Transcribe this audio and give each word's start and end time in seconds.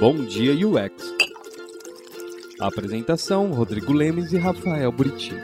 Bom 0.00 0.24
Dia 0.24 0.54
UX. 0.66 1.14
apresentação: 2.58 3.52
Rodrigo 3.52 3.92
Lemes 3.92 4.32
e 4.32 4.38
Rafael 4.38 4.90
Buriti. 4.90 5.34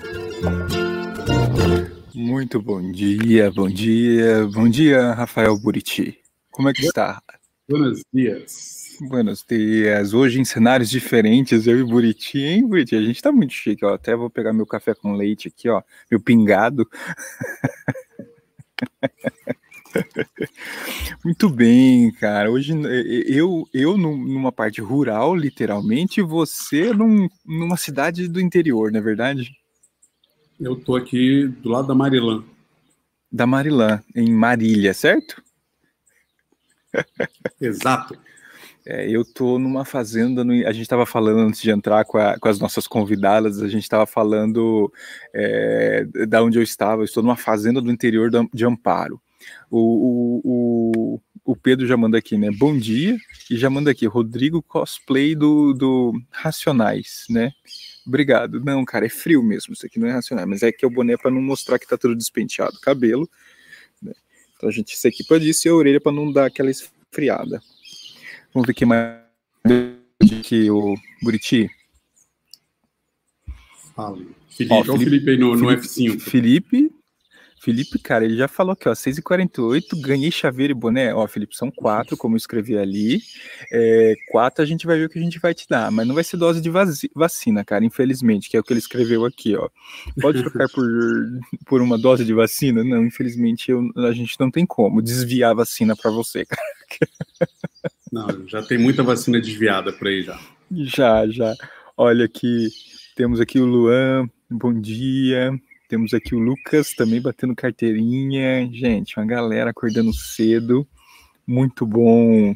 Muito 2.15 2.63
bom 2.63 2.91
dia, 2.91 3.51
bom 3.51 3.69
dia, 3.69 4.47
bom 4.47 4.67
dia, 4.67 5.13
Rafael 5.13 5.59
Buriti. 5.59 6.19
Como 6.51 6.71
é 6.71 6.73
que 6.73 6.87
está? 6.87 7.23
Buenos 7.69 8.03
dias. 8.11 8.97
Buenos 9.03 9.45
dias. 9.47 10.15
Hoje 10.15 10.41
em 10.41 10.45
cenários 10.47 10.89
diferentes, 10.89 11.67
eu 11.67 11.79
e 11.79 11.85
Buriti, 11.85 12.39
hein, 12.39 12.67
Buriti? 12.67 12.97
A 12.97 13.03
gente 13.03 13.21
tá 13.21 13.31
muito 13.31 13.53
chique, 13.53 13.85
ó. 13.85 13.93
Até 13.93 14.17
vou 14.17 14.31
pegar 14.31 14.55
meu 14.55 14.65
café 14.65 14.95
com 14.95 15.13
leite 15.13 15.49
aqui, 15.49 15.69
ó, 15.69 15.83
meu 16.11 16.19
pingado. 16.19 16.89
Muito 21.25 21.49
bem, 21.49 22.11
cara. 22.13 22.51
Hoje 22.51 22.75
eu, 23.27 23.69
eu 23.73 23.97
numa 23.97 24.53
parte 24.53 24.81
rural, 24.81 25.35
literalmente, 25.35 26.21
e 26.21 26.23
você 26.23 26.93
num, 26.93 27.29
numa 27.45 27.77
cidade 27.77 28.29
do 28.29 28.41
interior, 28.41 28.91
não 28.91 28.99
é 28.99 29.03
verdade? 29.03 29.51
Eu 30.59 30.77
tô 30.77 30.97
aqui 30.97 31.47
do 31.47 31.69
lado 31.69 31.89
da 31.89 31.95
Marilã. 31.95 32.43
Da 33.31 33.47
Marilã, 33.47 34.03
em 34.15 34.33
Marília, 34.33 34.95
certo? 34.95 35.43
Exato. 37.61 38.19
É, 38.89 39.11
eu 39.11 39.25
tô 39.25 39.59
numa 39.59 39.85
fazenda, 39.85 40.45
no, 40.45 40.53
a 40.53 40.71
gente 40.71 40.83
estava 40.83 41.05
falando 41.05 41.41
antes 41.41 41.61
de 41.61 41.73
entrar 41.73 42.05
com, 42.05 42.19
a, 42.19 42.39
com, 42.39 42.49
as 42.49 42.61
nossas 42.61 42.87
convidadas, 42.87 43.61
a 43.61 43.67
gente 43.67 43.83
estava 43.83 44.07
falando 44.07 44.93
é, 45.35 46.07
da 46.29 46.41
onde 46.41 46.57
eu 46.57 46.63
estava, 46.63 47.03
eu 47.03 47.05
estou 47.05 47.21
numa 47.21 47.37
fazenda 47.37 47.83
do 47.83 47.91
interior 47.91 48.31
de 48.55 48.65
Amparo. 48.65 49.21
O, 49.71 50.41
o, 50.45 51.21
o, 51.45 51.57
Pedro 51.57 51.87
já 51.87 51.97
manda 51.97 52.19
aqui, 52.19 52.37
né? 52.37 52.51
Bom 52.51 52.77
dia. 52.77 53.17
E 53.51 53.57
já 53.57 53.69
manda 53.69 53.91
aqui, 53.91 54.07
Rodrigo 54.07 54.63
cosplay 54.63 55.35
do, 55.35 55.73
do 55.73 56.13
Racionais, 56.31 57.25
né? 57.29 57.53
Obrigado. 58.07 58.61
Não, 58.61 58.85
cara, 58.85 59.07
é 59.07 59.09
frio 59.09 59.43
mesmo. 59.43 59.75
Isso 59.75 59.85
aqui 59.85 59.99
não 59.99 60.07
é 60.07 60.13
racional, 60.13 60.47
mas 60.47 60.63
é 60.63 60.71
que 60.71 60.85
é 60.85 60.89
o 60.89 60.91
boné 60.91 61.17
para 61.17 61.31
não 61.31 61.43
mostrar 61.43 61.79
que 61.79 61.89
tá 61.89 61.99
tudo 61.99 62.15
despenteado. 62.15 62.79
Cabelo. 62.81 63.29
Né? 64.01 64.13
Então 64.57 64.69
a 64.69 64.73
gente 64.73 64.97
se 64.97 65.09
equipa 65.09 65.41
disso 65.41 65.67
e 65.67 65.71
a 65.71 65.75
orelha 65.75 66.01
para 66.01 66.13
não 66.13 66.31
dar 66.31 66.47
aquela 66.47 66.71
esfriada. 66.71 67.61
Vamos 68.55 68.67
ver 68.67 68.75
que 68.75 68.85
mais 68.85 69.21
que 70.45 70.71
o 70.71 70.95
Buriti. 71.23 71.69
Fala. 73.95 74.19
Felipe, 74.49 74.75
Ó, 74.75 74.85
Felipe, 74.85 75.05
Felipe 75.05 75.31
aí 75.31 75.39
no, 75.39 75.57
no 75.57 75.67
F5. 75.67 76.21
Felipe 76.21 76.91
Felipe, 77.61 77.99
cara, 77.99 78.25
ele 78.25 78.37
já 78.37 78.47
falou 78.47 78.73
aqui, 78.73 78.89
ó, 78.89 78.93
6h48, 78.93 80.01
ganhei 80.01 80.31
chaveiro 80.31 80.73
e 80.73 80.75
boné. 80.75 81.15
Ó, 81.15 81.27
Felipe, 81.27 81.57
são 81.57 81.71
quatro, 81.71 82.17
como 82.17 82.35
eu 82.35 82.39
escrevi 82.39 82.77
ali. 82.77 83.21
É, 83.73 84.15
quatro 84.31 84.63
a 84.63 84.67
gente 84.67 84.87
vai 84.87 84.99
ver 84.99 85.07
o 85.07 85.09
que 85.09 85.19
a 85.19 85.23
gente 85.23 85.39
vai 85.39 85.55
te 85.55 85.67
dar, 85.69 85.91
mas 85.91 86.07
não 86.07 86.15
vai 86.15 86.23
ser 86.23 86.37
dose 86.37 86.61
de 86.61 86.71
vacina, 87.15 87.65
cara, 87.65 87.85
infelizmente, 87.85 88.49
que 88.49 88.57
é 88.57 88.61
o 88.61 88.63
que 88.63 88.73
ele 88.73 88.81
escreveu 88.81 89.25
aqui, 89.25 89.57
ó. 89.57 89.69
Pode 90.21 90.43
trocar 90.43 90.69
por, 90.69 90.87
por 91.67 91.81
uma 91.81 91.99
dose 91.99 92.25
de 92.25 92.33
vacina? 92.33 92.85
Não, 92.85 93.05
infelizmente 93.05 93.71
eu, 93.71 93.91
a 93.97 94.13
gente 94.13 94.39
não 94.39 94.51
tem 94.51 94.67
como 94.67 95.03
desviar 95.03 95.51
a 95.53 95.55
vacina 95.55 95.97
para 95.97 96.11
você, 96.11 96.45
cara. 96.45 96.63
Não, 98.13 98.47
já 98.47 98.63
tem 98.63 98.79
muita 98.79 99.03
vacina 99.03 99.41
desviada 99.41 99.93
por 99.93 100.07
aí 100.07 100.23
já. 100.23 100.39
Já, 100.71 101.27
já. 101.27 101.55
Olha 101.97 102.27
aqui, 102.27 102.69
temos 103.17 103.41
aqui 103.41 103.59
o 103.59 103.67
Luan, 103.67 104.29
bom 104.51 104.73
dia. 104.73 105.53
Temos 105.89 106.13
aqui 106.13 106.35
o 106.35 106.39
Lucas 106.39 106.93
também 106.95 107.21
batendo 107.21 107.55
carteirinha. 107.55 108.69
Gente, 108.73 109.19
uma 109.19 109.27
galera 109.27 109.71
acordando 109.71 110.13
cedo. 110.13 110.87
Muito 111.47 111.87
bom. 111.87 112.55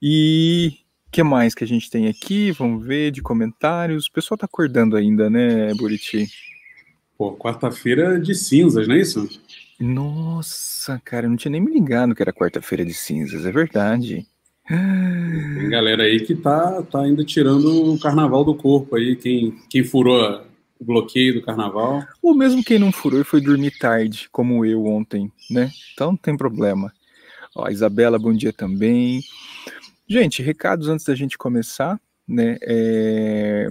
E 0.00 0.72
que 1.10 1.22
mais 1.22 1.54
que 1.54 1.62
a 1.62 1.66
gente 1.66 1.90
tem 1.90 2.08
aqui? 2.08 2.50
Vamos 2.52 2.84
ver 2.84 3.10
de 3.10 3.20
comentários. 3.20 4.06
O 4.06 4.12
pessoal 4.12 4.38
tá 4.38 4.46
acordando 4.46 4.96
ainda, 4.96 5.28
né, 5.28 5.74
Buriti? 5.74 6.26
Pô, 7.18 7.36
quarta-feira 7.36 8.18
de 8.18 8.34
cinzas, 8.34 8.88
não 8.88 8.94
é 8.94 9.00
isso? 9.00 9.28
Nossa, 9.78 11.00
cara, 11.04 11.26
eu 11.26 11.30
não 11.30 11.36
tinha 11.36 11.52
nem 11.52 11.60
me 11.60 11.72
ligado 11.72 12.14
que 12.14 12.22
era 12.22 12.32
quarta-feira 12.32 12.84
de 12.84 12.94
cinzas, 12.94 13.44
é 13.44 13.52
verdade. 13.52 14.26
Tem 14.66 15.68
galera 15.68 16.04
aí 16.04 16.20
que 16.20 16.34
tá, 16.34 16.82
tá 16.82 17.02
ainda 17.02 17.24
tirando 17.24 17.92
o 17.92 17.98
carnaval 18.00 18.44
do 18.44 18.54
corpo 18.54 18.96
aí, 18.96 19.16
quem, 19.16 19.54
quem 19.68 19.84
furou 19.84 20.42
o 20.82 20.84
bloqueio 20.84 21.34
do 21.34 21.42
carnaval. 21.42 22.04
Ou 22.20 22.34
mesmo 22.34 22.62
quem 22.62 22.78
não 22.78 22.90
furou 22.90 23.20
e 23.20 23.24
foi 23.24 23.40
dormir 23.40 23.78
tarde, 23.78 24.28
como 24.30 24.66
eu 24.66 24.84
ontem, 24.84 25.30
né? 25.48 25.70
Então 25.94 26.08
não 26.08 26.16
tem 26.16 26.36
problema. 26.36 26.92
Ó, 27.54 27.68
Isabela, 27.68 28.18
bom 28.18 28.32
dia 28.32 28.52
também. 28.52 29.22
Gente, 30.08 30.42
recados 30.42 30.88
antes 30.88 31.06
da 31.06 31.14
gente 31.14 31.38
começar, 31.38 32.00
né? 32.26 32.58
É... 32.62 33.68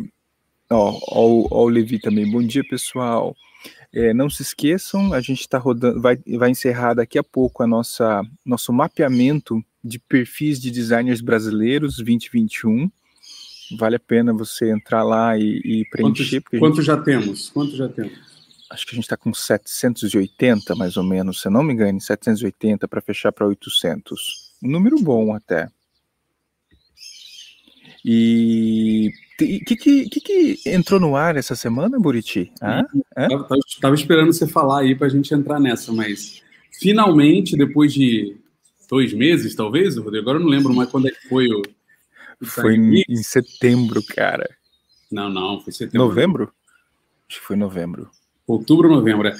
Ó, 0.70 0.98
ó, 1.10 1.48
ó, 1.52 1.64
o 1.66 1.70
Levi 1.70 2.00
também, 2.00 2.30
bom 2.32 2.42
dia 2.42 2.64
pessoal. 2.64 3.36
É, 3.94 4.14
não 4.14 4.30
se 4.30 4.42
esqueçam, 4.42 5.12
a 5.12 5.20
gente 5.20 5.42
está 5.42 5.58
rodando, 5.58 6.02
vai, 6.02 6.18
vai 6.38 6.50
encerrar 6.50 6.94
daqui 6.94 7.20
a 7.20 7.24
pouco 7.24 7.62
a 7.62 7.68
nossa 7.68 8.24
nosso 8.46 8.72
mapeamento 8.72 9.62
de 9.84 10.00
perfis 10.00 10.62
de 10.62 10.72
designers 10.72 11.20
brasileiros 11.20 11.98
2021 11.98 12.90
vale 13.78 13.96
a 13.96 14.00
pena 14.00 14.34
você 14.34 14.72
entrar 14.72 15.04
lá 15.04 15.38
e, 15.38 15.62
e 15.64 15.86
preencher. 15.90 16.42
Quantos, 16.42 16.59
quanto 16.59 16.76
gente, 16.78 16.86
já 16.86 16.98
temos? 16.98 17.50
Quanto 17.50 17.76
já 17.76 17.90
temos? 17.90 18.32
Acho 18.70 18.86
que 18.86 18.94
a 18.94 18.96
gente 18.96 19.04
está 19.04 19.18
com 19.18 19.34
780, 19.34 20.76
mais 20.76 20.96
ou 20.96 21.04
menos, 21.04 21.42
se 21.42 21.50
não 21.50 21.64
me 21.64 21.74
engano, 21.74 22.00
780 22.00 22.88
para 22.88 23.02
fechar 23.02 23.32
para 23.32 23.46
800. 23.48 24.54
Um 24.64 24.70
número 24.70 24.98
bom 24.98 25.34
até. 25.36 25.68
E 28.04 29.12
o 29.34 29.38
que, 29.38 29.76
que, 29.76 30.09
que, 30.09 30.22
que, 30.22 30.70
entrou 30.70 31.00
no 31.00 31.16
ar 31.16 31.36
essa 31.36 31.56
semana, 31.56 32.00
Buriti? 32.00 32.52
Ah, 32.62 32.84
Estava 33.68 33.94
esperando 33.94 34.34
você 34.34 34.48
falar 34.48 34.82
aí 34.82 34.96
para 34.96 35.08
a 35.08 35.09
gente 35.09 35.34
entrar 35.34 35.59
nessa, 35.59 35.92
mas 35.92 36.42
finalmente, 36.80 37.58
depois 37.58 37.94
de 37.94 38.38
dois 38.90 39.14
meses, 39.14 39.56
talvez, 39.56 39.98
Rodrigo, 39.98 40.24
agora 40.24 40.38
eu 40.38 40.44
não 40.44 40.50
lembro 40.50 40.74
mais 40.74 40.90
quando 40.90 41.08
é 41.08 41.12
que 41.12 41.28
foi 41.28 41.48
o, 41.48 41.62
foi 42.44 42.75
em, 42.75 43.03
em, 43.07 43.24
setembro, 43.24 44.02
cara. 44.03 44.50
Não, 45.12 45.29
não, 45.29 45.59
foi 45.62 45.72
setembro. 45.72 46.07
Novembro? 46.07 46.53
Acho 47.29 47.40
que 47.40 47.46
foi 47.46 47.56
novembro. 47.56 48.09
Outubro, 48.47 48.90
novembro. 48.90 49.28
É. 49.28 49.35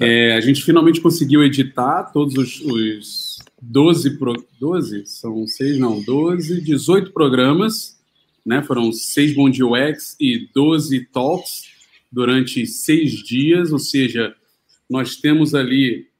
é, 0.00 0.36
a 0.36 0.40
gente 0.40 0.62
finalmente 0.62 1.00
conseguiu 1.00 1.42
editar 1.42 2.04
todos 2.12 2.36
os, 2.36 2.60
os 2.60 3.38
12, 3.60 4.18
pro, 4.18 4.34
12, 4.60 5.06
são 5.06 5.46
seis, 5.46 5.78
não, 5.78 6.02
12, 6.02 6.60
18 6.60 7.12
programas, 7.12 8.00
né? 8.44 8.62
Foram 8.62 8.92
seis 8.92 9.34
Bom 9.34 9.48
UX 9.48 10.16
e 10.20 10.48
12 10.54 11.06
talks 11.06 11.70
durante 12.10 12.66
seis 12.66 13.12
dias, 13.22 13.72
ou 13.72 13.78
seja, 13.78 14.34
nós 14.88 15.16
temos 15.16 15.54
ali 15.54 16.11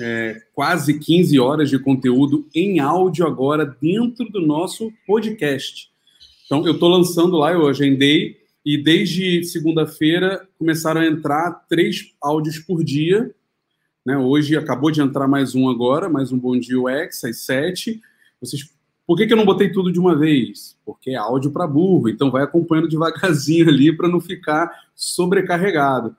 é, 0.00 0.42
quase 0.54 0.98
15 0.98 1.38
horas 1.38 1.70
de 1.70 1.78
conteúdo 1.78 2.46
em 2.54 2.80
áudio 2.80 3.26
agora 3.26 3.64
dentro 3.80 4.28
do 4.30 4.40
nosso 4.40 4.92
podcast. 5.06 5.90
Então, 6.44 6.66
eu 6.66 6.74
estou 6.74 6.88
lançando 6.88 7.36
lá, 7.36 7.52
eu 7.52 7.66
agendei, 7.66 8.36
e 8.64 8.76
desde 8.76 9.44
segunda-feira 9.44 10.48
começaram 10.58 11.00
a 11.00 11.06
entrar 11.06 11.52
três 11.68 12.12
áudios 12.20 12.58
por 12.58 12.82
dia. 12.82 13.34
Né? 14.04 14.16
Hoje 14.16 14.56
acabou 14.56 14.90
de 14.90 15.00
entrar 15.00 15.28
mais 15.28 15.54
um 15.54 15.68
agora, 15.68 16.08
mais 16.08 16.32
um 16.32 16.38
Bom 16.38 16.58
Dia 16.58 16.80
UX, 16.80 17.24
às 17.24 17.40
sete. 17.40 18.00
Vocês 18.40 18.68
por 19.06 19.16
que, 19.16 19.26
que, 19.26 19.32
eu 19.32 19.36
não 19.36 19.44
botei 19.44 19.70
tudo 19.70 19.92
de 19.92 20.00
uma 20.00 20.16
vez? 20.16 20.76
Porque 20.84 21.10
é 21.10 21.14
áudio 21.14 21.52
para 21.52 21.66
burro, 21.66 22.08
então 22.08 22.28
vai 22.28 22.42
acompanhando 22.42 22.88
devagarzinho 22.88 23.68
ali 23.68 23.96
para 23.96 24.08
não 24.08 24.20
ficar 24.20 24.68
sobrecarregado. 24.96 26.16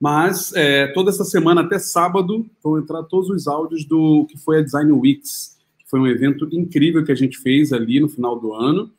Mas 0.00 0.52
é, 0.54 0.88
toda 0.88 1.10
essa 1.10 1.24
semana, 1.24 1.62
até 1.62 1.78
sábado, 1.78 2.46
vão 2.62 2.78
entrar 2.78 3.02
todos 3.04 3.30
os 3.30 3.46
áudios 3.46 3.84
do 3.84 4.26
que 4.26 4.36
foi 4.36 4.58
a 4.58 4.62
Design 4.62 4.92
Weeks, 4.92 5.56
que 5.78 5.88
foi 5.88 6.00
um 6.00 6.06
evento 6.06 6.48
incrível 6.52 7.04
que 7.04 7.12
a 7.12 7.16
gente 7.16 7.38
fez 7.38 7.72
ali 7.72 7.98
no 7.98 8.08
final 8.08 8.38
do 8.38 8.52
ano. 8.52 8.90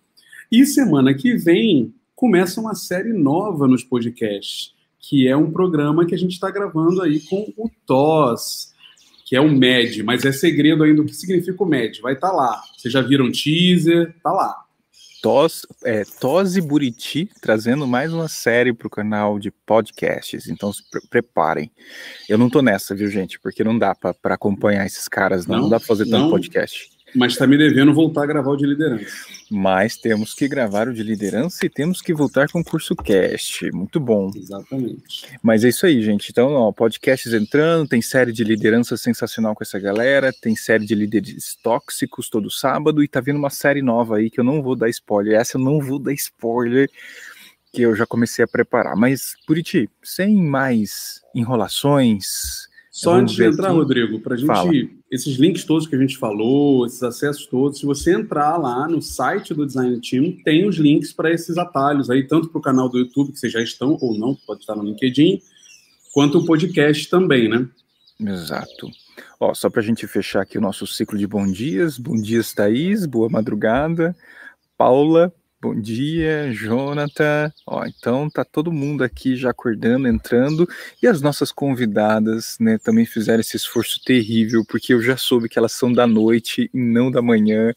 E 0.51 0.65
semana 0.65 1.13
que 1.13 1.35
vem 1.35 1.93
começa 2.15 2.59
uma 2.59 2.73
série 2.73 3.13
nova 3.13 3.67
nos 3.67 3.83
podcasts, 3.83 4.73
que 4.99 5.27
é 5.27 5.37
um 5.37 5.51
programa 5.51 6.05
que 6.05 6.15
a 6.15 6.17
gente 6.17 6.31
está 6.31 6.49
gravando 6.49 7.01
aí 7.01 7.19
com 7.19 7.53
o 7.55 7.69
TOS, 7.85 8.73
que 9.23 9.35
é 9.35 9.41
o 9.41 9.51
MED, 9.51 10.01
mas 10.03 10.25
é 10.25 10.31
segredo 10.31 10.83
ainda 10.83 11.01
o 11.01 11.05
que 11.05 11.13
significa 11.13 11.63
o 11.63 11.67
MED. 11.67 12.01
Vai 12.01 12.13
estar 12.13 12.29
tá 12.29 12.35
lá. 12.35 12.63
Vocês 12.75 12.91
já 12.91 13.01
viram 13.01 13.31
teaser? 13.31 14.15
Tá 14.23 14.31
lá. 14.31 14.66
Tos, 15.27 15.67
é, 15.83 16.05
Tos 16.21 16.55
e 16.55 16.61
Buriti 16.61 17.29
trazendo 17.41 17.85
mais 17.85 18.13
uma 18.13 18.29
série 18.29 18.71
para 18.71 18.87
o 18.87 18.89
canal 18.89 19.37
de 19.37 19.51
podcasts, 19.51 20.47
então 20.47 20.71
se 20.71 20.89
pre 20.89 21.01
preparem. 21.09 21.69
Eu 22.29 22.37
não 22.37 22.49
tô 22.49 22.61
nessa, 22.61 22.95
viu, 22.95 23.09
gente? 23.09 23.37
Porque 23.37 23.61
não 23.61 23.77
dá 23.77 23.93
para 23.93 24.35
acompanhar 24.35 24.85
esses 24.85 25.05
caras, 25.09 25.45
não, 25.45 25.57
não, 25.57 25.63
não 25.63 25.69
dá 25.69 25.79
para 25.81 25.87
fazer 25.87 26.05
tanto 26.05 26.23
não, 26.23 26.29
podcast. 26.29 26.96
Mas 27.17 27.31
está 27.31 27.47
me 27.47 27.57
devendo 27.57 27.91
voltar 27.95 28.23
a 28.23 28.25
gravar 28.27 28.51
o 28.51 28.55
de 28.55 28.67
liderança. 28.67 29.05
Mas 29.49 29.97
temos 29.97 30.35
que 30.35 30.47
gravar 30.47 30.87
o 30.87 30.93
de 30.93 31.01
liderança 31.01 31.65
e 31.65 31.69
temos 31.69 31.99
que 31.99 32.13
voltar 32.13 32.47
com 32.47 32.59
o 32.59 32.63
curso 32.63 32.95
cast. 32.95 33.71
Muito 33.71 33.99
bom. 33.99 34.29
Exatamente. 34.35 35.25
Mas 35.41 35.63
é 35.63 35.69
isso 35.69 35.87
aí, 35.87 35.99
gente. 36.03 36.29
Então, 36.29 36.53
ó, 36.53 36.71
podcasts 36.71 37.33
entrando, 37.33 37.87
tem 37.87 38.03
série 38.03 38.31
de 38.31 38.43
liderança 38.43 38.95
sensacional 38.95 39.55
com 39.55 39.63
essa 39.63 39.79
galera, 39.79 40.31
tem 40.31 40.55
série 40.55 40.85
de 40.85 40.93
líderes 40.93 41.57
tóxicos 41.63 42.29
todo 42.29 42.51
sábado 42.51 43.03
e 43.03 43.07
tá 43.07 43.19
vindo 43.19 43.39
uma 43.39 43.49
série 43.49 43.81
nova 43.81 44.17
aí 44.17 44.29
que 44.29 44.39
eu 44.39 44.43
não 44.43 44.61
vou 44.61 44.75
dar 44.75 44.87
spoiler. 44.89 45.39
Essa 45.39 45.57
eu 45.57 45.61
não 45.61 45.79
vou 45.79 45.97
dar 45.97 46.13
spoiler, 46.13 46.87
que 47.73 47.81
eu 47.81 47.95
já 47.95 48.05
comecei 48.05 48.45
a 48.45 48.47
preparar. 48.47 48.95
Mas, 48.95 49.33
Buriti, 49.47 49.89
sem 50.03 50.35
mais 50.35 51.21
enrolações, 51.33 52.67
só 52.97 53.11
Vamos 53.11 53.25
antes 53.25 53.35
de 53.35 53.43
entrar, 53.43 53.67
aqui. 53.67 53.77
Rodrigo, 53.77 54.19
para 54.21 54.33
a 54.33 54.37
gente. 54.37 54.47
Fala. 54.47 54.71
Esses 55.11 55.37
links 55.37 55.63
todos 55.63 55.85
que 55.85 55.95
a 55.95 55.99
gente 55.99 56.17
falou, 56.17 56.83
esses 56.83 57.03
acessos 57.03 57.45
todos, 57.45 57.77
se 57.77 57.85
você 57.85 58.15
entrar 58.15 58.57
lá 58.57 58.87
no 58.87 59.03
site 59.03 59.53
do 59.53 59.67
Design 59.67 60.01
Team, 60.01 60.35
tem 60.43 60.67
os 60.67 60.77
links 60.77 61.13
para 61.13 61.31
esses 61.31 61.59
atalhos 61.59 62.09
aí, 62.09 62.25
tanto 62.25 62.49
para 62.49 62.57
o 62.57 62.61
canal 62.61 62.89
do 62.89 62.97
YouTube, 62.97 63.31
que 63.31 63.37
vocês 63.37 63.53
já 63.53 63.61
estão 63.61 63.99
ou 64.01 64.17
não, 64.17 64.33
pode 64.47 64.61
estar 64.61 64.75
no 64.75 64.83
LinkedIn, 64.83 65.39
quanto 66.11 66.39
o 66.39 66.45
podcast 66.47 67.07
também, 67.07 67.47
né? 67.47 67.69
Exato. 68.19 68.89
Ó, 69.39 69.53
só 69.53 69.69
para 69.69 69.81
a 69.81 69.85
gente 69.85 70.07
fechar 70.07 70.41
aqui 70.41 70.57
o 70.57 70.61
nosso 70.61 70.87
ciclo 70.87 71.19
de 71.19 71.27
bom 71.27 71.45
dias. 71.45 71.99
Bom 71.99 72.19
dias, 72.19 72.51
Thaís. 72.51 73.05
Boa 73.05 73.29
madrugada. 73.29 74.15
Paula, 74.75 75.31
bom 75.59 75.79
dia. 75.79 76.51
Jonathan. 76.53 77.51
Ó, 77.65 77.85
então 77.85 78.29
tá 78.29 78.45
todo 78.45 78.71
mundo 78.71 79.03
aqui 79.03 79.35
já 79.35 79.49
acordando, 79.49 80.07
entrando. 80.07 80.67
E 81.01 81.07
as 81.07 81.21
nossas 81.21 81.51
convidadas, 81.51 82.57
né, 82.59 82.77
também 82.77 83.05
fizeram 83.05 83.39
esse 83.39 83.57
esforço 83.57 83.99
terrível, 84.03 84.63
porque 84.67 84.93
eu 84.93 85.01
já 85.01 85.17
soube 85.17 85.49
que 85.49 85.57
elas 85.57 85.71
são 85.71 85.91
da 85.91 86.05
noite 86.05 86.69
e 86.73 86.77
não 86.77 87.09
da 87.09 87.21
manhã. 87.21 87.73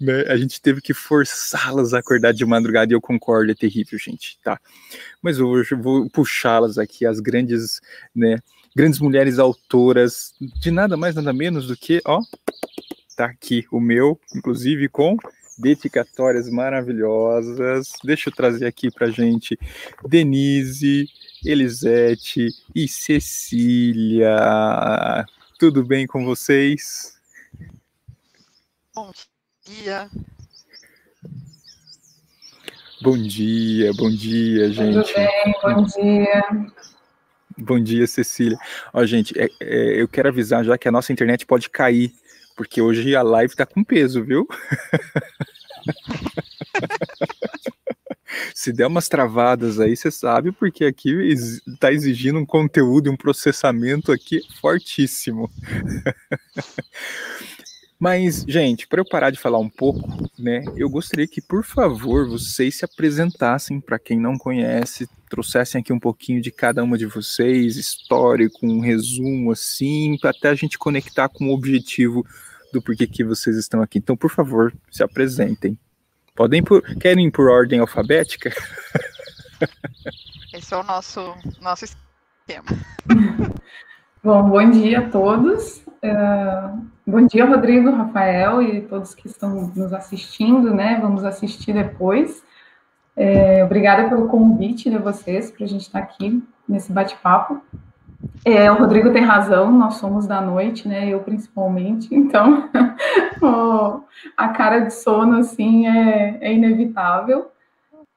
Né? 0.00 0.22
A 0.28 0.36
gente 0.36 0.60
teve 0.60 0.80
que 0.80 0.92
forçá-las 0.92 1.94
a 1.94 1.98
acordar 1.98 2.32
de 2.32 2.44
madrugada 2.44 2.92
e 2.92 2.94
eu 2.94 3.00
concordo, 3.00 3.50
é 3.50 3.54
terrível, 3.54 3.98
gente, 3.98 4.38
tá? 4.42 4.60
Mas 5.22 5.38
hoje 5.40 5.72
eu 5.72 5.78
vou 5.80 6.08
puxá-las 6.10 6.78
aqui, 6.78 7.06
as 7.06 7.20
grandes, 7.20 7.80
né, 8.14 8.38
grandes 8.76 9.00
mulheres 9.00 9.38
autoras, 9.38 10.34
de 10.60 10.70
nada 10.70 10.96
mais, 10.96 11.14
nada 11.14 11.32
menos 11.32 11.66
do 11.66 11.76
que, 11.76 12.00
ó, 12.04 12.20
tá 13.16 13.26
aqui 13.26 13.64
o 13.70 13.80
meu, 13.80 14.18
inclusive 14.34 14.88
com 14.88 15.16
dedicatórias 15.62 16.50
maravilhosas. 16.50 17.92
Deixa 18.02 18.28
eu 18.28 18.34
trazer 18.34 18.66
aqui 18.66 18.90
pra 18.90 19.08
gente 19.10 19.56
Denise, 20.06 21.06
Elisete 21.44 22.48
e 22.74 22.88
Cecília. 22.88 24.36
Tudo 25.58 25.84
bem 25.84 26.06
com 26.06 26.24
vocês? 26.24 27.14
Bom 28.94 29.10
dia. 29.64 30.10
Bom 33.00 33.16
dia, 33.18 33.92
bom 33.94 34.10
dia, 34.10 34.70
gente. 34.70 34.94
Tudo 34.94 35.14
bem, 35.14 35.54
bom 35.62 35.84
dia. 35.84 36.42
Bom 37.58 37.80
dia, 37.80 38.06
Cecília. 38.06 38.56
Ó, 38.92 39.04
gente, 39.04 39.38
é- 39.38 39.48
é, 39.60 40.00
eu 40.00 40.08
quero 40.08 40.28
avisar 40.28 40.64
já 40.64 40.76
que 40.78 40.88
a 40.88 40.92
nossa 40.92 41.12
internet 41.12 41.44
pode 41.46 41.68
cair, 41.68 42.12
porque 42.56 42.80
hoje 42.80 43.14
a 43.16 43.22
live 43.22 43.54
tá 43.54 43.66
com 43.66 43.84
peso, 43.84 44.24
viu? 44.24 44.46
Se 48.54 48.72
der 48.72 48.86
umas 48.86 49.08
travadas 49.08 49.78
aí, 49.80 49.96
você 49.96 50.10
sabe, 50.10 50.52
porque 50.52 50.84
aqui 50.84 51.10
ex- 51.10 51.60
tá 51.78 51.92
exigindo 51.92 52.38
um 52.38 52.46
conteúdo 52.46 53.08
e 53.08 53.10
um 53.10 53.16
processamento 53.16 54.12
aqui 54.12 54.40
fortíssimo. 54.60 55.50
Mas, 58.02 58.44
gente, 58.48 58.88
para 58.88 59.00
eu 59.00 59.04
parar 59.04 59.30
de 59.30 59.38
falar 59.38 59.60
um 59.60 59.68
pouco, 59.68 60.28
né, 60.36 60.64
eu 60.74 60.90
gostaria 60.90 61.28
que, 61.28 61.40
por 61.40 61.62
favor, 61.62 62.28
vocês 62.28 62.78
se 62.78 62.84
apresentassem 62.84 63.80
para 63.80 63.96
quem 63.96 64.18
não 64.18 64.36
conhece, 64.36 65.08
trouxessem 65.30 65.80
aqui 65.80 65.92
um 65.92 66.00
pouquinho 66.00 66.42
de 66.42 66.50
cada 66.50 66.82
uma 66.82 66.98
de 66.98 67.06
vocês, 67.06 67.76
histórico, 67.76 68.66
um 68.66 68.80
resumo 68.80 69.52
assim, 69.52 70.18
para 70.20 70.30
até 70.30 70.48
a 70.48 70.54
gente 70.56 70.80
conectar 70.80 71.28
com 71.28 71.44
o 71.44 71.54
objetivo 71.54 72.26
do 72.72 72.82
porquê 72.82 73.06
que 73.06 73.22
vocês 73.22 73.56
estão 73.56 73.80
aqui. 73.80 74.00
Então, 74.00 74.16
por 74.16 74.32
favor, 74.32 74.74
se 74.90 75.04
apresentem. 75.04 75.78
Podem 76.34 76.58
ir 76.58 76.64
por, 76.64 76.82
querem 76.96 77.28
ir 77.28 77.30
por 77.30 77.48
ordem 77.48 77.78
alfabética? 77.78 78.52
Esse 80.52 80.74
é 80.74 80.76
o 80.76 80.82
nosso, 80.82 81.36
nosso 81.60 81.84
esquema. 81.84 82.66
Bom, 84.24 84.50
bom 84.50 84.70
dia 84.72 84.98
a 84.98 85.08
todos. 85.08 85.84
Eh, 86.02 86.70
bom 87.06 87.26
dia, 87.26 87.44
Rodrigo, 87.44 87.90
Rafael 87.90 88.62
e 88.62 88.82
todos 88.82 89.14
que 89.14 89.26
estão 89.26 89.72
nos 89.74 89.92
assistindo, 89.92 90.72
né? 90.74 90.98
Vamos 91.00 91.24
assistir 91.24 91.72
depois. 91.72 92.44
Eh, 93.16 93.62
obrigada 93.64 94.08
pelo 94.08 94.28
convite 94.28 94.88
de 94.88 94.98
vocês 94.98 95.50
para 95.50 95.64
a 95.64 95.68
gente 95.68 95.82
estar 95.82 95.98
aqui 95.98 96.42
nesse 96.68 96.92
bate-papo. 96.92 97.60
É, 98.44 98.70
o 98.70 98.76
Rodrigo 98.76 99.12
tem 99.12 99.22
razão, 99.22 99.70
nós 99.70 99.94
somos 99.94 100.26
da 100.26 100.40
noite, 100.40 100.86
né? 100.86 101.08
Eu 101.08 101.20
principalmente, 101.20 102.14
então 102.14 102.68
a 104.36 104.48
cara 104.48 104.80
de 104.80 104.94
sono 104.94 105.38
assim 105.38 105.86
é, 105.88 106.38
é 106.40 106.52
inevitável. 106.52 107.50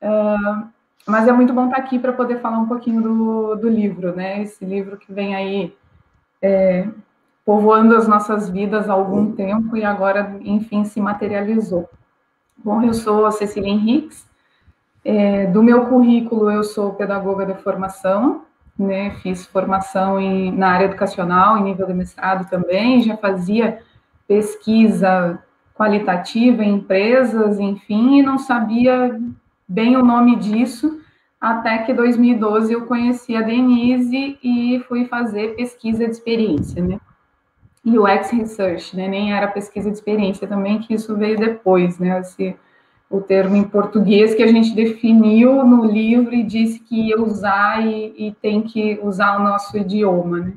Ah, 0.01 0.67
mas 1.07 1.27
é 1.27 1.31
muito 1.31 1.53
bom 1.53 1.65
estar 1.65 1.77
aqui 1.77 1.99
para 1.99 2.13
poder 2.13 2.39
falar 2.39 2.59
um 2.59 2.67
pouquinho 2.67 3.01
do, 3.01 3.55
do 3.55 3.69
livro, 3.69 4.15
né? 4.15 4.41
Esse 4.41 4.63
livro 4.63 4.97
que 4.97 5.11
vem 5.11 5.35
aí 5.35 5.75
é, 6.41 6.87
povoando 7.45 7.95
as 7.95 8.07
nossas 8.07 8.49
vidas 8.49 8.89
há 8.89 8.93
algum 8.93 9.31
tempo 9.31 9.77
e 9.77 9.85
agora, 9.85 10.35
enfim, 10.41 10.83
se 10.83 10.99
materializou. 10.99 11.87
Bom, 12.57 12.81
eu 12.81 12.93
sou 12.93 13.25
a 13.25 13.31
Cecília 13.31 13.69
Henriques. 13.69 14.27
É, 15.03 15.45
do 15.45 15.61
meu 15.61 15.85
currículo, 15.85 16.49
eu 16.49 16.63
sou 16.63 16.95
pedagoga 16.95 17.45
de 17.45 17.53
formação, 17.61 18.41
né? 18.77 19.11
Fiz 19.21 19.45
formação 19.45 20.19
em, 20.19 20.51
na 20.51 20.71
área 20.71 20.85
educacional, 20.85 21.59
em 21.59 21.63
nível 21.63 21.85
de 21.85 21.93
mestrado 21.93 22.49
também, 22.49 23.03
já 23.03 23.15
fazia 23.15 23.79
pesquisa 24.27 25.39
qualitativa 25.75 26.63
em 26.63 26.77
empresas, 26.77 27.59
enfim, 27.59 28.17
e 28.17 28.23
não 28.23 28.39
sabia 28.39 29.19
bem 29.67 29.95
o 29.95 30.03
nome 30.03 30.37
disso, 30.37 30.99
até 31.39 31.79
que 31.79 31.93
2012 31.93 32.73
eu 32.73 32.85
conheci 32.87 33.35
a 33.35 33.41
Denise 33.41 34.39
e 34.41 34.83
fui 34.87 35.05
fazer 35.05 35.55
pesquisa 35.55 36.05
de 36.05 36.11
experiência, 36.11 36.83
né? 36.83 36.99
UX 37.85 38.31
Research, 38.31 38.95
né? 38.95 39.07
Nem 39.07 39.33
era 39.33 39.47
pesquisa 39.47 39.89
de 39.89 39.95
experiência 39.95 40.47
também, 40.47 40.79
que 40.79 40.93
isso 40.93 41.15
veio 41.15 41.37
depois, 41.37 41.99
né? 41.99 42.19
Esse, 42.19 42.55
o 43.09 43.21
termo 43.21 43.55
em 43.55 43.63
português 43.63 44.33
que 44.33 44.41
a 44.41 44.47
gente 44.47 44.73
definiu 44.73 45.63
no 45.63 45.85
livro 45.85 46.33
e 46.33 46.43
disse 46.43 46.79
que 46.79 47.09
ia 47.09 47.21
usar 47.21 47.85
e, 47.85 48.13
e 48.17 48.31
tem 48.41 48.63
que 48.63 48.99
usar 49.03 49.37
o 49.37 49.43
nosso 49.43 49.77
idioma, 49.77 50.39
né? 50.39 50.53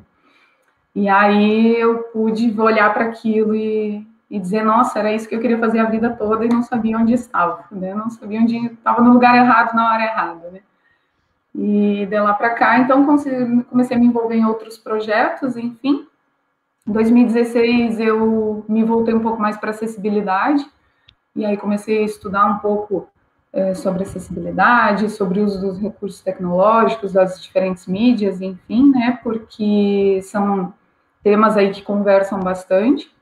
E 0.95 1.07
aí 1.07 1.79
eu 1.79 1.99
pude 2.11 2.59
olhar 2.59 2.91
para 2.93 3.05
aquilo 3.05 3.55
e, 3.55 4.05
e 4.29 4.39
dizer, 4.39 4.63
nossa, 4.63 4.97
era 4.97 5.13
isso 5.13 5.29
que 5.29 5.35
eu 5.35 5.39
queria 5.39 5.59
fazer 5.59 5.79
a 5.79 5.89
vida 5.89 6.09
toda 6.09 6.43
e 6.43 6.49
não 6.49 6.63
sabia 6.63 6.97
onde 6.97 7.13
estava, 7.13 7.63
né? 7.71 7.93
Não 7.93 8.09
sabia 8.09 8.39
onde 8.39 8.57
estava 8.65 9.01
no 9.01 9.13
lugar 9.13 9.35
errado 9.35 9.75
na 9.75 9.93
hora 9.93 10.03
errada, 10.03 10.49
né? 10.49 10.59
E 11.53 12.07
de 12.07 12.19
lá 12.19 12.33
para 12.33 12.51
cá, 12.51 12.79
então 12.79 13.05
comecei 13.05 13.97
a 13.97 13.99
me 13.99 14.07
envolver 14.07 14.35
em 14.35 14.45
outros 14.45 14.77
projetos, 14.77 15.55
enfim. 15.55 16.07
Em 16.89 16.91
2016 16.91 17.99
eu 17.99 18.65
me 18.67 18.83
voltei 18.83 19.13
um 19.13 19.19
pouco 19.19 19.39
mais 19.39 19.55
para 19.55 19.69
acessibilidade 19.69 20.65
e 21.35 21.45
aí 21.45 21.55
comecei 21.55 21.99
a 21.99 22.05
estudar 22.05 22.47
um 22.47 22.57
pouco 22.57 23.07
eh, 23.53 23.75
sobre 23.75 24.01
acessibilidade, 24.01 25.07
sobre 25.11 25.39
o 25.39 25.45
uso 25.45 25.61
dos 25.61 25.77
recursos 25.79 26.19
tecnológicos, 26.21 27.13
das 27.13 27.39
diferentes 27.43 27.85
mídias, 27.85 28.41
enfim, 28.41 28.89
né? 28.89 29.19
Porque 29.21 30.19
são 30.23 30.73
temas 31.21 31.55
aí 31.57 31.69
que 31.69 31.83
conversam 31.83 32.39
bastante. 32.39 33.15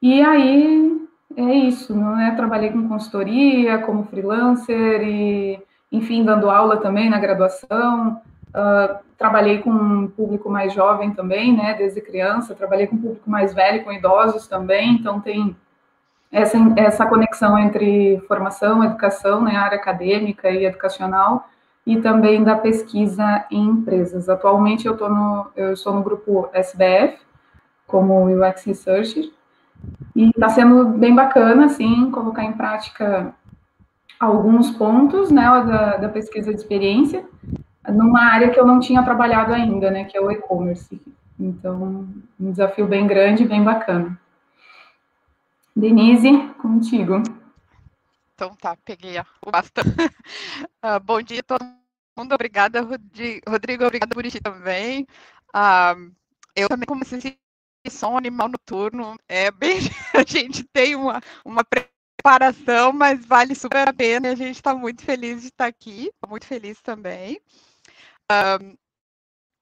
E 0.00 0.22
aí 0.22 0.98
é 1.36 1.54
isso, 1.54 1.94
né? 1.94 2.32
Trabalhei 2.36 2.70
com 2.70 2.88
consultoria, 2.88 3.80
como 3.80 4.04
freelancer 4.04 5.02
e, 5.02 5.62
enfim, 5.92 6.24
dando 6.24 6.48
aula 6.48 6.78
também 6.78 7.10
na 7.10 7.20
graduação. 7.20 8.22
Uh, 8.50 8.98
trabalhei 9.16 9.58
com 9.58 9.70
um 9.70 10.08
público 10.08 10.50
mais 10.50 10.72
jovem 10.72 11.12
também, 11.12 11.56
né? 11.56 11.74
Desde 11.74 12.00
criança. 12.00 12.54
Trabalhei 12.54 12.86
com 12.86 12.96
um 12.96 13.00
público 13.00 13.30
mais 13.30 13.54
velho, 13.54 13.84
com 13.84 13.92
idosos 13.92 14.46
também. 14.46 14.94
Então 14.94 15.20
tem 15.20 15.56
essa, 16.30 16.58
essa 16.76 17.06
conexão 17.06 17.58
entre 17.58 18.20
formação, 18.26 18.84
educação, 18.84 19.42
né? 19.42 19.56
Área 19.56 19.78
acadêmica 19.78 20.50
e 20.50 20.64
educacional 20.64 21.48
e 21.86 22.00
também 22.00 22.44
da 22.44 22.56
pesquisa 22.56 23.44
em 23.50 23.66
empresas. 23.66 24.28
Atualmente 24.28 24.86
eu, 24.86 24.96
tô 24.96 25.08
no, 25.08 25.46
eu 25.56 25.72
estou 25.72 25.94
no 25.94 26.02
grupo 26.02 26.48
SBF, 26.52 27.18
como 27.86 28.26
UX 28.26 28.64
Researcher, 28.64 29.30
e 30.14 30.28
está 30.28 30.48
sendo 30.48 30.84
bem 30.84 31.14
bacana, 31.14 31.66
assim, 31.66 32.10
colocar 32.10 32.44
em 32.44 32.52
prática 32.52 33.34
alguns 34.18 34.70
pontos, 34.70 35.30
né, 35.30 35.42
da, 35.42 35.96
da 35.96 36.08
pesquisa 36.08 36.52
de 36.52 36.60
experiência, 36.60 37.24
numa 37.88 38.24
área 38.24 38.50
que 38.50 38.58
eu 38.58 38.66
não 38.66 38.80
tinha 38.80 39.02
trabalhado 39.02 39.52
ainda, 39.52 39.90
né, 39.90 40.04
que 40.04 40.16
é 40.16 40.20
o 40.20 40.30
e-commerce. 40.30 41.00
Então, 41.38 42.06
um 42.38 42.50
desafio 42.50 42.86
bem 42.86 43.06
grande, 43.06 43.46
bem 43.46 43.64
bacana. 43.64 44.18
Denise, 45.74 46.30
contigo. 46.60 47.22
Então 48.34 48.54
tá, 48.56 48.76
peguei 48.84 49.18
o 49.18 49.50
bastão. 49.50 49.84
uh, 49.84 51.00
bom 51.04 51.22
dia 51.22 51.40
a 51.40 51.42
todo 51.42 51.64
mundo, 52.18 52.34
obrigada, 52.34 52.80
Rodrigo, 52.82 53.84
obrigada, 53.84 54.14
Buriti 54.14 54.40
também. 54.40 55.06
Uh, 55.54 56.12
eu 56.56 56.68
também 56.68 56.86
comecei 56.86 57.38
som 57.88 58.16
animal 58.16 58.48
noturno, 58.48 59.16
é 59.28 59.50
bem, 59.50 59.78
a 60.14 60.24
gente 60.26 60.64
tem 60.64 60.94
uma, 60.94 61.20
uma 61.44 61.62
preparação, 61.64 62.92
mas 62.92 63.24
vale 63.24 63.54
super 63.54 63.88
a 63.88 63.92
pena 63.92 64.30
a 64.30 64.34
gente 64.34 64.56
está 64.56 64.74
muito 64.74 65.02
feliz 65.02 65.40
de 65.40 65.48
estar 65.48 65.66
aqui, 65.66 66.10
muito 66.28 66.46
feliz 66.46 66.80
também. 66.82 67.40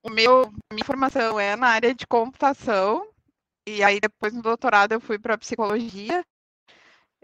O 0.02 0.10
meu, 0.10 0.50
minha 0.72 0.84
formação 0.84 1.38
é 1.40 1.56
na 1.56 1.68
área 1.68 1.94
de 1.94 2.06
computação, 2.06 3.08
e 3.66 3.82
aí 3.82 4.00
depois 4.00 4.32
no 4.32 4.42
doutorado 4.42 4.92
eu 4.92 5.00
fui 5.00 5.18
para 5.18 5.38
psicologia, 5.38 6.24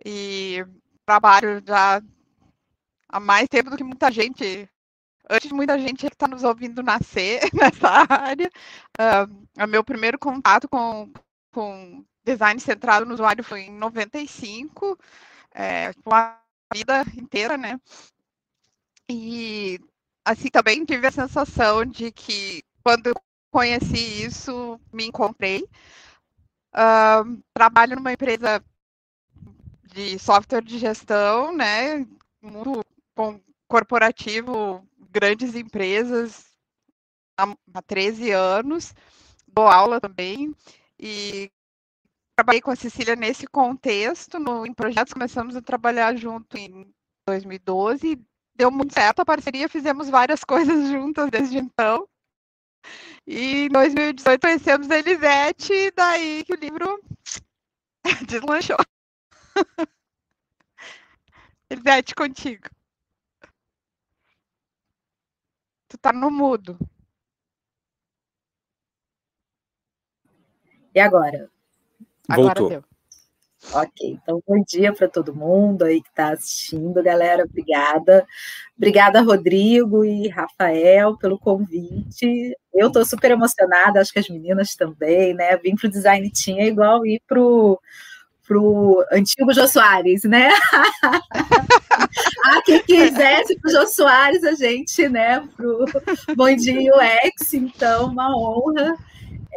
e 0.04 0.64
trabalho 1.06 1.62
já 1.66 2.02
há 3.08 3.20
mais 3.20 3.48
tempo 3.48 3.70
do 3.70 3.76
que 3.76 3.84
muita 3.84 4.10
gente, 4.10 4.68
antes 5.30 5.48
de 5.48 5.54
muita 5.54 5.78
gente 5.78 6.06
que 6.06 6.12
está 6.12 6.26
nos 6.28 6.44
ouvindo 6.44 6.82
nascer 6.82 7.40
nessa 7.54 8.06
área. 8.08 8.50
Uh, 8.98 9.66
meu 9.68 9.84
primeiro 9.84 10.18
contato 10.18 10.68
com, 10.68 11.12
com 11.52 12.04
design 12.24 12.60
centrado 12.60 13.06
no 13.06 13.14
usuário 13.14 13.44
foi 13.44 13.62
em 13.62 13.72
95, 13.72 14.98
é, 15.54 15.92
a 16.10 16.40
vida 16.74 17.04
inteira, 17.16 17.56
né? 17.56 17.80
E 19.08 19.78
assim 20.24 20.48
também 20.48 20.84
tive 20.84 21.06
a 21.06 21.12
sensação 21.12 21.84
de 21.84 22.10
que 22.10 22.64
quando 22.82 23.14
conheci 23.50 24.24
isso, 24.24 24.80
me 24.92 25.06
encontrei. 25.06 25.62
Uh, 26.74 27.42
trabalho 27.52 27.96
numa 27.96 28.12
empresa 28.12 28.62
de 29.92 30.18
software 30.18 30.62
de 30.62 30.78
gestão, 30.78 31.54
né? 31.54 32.06
Mundo 32.42 32.84
corporativo, 33.68 34.86
grandes 35.10 35.54
empresas 35.54 36.44
há, 37.38 37.56
há 37.72 37.82
13 37.82 38.32
anos, 38.32 38.92
dou 39.46 39.66
aula 39.66 40.00
também 40.00 40.54
e 40.98 41.50
trabalhei 42.36 42.60
com 42.60 42.70
a 42.70 42.76
Cecília 42.76 43.14
nesse 43.14 43.46
contexto, 43.46 44.38
no, 44.38 44.66
em 44.66 44.74
projetos, 44.74 45.12
começamos 45.12 45.54
a 45.54 45.62
trabalhar 45.62 46.16
junto 46.16 46.56
em 46.56 46.92
2012, 47.26 48.20
deu 48.54 48.70
muito 48.70 48.94
certo 48.94 49.20
a 49.20 49.24
parceria, 49.24 49.68
fizemos 49.68 50.08
várias 50.08 50.42
coisas 50.44 50.88
juntas 50.88 51.30
desde 51.30 51.58
então. 51.58 52.08
E 53.26 53.66
em 53.66 53.68
2018 53.68 54.40
conhecemos 54.40 54.90
a 54.90 54.98
Elisete, 54.98 55.72
e 55.72 55.90
daí 55.90 56.44
que 56.44 56.52
o 56.52 56.56
livro 56.56 57.00
deslanchou. 58.28 58.76
Elisete, 61.70 62.14
contigo. 62.14 62.68
Tu 65.88 65.98
tá 65.98 66.12
no 66.12 66.30
mudo. 66.30 66.78
E 70.94 71.00
agora? 71.00 71.50
Agora 72.28 72.60
Voltou. 72.60 72.68
deu. 72.68 72.93
Ok, 73.72 74.18
então 74.22 74.42
bom 74.46 74.62
dia 74.66 74.92
para 74.92 75.08
todo 75.08 75.34
mundo 75.34 75.84
aí 75.84 76.00
que 76.00 76.08
está 76.08 76.32
assistindo, 76.32 77.02
galera. 77.02 77.44
Obrigada. 77.44 78.26
Obrigada, 78.76 79.20
Rodrigo 79.20 80.04
e 80.04 80.28
Rafael, 80.28 81.16
pelo 81.16 81.38
convite. 81.38 82.56
Eu 82.72 82.88
estou 82.88 83.04
super 83.04 83.30
emocionada, 83.30 84.00
acho 84.00 84.12
que 84.12 84.18
as 84.18 84.28
meninas 84.28 84.74
também, 84.74 85.34
né? 85.34 85.56
Vim 85.56 85.74
para 85.76 85.86
o 85.86 85.90
Design 85.90 86.30
Team 86.30 86.58
é 86.58 86.66
igual 86.66 87.06
ir 87.06 87.20
para 87.26 87.40
o 87.40 89.04
antigo 89.10 89.52
Jô 89.52 89.66
Soares, 89.66 90.24
né? 90.24 90.50
ah, 92.44 92.62
quem 92.64 92.82
quisesse 92.82 93.58
pro 93.58 93.70
Jô 93.70 93.86
Soares, 93.88 94.44
a 94.44 94.52
gente, 94.52 95.08
né? 95.08 95.40
Pro 95.56 95.84
Bom 96.36 96.54
Dia 96.54 96.92
UX, 96.94 97.54
então, 97.54 98.06
uma 98.06 98.28
honra. 98.36 98.94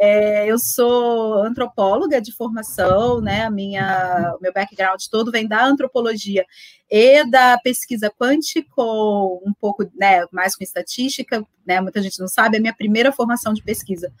É, 0.00 0.46
eu 0.46 0.58
sou 0.58 1.42
antropóloga 1.42 2.20
de 2.20 2.32
formação, 2.32 3.20
né? 3.20 3.42
A 3.42 3.50
minha, 3.50 4.34
o 4.38 4.40
meu 4.40 4.52
background 4.52 5.02
todo 5.10 5.32
vem 5.32 5.46
da 5.46 5.64
antropologia 5.64 6.44
e 6.90 7.28
da 7.28 7.58
pesquisa 7.58 8.10
quântico, 8.10 9.42
um 9.44 9.52
pouco, 9.60 9.84
né, 9.94 10.24
mais 10.32 10.56
com 10.56 10.64
estatística, 10.64 11.44
né? 11.66 11.80
Muita 11.80 12.00
gente 12.00 12.18
não 12.20 12.28
sabe. 12.28 12.56
A 12.56 12.60
minha 12.60 12.74
primeira 12.74 13.12
formação 13.12 13.52
de 13.52 13.62
pesquisa 13.62 14.12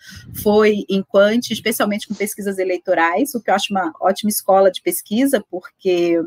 foi 0.42 0.84
em 0.88 1.02
quant, 1.02 1.50
especialmente 1.50 2.08
com 2.08 2.14
pesquisas 2.14 2.58
eleitorais, 2.58 3.34
o 3.34 3.40
que 3.40 3.50
eu 3.50 3.54
acho 3.54 3.72
uma 3.72 3.92
ótima 4.00 4.30
escola 4.30 4.70
de 4.70 4.82
pesquisa, 4.82 5.42
porque 5.50 6.20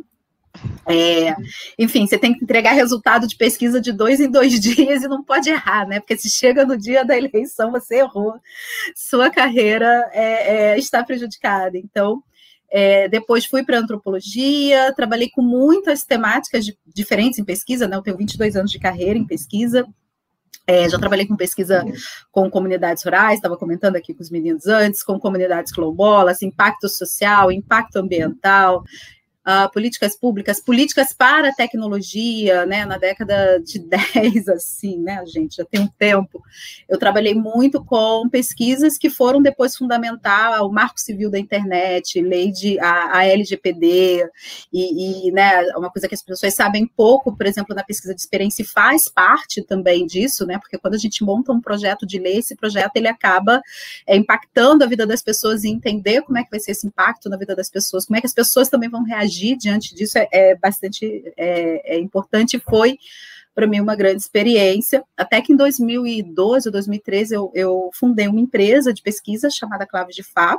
é, 0.85 1.35
enfim, 1.77 2.05
você 2.05 2.17
tem 2.17 2.33
que 2.33 2.43
entregar 2.43 2.73
resultado 2.73 3.27
de 3.27 3.35
pesquisa 3.35 3.79
de 3.79 3.91
dois 3.91 4.19
em 4.19 4.29
dois 4.29 4.57
dias 4.59 5.03
e 5.03 5.07
não 5.07 5.23
pode 5.23 5.49
errar, 5.49 5.87
né? 5.87 5.99
Porque 5.99 6.17
se 6.17 6.29
chega 6.29 6.65
no 6.65 6.77
dia 6.77 7.05
da 7.05 7.17
eleição, 7.17 7.71
você 7.71 7.99
errou, 7.99 8.33
sua 8.95 9.29
carreira 9.29 10.09
é, 10.11 10.73
é, 10.73 10.79
está 10.79 11.03
prejudicada. 11.03 11.77
Então, 11.77 12.23
é, 12.69 13.07
depois 13.07 13.45
fui 13.45 13.63
para 13.63 13.79
antropologia, 13.79 14.93
trabalhei 14.95 15.29
com 15.29 15.41
muitas 15.41 16.03
temáticas 16.03 16.65
de, 16.65 16.77
diferentes 16.85 17.39
em 17.39 17.43
pesquisa, 17.43 17.87
né? 17.87 17.95
Eu 17.95 18.01
tenho 18.01 18.17
22 18.17 18.55
anos 18.55 18.71
de 18.71 18.79
carreira 18.79 19.17
em 19.17 19.25
pesquisa. 19.25 19.85
É, 20.67 20.87
já 20.87 20.97
trabalhei 20.97 21.25
com 21.25 21.35
pesquisa 21.35 21.83
com 22.31 22.49
comunidades 22.49 23.03
rurais, 23.03 23.35
estava 23.35 23.57
comentando 23.57 23.95
aqui 23.95 24.13
com 24.13 24.21
os 24.21 24.29
meninos 24.29 24.67
antes, 24.67 25.03
com 25.03 25.19
comunidades 25.19 25.73
quilombolas, 25.73 26.41
impacto 26.43 26.87
social, 26.87 27.51
impacto 27.51 27.97
ambiental, 27.97 28.83
uh, 29.45 29.71
políticas 29.71 30.15
públicas, 30.15 30.59
políticas 30.59 31.13
para 31.13 31.49
a 31.49 31.53
tecnologia, 31.53 32.65
né, 32.65 32.85
na 32.85 32.97
década 32.97 33.59
de 33.59 33.79
10, 34.13 34.47
assim, 34.49 34.97
né, 34.97 35.23
gente, 35.25 35.57
já 35.57 35.65
tem 35.65 35.81
um 35.81 35.87
tempo, 35.87 36.41
eu 36.87 36.97
trabalhei 36.97 37.33
muito 37.33 37.83
com 37.83 38.29
pesquisas 38.29 38.97
que 38.97 39.09
foram 39.09 39.41
depois 39.41 39.75
fundamentar 39.75 40.63
o 40.63 40.71
Marco 40.71 40.99
Civil 40.99 41.29
da 41.29 41.39
Internet, 41.39 42.21
lei 42.21 42.51
de, 42.51 42.79
a, 42.79 43.17
a 43.17 43.25
LGPD, 43.25 44.29
e, 44.71 45.27
e, 45.27 45.31
né, 45.31 45.63
uma 45.75 45.89
coisa 45.89 46.07
que 46.07 46.15
as 46.15 46.23
pessoas 46.23 46.53
sabem 46.53 46.85
pouco, 46.85 47.35
por 47.35 47.45
exemplo, 47.45 47.75
na 47.75 47.83
pesquisa 47.83 48.13
de 48.13 48.21
experiência, 48.21 48.63
faz 48.65 49.09
parte 49.09 49.63
também 49.63 50.05
disso, 50.05 50.45
né, 50.45 50.57
porque 50.59 50.77
quando 50.77 50.95
a 50.95 50.99
gente 50.99 51.23
monta 51.23 51.51
um 51.51 51.61
projeto 51.61 52.05
de 52.05 52.19
lei, 52.19 52.37
esse 52.37 52.55
projeto, 52.55 52.95
ele 52.95 53.07
acaba 53.07 53.61
é, 54.07 54.15
impactando 54.15 54.83
a 54.83 54.87
vida 54.87 55.05
das 55.05 55.21
pessoas 55.21 55.63
e 55.63 55.69
entender 55.69 56.21
como 56.21 56.37
é 56.37 56.43
que 56.43 56.51
vai 56.51 56.59
ser 56.59 56.71
esse 56.71 56.85
impacto 56.85 57.29
na 57.29 57.37
vida 57.37 57.55
das 57.55 57.69
pessoas, 57.69 58.05
como 58.05 58.17
é 58.17 58.21
que 58.21 58.27
as 58.27 58.33
pessoas 58.33 58.69
também 58.69 58.89
vão 58.89 59.03
reagir 59.03 59.30
agir 59.31 59.57
diante 59.57 59.95
disso 59.95 60.17
é, 60.17 60.27
é 60.31 60.55
bastante 60.55 61.23
é, 61.37 61.95
é 61.95 61.99
importante. 61.99 62.59
Foi 62.59 62.97
para 63.53 63.67
mim 63.67 63.79
uma 63.79 63.95
grande 63.95 64.21
experiência. 64.21 65.03
Até 65.15 65.41
que 65.41 65.53
em 65.53 65.55
2012 65.55 66.67
ou 66.67 66.71
2013 66.71 67.35
eu, 67.35 67.51
eu 67.53 67.89
fundei 67.93 68.27
uma 68.27 68.39
empresa 68.39 68.93
de 68.93 69.01
pesquisa 69.01 69.49
chamada 69.49 69.87
Clave 69.87 70.13
de 70.13 70.23
Fá. 70.23 70.57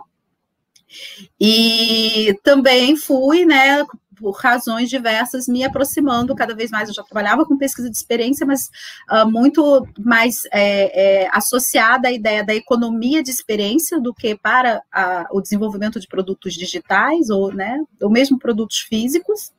E 1.41 2.39
também 2.43 2.97
fui, 2.97 3.47
né, 3.47 3.85
por 4.23 4.37
razões 4.37 4.89
diversas, 4.89 5.49
me 5.49 5.65
aproximando 5.65 6.35
cada 6.35 6.55
vez 6.55 6.71
mais. 6.71 6.89
Eu 6.89 6.95
já 6.95 7.03
trabalhava 7.03 7.45
com 7.45 7.59
pesquisa 7.59 7.91
de 7.91 7.97
experiência, 7.97 8.47
mas 8.47 8.71
uh, 9.11 9.29
muito 9.29 9.85
mais 9.99 10.45
é, 10.53 11.25
é, 11.25 11.29
associada 11.33 12.07
à 12.07 12.13
ideia 12.13 12.45
da 12.45 12.55
economia 12.55 13.21
de 13.21 13.31
experiência 13.31 14.01
do 14.01 14.15
que 14.15 14.37
para 14.37 14.81
a, 14.93 15.27
o 15.33 15.41
desenvolvimento 15.41 15.99
de 15.99 16.07
produtos 16.07 16.55
digitais 16.55 17.29
ou, 17.29 17.53
né, 17.53 17.83
ou 18.01 18.09
mesmo 18.09 18.39
produtos 18.39 18.79
físicos. 18.79 19.51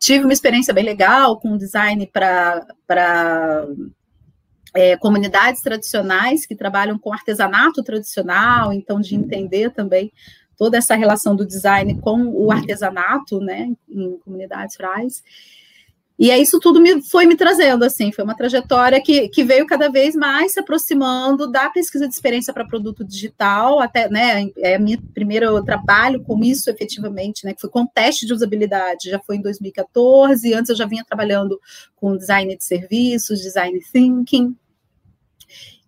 Tive 0.00 0.24
uma 0.24 0.32
experiência 0.32 0.74
bem 0.74 0.84
legal 0.84 1.38
com 1.38 1.56
design 1.56 2.10
para 2.12 2.66
é, 4.74 4.96
comunidades 4.96 5.62
tradicionais 5.62 6.44
que 6.44 6.56
trabalham 6.56 6.98
com 6.98 7.12
artesanato 7.12 7.84
tradicional, 7.84 8.72
então 8.72 9.00
de 9.00 9.14
entender 9.14 9.70
também 9.70 10.12
toda 10.62 10.78
essa 10.78 10.94
relação 10.94 11.34
do 11.34 11.44
design 11.44 12.00
com 12.00 12.22
o 12.28 12.52
artesanato, 12.52 13.40
né, 13.40 13.72
em 13.90 14.16
comunidades 14.18 14.76
rurais. 14.76 15.20
E 16.16 16.30
é 16.30 16.38
isso 16.38 16.60
tudo 16.60 16.80
me, 16.80 17.02
foi 17.02 17.26
me 17.26 17.34
trazendo, 17.34 17.84
assim, 17.84 18.12
foi 18.12 18.22
uma 18.22 18.36
trajetória 18.36 19.02
que, 19.02 19.28
que 19.28 19.42
veio 19.42 19.66
cada 19.66 19.90
vez 19.90 20.14
mais 20.14 20.52
se 20.52 20.60
aproximando 20.60 21.50
da 21.50 21.68
pesquisa 21.70 22.06
de 22.06 22.14
experiência 22.14 22.54
para 22.54 22.64
produto 22.64 23.04
digital, 23.04 23.80
até, 23.80 24.08
né, 24.08 24.48
é 24.58 24.78
meu 24.78 24.98
primeiro 25.12 25.60
trabalho 25.64 26.22
com 26.22 26.38
isso 26.44 26.70
efetivamente, 26.70 27.44
né, 27.44 27.54
que 27.54 27.60
foi 27.60 27.70
com 27.70 27.84
teste 27.84 28.24
de 28.24 28.32
usabilidade, 28.32 29.10
já 29.10 29.18
foi 29.18 29.38
em 29.38 29.42
2014, 29.42 30.54
antes 30.54 30.70
eu 30.70 30.76
já 30.76 30.86
vinha 30.86 31.04
trabalhando 31.04 31.60
com 31.96 32.16
design 32.16 32.56
de 32.56 32.62
serviços, 32.62 33.40
design 33.40 33.80
thinking, 33.92 34.54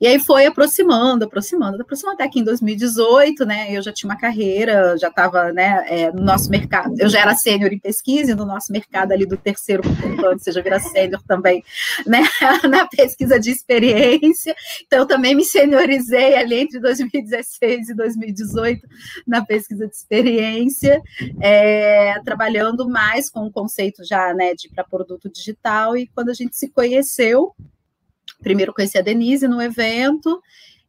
E 0.00 0.06
aí 0.08 0.18
foi 0.18 0.44
aproximando, 0.44 1.24
aproximando, 1.24 1.80
aproximando 1.80 2.16
até 2.16 2.28
que 2.28 2.40
em 2.40 2.44
2018, 2.44 3.44
né, 3.44 3.68
eu 3.70 3.80
já 3.80 3.92
tinha 3.92 4.10
uma 4.10 4.18
carreira, 4.18 4.98
já 4.98 5.08
estava, 5.08 5.52
né, 5.52 5.84
é, 5.88 6.12
no 6.12 6.22
nosso 6.22 6.50
mercado, 6.50 6.94
eu 6.98 7.08
já 7.08 7.20
era 7.20 7.34
sênior 7.34 7.72
em 7.72 7.78
pesquisa, 7.78 8.32
e 8.32 8.34
no 8.34 8.44
nosso 8.44 8.72
mercado 8.72 9.12
ali 9.12 9.24
do 9.24 9.36
terceiro 9.36 9.82
ano, 9.86 10.38
você 10.38 10.50
já 10.50 10.60
vira 10.60 10.80
sênior 10.80 11.22
também, 11.22 11.62
né, 12.06 12.22
na 12.68 12.86
pesquisa 12.88 13.38
de 13.38 13.50
experiência, 13.50 14.54
então 14.84 14.98
eu 14.98 15.06
também 15.06 15.34
me 15.34 15.44
seniorizei 15.44 16.34
ali 16.34 16.56
entre 16.56 16.80
2016 16.80 17.90
e 17.90 17.94
2018 17.94 18.86
na 19.26 19.44
pesquisa 19.44 19.86
de 19.86 19.94
experiência, 19.94 21.00
é, 21.40 22.20
trabalhando 22.24 22.88
mais 22.88 23.30
com 23.30 23.46
o 23.46 23.52
conceito 23.52 24.04
já, 24.04 24.34
né, 24.34 24.54
de 24.54 24.68
para 24.68 24.82
produto 24.82 25.30
digital, 25.30 25.96
e 25.96 26.08
quando 26.08 26.30
a 26.30 26.34
gente 26.34 26.56
se 26.56 26.68
conheceu, 26.68 27.54
primeiro 28.44 28.72
conheci 28.72 28.96
a 28.96 29.02
Denise 29.02 29.48
no 29.48 29.60
evento, 29.60 30.40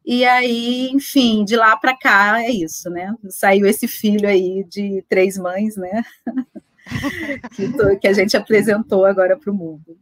e 0.04 0.24
aí, 0.24 0.88
enfim, 0.92 1.44
de 1.44 1.56
lá 1.56 1.76
para 1.76 1.96
cá 1.96 2.40
é 2.40 2.50
isso, 2.50 2.88
né? 2.88 3.12
Saiu 3.28 3.66
esse 3.66 3.88
filho 3.88 4.28
aí 4.28 4.62
de 4.62 5.02
três 5.08 5.36
mães, 5.36 5.76
né? 5.76 6.04
que, 7.56 7.96
que 7.96 8.06
a 8.06 8.12
gente 8.12 8.36
apresentou 8.36 9.04
agora 9.04 9.36
para 9.36 9.50
o 9.50 9.54
mundo. 9.54 9.98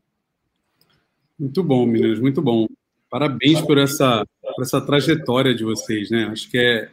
Muito 1.38 1.64
bom, 1.64 1.86
meninas, 1.86 2.20
muito 2.20 2.42
bom. 2.42 2.66
Parabéns 3.08 3.62
por 3.62 3.78
essa, 3.78 4.26
por 4.42 4.62
essa 4.62 4.80
trajetória 4.80 5.54
de 5.54 5.64
vocês, 5.64 6.10
né? 6.10 6.24
Acho 6.24 6.50
que 6.50 6.58
é, 6.58 6.90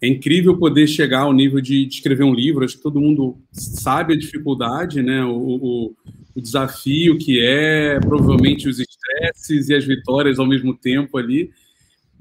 é 0.00 0.06
incrível 0.06 0.56
poder 0.56 0.86
chegar 0.86 1.20
ao 1.20 1.32
nível 1.32 1.60
de, 1.60 1.84
de 1.84 1.94
escrever 1.94 2.24
um 2.24 2.34
livro. 2.34 2.64
Acho 2.64 2.76
que 2.76 2.82
todo 2.82 3.00
mundo 3.00 3.38
sabe 3.50 4.14
a 4.14 4.18
dificuldade, 4.18 5.02
né? 5.02 5.24
O, 5.24 5.36
o, 5.36 5.96
o 6.34 6.40
desafio 6.40 7.18
que 7.18 7.40
é, 7.40 7.98
provavelmente 7.98 8.68
os 8.68 8.78
estresses 8.78 9.68
e 9.68 9.74
as 9.74 9.84
vitórias 9.84 10.38
ao 10.38 10.46
mesmo 10.46 10.76
tempo 10.76 11.18
ali. 11.18 11.50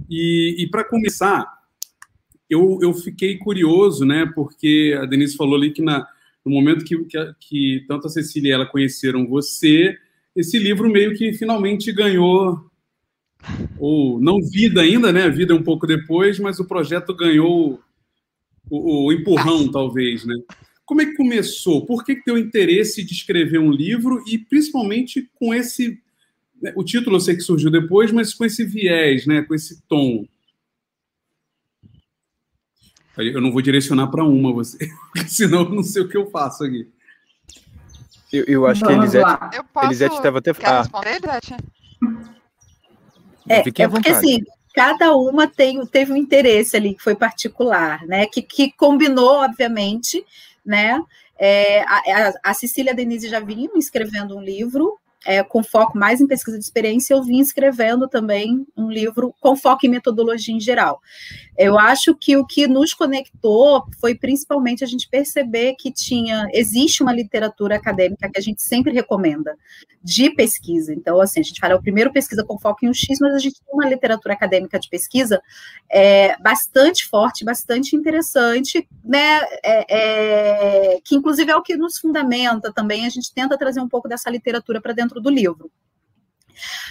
E, 0.09 0.55
e 0.57 0.67
para 0.69 0.83
começar, 0.83 1.45
eu, 2.49 2.79
eu 2.81 2.93
fiquei 2.93 3.37
curioso, 3.37 4.05
né? 4.05 4.25
Porque 4.33 4.97
a 4.99 5.05
Denise 5.05 5.37
falou 5.37 5.55
ali 5.55 5.71
que 5.71 5.81
na, 5.81 6.07
no 6.43 6.51
momento 6.51 6.83
que, 6.83 6.97
que, 7.05 7.33
que 7.39 7.85
tanto 7.87 8.07
a 8.07 8.09
Cecília 8.09 8.49
e 8.49 8.53
ela 8.53 8.65
conheceram 8.65 9.27
você, 9.27 9.95
esse 10.35 10.57
livro 10.57 10.89
meio 10.89 11.15
que 11.15 11.33
finalmente 11.33 11.91
ganhou 11.91 12.59
ou 13.77 14.19
não 14.19 14.41
vida 14.41 14.81
ainda, 14.81 15.11
né? 15.11 15.29
Vida 15.29 15.55
um 15.55 15.63
pouco 15.63 15.85
depois, 15.87 16.39
mas 16.39 16.59
o 16.59 16.65
projeto 16.65 17.15
ganhou 17.15 17.79
o, 18.69 19.05
o 19.07 19.13
empurrão, 19.13 19.69
talvez, 19.71 20.25
né? 20.25 20.35
Como 20.85 21.01
é 21.01 21.05
que 21.05 21.15
começou? 21.15 21.85
Por 21.85 22.05
que, 22.05 22.15
que 22.15 22.23
teu 22.23 22.37
interesse 22.37 23.03
de 23.03 23.13
escrever 23.13 23.59
um 23.59 23.71
livro 23.71 24.23
e 24.25 24.37
principalmente 24.37 25.29
com 25.35 25.53
esse. 25.53 26.01
Né, 26.61 26.71
o 26.75 26.83
título 26.83 27.17
eu 27.17 27.19
sei 27.19 27.35
que 27.35 27.41
surgiu 27.41 27.69
depois, 27.69 28.11
mas 28.11 28.33
com 28.33 28.45
esse 28.45 28.63
viés, 28.63 29.25
né? 29.25 29.41
com 29.41 29.53
esse 29.53 29.81
tom. 29.87 30.25
Eu 33.17 33.41
não 33.41 33.51
vou 33.51 33.61
direcionar 33.61 34.07
para 34.07 34.23
uma, 34.23 34.53
você, 34.53 34.77
senão 35.27 35.63
eu 35.63 35.69
não 35.69 35.83
sei 35.83 36.03
o 36.03 36.07
que 36.07 36.15
eu 36.15 36.29
faço 36.29 36.63
aqui. 36.63 36.87
Eu, 38.31 38.43
eu 38.45 38.65
acho 38.67 38.81
Vamos 38.81 39.09
que 39.11 39.17
a 39.17 39.21
Elisete, 39.21 39.57
Eu 39.57 39.63
posso... 39.63 39.87
Elisete 39.87 40.15
estava 40.15 40.37
até. 40.37 40.53
Quer 40.53 40.67
Ah, 40.67 40.81
responder, 40.81 41.15
Elisete? 41.15 41.55
É, 43.49 43.63
fiquem 43.63 43.85
é 43.85 43.87
porque 43.89 44.09
assim, 44.17 44.43
cada 44.73 45.15
uma 45.15 45.47
tem, 45.47 45.85
teve 45.85 46.11
um 46.13 46.17
interesse 46.17 46.75
ali 46.77 46.93
que 46.95 47.03
foi 47.03 47.15
particular, 47.15 48.05
né? 48.05 48.25
Que, 48.27 48.41
que 48.41 48.71
combinou, 48.71 49.37
obviamente, 49.43 50.23
né? 50.65 51.01
É, 51.39 51.81
a, 51.83 51.95
a- 51.97 52.33
a 52.43 52.53
Cecília 52.53 52.91
e 52.91 52.93
a 52.93 52.95
Denise 52.95 53.29
já 53.29 53.39
vinham 53.39 53.75
escrevendo 53.77 54.35
um 54.37 54.41
livro 54.41 54.97
é, 55.27 55.43
com 55.43 55.61
foco 55.61 55.97
mais 55.97 56.21
em 56.21 56.25
pesquisa 56.25 56.57
de 56.57 56.63
experiência, 56.63 57.13
eu 57.13 57.21
vim 57.21 57.39
escrevendo 57.39 58.07
também 58.07 58.65
um 58.77 58.89
livro 58.89 59.35
com 59.41 59.57
foco 59.57 59.85
em 59.85 59.89
metodologia 59.89 60.55
em 60.55 60.59
geral. 60.59 61.01
Eu 61.57 61.77
acho 61.77 62.15
que 62.15 62.37
o 62.37 62.45
que 62.45 62.65
nos 62.65 62.93
conectou 62.93 63.83
foi 63.99 64.15
principalmente 64.15 64.85
a 64.85 64.87
gente 64.87 65.09
perceber 65.09 65.75
que 65.77 65.91
tinha, 65.91 66.47
existe 66.53 67.03
uma 67.03 67.11
literatura 67.11 67.75
acadêmica 67.75 68.29
que 68.29 68.39
a 68.39 68.41
gente 68.41 68.61
sempre 68.61 68.93
recomenda, 68.93 69.57
de 70.01 70.29
pesquisa. 70.29 70.93
Então, 70.93 71.19
assim, 71.19 71.41
a 71.41 71.43
gente 71.43 71.59
fala, 71.59 71.73
é 71.73 71.75
o 71.75 71.81
primeiro 71.81 72.13
pesquisa 72.13 72.45
com 72.45 72.57
foco 72.57 72.85
em 72.85 72.89
um 72.89 72.93
X, 72.93 73.19
mas 73.19 73.33
a 73.33 73.39
gente 73.39 73.59
tem 73.59 73.73
uma 73.73 73.89
literatura 73.89 74.33
acadêmica 74.33 74.79
de 74.79 74.87
pesquisa 74.87 75.41
é, 75.91 76.37
bastante 76.37 77.05
forte, 77.07 77.43
bastante 77.43 77.93
interessante, 77.93 78.87
né? 79.03 79.41
é, 79.63 80.95
é, 80.95 81.01
que 81.03 81.15
inclusive 81.15 81.51
é 81.51 81.55
o 81.55 81.61
que 81.61 81.75
nos 81.75 81.97
fundamenta 81.97 82.71
também. 82.71 83.05
A 83.05 83.09
gente 83.09 83.33
tenta 83.33 83.57
trazer 83.57 83.81
um 83.81 83.89
pouco 83.89 84.07
dessa 84.07 84.29
literatura 84.29 84.79
para 84.79 84.93
dentro 84.93 85.16
do 85.21 85.29
livro. 85.29 85.71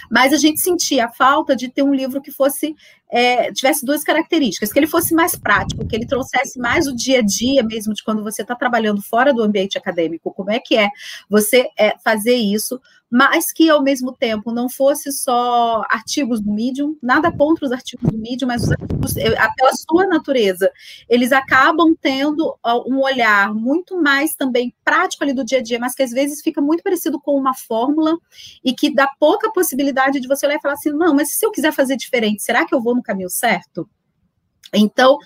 Mas 0.09 0.33
a 0.33 0.37
gente 0.37 0.61
sentia 0.61 1.05
a 1.05 1.11
falta 1.11 1.55
de 1.55 1.69
ter 1.69 1.83
um 1.83 1.93
livro 1.93 2.21
que 2.21 2.31
fosse 2.31 2.75
é, 3.09 3.51
tivesse 3.51 3.85
duas 3.85 4.03
características, 4.03 4.71
que 4.71 4.79
ele 4.79 4.87
fosse 4.87 5.13
mais 5.13 5.35
prático, 5.35 5.87
que 5.87 5.95
ele 5.95 6.05
trouxesse 6.05 6.59
mais 6.59 6.87
o 6.87 6.95
dia 6.95 7.19
a 7.19 7.21
dia 7.21 7.63
mesmo 7.63 7.93
de 7.93 8.03
quando 8.03 8.23
você 8.23 8.41
está 8.41 8.55
trabalhando 8.55 9.01
fora 9.01 9.33
do 9.33 9.41
ambiente 9.41 9.77
acadêmico, 9.77 10.33
como 10.33 10.51
é 10.51 10.59
que 10.59 10.75
é 10.75 10.89
você 11.29 11.69
é, 11.77 11.97
fazer 11.99 12.35
isso, 12.35 12.79
mas 13.09 13.51
que 13.53 13.69
ao 13.69 13.81
mesmo 13.81 14.11
tempo 14.11 14.51
não 14.51 14.67
fosse 14.67 15.11
só 15.11 15.81
artigos 15.89 16.41
do 16.41 16.51
Medium, 16.51 16.97
nada 17.01 17.31
contra 17.31 17.65
os 17.65 17.71
artigos 17.71 18.11
do 18.11 18.17
Medium, 18.17 18.47
mas 18.47 18.63
os 18.63 18.71
artigos, 18.71 19.13
pela 19.13 19.73
sua 19.73 20.05
natureza, 20.07 20.69
eles 21.09 21.31
acabam 21.31 21.95
tendo 21.99 22.57
um 22.85 23.01
olhar 23.01 23.53
muito 23.53 24.01
mais 24.01 24.35
também 24.35 24.73
prático 24.83 25.23
ali 25.23 25.33
do 25.33 25.45
dia 25.45 25.59
a 25.59 25.61
dia, 25.61 25.79
mas 25.79 25.95
que 25.95 26.03
às 26.03 26.11
vezes 26.11 26.41
fica 26.41 26.61
muito 26.61 26.83
parecido 26.83 27.19
com 27.19 27.37
uma 27.37 27.53
fórmula 27.53 28.17
e 28.63 28.73
que 28.73 28.93
dá 28.93 29.09
pouca 29.19 29.51
possibilidade 29.51 30.19
de 30.19 30.27
você 30.27 30.45
olhar 30.45 30.57
e 30.57 30.61
falar 30.61 30.73
assim, 30.73 30.91
não, 30.91 31.15
mas 31.15 31.31
se 31.31 31.45
eu 31.45 31.51
quiser 31.51 31.71
fazer 31.71 31.95
diferente, 31.95 32.43
será 32.43 32.65
que 32.65 32.75
eu 32.75 32.81
vou 32.81 32.96
no 32.97 33.03
caminho 33.03 33.29
certo? 33.29 33.89
Então, 34.73 35.17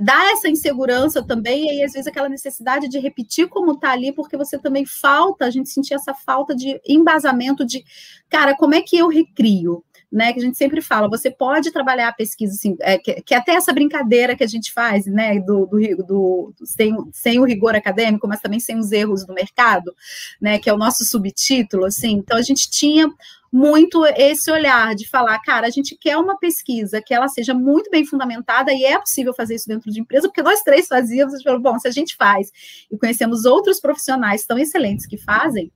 dá 0.00 0.32
essa 0.32 0.48
insegurança 0.48 1.22
também, 1.22 1.78
e 1.78 1.84
às 1.84 1.92
vezes 1.92 2.06
aquela 2.06 2.28
necessidade 2.28 2.88
de 2.88 2.98
repetir 2.98 3.48
como 3.48 3.72
está 3.72 3.92
ali, 3.92 4.12
porque 4.12 4.36
você 4.36 4.58
também 4.58 4.84
falta, 4.86 5.44
a 5.44 5.50
gente 5.50 5.68
sentia 5.68 5.96
essa 5.96 6.14
falta 6.14 6.54
de 6.54 6.80
embasamento 6.86 7.64
de, 7.64 7.84
cara, 8.28 8.56
como 8.56 8.74
é 8.74 8.80
que 8.80 8.96
eu 8.96 9.08
recrio? 9.08 9.84
Né, 10.12 10.32
que 10.32 10.38
a 10.38 10.42
gente 10.42 10.56
sempre 10.56 10.80
fala, 10.80 11.08
você 11.08 11.28
pode 11.28 11.72
trabalhar 11.72 12.06
a 12.06 12.12
pesquisa, 12.12 12.54
assim, 12.54 12.76
é, 12.82 12.96
que, 12.96 13.20
que, 13.22 13.34
até 13.34 13.54
essa 13.54 13.72
brincadeira 13.72 14.36
que 14.36 14.44
a 14.44 14.46
gente 14.46 14.72
faz, 14.72 15.06
né, 15.06 15.40
do, 15.40 15.66
do, 15.66 16.04
do, 16.04 16.54
sem, 16.64 16.94
sem 17.12 17.40
o 17.40 17.44
rigor 17.44 17.74
acadêmico, 17.74 18.28
mas 18.28 18.38
também 18.38 18.60
sem 18.60 18.78
os 18.78 18.92
erros 18.92 19.26
do 19.26 19.34
mercado, 19.34 19.92
né, 20.40 20.60
que 20.60 20.70
é 20.70 20.72
o 20.72 20.78
nosso 20.78 21.04
subtítulo, 21.04 21.84
assim, 21.84 22.12
então 22.12 22.38
a 22.38 22.42
gente 22.42 22.70
tinha 22.70 23.08
muito 23.54 24.04
esse 24.16 24.50
olhar 24.50 24.96
de 24.96 25.08
falar, 25.08 25.38
cara, 25.38 25.68
a 25.68 25.70
gente 25.70 25.96
quer 25.96 26.16
uma 26.16 26.36
pesquisa 26.36 27.00
que 27.00 27.14
ela 27.14 27.28
seja 27.28 27.54
muito 27.54 27.88
bem 27.88 28.04
fundamentada 28.04 28.72
e 28.72 28.84
é 28.84 28.98
possível 28.98 29.32
fazer 29.32 29.54
isso 29.54 29.68
dentro 29.68 29.92
de 29.92 30.00
empresa, 30.00 30.26
porque 30.26 30.42
nós 30.42 30.60
três 30.62 30.88
fazíamos, 30.88 31.34
a 31.34 31.36
gente 31.36 31.44
falou, 31.44 31.60
bom, 31.60 31.78
se 31.78 31.86
a 31.86 31.92
gente 31.92 32.16
faz 32.16 32.50
e 32.90 32.98
conhecemos 32.98 33.44
outros 33.44 33.78
profissionais 33.78 34.44
tão 34.44 34.58
excelentes 34.58 35.06
que 35.06 35.16
fazem, 35.16 35.70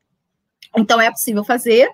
então 0.77 1.01
é 1.01 1.09
possível 1.09 1.45
fazer, 1.45 1.89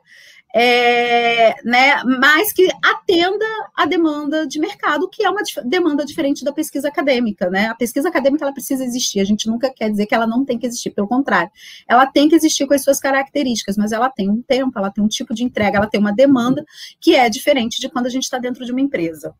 é, 0.56 1.60
né, 1.64 2.00
mas 2.04 2.52
que 2.52 2.68
atenda 2.80 3.44
a 3.74 3.86
demanda 3.86 4.46
de 4.46 4.60
mercado, 4.60 5.08
que 5.10 5.24
é 5.24 5.28
uma 5.28 5.42
dif 5.42 5.60
demanda 5.64 6.04
diferente 6.04 6.44
da 6.44 6.52
pesquisa 6.52 6.86
acadêmica, 6.86 7.50
né? 7.50 7.66
A 7.66 7.74
pesquisa 7.74 8.08
acadêmica 8.08 8.44
ela 8.44 8.52
precisa 8.52 8.84
existir, 8.84 9.18
a 9.18 9.24
gente 9.24 9.48
nunca 9.48 9.68
quer 9.68 9.90
dizer 9.90 10.06
que 10.06 10.14
ela 10.14 10.28
não 10.28 10.44
tem 10.44 10.56
que 10.56 10.64
existir, 10.64 10.90
pelo 10.90 11.08
contrário, 11.08 11.50
ela 11.88 12.06
tem 12.06 12.28
que 12.28 12.36
existir 12.36 12.68
com 12.68 12.74
as 12.74 12.84
suas 12.84 13.00
características, 13.00 13.76
mas 13.76 13.90
ela 13.90 14.08
tem 14.08 14.30
um 14.30 14.40
tempo, 14.40 14.78
ela 14.78 14.90
tem 14.90 15.02
um 15.02 15.08
tipo 15.08 15.34
de 15.34 15.42
entrega, 15.42 15.78
ela 15.78 15.88
tem 15.88 15.98
uma 15.98 16.12
demanda 16.12 16.64
que 17.00 17.16
é 17.16 17.28
diferente 17.28 17.80
de 17.80 17.88
quando 17.88 18.06
a 18.06 18.10
gente 18.10 18.22
está 18.22 18.38
dentro 18.38 18.64
de 18.64 18.70
uma 18.70 18.80
empresa. 18.80 19.34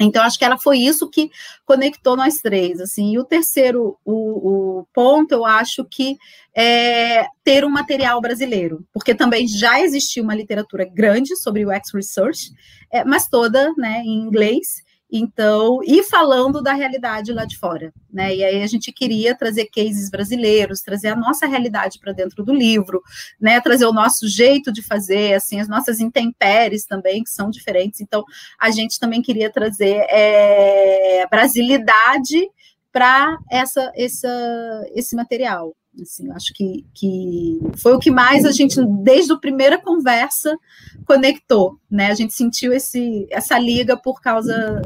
Então, 0.00 0.22
acho 0.22 0.38
que 0.38 0.44
ela 0.44 0.58
foi 0.58 0.78
isso 0.78 1.08
que 1.08 1.30
conectou 1.64 2.16
nós 2.16 2.38
três, 2.38 2.80
assim. 2.80 3.12
E 3.12 3.18
o 3.18 3.24
terceiro 3.24 3.98
o, 4.04 4.80
o 4.80 4.86
ponto, 4.94 5.32
eu 5.32 5.44
acho 5.44 5.84
que 5.84 6.16
é 6.54 7.26
ter 7.44 7.64
um 7.64 7.70
material 7.70 8.20
brasileiro, 8.20 8.84
porque 8.92 9.14
também 9.14 9.46
já 9.46 9.80
existia 9.80 10.22
uma 10.22 10.34
literatura 10.34 10.84
grande 10.84 11.36
sobre 11.36 11.64
o 11.64 11.70
X 11.70 11.92
Research, 11.92 12.50
é, 12.90 13.04
mas 13.04 13.28
toda 13.28 13.72
né, 13.76 14.02
em 14.04 14.20
inglês, 14.20 14.82
então, 15.14 15.80
e 15.84 16.02
falando 16.04 16.62
da 16.62 16.72
realidade 16.72 17.34
lá 17.34 17.44
de 17.44 17.58
fora, 17.58 17.92
né? 18.10 18.34
E 18.34 18.42
aí 18.42 18.62
a 18.62 18.66
gente 18.66 18.90
queria 18.90 19.36
trazer 19.36 19.66
cases 19.66 20.08
brasileiros, 20.08 20.80
trazer 20.80 21.08
a 21.08 21.16
nossa 21.16 21.46
realidade 21.46 21.98
para 21.98 22.14
dentro 22.14 22.42
do 22.42 22.54
livro, 22.54 23.02
né? 23.38 23.60
Trazer 23.60 23.84
o 23.84 23.92
nosso 23.92 24.26
jeito 24.26 24.72
de 24.72 24.80
fazer, 24.80 25.34
assim, 25.34 25.60
as 25.60 25.68
nossas 25.68 26.00
intempéries 26.00 26.86
também, 26.86 27.22
que 27.22 27.28
são 27.28 27.50
diferentes. 27.50 28.00
Então, 28.00 28.24
a 28.58 28.70
gente 28.70 28.98
também 28.98 29.20
queria 29.20 29.50
trazer 29.50 30.06
é, 30.08 31.26
brasilidade 31.30 32.48
para 32.90 33.36
essa, 33.50 33.92
essa, 33.94 34.86
esse 34.94 35.14
material. 35.14 35.74
Assim, 36.00 36.30
acho 36.30 36.54
que, 36.54 36.86
que 36.94 37.60
foi 37.76 37.92
o 37.92 37.98
que 37.98 38.10
mais 38.10 38.44
a 38.44 38.50
gente, 38.50 38.76
desde 39.02 39.32
a 39.32 39.36
primeira 39.36 39.78
conversa, 39.78 40.56
conectou, 41.04 41.78
né? 41.90 42.06
A 42.06 42.14
gente 42.14 42.32
sentiu 42.32 42.72
esse, 42.72 43.26
essa 43.30 43.58
liga 43.58 43.96
por 43.96 44.20
causa 44.20 44.80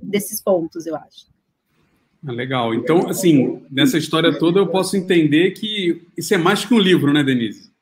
desses 0.00 0.40
pontos, 0.40 0.86
eu 0.86 0.94
acho. 0.94 1.26
Ah, 2.26 2.32
legal. 2.32 2.72
Então, 2.72 3.08
assim, 3.08 3.66
nessa 3.70 3.98
história 3.98 4.38
toda 4.38 4.60
eu 4.60 4.68
posso 4.68 4.96
entender 4.96 5.50
que 5.52 6.06
isso 6.16 6.32
é 6.32 6.38
mais 6.38 6.64
que 6.64 6.72
um 6.72 6.78
livro, 6.78 7.12
né, 7.12 7.22
Denise? 7.22 7.72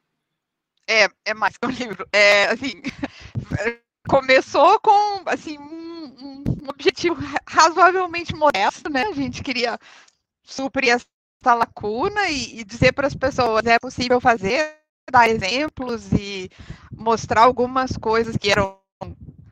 É, 0.89 1.09
é 1.25 1.35
mais 1.35 1.57
que 1.57 1.67
um 1.67 1.71
livro. 1.71 2.07
É, 2.13 2.47
assim, 2.47 2.83
começou 4.09 4.81
com 4.81 5.23
assim 5.27 5.59
um, 5.59 6.43
um, 6.63 6.69
objetivo 6.69 7.17
razoavelmente 7.47 8.35
modesto, 8.35 8.91
né? 8.91 9.05
A 9.05 9.13
gente 9.13 9.43
queria 9.43 9.79
suprir 10.43 10.93
essa 11.43 11.55
lacuna 11.55 12.29
e, 12.31 12.61
e 12.61 12.65
dizer 12.65 12.93
para 12.93 13.07
as 13.07 13.15
pessoas 13.15 13.67
é 13.67 13.79
possível 13.79 14.21
fazer, 14.21 14.77
dar 15.11 15.29
exemplos 15.29 16.13
e 16.13 16.49
mostrar 16.97 17.43
algumas 17.43 17.97
coisas 17.97 18.37
que 18.37 18.51
eram 18.51 18.79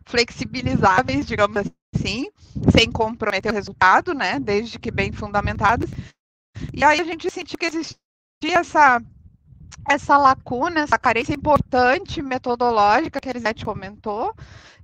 flexibilizáveis, 0.07 1.27
digamos 1.27 1.65
assim, 1.95 2.31
sem 2.73 2.91
comprometer 2.91 3.51
o 3.51 3.55
resultado, 3.55 4.15
né? 4.15 4.39
Desde 4.39 4.79
que 4.79 4.91
bem 4.91 5.13
fundamentadas. 5.13 5.91
E 6.73 6.85
aí 6.85 7.01
a 7.01 7.05
gente 7.05 7.29
sentiu 7.31 7.59
que 7.59 7.67
existia 7.67 7.99
essa 8.45 9.03
essa 9.89 10.17
lacuna, 10.17 10.81
essa 10.81 10.99
carência 10.99 11.35
importante 11.35 12.21
metodológica 12.21 13.21
que 13.21 13.29
a 13.29 13.31
Elisete 13.31 13.65
comentou, 13.65 14.35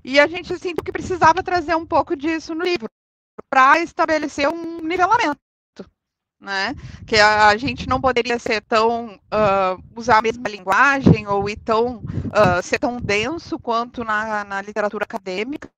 e 0.02 0.18
a 0.18 0.26
gente 0.26 0.58
sentiu 0.58 0.82
que 0.82 0.92
precisava 0.92 1.42
trazer 1.42 1.74
um 1.76 1.84
pouco 1.84 2.16
disso 2.16 2.54
no 2.54 2.64
livro, 2.64 2.88
para 3.50 3.78
estabelecer 3.80 4.48
um 4.48 4.80
nivelamento. 4.80 5.45
Né? 6.40 6.74
Que 7.06 7.16
a, 7.16 7.56
gente 7.56 7.88
não 7.88 8.00
poderia 8.00 8.38
ser 8.38 8.60
tão 8.62 9.14
uh, 9.14 9.82
usar 9.96 10.18
a 10.18 10.22
mesma 10.22 10.48
linguagem 10.48 11.26
ou 11.26 11.48
ir 11.48 11.56
tão, 11.56 11.96
uh, 11.96 12.62
ser 12.62 12.78
tão 12.78 13.00
denso 13.00 13.58
quanto 13.58 14.04
na, 14.04 14.44
na 14.44 14.60
literatura 14.60 15.04
acadêmica, 15.04 15.70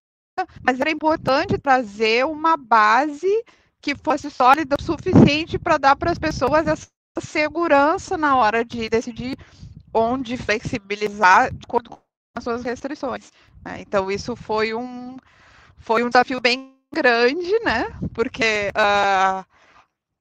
mas 0.63 0.81
era 0.81 0.91
importante 0.91 1.59
trazer 1.59 2.27
uma 2.27 2.57
base 2.57 3.45
que 3.81 3.95
fosse 3.95 4.31
sólida 4.31 4.77
o 4.79 4.83
suficiente 4.83 5.59
para 5.59 5.79
dar 5.79 5.97
para 5.97 6.11
as 6.11 6.19
pessoas 6.19 6.67
essa 6.67 6.89
segurança 7.21 8.17
na 8.17 8.37
hora 8.37 8.65
de 8.65 8.89
decidir 8.89 9.39
onde 9.93 10.37
flexibilizar 10.37 11.53
de 11.53 11.65
acordo 11.65 11.91
com 11.91 11.99
as 12.37 12.45
suas 12.45 12.63
restrições. 12.63 13.33
Né? 13.65 13.81
Então, 13.81 14.11
isso 14.11 14.37
foi 14.37 14.75
um, 14.75 15.17
foi 15.77 16.03
um 16.03 16.09
desafio 16.09 16.41
bem 16.41 16.75
grande, 16.93 17.59
né? 17.61 17.87
Porque 18.15 18.71
uh, 18.71 19.45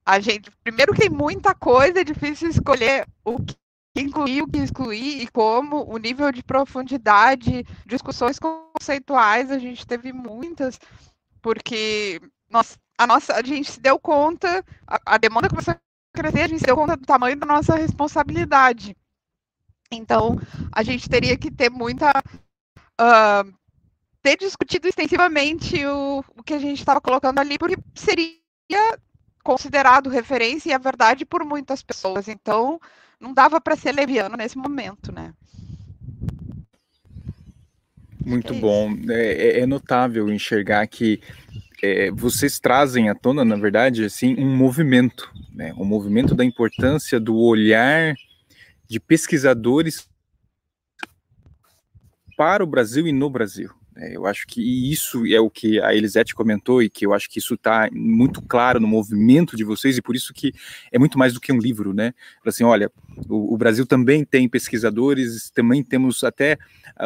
a 0.08 0.22
gente, 0.22 0.50
primeiro 0.63 0.96
tem 0.96 1.10
muita 1.10 1.54
coisa, 1.54 2.00
é 2.00 2.04
difícil 2.04 2.50
escolher 2.50 3.06
o 3.26 3.38
que 3.43 3.58
incluir, 3.93 4.41
o 4.41 4.48
que 4.48 4.60
excluir 4.60 5.22
e 5.22 5.28
como, 5.28 5.84
o 5.84 5.98
nível 5.98 6.32
de 6.32 6.41
profundidade, 6.41 7.65
discussões 7.86 8.39
conceituais, 8.39 9.52
a 9.52 9.60
gente 9.60 9.86
teve 9.86 10.13
muitas, 10.13 10.80
porque 11.41 12.22
nós, 12.50 12.78
a 12.98 13.06
nossa, 13.06 13.34
a 13.34 13.43
gente 13.43 13.70
se 13.70 13.82
deu 13.82 14.00
conta, 14.00 14.63
a, 14.88 15.15
a 15.15 15.17
demanda 15.17 15.50
começou 15.50 15.74
a 15.74 15.80
crescer, 16.15 16.43
a 16.43 16.48
gente 16.48 16.60
se 16.60 16.65
deu 16.65 16.78
conta 16.78 16.96
do 16.96 17.06
tamanho 17.06 17.36
da 17.36 17.46
nossa 17.46 17.76
responsabilidade. 17.76 18.96
Então, 19.91 20.39
a 20.72 20.84
gente 20.84 21.10
teria 21.10 21.38
que 21.38 21.52
ter 21.52 21.70
muita. 21.70 22.12
Uh, 23.00 23.54
ter 24.22 24.38
discutido 24.38 24.88
extensivamente 24.88 25.86
o, 25.86 26.24
o 26.36 26.43
que 26.43 26.54
a 26.54 26.60
gente 26.60 26.80
estava 26.80 27.00
colocando 27.00 27.39
ali, 27.39 27.58
porque 27.58 27.78
seria 27.93 28.38
considerado 29.47 30.10
referência 30.10 30.69
e 30.69 30.73
a 30.73 30.77
verdade 30.77 31.23
por 31.23 31.45
muitas 31.45 31.81
pessoas. 31.81 32.27
Então, 32.27 32.81
não 33.17 33.33
dava 33.33 33.62
para 33.62 33.77
ser 33.77 33.93
leviano 33.93 34.36
nesse 34.36 34.57
momento, 34.57 35.10
né? 35.10 35.33
Muito 38.25 38.53
é 38.53 38.60
bom. 38.60 38.93
É, 39.07 39.62
é, 39.62 39.65
notável 39.65 40.29
enxergar 40.29 40.86
que 40.88 41.21
é, 41.81 42.12
vocês 42.12 42.60
trazem 42.60 43.07
à 43.07 43.15
tona, 43.15 43.45
na 43.45 43.55
verdade, 43.55 44.03
assim, 44.03 44.36
um 44.38 44.53
movimento, 44.53 45.31
né? 45.53 45.73
um 45.77 45.86
movimento 45.86 46.36
da 46.36 46.43
importância 46.43 47.17
do 47.17 47.38
olhar 47.38 48.15
de 48.86 48.99
pesquisadores 48.99 50.10
para 52.36 52.62
o 52.62 52.67
Brasil 52.67 53.07
e 53.07 53.13
no 53.13 53.29
Brasil. 53.29 53.71
É, 53.97 54.15
eu 54.15 54.25
acho 54.27 54.45
que 54.45 54.62
isso 54.91 55.25
é 55.25 55.39
o 55.39 55.49
que 55.49 55.81
a 55.81 55.93
Elisete 55.95 56.36
comentou 56.36 56.83
e 56.83 56.89
que 56.89 57.05
eu 57.05 57.13
acho 57.13 57.29
que 57.29 57.39
isso 57.39 57.55
está 57.55 57.89
muito 57.91 58.41
claro 58.41 58.79
no 58.79 58.88
movimento 58.88 59.57
de 59.57 59.63
vocês 59.63 59.97
e 59.97 60.01
por 60.01 60.15
isso 60.15 60.33
que 60.33 60.53
é 60.91 60.99
muito 60.99 61.17
mais 61.17 61.33
do 61.33 61.41
que 61.41 61.51
um 61.51 61.57
livro, 61.57 61.93
né? 61.93 62.13
Assim, 62.45 62.63
olha, 62.63 62.91
o, 63.27 63.55
o 63.55 63.57
Brasil 63.57 63.86
também 63.86 64.23
tem 64.23 64.47
pesquisadores, 64.47 65.49
também 65.49 65.83
temos 65.83 66.23
até 66.23 66.57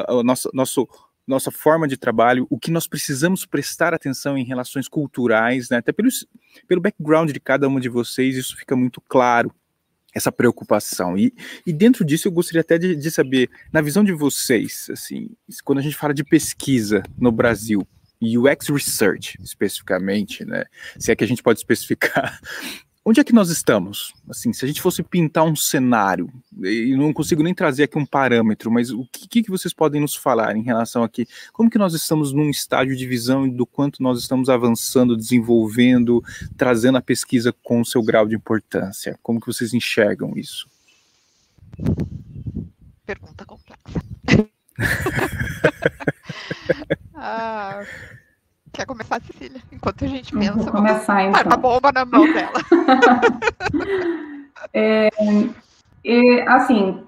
o 0.10 0.22
nosso, 0.22 0.50
nosso 0.54 0.88
nossa 1.28 1.52
forma 1.52 1.88
de 1.88 1.96
trabalho, 1.96 2.46
o 2.50 2.60
que 2.60 2.72
nós 2.72 2.88
precisamos 2.88 3.46
prestar 3.46 3.94
atenção 3.94 4.38
em 4.38 4.44
relações 4.44 4.88
culturais, 4.88 5.70
né? 5.70 5.78
até 5.78 5.92
pelo, 5.92 6.10
pelo 6.68 6.82
background 6.82 7.32
de 7.32 7.40
cada 7.40 7.68
uma 7.68 7.80
de 7.80 7.88
vocês, 7.88 8.36
isso 8.36 8.58
fica 8.58 8.76
muito 8.76 9.00
claro, 9.00 9.54
essa 10.14 10.32
preocupação. 10.32 11.18
E, 11.18 11.34
e 11.66 11.74
dentro 11.74 12.04
disso 12.04 12.28
eu 12.28 12.32
gostaria 12.32 12.62
até 12.62 12.78
de, 12.78 12.96
de 12.96 13.12
saber, 13.12 13.50
na 13.72 13.82
visão 13.82 14.04
de 14.04 14.14
vocês, 14.14 14.88
assim, 14.92 15.30
quando 15.64 15.80
a 15.80 15.82
gente 15.82 15.96
fala 15.96 16.14
de 16.14 16.24
pesquisa 16.24 17.04
no 17.18 17.32
Brasil, 17.32 17.88
UX 18.22 18.68
Research 18.70 19.38
especificamente, 19.42 20.46
né? 20.46 20.66
Se 21.00 21.12
é 21.12 21.16
que 21.16 21.24
a 21.24 21.28
gente 21.28 21.42
pode 21.42 21.60
especificar 21.60 22.40
onde 23.06 23.20
é 23.20 23.24
que 23.24 23.34
nós 23.34 23.50
estamos? 23.50 24.14
Assim, 24.30 24.54
se 24.54 24.64
a 24.64 24.68
gente 24.68 24.82
fosse 24.82 25.02
pintar 25.04 25.44
um 25.44 25.56
cenário, 25.56 26.32
e 26.64 26.96
não 26.96 27.12
consigo 27.14 27.44
nem 27.44 27.54
trazer 27.54 27.84
aqui 27.84 27.98
um 27.98 28.06
parâmetro, 28.06 28.72
mas 28.72 28.92
o 28.92 29.06
que, 29.12 29.44
que 29.44 29.50
vocês 29.50 29.74
podem 29.74 30.00
nos 30.02 30.16
falar 30.16 30.56
em 30.56 30.64
relação 30.64 31.04
aqui? 31.04 31.28
Como 31.52 31.70
que 31.70 31.78
nós 31.78 31.94
estamos 31.94 32.32
num 32.32 32.50
estágio 32.50 32.96
de 32.96 33.06
visão 33.08 33.50
do 33.50 33.66
quanto 33.66 34.04
nós 34.04 34.20
estamos 34.20 34.50
avançando, 34.50 35.18
desenvolvendo, 35.18 36.24
trazendo 36.56 36.98
a 36.98 37.02
pesquisa 37.02 37.54
com 37.64 37.82
o 37.82 37.86
seu 37.86 38.04
grau 38.04 38.28
de 38.28 38.36
importância? 38.36 39.18
Como 39.22 39.40
que 39.40 39.48
vocês 39.48 39.74
enxergam 39.74 40.34
isso? 40.36 40.70
Pergunta 43.06 43.46
complexa. 43.46 44.02
ah, 47.16 47.84
Quer 48.74 48.86
começar, 48.86 49.22
Cecília? 49.22 49.62
Enquanto 49.72 50.06
a 50.06 50.08
gente 50.08 50.34
pensa. 50.34 50.54
Vou 50.54 50.72
começar, 50.72 51.24
então. 51.24 51.42
uma 51.46 51.58
bomba 51.58 51.92
na 51.92 52.06
mão 52.06 52.32
dela. 52.32 52.54
é, 54.74 55.10
é, 56.06 56.48
assim, 56.48 57.04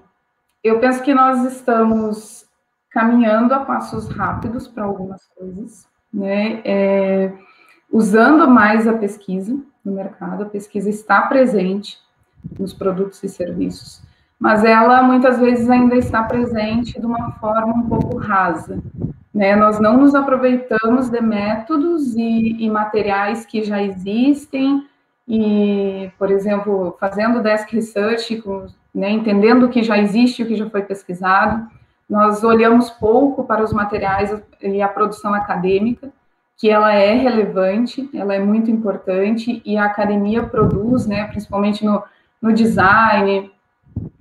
eu 0.62 0.78
penso 0.78 1.02
que 1.02 1.14
nós 1.14 1.42
estamos 1.44 2.44
caminhando 2.90 3.54
a 3.54 3.60
passos 3.60 4.08
rápidos 4.08 4.68
para 4.68 4.84
algumas 4.84 5.26
coisas, 5.36 5.86
né? 6.12 6.60
É, 6.64 7.32
usando 7.90 8.48
mais 8.48 8.86
a 8.86 8.94
pesquisa 8.94 9.56
no 9.84 9.92
mercado, 9.92 10.44
a 10.44 10.46
pesquisa 10.46 10.90
está 10.90 11.22
presente 11.22 11.98
nos 12.58 12.74
produtos 12.74 13.22
e 13.22 13.28
serviços, 13.28 14.02
mas 14.38 14.64
ela 14.64 15.02
muitas 15.02 15.38
vezes 15.38 15.70
ainda 15.70 15.96
está 15.96 16.22
presente 16.22 17.00
de 17.00 17.06
uma 17.06 17.32
forma 17.32 17.74
um 17.74 17.88
pouco 17.88 18.18
rasa, 18.18 18.82
né? 19.34 19.56
Nós 19.56 19.80
não 19.80 19.96
nos 19.96 20.14
aproveitamos 20.14 21.10
de 21.10 21.20
métodos 21.20 22.14
e, 22.14 22.62
e 22.62 22.70
materiais 22.70 23.44
que 23.44 23.64
já 23.64 23.82
existem, 23.82 24.86
e, 25.26 26.10
por 26.18 26.30
exemplo, 26.30 26.96
fazendo 27.00 27.42
desk 27.42 27.74
research, 27.74 28.40
com, 28.42 28.66
né, 28.94 29.10
entendendo 29.10 29.64
o 29.64 29.68
que 29.68 29.82
já 29.82 29.98
existe, 29.98 30.42
o 30.42 30.46
que 30.46 30.54
já 30.54 30.68
foi 30.70 30.82
pesquisado, 30.82 31.66
nós 32.08 32.44
olhamos 32.44 32.90
pouco 32.90 33.44
para 33.44 33.64
os 33.64 33.72
materiais 33.72 34.30
e 34.60 34.80
a 34.80 34.88
produção 34.88 35.34
acadêmica, 35.34 36.12
que 36.56 36.70
ela 36.70 36.94
é 36.94 37.14
relevante, 37.14 38.08
ela 38.14 38.34
é 38.34 38.38
muito 38.38 38.70
importante, 38.70 39.60
e 39.64 39.76
a 39.76 39.86
academia 39.86 40.44
produz, 40.44 41.06
né, 41.06 41.24
principalmente 41.24 41.84
no, 41.84 42.02
no 42.40 42.52
design, 42.52 43.50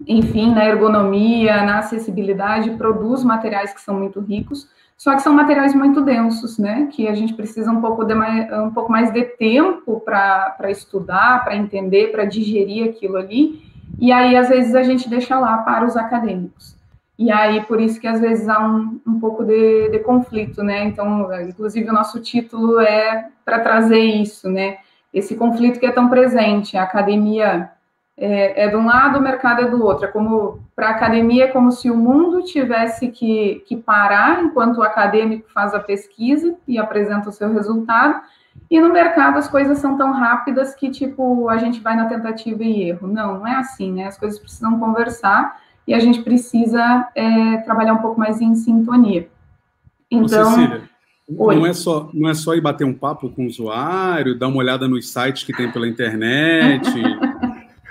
enfim, 0.08 0.54
na 0.54 0.66
ergonomia, 0.66 1.64
na 1.64 1.80
acessibilidade, 1.80 2.72
produz 2.72 3.24
materiais 3.24 3.74
que 3.74 3.82
são 3.82 4.00
muito 4.00 4.20
ricos, 4.20 4.70
só 4.98 5.16
que 5.16 5.22
são 5.22 5.34
materiais 5.34 5.74
muito 5.74 6.02
densos, 6.02 6.58
né? 6.58 6.88
Que 6.92 7.08
a 7.08 7.14
gente 7.14 7.34
precisa 7.34 7.72
um 7.72 7.82
pouco, 7.82 8.06
de 8.06 8.14
mais, 8.14 8.52
um 8.54 8.72
pouco 8.72 8.92
mais 8.92 9.12
de 9.12 9.24
tempo 9.24 10.00
para 10.00 10.70
estudar, 10.70 11.44
para 11.44 11.56
entender, 11.56 12.12
para 12.12 12.26
digerir 12.26 12.90
aquilo 12.90 13.18
ali. 13.18 13.62
E 14.00 14.12
aí, 14.12 14.36
às 14.36 14.50
vezes, 14.50 14.76
a 14.76 14.84
gente 14.84 15.10
deixa 15.10 15.38
lá 15.40 15.58
para 15.60 15.86
os 15.86 15.98
acadêmicos. 15.98 16.78
E 17.18 17.32
aí, 17.32 17.62
por 17.66 17.80
isso 17.80 18.00
que 18.00 18.08
às 18.08 18.20
vezes 18.20 18.50
há 18.50 18.60
um, 18.60 19.00
um 19.06 19.20
pouco 19.20 19.44
de, 19.44 19.90
de 19.90 20.00
conflito, 20.00 20.64
né? 20.64 20.86
Então, 20.86 21.30
inclusive, 21.44 21.90
o 21.90 21.94
nosso 21.94 22.20
título 22.20 22.80
é 22.80 23.30
para 23.46 23.60
trazer 23.60 24.00
isso, 24.00 24.50
né? 24.50 24.78
Esse 25.14 25.36
conflito 25.36 25.80
que 25.80 25.86
é 25.86 25.92
tão 25.92 26.10
presente. 26.10 26.76
A 26.76 26.84
academia 26.84 27.70
é, 28.18 28.64
é 28.64 28.68
de 28.68 28.76
um 28.76 28.86
lado, 28.86 29.20
o 29.20 29.22
mercado 29.22 29.62
é 29.62 29.70
do 29.70 29.84
outro. 29.84 30.06
É 30.06 30.08
como 30.08 30.63
para 30.76 30.88
a 30.88 30.92
academia, 30.92 31.46
é 31.46 31.48
como 31.48 31.72
se 31.72 31.90
o 31.90 31.96
mundo 31.96 32.44
tivesse 32.44 33.10
que, 33.10 33.64
que 33.68 33.76
parar 33.76 34.44
enquanto 34.44 34.78
o 34.78 34.84
acadêmico 34.84 35.50
faz 35.52 35.74
a 35.74 35.80
pesquisa 35.80 36.56
e 36.68 36.80
apresenta 36.80 37.30
o 37.30 37.32
seu 37.32 37.52
resultado. 37.54 38.22
E 38.70 38.80
no 38.80 38.92
mercado 38.92 39.38
as 39.38 39.48
coisas 39.48 39.78
são 39.78 39.98
tão 39.98 40.12
rápidas 40.12 40.74
que, 40.74 40.90
tipo, 40.90 41.48
a 41.50 41.58
gente 41.58 41.80
vai 41.80 41.96
na 41.96 42.06
tentativa 42.06 42.64
e 42.64 42.90
erro. 42.90 43.08
Não, 43.08 43.40
não 43.40 43.48
é 43.48 43.56
assim, 43.56 43.92
né? 43.92 44.08
As 44.08 44.18
coisas 44.18 44.40
precisam 44.40 44.80
conversar 44.80 45.62
e 45.88 45.94
a 45.94 46.00
gente 46.00 46.22
precisa 46.22 47.08
é, 47.16 47.58
trabalhar 47.58 47.94
um 47.94 48.02
pouco 48.02 48.20
mais 48.20 48.42
em 48.42 48.56
sintonia. 48.56 49.28
Então, 50.10 50.48
Ô, 50.48 50.52
Cecília, 50.52 50.90
não 51.30 51.66
é, 51.66 51.74
só, 51.74 52.10
não 52.14 52.30
é 52.30 52.34
só 52.34 52.56
ir 52.56 52.62
bater 52.62 52.86
um 52.86 52.94
papo 52.94 53.30
com 53.30 53.44
o 53.44 53.48
usuário, 53.48 54.38
dar 54.38 54.48
uma 54.48 54.58
olhada 54.58 54.88
nos 54.88 55.12
sites 55.12 55.44
que 55.44 55.54
tem 55.54 55.72
pela 55.72 55.88
internet. 55.88 56.90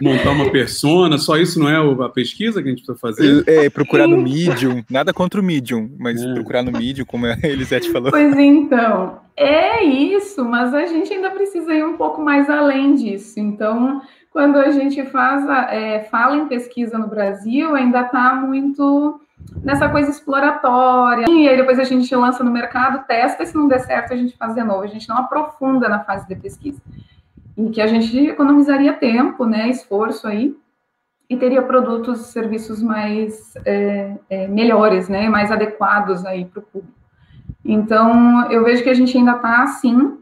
montar 0.03 0.31
uma 0.31 0.51
persona, 0.51 1.17
só 1.17 1.37
isso 1.37 1.61
não 1.61 1.69
é 1.69 2.05
a 2.05 2.09
pesquisa 2.09 2.61
que 2.61 2.69
a 2.69 2.71
gente 2.71 2.85
precisa 2.85 2.99
fazer? 2.99 3.45
É, 3.47 3.71
procurar 3.71 4.09
no 4.09 4.17
Medium, 4.19 4.83
nada 4.91 5.13
contra 5.13 5.41
o 5.41 5.45
Medium, 5.45 5.89
mas 5.99 6.21
é. 6.21 6.35
procurar 6.35 6.63
no 6.63 6.73
Medium, 6.73 7.05
como 7.05 7.27
a 7.27 7.37
Elisete 7.43 7.91
falou. 7.93 8.11
Pois 8.11 8.37
então, 8.37 9.21
é 9.37 9.85
isso, 9.85 10.45
mas 10.45 10.75
a 10.75 10.87
gente 10.87 11.13
ainda 11.13 11.31
precisa 11.31 11.73
ir 11.73 11.85
um 11.85 11.97
pouco 11.97 12.21
mais 12.21 12.51
além 12.51 12.97
disso. 12.97 13.39
Então, 13.39 14.03
quando 14.31 14.57
a 14.57 14.73
gente 14.73 15.05
faz 15.07 15.49
a, 15.49 15.73
é, 15.73 16.05
fala 16.05 16.37
em 16.37 16.49
pesquisa 16.49 16.99
no 16.99 17.07
Brasil, 17.07 17.75
ainda 17.75 18.01
está 18.01 18.35
muito 18.35 19.21
nessa 19.63 19.89
coisa 19.89 20.11
exploratória. 20.11 21.27
E 21.31 21.49
aí 21.49 21.57
depois 21.57 21.79
a 21.79 21.85
gente 21.85 22.15
lança 22.17 22.43
no 22.43 22.51
mercado, 22.51 23.07
testa, 23.07 23.45
e 23.45 23.47
se 23.47 23.55
não 23.55 23.69
der 23.69 23.81
certo, 23.81 24.13
a 24.13 24.17
gente 24.17 24.37
faz 24.37 24.55
de 24.55 24.65
novo. 24.65 24.83
A 24.83 24.89
gente 24.89 25.09
não 25.09 25.19
aprofunda 25.19 25.89
na 25.89 26.01
fase 26.01 26.27
de 26.27 26.35
pesquisa 26.35 26.81
em 27.57 27.71
que 27.71 27.81
a 27.81 27.87
gente 27.87 28.17
economizaria 28.19 28.93
tempo, 28.95 29.45
né, 29.45 29.69
esforço 29.69 30.27
aí, 30.27 30.57
e 31.29 31.37
teria 31.37 31.63
produtos 31.63 32.21
e 32.21 32.33
serviços 32.33 32.83
mais 32.83 33.55
é, 33.65 34.17
é, 34.29 34.49
melhores, 34.49 35.09
né, 35.09 35.29
mais 35.29 35.51
adequados 35.51 36.25
aí 36.25 36.45
para 36.45 36.61
o 36.61 36.63
público. 36.63 36.99
Então, 37.65 38.51
eu 38.51 38.65
vejo 38.65 38.83
que 38.83 38.91
a 38.91 38.95
gente 38.95 39.17
ainda 39.17 39.33
está, 39.33 39.63
assim, 39.63 40.19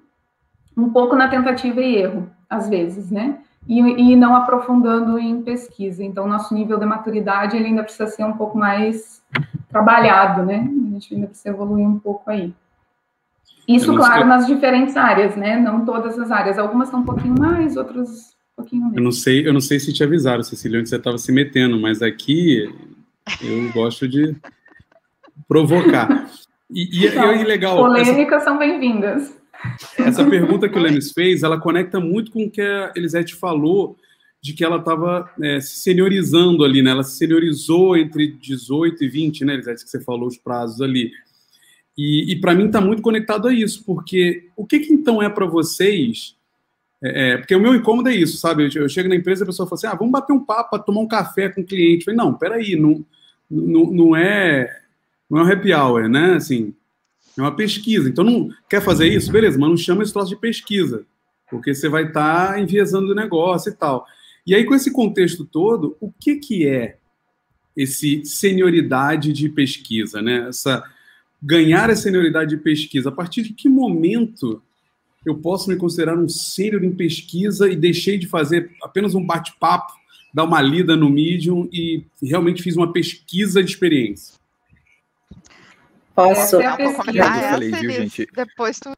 um 0.76 0.90
pouco 0.90 1.16
na 1.16 1.28
tentativa 1.28 1.80
e 1.80 1.96
erro, 1.96 2.30
às 2.48 2.68
vezes, 2.68 3.10
né, 3.10 3.38
e, 3.66 3.80
e 3.80 4.16
não 4.16 4.34
aprofundando 4.34 5.18
em 5.18 5.42
pesquisa. 5.42 6.02
Então, 6.02 6.28
nosso 6.28 6.54
nível 6.54 6.78
de 6.78 6.86
maturidade, 6.86 7.56
ele 7.56 7.66
ainda 7.66 7.82
precisa 7.82 8.06
ser 8.06 8.24
um 8.24 8.34
pouco 8.34 8.56
mais 8.56 9.22
trabalhado, 9.68 10.44
né, 10.44 10.58
a 10.58 10.90
gente 10.92 11.14
ainda 11.14 11.26
precisa 11.28 11.50
evoluir 11.50 11.86
um 11.86 11.98
pouco 11.98 12.30
aí. 12.30 12.54
Isso, 13.76 13.94
claro, 13.94 14.26
nas 14.26 14.46
diferentes 14.46 14.96
áreas, 14.96 15.36
né? 15.36 15.58
Não 15.58 15.84
todas 15.84 16.18
as 16.18 16.30
áreas. 16.30 16.58
Algumas 16.58 16.88
estão 16.88 17.00
um 17.00 17.04
pouquinho 17.04 17.34
mais, 17.38 17.76
outras 17.76 18.34
um 18.52 18.62
pouquinho 18.62 18.82
menos. 18.82 18.96
Eu 18.96 19.02
não 19.02 19.12
sei, 19.12 19.46
eu 19.46 19.52
não 19.52 19.60
sei 19.60 19.78
se 19.78 19.92
te 19.92 20.02
avisaram, 20.02 20.42
Cecília, 20.42 20.80
onde 20.80 20.88
você 20.88 20.96
estava 20.96 21.18
se 21.18 21.30
metendo, 21.30 21.78
mas 21.78 22.02
aqui 22.02 22.68
eu 23.42 23.72
gosto 23.72 24.08
de 24.08 24.34
provocar. 25.46 26.28
E, 26.72 27.02
e, 27.02 27.06
então, 27.08 27.34
e 27.34 27.44
legal. 27.44 27.76
Polêmicas 27.76 28.42
essa... 28.42 28.44
são 28.44 28.58
bem-vindas. 28.58 29.36
Essa 29.98 30.24
pergunta 30.24 30.68
que 30.68 30.78
o 30.78 30.80
Lenis 30.80 31.12
fez, 31.12 31.42
ela 31.42 31.60
conecta 31.60 32.00
muito 32.00 32.30
com 32.30 32.44
o 32.44 32.50
que 32.50 32.60
a 32.60 32.92
Elisete 32.96 33.34
falou 33.34 33.96
de 34.42 34.54
que 34.54 34.64
ela 34.64 34.76
estava 34.76 35.30
é, 35.42 35.60
se 35.60 35.80
seniorizando 35.80 36.64
ali, 36.64 36.80
né? 36.80 36.92
Ela 36.92 37.02
se 37.02 37.16
seniorizou 37.16 37.96
entre 37.96 38.28
18 38.28 39.04
e 39.04 39.08
20, 39.08 39.44
né, 39.44 39.54
Elisete, 39.54 39.84
que 39.84 39.90
você 39.90 40.00
falou 40.00 40.26
os 40.26 40.38
prazos 40.38 40.80
ali. 40.80 41.12
E, 41.96 42.32
e 42.32 42.40
para 42.40 42.54
mim 42.54 42.66
está 42.66 42.80
muito 42.80 43.02
conectado 43.02 43.48
a 43.48 43.52
isso, 43.52 43.84
porque 43.84 44.48
o 44.56 44.64
que, 44.64 44.80
que 44.80 44.92
então 44.92 45.22
é 45.22 45.28
para 45.28 45.46
vocês? 45.46 46.36
É, 47.02 47.32
é, 47.32 47.38
porque 47.38 47.54
o 47.54 47.60
meu 47.60 47.74
incômodo 47.74 48.08
é 48.08 48.14
isso, 48.14 48.36
sabe? 48.36 48.70
Eu, 48.74 48.88
chego 48.88 49.08
na 49.08 49.16
empresa 49.16 49.42
e 49.42 49.44
a 49.44 49.46
pessoa 49.46 49.68
fala 49.68 49.78
assim: 49.78 49.86
ah, 49.86 49.94
vamos 49.94 50.12
bater 50.12 50.32
um 50.32 50.44
papo, 50.44 50.78
tomar 50.78 51.00
um 51.00 51.08
café 51.08 51.48
com 51.48 51.62
o 51.62 51.66
cliente. 51.66 52.00
Eu 52.00 52.04
falei, 52.06 52.18
não, 52.18 52.34
peraí, 52.34 52.76
não, 52.76 53.04
não, 53.50 53.86
não, 53.86 54.16
é, 54.16 54.70
não 55.28 55.40
é 55.40 55.44
um 55.44 55.52
happy 55.52 55.72
hour, 55.72 56.08
né? 56.08 56.34
Assim, 56.34 56.74
é 57.36 57.40
uma 57.40 57.54
pesquisa. 57.54 58.08
Então, 58.08 58.24
não 58.24 58.50
quer 58.68 58.82
fazer 58.82 59.08
isso? 59.08 59.32
Beleza, 59.32 59.58
mas 59.58 59.68
não 59.68 59.76
chama 59.76 60.02
esse 60.02 60.12
troço 60.12 60.28
de 60.28 60.36
pesquisa, 60.36 61.04
porque 61.50 61.74
você 61.74 61.88
vai 61.88 62.06
estar 62.06 62.52
tá 62.52 62.60
enviesando 62.60 63.12
o 63.12 63.14
negócio 63.14 63.70
e 63.70 63.74
tal. 63.74 64.06
E 64.46 64.54
aí, 64.54 64.64
com 64.64 64.74
esse 64.74 64.92
contexto 64.92 65.44
todo, 65.44 65.96
o 66.00 66.12
que, 66.12 66.36
que 66.36 66.66
é 66.66 66.96
esse 67.76 68.24
senioridade 68.24 69.32
de 69.32 69.48
pesquisa, 69.48 70.20
né? 70.20 70.48
Essa 70.48 70.84
ganhar 71.42 71.90
a 71.90 71.96
senioridade 71.96 72.50
de 72.50 72.62
pesquisa? 72.62 73.08
A 73.08 73.12
partir 73.12 73.42
de 73.42 73.52
que 73.52 73.68
momento 73.68 74.62
eu 75.24 75.36
posso 75.38 75.68
me 75.68 75.76
considerar 75.76 76.16
um 76.18 76.28
sênior 76.28 76.82
em 76.84 76.92
pesquisa 76.92 77.70
e 77.70 77.76
deixei 77.76 78.18
de 78.18 78.26
fazer 78.26 78.70
apenas 78.82 79.14
um 79.14 79.24
bate-papo, 79.24 79.92
dar 80.32 80.44
uma 80.44 80.60
lida 80.62 80.96
no 80.96 81.10
Medium 81.10 81.68
e 81.72 82.04
realmente 82.22 82.62
fiz 82.62 82.76
uma 82.76 82.92
pesquisa 82.92 83.62
de 83.62 83.70
experiência? 83.70 84.38
Posso? 86.14 86.60
Essa 86.60 86.62
é 86.62 86.66
a 86.66 86.76
pesquisa. 86.76 87.18
Eu 87.18 87.50
falei, 87.50 87.70
viu, 87.70 87.90
gente? 87.90 88.26
Depois 88.34 88.78
tu... 88.78 88.92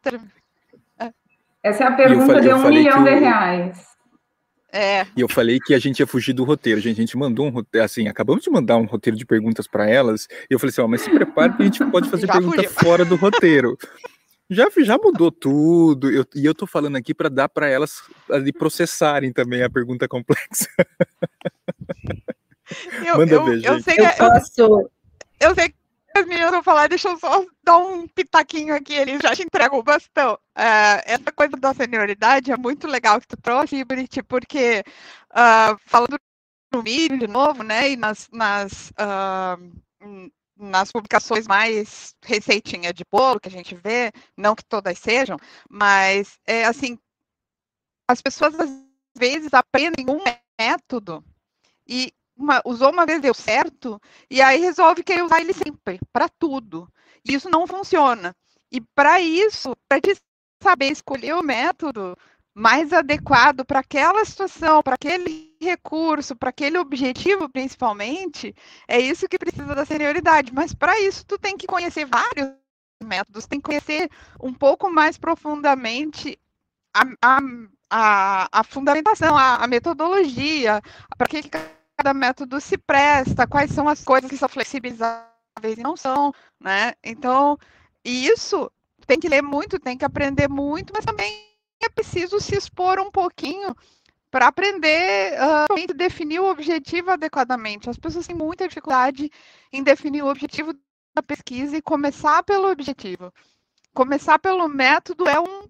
Essa 1.63 1.85
é 1.85 1.87
a 1.87 1.93
pergunta 1.93 2.27
falei, 2.27 2.43
de 2.43 2.55
um 2.55 2.69
milhão 2.69 3.05
de 3.05 3.11
reais. 3.11 3.92
É. 4.73 5.07
E 5.15 5.21
eu 5.21 5.29
falei 5.29 5.61
que 5.61 5.75
a 5.75 5.79
gente 5.79 6.01
ia 6.01 6.07
fugir 6.07 6.33
do 6.33 6.45
roteiro. 6.45 6.81
Gente, 6.81 6.97
a 6.97 7.01
gente 7.03 7.17
mandou 7.17 7.47
um 7.47 7.51
roteiro, 7.51 7.85
assim, 7.85 8.09
acabamos 8.09 8.43
de 8.43 8.51
mandar 8.51 8.79
um 8.79 8.87
roteiro 8.87 9.17
de 9.17 9.27
perguntas 9.27 9.67
para 9.67 9.89
elas. 9.89 10.27
E 10.51 10.55
eu 10.55 10.59
falei 10.59 10.71
assim: 10.71 10.81
ó, 10.81 10.89
mas 10.89 11.03
se 11.03 11.11
prepare 11.11 11.55
que 11.55 11.63
a 11.63 11.67
gente 11.67 11.85
pode 11.87 12.09
fazer 12.09 12.27
já 12.27 12.33
pergunta 12.33 12.57
fugiu. 12.57 12.71
fora 12.71 13.05
do 13.05 13.17
roteiro. 13.17 13.77
Já, 14.51 14.69
já 14.85 14.99
mudou 14.99 15.33
tudo. 15.33 16.11
Eu, 16.11 16.27
e 16.35 16.45
eu 16.45 16.55
tô 16.55 16.67
falando 16.67 16.97
aqui 16.97 17.15
para 17.15 17.31
dar 17.31 17.49
para 17.49 17.71
elas 17.71 18.03
ali 18.31 18.53
processarem 18.53 19.33
também 19.33 19.63
a 19.63 19.71
pergunta 19.71 20.07
complexa. 20.07 20.69
Eu, 23.03 23.17
Manda 23.17 23.35
eu, 23.35 23.45
beijo. 23.47 23.67
Eu, 23.67 23.83
sei 23.83 23.95
que, 23.95 24.03
eu, 24.03 24.11
posso... 24.19 24.91
eu 25.41 25.55
sei 25.55 25.69
que 25.71 25.75
as 26.15 26.27
meninas 26.27 26.51
vão 26.51 26.63
falar, 26.63 26.89
deixa 26.89 27.09
eu 27.09 27.19
só 27.19 27.45
dar 27.63 27.79
um 27.79 28.07
pitaquinho 28.07 28.75
aqui, 28.75 28.95
eles 28.95 29.21
já 29.23 29.35
te 29.35 29.43
entregam 29.43 29.79
o 29.79 29.83
bastão. 29.83 30.35
Uh, 30.35 31.03
essa 31.05 31.33
coisa 31.33 31.57
da 31.57 31.75
senioridade 31.75 32.53
é 32.53 32.57
muito 32.57 32.87
legal 32.87 33.21
que 33.21 33.29
tu 33.29 33.37
trouxe, 33.37 33.85
Brit, 33.85 34.23
porque 34.23 34.85
uh, 35.31 35.79
falando 35.87 36.19
no 36.73 36.83
vídeo 36.83 37.19
de 37.19 37.27
novo, 37.27 37.63
né, 37.63 37.91
e 37.91 37.97
nas, 37.97 38.29
nas, 38.33 38.91
uh, 38.91 40.31
nas 40.57 40.91
publicações 40.91 41.47
mais 41.47 42.15
receitinha 42.23 42.93
de 42.93 43.05
bolo 43.11 43.41
que 43.41 43.49
a 43.49 43.53
gente 43.53 43.75
vê, 43.75 44.13
não 44.37 44.55
que 44.55 44.65
todas 44.65 44.99
sejam, 44.99 45.37
mas 45.69 46.39
é 46.47 46.65
assim, 46.65 46.99
as 48.09 48.23
pessoas 48.23 48.59
às 48.59 48.71
vezes 49.17 49.53
aprendem 49.53 50.07
um 50.09 50.23
método 50.59 51.25
e 51.87 52.13
uma, 52.37 52.63
usou 52.65 52.91
uma 52.91 53.07
vez, 53.07 53.21
deu 53.21 53.35
certo, 53.35 54.01
e 54.31 54.41
aí 54.41 54.61
resolve 54.61 55.03
querer 55.03 55.23
usar 55.23 55.41
ele 55.41 55.53
sempre, 55.53 56.01
para 56.13 56.29
tudo. 56.29 56.89
E 57.25 57.35
isso 57.35 57.49
não 57.49 57.67
funciona. 57.67 58.35
E 58.71 58.81
para 58.81 59.21
isso, 59.21 59.77
para 59.89 60.01
saber 60.63 60.87
escolher 60.87 61.35
o 61.35 61.43
método 61.43 62.17
mais 62.55 62.93
adequado 62.93 63.65
para 63.65 63.81
aquela 63.81 64.25
situação, 64.25 64.83
para 64.83 64.95
aquele 64.95 65.55
recurso, 65.61 66.37
para 66.37 66.51
aquele 66.51 66.79
objetivo 66.79 67.49
principalmente, 67.49 68.55
é 68.87 69.01
isso 69.01 69.29
que 69.29 69.39
precisa 69.39 69.75
da 69.75 69.85
senioridade. 69.85 70.53
Mas 70.53 70.75
para 70.75 70.99
isso, 71.01 71.25
tu 71.27 71.39
tem 71.39 71.57
que 71.57 71.67
conhecer 71.67 72.05
vários 72.05 72.53
métodos, 73.03 73.47
tem 73.47 73.61
que 73.61 73.67
conhecer 73.67 74.11
um 74.41 74.53
pouco 74.53 74.91
mais 74.91 75.19
profundamente 75.19 76.39
a, 76.95 77.03
a, 77.23 77.39
a, 77.91 78.49
a 78.61 78.65
fundamentação, 78.65 79.37
a, 79.37 79.57
a 79.57 79.67
metodologia, 79.67 80.81
para 81.17 81.27
que 81.27 81.43
cada 81.97 82.15
método 82.15 82.61
se 82.61 82.77
presta, 82.77 83.47
quais 83.47 83.71
são 83.71 83.89
as 83.89 84.05
coisas 84.05 84.31
que 84.31 84.37
são 84.37 84.49
flexibilizáveis 84.49 85.79
e 85.79 85.83
não 85.83 85.97
são, 85.97 86.33
né? 86.61 86.95
Então, 87.03 87.59
isso 88.05 88.71
tem 89.07 89.19
que 89.19 89.29
ler 89.29 89.43
muito, 89.43 89.79
tem 89.79 89.97
que 89.97 90.05
aprender 90.05 90.49
muito, 90.49 90.93
mas 90.95 91.05
também 91.05 91.53
é 91.83 91.89
preciso 91.89 92.41
se 92.41 92.57
expor 92.57 92.99
um 92.99 93.11
pouquinho 93.11 93.75
para 94.31 94.47
aprender 94.47 95.35
uh, 95.35 95.95
definir 95.95 96.41
o 96.41 96.51
objetivo 96.51 97.11
adequadamente. 97.11 97.91
As 97.91 97.99
pessoas 97.99 98.27
têm 98.27 98.37
muita 98.37 98.67
dificuldade 98.67 99.31
em 99.73 99.83
definir 99.83 100.23
o 100.23 100.29
objetivo 100.29 100.75
da 101.15 101.23
pesquisa 101.23 101.77
e 101.77 101.83
começar 101.83 102.43
pelo 102.43 102.71
objetivo. 102.71 103.33
Começar 103.93 104.39
pelo 104.39 104.67
método 104.69 105.29
é 105.29 105.39
um 105.39 105.69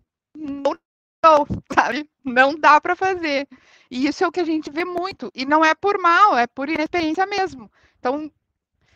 não, 1.23 1.47
sabe? 1.73 2.09
Não 2.25 2.59
dá 2.59 2.81
para 2.81 2.97
fazer. 2.97 3.47
E 3.91 4.07
isso 4.07 4.25
é 4.25 4.27
o 4.27 4.33
que 4.33 4.41
a 4.41 4.45
gente 4.45 4.71
vê 4.71 4.85
muito. 4.85 5.31
E 5.35 5.45
não 5.45 5.65
é 5.65 5.75
por 5.75 5.99
mal, 5.99 6.37
é 6.37 6.47
por 6.47 6.69
inexperiência 6.69 7.27
mesmo. 7.27 7.71
Então, 7.99 8.31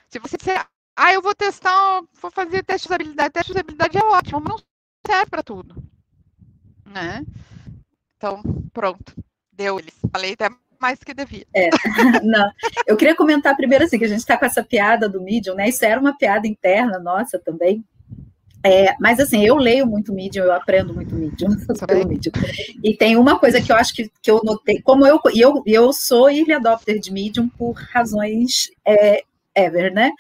se 0.09 0.19
você 0.19 0.37
disser, 0.37 0.67
ah, 0.97 1.13
eu 1.13 1.23
vou 1.23 1.35
testar, 1.35 2.03
vou 2.21 2.31
fazer 2.31 2.65
teste 2.65 2.89
de 2.89 2.95
usabilidade, 2.95 3.33
teste 3.33 3.53
de 3.53 3.59
usabilidade 3.59 3.99
é 3.99 4.05
ótimo, 4.05 4.41
mas 4.41 4.49
não 4.49 4.59
serve 5.07 5.31
para 5.31 5.43
tudo. 5.43 5.77
Né? 6.85 7.25
Então, 8.17 8.43
pronto. 8.73 9.15
Deu 9.53 9.79
eles. 9.79 9.95
Falei 10.13 10.33
até 10.35 10.49
mais 10.81 10.99
que 10.99 11.15
devia. 11.15 11.47
É, 11.55 11.71
não. 12.23 12.51
Eu 12.87 12.97
queria 12.97 13.15
comentar 13.15 13.57
primeiro 13.57 13.85
assim, 13.85 13.99
que 13.99 14.05
a 14.05 14.09
gente 14.09 14.19
está 14.19 14.37
com 14.37 14.45
essa 14.45 14.63
piada 14.63 15.09
do 15.09 15.21
Medium, 15.21 15.55
né? 15.55 15.69
Isso 15.69 15.85
era 15.85 16.01
uma 16.01 16.17
piada 16.17 16.47
interna 16.47 16.99
nossa 16.99 17.39
também, 17.39 17.85
é, 18.67 18.97
mas 18.99 19.21
assim, 19.21 19.45
eu 19.45 19.57
leio 19.57 19.87
muito 19.87 20.13
Medium, 20.13 20.45
eu 20.45 20.53
aprendo 20.53 20.93
muito 20.93 21.15
Medium, 21.15 21.51
pelo 21.87 22.09
Medium. 22.09 22.33
E 22.83 22.97
tem 22.97 23.17
uma 23.17 23.39
coisa 23.39 23.61
que 23.61 23.71
eu 23.71 23.77
acho 23.77 23.95
que, 23.95 24.11
que 24.21 24.31
eu 24.31 24.41
notei, 24.43 24.83
como 24.83 25.07
eu, 25.07 25.21
eu, 25.35 25.63
eu 25.65 25.93
sou 25.93 26.29
early 26.29 26.53
adopter 26.53 26.99
de 26.99 27.13
Medium 27.13 27.49
por 27.49 27.75
razões 27.75 28.71
é, 28.85 29.23
ever, 29.55 29.93
né? 29.93 30.11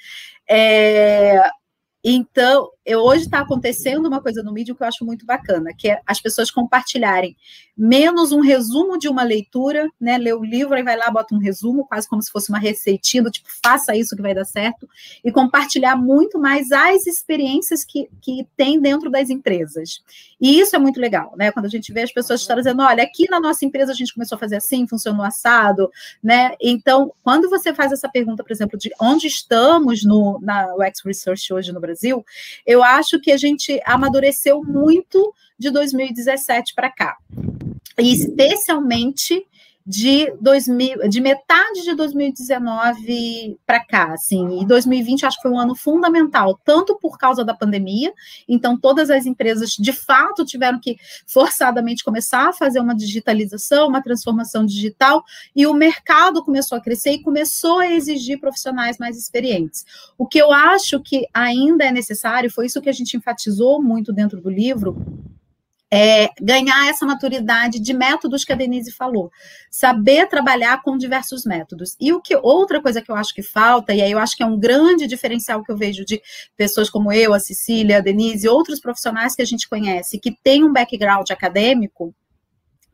É, 0.48 1.42
então, 2.04 2.70
eu, 2.84 3.00
hoje 3.00 3.24
está 3.24 3.40
acontecendo 3.40 4.06
uma 4.06 4.22
coisa 4.22 4.40
no 4.40 4.52
Medium 4.52 4.76
que 4.76 4.82
eu 4.84 4.86
acho 4.86 5.04
muito 5.04 5.26
bacana, 5.26 5.72
que 5.76 5.90
é 5.90 6.00
as 6.06 6.20
pessoas 6.20 6.48
compartilharem 6.48 7.36
menos 7.76 8.32
um 8.32 8.40
resumo 8.40 8.98
de 8.98 9.08
uma 9.08 9.22
leitura, 9.22 9.90
né? 10.00 10.16
Lê 10.16 10.32
o 10.32 10.42
livro 10.42 10.76
e 10.78 10.82
vai 10.82 10.96
lá, 10.96 11.10
bota 11.10 11.34
um 11.34 11.38
resumo, 11.38 11.86
quase 11.86 12.08
como 12.08 12.22
se 12.22 12.30
fosse 12.30 12.48
uma 12.48 12.58
receitinha, 12.58 13.22
do 13.22 13.30
tipo, 13.30 13.48
faça 13.62 13.94
isso 13.94 14.16
que 14.16 14.22
vai 14.22 14.34
dar 14.34 14.44
certo, 14.46 14.88
e 15.22 15.30
compartilhar 15.30 15.96
muito 15.96 16.38
mais 16.38 16.72
as 16.72 17.06
experiências 17.06 17.84
que, 17.84 18.08
que 18.20 18.46
tem 18.56 18.80
dentro 18.80 19.10
das 19.10 19.28
empresas. 19.28 20.02
E 20.40 20.58
isso 20.58 20.74
é 20.74 20.78
muito 20.78 21.00
legal, 21.00 21.34
né? 21.36 21.52
Quando 21.52 21.66
a 21.66 21.68
gente 21.68 21.92
vê 21.92 22.02
as 22.02 22.12
pessoas 22.12 22.40
estarem 22.40 22.62
dizendo, 22.62 22.82
olha, 22.82 23.02
aqui 23.02 23.28
na 23.28 23.40
nossa 23.40 23.64
empresa 23.64 23.92
a 23.92 23.94
gente 23.94 24.14
começou 24.14 24.36
a 24.36 24.38
fazer 24.38 24.56
assim, 24.56 24.86
funcionou 24.86 25.24
assado, 25.24 25.90
né? 26.22 26.54
Então, 26.60 27.12
quando 27.22 27.50
você 27.50 27.74
faz 27.74 27.92
essa 27.92 28.08
pergunta, 28.08 28.42
por 28.42 28.52
exemplo, 28.52 28.78
de 28.78 28.90
onde 29.00 29.26
estamos 29.26 30.02
no, 30.02 30.38
na 30.40 30.74
UX 30.74 31.02
Research 31.04 31.52
hoje 31.52 31.72
no 31.72 31.80
Brasil, 31.80 32.24
eu 32.66 32.82
acho 32.82 33.20
que 33.20 33.32
a 33.32 33.36
gente 33.36 33.80
amadureceu 33.84 34.62
muito 34.64 35.34
de 35.58 35.70
2017 35.70 36.74
para 36.74 36.90
cá. 36.90 37.16
E 37.98 38.12
especialmente 38.12 39.46
de, 39.86 40.32
2000, 40.40 41.08
de 41.08 41.20
metade 41.20 41.84
de 41.84 41.94
2019 41.94 43.56
para 43.64 43.84
cá, 43.84 44.12
assim, 44.14 44.60
e 44.60 44.66
2020 44.66 45.24
acho 45.24 45.36
que 45.36 45.42
foi 45.42 45.52
um 45.52 45.60
ano 45.60 45.76
fundamental, 45.76 46.58
tanto 46.64 46.98
por 47.00 47.16
causa 47.16 47.44
da 47.44 47.54
pandemia, 47.54 48.12
então 48.48 48.76
todas 48.76 49.10
as 49.10 49.26
empresas 49.26 49.70
de 49.70 49.92
fato 49.92 50.44
tiveram 50.44 50.80
que 50.80 50.96
forçadamente 51.24 52.02
começar 52.02 52.48
a 52.48 52.52
fazer 52.52 52.80
uma 52.80 52.96
digitalização, 52.96 53.86
uma 53.86 54.02
transformação 54.02 54.66
digital, 54.66 55.22
e 55.54 55.68
o 55.68 55.72
mercado 55.72 56.42
começou 56.42 56.76
a 56.76 56.80
crescer 56.80 57.12
e 57.12 57.22
começou 57.22 57.78
a 57.78 57.88
exigir 57.88 58.40
profissionais 58.40 58.98
mais 58.98 59.16
experientes. 59.16 59.84
O 60.18 60.26
que 60.26 60.38
eu 60.38 60.52
acho 60.52 61.00
que 61.00 61.28
ainda 61.32 61.84
é 61.84 61.92
necessário, 61.92 62.50
foi 62.50 62.66
isso 62.66 62.82
que 62.82 62.88
a 62.88 62.92
gente 62.92 63.16
enfatizou 63.16 63.80
muito 63.80 64.12
dentro 64.12 64.40
do 64.40 64.50
livro, 64.50 64.96
é, 65.90 66.30
ganhar 66.40 66.88
essa 66.88 67.06
maturidade 67.06 67.78
de 67.78 67.92
métodos 67.94 68.44
que 68.44 68.52
a 68.52 68.56
Denise 68.56 68.90
falou, 68.90 69.30
saber 69.70 70.28
trabalhar 70.28 70.82
com 70.82 70.96
diversos 70.96 71.44
métodos. 71.44 71.96
E 72.00 72.12
o 72.12 72.20
que 72.20 72.36
outra 72.36 72.82
coisa 72.82 73.00
que 73.00 73.10
eu 73.10 73.14
acho 73.14 73.34
que 73.34 73.42
falta, 73.42 73.94
e 73.94 74.02
aí 74.02 74.10
eu 74.10 74.18
acho 74.18 74.36
que 74.36 74.42
é 74.42 74.46
um 74.46 74.58
grande 74.58 75.06
diferencial 75.06 75.62
que 75.62 75.70
eu 75.70 75.76
vejo 75.76 76.04
de 76.04 76.20
pessoas 76.56 76.90
como 76.90 77.12
eu, 77.12 77.32
a 77.32 77.38
Cecília, 77.38 77.98
a 77.98 78.00
Denise, 78.00 78.48
outros 78.48 78.80
profissionais 78.80 79.34
que 79.34 79.42
a 79.42 79.46
gente 79.46 79.68
conhece 79.68 80.18
que 80.18 80.36
têm 80.42 80.64
um 80.64 80.72
background 80.72 81.30
acadêmico, 81.30 82.14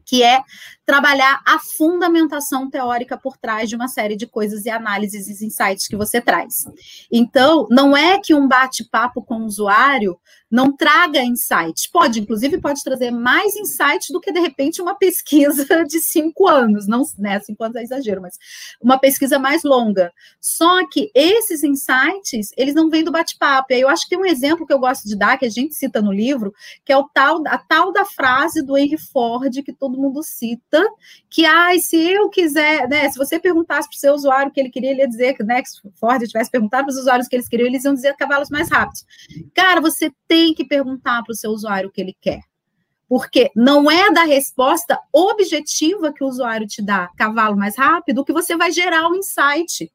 que 0.04 0.22
é 0.22 0.42
trabalhar 0.84 1.40
a 1.46 1.58
fundamentação 1.58 2.68
teórica 2.68 3.16
por 3.16 3.36
trás 3.36 3.68
de 3.68 3.76
uma 3.76 3.88
série 3.88 4.16
de 4.16 4.26
coisas 4.26 4.64
e 4.66 4.70
análises 4.70 5.40
e 5.40 5.46
insights 5.46 5.86
que 5.86 5.96
você 5.96 6.20
traz. 6.20 6.66
Então, 7.10 7.66
não 7.70 7.96
é 7.96 8.18
que 8.18 8.34
um 8.34 8.48
bate-papo 8.48 9.22
com 9.22 9.36
o 9.36 9.46
usuário 9.46 10.18
não 10.52 10.76
traga 10.76 11.22
insights. 11.22 11.86
Pode, 11.90 12.20
inclusive, 12.20 12.60
pode 12.60 12.82
trazer 12.82 13.10
mais 13.10 13.56
insights 13.56 14.08
do 14.10 14.20
que, 14.20 14.30
de 14.30 14.38
repente, 14.38 14.82
uma 14.82 14.94
pesquisa 14.94 15.64
de 15.88 15.98
cinco 15.98 16.46
anos. 16.46 16.86
Não, 16.86 17.04
né? 17.18 17.40
Cinco 17.40 17.64
anos 17.64 17.76
é 17.76 17.82
exagero, 17.82 18.20
mas 18.20 18.36
uma 18.78 18.98
pesquisa 18.98 19.38
mais 19.38 19.62
longa. 19.62 20.12
Só 20.38 20.86
que 20.88 21.10
esses 21.14 21.62
insights, 21.62 22.50
eles 22.54 22.74
não 22.74 22.90
vêm 22.90 23.02
do 23.02 23.10
bate-papo. 23.10 23.68
E 23.70 23.76
aí 23.76 23.80
eu 23.80 23.88
acho 23.88 24.04
que 24.04 24.10
tem 24.10 24.18
um 24.18 24.26
exemplo 24.26 24.66
que 24.66 24.74
eu 24.74 24.78
gosto 24.78 25.08
de 25.08 25.16
dar, 25.16 25.38
que 25.38 25.46
a 25.46 25.50
gente 25.50 25.74
cita 25.74 26.02
no 26.02 26.12
livro, 26.12 26.52
que 26.84 26.92
é 26.92 26.98
o 26.98 27.08
tal, 27.08 27.42
a 27.46 27.56
tal 27.56 27.90
da 27.90 28.04
frase 28.04 28.62
do 28.62 28.76
Henry 28.76 28.98
Ford, 28.98 29.54
que 29.64 29.72
todo 29.72 29.91
mundo 29.98 30.22
cita, 30.22 30.84
que, 31.30 31.44
ai, 31.46 31.78
se 31.78 31.96
eu 31.96 32.28
quiser, 32.28 32.88
né? 32.88 33.08
Se 33.10 33.18
você 33.18 33.38
perguntasse 33.38 33.88
para 33.88 33.96
o 33.96 34.00
seu 34.00 34.14
usuário 34.14 34.50
o 34.50 34.52
que 34.52 34.60
ele 34.60 34.70
queria, 34.70 34.90
ele 34.90 35.00
ia 35.00 35.08
dizer 35.08 35.34
que, 35.34 35.42
né, 35.42 35.62
que 35.62 35.68
Ford 35.98 36.22
tivesse 36.26 36.50
perguntado 36.50 36.84
para 36.84 36.92
os 36.92 36.98
usuários 36.98 37.26
o 37.26 37.30
que 37.30 37.36
eles 37.36 37.48
queriam, 37.48 37.66
eles 37.66 37.84
iam 37.84 37.94
dizer 37.94 38.16
cavalos 38.16 38.50
mais 38.50 38.70
rápidos. 38.70 39.04
Cara, 39.54 39.80
você 39.80 40.12
tem 40.28 40.42
tem 40.42 40.54
que 40.54 40.64
perguntar 40.64 41.22
para 41.22 41.32
o 41.32 41.36
seu 41.36 41.50
usuário 41.50 41.88
o 41.88 41.92
que 41.92 42.00
ele 42.00 42.16
quer. 42.20 42.40
Porque 43.08 43.50
não 43.54 43.90
é 43.90 44.10
da 44.10 44.24
resposta 44.24 44.98
objetiva 45.12 46.12
que 46.12 46.24
o 46.24 46.26
usuário 46.26 46.66
te 46.66 46.82
dá, 46.82 47.08
cavalo 47.16 47.56
mais 47.56 47.76
rápido, 47.76 48.24
que 48.24 48.32
você 48.32 48.56
vai 48.56 48.72
gerar 48.72 49.08
um 49.08 49.14
insight. 49.14 49.92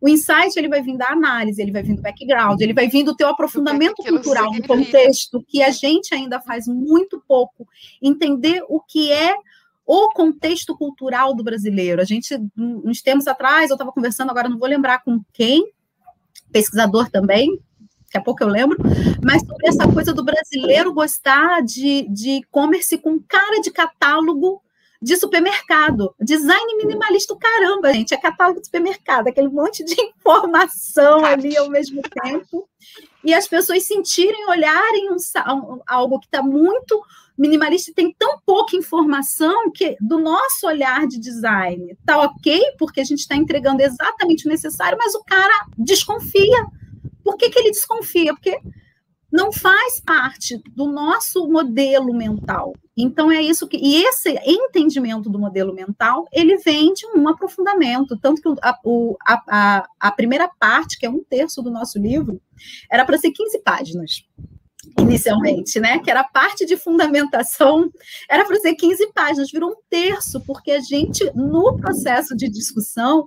O 0.00 0.08
insight 0.08 0.56
ele 0.56 0.68
vai 0.68 0.82
vir 0.82 0.96
da 0.96 1.08
análise, 1.08 1.60
ele 1.60 1.72
vai 1.72 1.82
vir 1.82 1.96
do 1.96 2.02
background, 2.02 2.60
ele 2.60 2.74
vai 2.74 2.88
vir 2.88 3.04
do 3.04 3.14
teu 3.14 3.28
aprofundamento 3.28 4.02
do 4.02 4.04
cultural, 4.04 4.50
do 4.50 4.62
contexto, 4.66 5.42
que 5.46 5.62
a 5.62 5.70
gente 5.70 6.14
ainda 6.14 6.40
faz 6.40 6.66
muito 6.66 7.22
pouco. 7.26 7.66
Entender 8.02 8.62
o 8.68 8.80
que 8.80 9.10
é 9.10 9.34
o 9.86 10.10
contexto 10.10 10.76
cultural 10.76 11.34
do 11.34 11.44
brasileiro. 11.44 12.00
A 12.00 12.04
gente, 12.04 12.36
uns 12.58 13.00
tempos 13.00 13.26
atrás, 13.26 13.70
eu 13.70 13.74
estava 13.74 13.92
conversando, 13.92 14.30
agora 14.30 14.48
não 14.48 14.58
vou 14.58 14.68
lembrar 14.68 15.02
com 15.02 15.20
quem, 15.32 15.72
pesquisador 16.52 17.08
também, 17.08 17.58
daqui 18.06 18.18
a 18.18 18.20
pouco 18.20 18.42
eu 18.42 18.48
lembro, 18.48 18.76
mas 19.22 19.42
sobre 19.46 19.68
essa 19.68 19.90
coisa 19.92 20.12
do 20.12 20.24
brasileiro 20.24 20.92
gostar 20.92 21.62
de, 21.62 22.08
de 22.10 22.30
e-commerce 22.38 22.98
com 22.98 23.20
cara 23.20 23.60
de 23.60 23.70
catálogo 23.70 24.60
de 25.06 25.16
supermercado. 25.16 26.12
Design 26.20 26.76
minimalista, 26.78 27.36
caramba, 27.36 27.92
gente, 27.92 28.12
é 28.12 28.16
catálogo 28.16 28.58
de 28.58 28.66
supermercado, 28.66 29.28
aquele 29.28 29.46
monte 29.48 29.84
de 29.84 29.94
informação 30.02 31.24
ali 31.24 31.56
ao 31.56 31.70
mesmo 31.70 32.02
tempo. 32.02 32.68
E 33.22 33.32
as 33.32 33.46
pessoas 33.46 33.84
sentirem, 33.84 34.48
olharem 34.48 35.12
um, 35.12 35.80
algo 35.86 36.18
que 36.18 36.26
está 36.26 36.42
muito 36.42 37.00
minimalista 37.38 37.92
e 37.92 37.94
tem 37.94 38.12
tão 38.18 38.40
pouca 38.44 38.74
informação 38.74 39.70
que 39.70 39.96
do 40.00 40.18
nosso 40.18 40.66
olhar 40.66 41.06
de 41.06 41.20
design 41.20 41.96
tá 42.04 42.18
ok, 42.22 42.60
porque 42.76 43.00
a 43.00 43.04
gente 43.04 43.20
está 43.20 43.36
entregando 43.36 43.82
exatamente 43.82 44.46
o 44.46 44.48
necessário, 44.48 44.98
mas 44.98 45.14
o 45.14 45.22
cara 45.22 45.66
desconfia 45.78 46.66
por 47.22 47.36
que, 47.36 47.50
que 47.50 47.58
ele 47.58 47.70
desconfia? 47.70 48.32
Porque 48.32 48.56
não 49.32 49.52
faz 49.52 50.00
parte 50.00 50.62
do 50.74 50.86
nosso 50.86 51.48
modelo 51.48 52.14
mental. 52.14 52.74
Então 52.96 53.30
é 53.30 53.42
isso 53.42 53.66
que 53.66 53.76
e 53.76 54.02
esse 54.04 54.30
entendimento 54.44 55.28
do 55.28 55.38
modelo 55.38 55.74
mental 55.74 56.26
ele 56.32 56.56
vem 56.58 56.92
de 56.94 57.06
um 57.14 57.28
aprofundamento, 57.28 58.16
tanto 58.18 58.40
que 58.40 58.48
a, 58.62 58.78
a, 59.48 59.88
a 60.00 60.12
primeira 60.12 60.48
parte, 60.48 60.98
que 60.98 61.06
é 61.06 61.10
um 61.10 61.22
terço 61.22 61.62
do 61.62 61.70
nosso 61.70 61.98
livro, 61.98 62.40
era 62.90 63.04
para 63.04 63.18
ser 63.18 63.32
15 63.32 63.58
páginas 63.62 64.24
inicialmente, 64.98 65.80
né? 65.80 65.98
Que 65.98 66.10
era 66.10 66.20
a 66.20 66.28
parte 66.28 66.64
de 66.64 66.76
fundamentação, 66.76 67.90
era 68.30 68.44
para 68.44 68.56
ser 68.56 68.74
15 68.74 69.12
páginas, 69.12 69.50
virou 69.50 69.70
um 69.70 69.76
terço, 69.90 70.40
porque 70.46 70.70
a 70.70 70.80
gente, 70.80 71.28
no 71.34 71.76
processo 71.76 72.36
de 72.36 72.48
discussão, 72.48 73.24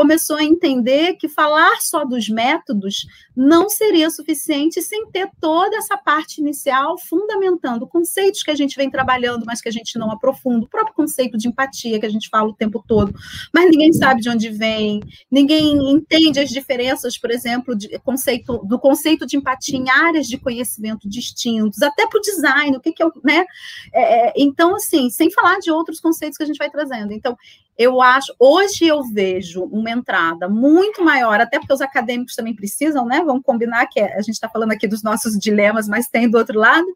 começou 0.00 0.36
a 0.36 0.42
entender 0.42 1.16
que 1.16 1.28
falar 1.28 1.78
só 1.82 2.06
dos 2.06 2.26
métodos 2.26 3.06
não 3.36 3.68
seria 3.68 4.08
suficiente 4.08 4.80
sem 4.80 5.10
ter 5.10 5.28
toda 5.38 5.76
essa 5.76 5.94
parte 5.94 6.40
inicial 6.40 6.96
fundamentando 6.98 7.86
conceitos 7.86 8.42
que 8.42 8.50
a 8.50 8.54
gente 8.54 8.76
vem 8.76 8.90
trabalhando, 8.90 9.44
mas 9.44 9.60
que 9.60 9.68
a 9.68 9.72
gente 9.72 9.98
não 9.98 10.10
aprofunda, 10.10 10.64
o 10.64 10.68
próprio 10.68 10.94
conceito 10.94 11.36
de 11.36 11.48
empatia 11.48 12.00
que 12.00 12.06
a 12.06 12.10
gente 12.10 12.30
fala 12.30 12.48
o 12.48 12.54
tempo 12.54 12.82
todo, 12.88 13.14
mas 13.52 13.70
ninguém 13.70 13.92
sabe 13.92 14.22
de 14.22 14.30
onde 14.30 14.48
vem, 14.48 15.02
ninguém 15.30 15.76
entende 15.90 16.40
as 16.40 16.48
diferenças, 16.48 17.18
por 17.18 17.30
exemplo, 17.30 17.76
de 17.76 17.98
conceito, 17.98 18.56
do 18.64 18.78
conceito 18.78 19.26
de 19.26 19.36
empatia 19.36 19.76
em 19.76 19.90
áreas 19.90 20.26
de 20.26 20.38
conhecimento 20.38 21.06
distintos, 21.06 21.82
até 21.82 22.06
para 22.06 22.16
o 22.16 22.22
design, 22.22 22.74
o 22.74 22.80
que, 22.80 22.90
que 22.90 23.04
né? 23.22 23.44
É, 23.92 24.28
é, 24.28 24.32
então, 24.34 24.76
assim, 24.76 25.10
sem 25.10 25.30
falar 25.30 25.58
de 25.58 25.70
outros 25.70 26.00
conceitos 26.00 26.38
que 26.38 26.42
a 26.42 26.46
gente 26.46 26.56
vai 26.56 26.70
trazendo. 26.70 27.12
Então, 27.12 27.36
eu 27.80 28.02
acho, 28.02 28.34
hoje 28.38 28.86
eu 28.86 29.02
vejo 29.02 29.64
uma 29.64 29.90
entrada 29.90 30.50
muito 30.50 31.02
maior, 31.02 31.40
até 31.40 31.58
porque 31.58 31.72
os 31.72 31.80
acadêmicos 31.80 32.36
também 32.36 32.54
precisam, 32.54 33.06
né? 33.06 33.22
Vamos 33.24 33.42
combinar 33.42 33.86
que 33.86 33.98
a 33.98 34.20
gente 34.20 34.34
está 34.34 34.50
falando 34.50 34.72
aqui 34.72 34.86
dos 34.86 35.02
nossos 35.02 35.38
dilemas, 35.38 35.88
mas 35.88 36.06
tem 36.06 36.28
do 36.28 36.36
outro 36.36 36.58
lado. 36.58 36.86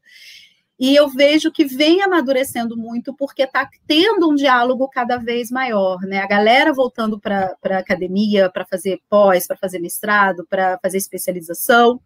E 0.78 0.94
eu 0.94 1.08
vejo 1.08 1.50
que 1.50 1.64
vem 1.64 2.02
amadurecendo 2.02 2.76
muito 2.76 3.14
porque 3.14 3.44
está 3.44 3.66
tendo 3.86 4.28
um 4.28 4.34
diálogo 4.34 4.86
cada 4.86 5.16
vez 5.16 5.50
maior, 5.50 6.02
né? 6.02 6.18
A 6.18 6.26
galera 6.26 6.70
voltando 6.70 7.18
para 7.18 7.56
a 7.64 7.78
academia 7.78 8.50
para 8.50 8.66
fazer 8.66 9.00
pós, 9.08 9.46
para 9.46 9.56
fazer 9.56 9.78
mestrado, 9.78 10.46
para 10.50 10.78
fazer 10.82 10.98
especialização, 10.98 11.98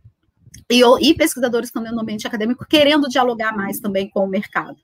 e, 0.71 0.83
e 1.01 1.15
pesquisadores 1.15 1.71
também 1.71 1.93
no 1.93 2.01
ambiente 2.01 2.27
acadêmico 2.27 2.67
querendo 2.69 3.09
dialogar 3.09 3.57
mais 3.57 3.81
também 3.81 4.09
com 4.09 4.25
o 4.25 4.29
mercado. 4.29 4.79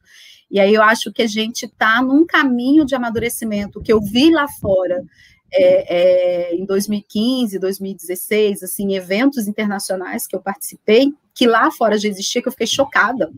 E 0.50 0.60
aí 0.60 0.74
eu 0.74 0.82
acho 0.82 1.12
que 1.12 1.22
a 1.22 1.26
gente 1.26 1.66
está 1.66 2.02
num 2.02 2.24
caminho 2.26 2.84
de 2.84 2.94
amadurecimento 2.94 3.80
que 3.80 3.92
eu 3.92 4.00
vi 4.00 4.30
lá 4.30 4.46
fora 4.46 5.04
é, 5.52 6.50
é, 6.50 6.54
em 6.54 6.64
2015, 6.64 7.58
2016, 7.58 8.62
assim, 8.62 8.94
eventos 8.94 9.46
internacionais 9.46 10.26
que 10.26 10.34
eu 10.34 10.40
participei, 10.40 11.12
que 11.32 11.46
lá 11.46 11.70
fora 11.70 11.96
já 11.96 12.08
existia, 12.08 12.42
que 12.42 12.48
eu 12.48 12.52
fiquei 12.52 12.66
chocada. 12.66 13.32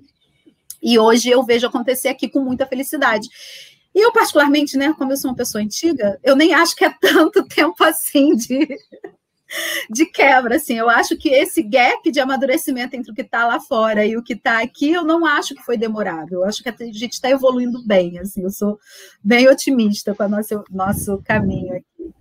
E 0.83 0.99
hoje 0.99 1.29
eu 1.29 1.42
vejo 1.42 1.66
acontecer 1.66 2.09
aqui 2.09 2.29
com 2.29 2.40
muita 2.40 2.66
felicidade. 2.66 3.29
E 3.94 4.01
eu, 4.01 4.12
particularmente, 4.12 4.77
né, 4.77 4.94
como 4.96 5.12
eu 5.12 5.16
sou 5.16 5.31
uma 5.31 5.37
pessoa 5.37 5.62
antiga, 5.62 6.18
eu 6.22 6.37
nem 6.37 6.53
acho 6.53 6.77
que 6.77 6.85
é 6.85 6.94
tanto 7.01 7.44
tempo 7.49 7.83
assim 7.83 8.35
de, 8.35 8.68
de 9.88 10.06
quebra, 10.06 10.56
assim, 10.56 10.74
eu 10.74 10.88
acho 10.88 11.16
que 11.16 11.28
esse 11.28 11.62
gap 11.62 12.11
de 12.11 12.20
amadurecimento 12.20 12.96
entre 12.96 13.11
o 13.11 13.14
que 13.14 13.22
está 13.22 13.46
lá 13.46 13.61
fora 13.61 14.04
e 14.04 14.16
o 14.16 14.22
que 14.22 14.32
está 14.32 14.62
aqui, 14.62 14.92
eu 14.92 15.04
não 15.04 15.24
acho 15.24 15.54
que 15.54 15.62
foi 15.62 15.76
demorado, 15.76 16.35
eu 16.35 16.44
acho 16.44 16.62
que 16.62 16.68
a 16.68 16.74
gente 16.92 17.12
está 17.12 17.30
evoluindo 17.30 17.85
bem, 17.87 18.18
assim, 18.18 18.42
eu 18.42 18.50
sou 18.50 18.78
bem 19.22 19.48
otimista 19.48 20.14
com 20.14 20.24
o 20.24 20.28
nosso, 20.28 20.64
nosso 20.70 21.22
caminho 21.24 21.76
aqui. 21.76 22.14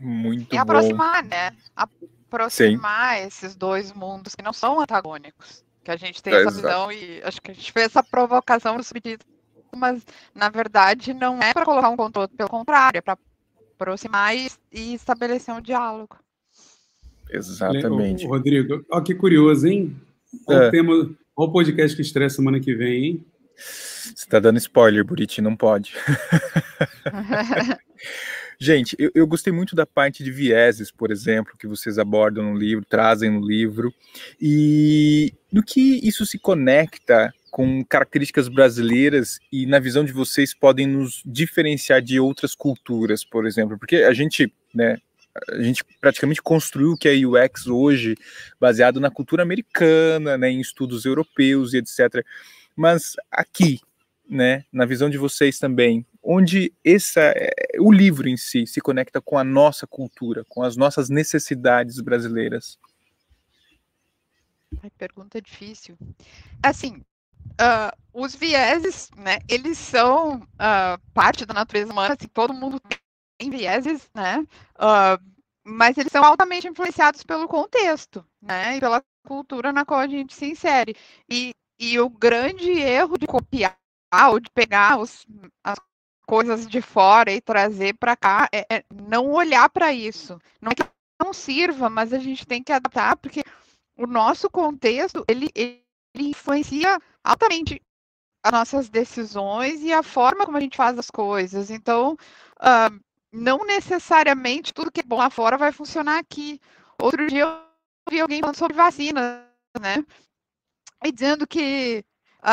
Muito 0.00 0.54
e 0.54 0.58
aproximar, 0.58 1.22
bom. 1.22 1.28
né? 1.28 1.50
Aproximar 1.74 3.18
Sim. 3.18 3.26
esses 3.26 3.54
dois 3.54 3.92
mundos 3.92 4.34
que 4.34 4.42
não 4.42 4.52
são 4.52 4.80
antagônicos, 4.80 5.64
que 5.82 5.90
a 5.90 5.96
gente 5.96 6.22
tem 6.22 6.32
é, 6.32 6.40
essa 6.40 6.50
visão 6.50 6.92
e 6.92 7.20
acho 7.22 7.42
que 7.42 7.50
a 7.50 7.54
gente 7.54 7.72
fez 7.72 7.86
essa 7.86 8.02
provocação 8.02 8.76
no 8.76 8.84
subtítulo, 8.84 9.30
mas 9.76 10.04
na 10.34 10.48
verdade 10.48 11.12
não 11.12 11.40
é 11.42 11.52
para 11.52 11.64
colocar 11.64 11.90
um 11.90 11.96
controle, 11.96 12.28
pelo 12.28 12.48
contrário, 12.48 12.98
é 12.98 13.02
para 13.02 13.18
aproximar 13.74 14.36
e, 14.36 14.50
e 14.72 14.94
estabelecer 14.94 15.54
um 15.54 15.60
diálogo. 15.60 16.16
Exatamente. 17.30 18.26
Rodrigo, 18.26 18.84
olha 18.90 19.04
que 19.04 19.14
curioso, 19.14 19.66
hein? 19.66 19.96
É. 20.48 20.68
O, 20.68 20.70
tema, 20.70 21.10
Qual 21.34 21.48
o 21.48 21.52
podcast 21.52 21.96
que 21.96 22.02
estreia 22.02 22.30
semana 22.30 22.60
que 22.60 22.74
vem, 22.74 23.04
hein? 23.04 23.24
Você 23.56 24.26
tá 24.28 24.38
dando 24.38 24.58
spoiler, 24.58 25.04
Buriti, 25.04 25.40
não 25.40 25.56
pode. 25.56 25.94
Gente, 28.60 28.96
eu, 28.98 29.10
eu, 29.14 29.26
gostei 29.26 29.52
muito 29.52 29.76
da 29.76 29.86
parte 29.86 30.24
de 30.24 30.32
vieses, 30.32 30.90
por 30.90 31.12
exemplo, 31.12 31.56
que 31.56 31.68
vocês 31.68 31.96
abordam 31.96 32.52
no 32.52 32.58
livro, 32.58 32.84
trazem 32.84 33.30
no 33.30 33.46
livro, 33.46 33.94
e 34.40 35.32
no 35.52 35.62
que 35.62 36.00
isso 36.02 36.26
se 36.26 36.40
conecta 36.40 37.32
com 37.52 37.84
características 37.84 38.48
brasileiras 38.48 39.38
e, 39.52 39.64
na 39.64 39.78
visão 39.78 40.04
de 40.04 40.12
vocês, 40.12 40.54
podem 40.54 40.88
nos 40.88 41.22
diferenciar 41.24 42.02
de 42.02 42.18
outras 42.18 42.54
culturas, 42.54 43.24
por 43.24 43.46
exemplo, 43.46 43.78
porque 43.78 43.96
a 43.96 44.12
gente, 44.12 44.52
né, 44.74 44.98
a 45.50 45.62
gente 45.62 45.84
praticamente 46.00 46.42
construiu 46.42 46.92
o 46.92 46.96
que 46.96 47.08
é 47.08 47.14
UX 47.14 47.66
hoje, 47.66 48.16
baseado 48.60 49.00
na 49.00 49.10
cultura 49.10 49.42
americana, 49.42 50.36
né, 50.38 50.50
em 50.50 50.60
estudos 50.60 51.04
europeus 51.04 51.72
e 51.72 51.78
etc. 51.78 52.24
Mas 52.74 53.14
aqui, 53.30 53.80
né, 54.28 54.64
na 54.72 54.84
visão 54.84 55.08
de 55.08 55.18
vocês 55.18 55.58
também, 55.58 56.06
onde 56.22 56.72
essa, 56.84 57.20
é, 57.20 57.50
o 57.78 57.90
livro 57.90 58.28
em 58.28 58.36
si 58.36 58.66
se 58.66 58.80
conecta 58.80 59.20
com 59.20 59.38
a 59.38 59.44
nossa 59.44 59.86
cultura, 59.86 60.44
com 60.48 60.62
as 60.62 60.76
nossas 60.76 61.08
necessidades 61.08 62.00
brasileiras? 62.00 62.78
Pergunta 64.98 65.40
difícil. 65.40 65.96
Assim, 66.62 67.02
uh, 67.52 67.96
os 68.12 68.34
vieses, 68.34 69.10
né, 69.16 69.38
eles 69.48 69.78
são 69.78 70.36
uh, 70.36 71.00
parte 71.14 71.46
da 71.46 71.54
natureza 71.54 71.90
humana, 71.90 72.14
assim, 72.18 72.28
todo 72.28 72.52
mundo 72.52 72.80
tem 73.38 73.50
vieses, 73.50 74.10
né, 74.14 74.44
uh, 74.76 75.22
mas 75.64 75.96
eles 75.96 76.10
são 76.10 76.24
altamente 76.24 76.66
influenciados 76.66 77.22
pelo 77.22 77.46
contexto, 77.46 78.24
né, 78.42 78.76
e 78.76 78.80
pela 78.80 79.02
cultura 79.26 79.72
na 79.72 79.84
qual 79.84 80.00
a 80.00 80.08
gente 80.08 80.34
se 80.34 80.46
insere. 80.46 80.96
E, 81.28 81.54
e 81.78 82.00
o 82.00 82.08
grande 82.08 82.70
erro 82.70 83.18
de 83.18 83.26
copiar 83.26 83.78
ou 84.30 84.40
de 84.40 84.50
pegar 84.50 84.98
os, 84.98 85.26
as 85.62 85.78
coisas 86.26 86.66
de 86.66 86.80
fora 86.80 87.32
e 87.32 87.40
trazer 87.40 87.94
para 87.94 88.16
cá, 88.16 88.48
é, 88.52 88.66
é, 88.70 88.84
não 88.92 89.30
olhar 89.32 89.68
para 89.70 89.92
isso. 89.92 90.38
Não 90.60 90.72
é 90.72 90.74
que 90.74 90.82
não 91.22 91.32
sirva, 91.32 91.88
mas 91.90 92.12
a 92.12 92.18
gente 92.18 92.46
tem 92.46 92.62
que 92.62 92.72
adaptar, 92.72 93.16
porque 93.16 93.42
o 93.96 94.06
nosso 94.06 94.48
contexto, 94.48 95.24
ele, 95.28 95.50
ele 95.54 95.82
influencia 96.14 97.00
altamente 97.22 97.80
as 98.42 98.52
nossas 98.52 98.88
decisões 98.88 99.82
e 99.82 99.92
a 99.92 100.02
forma 100.02 100.44
como 100.44 100.56
a 100.56 100.60
gente 100.60 100.76
faz 100.76 100.98
as 100.98 101.10
coisas. 101.10 101.70
Então, 101.70 102.16
uh, 102.60 103.00
não 103.32 103.64
necessariamente 103.64 104.72
tudo 104.72 104.90
que 104.90 105.00
é 105.00 105.04
bom 105.04 105.18
lá 105.18 105.30
fora 105.30 105.56
vai 105.56 105.72
funcionar 105.72 106.18
aqui. 106.18 106.60
Outro 107.00 107.26
dia 107.26 107.42
eu 107.42 107.58
vi 108.10 108.20
alguém 108.20 108.40
falando 108.40 108.56
sobre 108.56 108.76
vacina, 108.76 109.46
né? 109.80 110.04
E 111.04 111.12
dizendo 111.12 111.46
que 111.46 112.04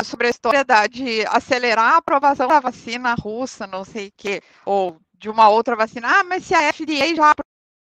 sobre 0.03 0.27
a 0.27 0.29
história 0.29 0.63
da, 0.63 0.87
de 0.87 1.25
acelerar 1.27 1.93
a 1.93 1.97
aprovação 1.97 2.47
da 2.47 2.59
vacina 2.59 3.13
russa, 3.15 3.67
não 3.67 3.85
sei 3.85 4.07
o 4.07 4.13
quê, 4.17 4.41
ou 4.65 4.99
de 5.13 5.29
uma 5.29 5.49
outra 5.49 5.75
vacina. 5.75 6.19
Ah, 6.19 6.23
mas 6.23 6.45
se 6.45 6.53
a 6.53 6.73
FDA 6.73 7.15
já 7.15 7.33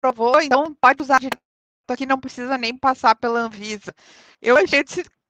aprovou, 0.03 0.41
então 0.41 0.73
pode 0.75 1.01
usar 1.01 1.19
direto 1.19 1.39
aqui, 1.89 2.05
não 2.05 2.19
precisa 2.19 2.57
nem 2.57 2.77
passar 2.77 3.15
pela 3.15 3.41
Anvisa. 3.41 3.93
Eu 4.41 4.57
achei, 4.57 4.83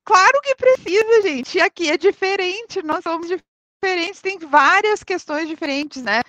claro 0.03 0.41
que 0.41 0.55
precisa, 0.55 1.21
gente, 1.21 1.59
aqui 1.59 1.89
é 1.89 1.97
diferente, 1.97 2.81
nós 2.83 3.03
somos 3.03 3.27
diferentes, 3.27 4.21
tem 4.21 4.37
várias 4.39 5.03
questões 5.03 5.47
diferentes, 5.47 6.03
né? 6.03 6.21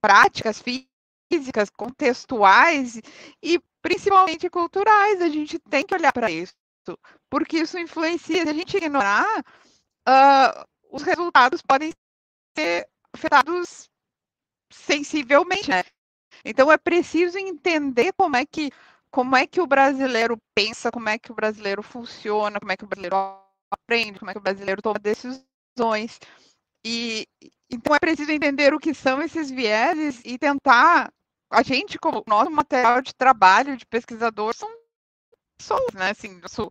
Práticas, 0.00 0.62
físicas, 0.62 1.70
contextuais 1.70 3.00
e 3.42 3.58
principalmente 3.82 4.50
culturais, 4.50 5.22
a 5.22 5.28
gente 5.28 5.58
tem 5.58 5.84
que 5.84 5.94
olhar 5.94 6.12
para 6.12 6.30
isso, 6.30 6.54
porque 7.30 7.58
isso 7.58 7.78
influencia, 7.78 8.42
se 8.42 8.48
a 8.48 8.52
gente 8.52 8.76
ignorar, 8.76 9.40
uh, 10.08 10.66
os 10.90 11.02
resultados 11.02 11.62
podem 11.62 11.92
ser 12.56 12.88
afetados 13.12 13.88
sensivelmente, 14.72 15.70
né? 15.70 15.84
Então 16.44 16.70
é 16.70 16.76
preciso 16.76 17.38
entender 17.38 18.12
como 18.12 18.36
é 18.36 18.44
que 18.44 18.70
como 19.10 19.34
é 19.34 19.46
que 19.46 19.60
o 19.60 19.66
brasileiro 19.66 20.36
pensa, 20.54 20.90
como 20.90 21.08
é 21.08 21.18
que 21.18 21.32
o 21.32 21.34
brasileiro 21.34 21.82
funciona, 21.82 22.60
como 22.60 22.72
é 22.72 22.76
que 22.76 22.84
o 22.84 22.86
brasileiro 22.86 23.16
aprende, 23.70 24.18
como 24.18 24.30
é 24.30 24.34
que 24.34 24.38
o 24.38 24.42
brasileiro 24.42 24.82
toma 24.82 24.98
decisões. 24.98 26.20
E 26.88 27.26
então 27.68 27.96
é 27.96 27.98
preciso 27.98 28.30
entender 28.30 28.72
o 28.72 28.78
que 28.78 28.94
são 28.94 29.20
esses 29.20 29.50
vieses 29.50 30.22
e 30.24 30.38
tentar 30.38 31.12
a 31.50 31.60
gente 31.60 31.98
como 31.98 32.22
nosso 32.28 32.48
material 32.48 33.02
de 33.02 33.12
trabalho 33.12 33.76
de 33.76 33.84
pesquisador 33.84 34.54
são 34.54 34.68
pessoas, 35.58 35.92
né? 35.94 36.10
Assim, 36.10 36.38
nosso, 36.40 36.70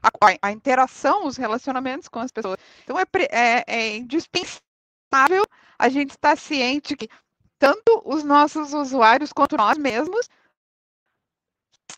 a, 0.00 0.08
a, 0.40 0.52
interação, 0.52 1.26
os 1.26 1.36
relacionamentos 1.36 2.06
com 2.06 2.20
as 2.20 2.30
pessoas. 2.30 2.58
Então 2.84 2.96
é, 2.96 3.04
é, 3.28 3.64
é 3.66 3.96
indispensável 3.96 5.44
a 5.76 5.88
gente 5.88 6.10
estar 6.10 6.38
ciente 6.38 6.96
que 6.96 7.08
tanto 7.58 8.00
os 8.04 8.22
nossos 8.22 8.72
usuários 8.72 9.32
quanto 9.32 9.56
nós 9.56 9.76
mesmos 9.76 10.28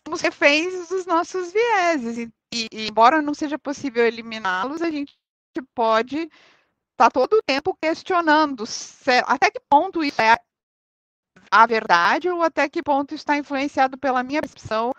somos 0.03 0.21
reféns 0.21 0.89
dos 0.89 1.05
nossos 1.05 1.53
vieses. 1.53 2.17
E, 2.17 2.33
e, 2.51 2.87
embora 2.87 3.21
não 3.21 3.35
seja 3.35 3.59
possível 3.59 4.03
eliminá-los, 4.07 4.81
a 4.81 4.89
gente 4.89 5.15
pode 5.75 6.27
estar 6.93 7.09
tá 7.09 7.11
todo 7.11 7.33
o 7.33 7.43
tempo 7.43 7.77
questionando 7.81 8.65
se, 8.65 9.21
até 9.25 9.51
que 9.51 9.59
ponto 9.69 10.03
isso 10.03 10.21
é 10.21 10.37
a 11.51 11.65
verdade 11.65 12.29
ou 12.29 12.41
até 12.41 12.69
que 12.69 12.81
ponto 12.81 13.13
está 13.13 13.37
influenciado 13.37 13.97
pela 13.97 14.23
minha 14.23 14.41
percepção 14.41 14.91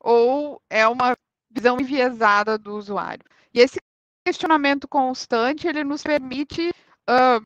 ou 0.00 0.62
é 0.70 0.86
uma 0.86 1.16
visão 1.50 1.80
enviesada 1.80 2.56
do 2.56 2.76
usuário. 2.76 3.24
E 3.52 3.60
esse 3.60 3.80
questionamento 4.24 4.86
constante, 4.86 5.66
ele 5.66 5.82
nos 5.84 6.02
permite 6.02 6.70
uh, 6.70 7.44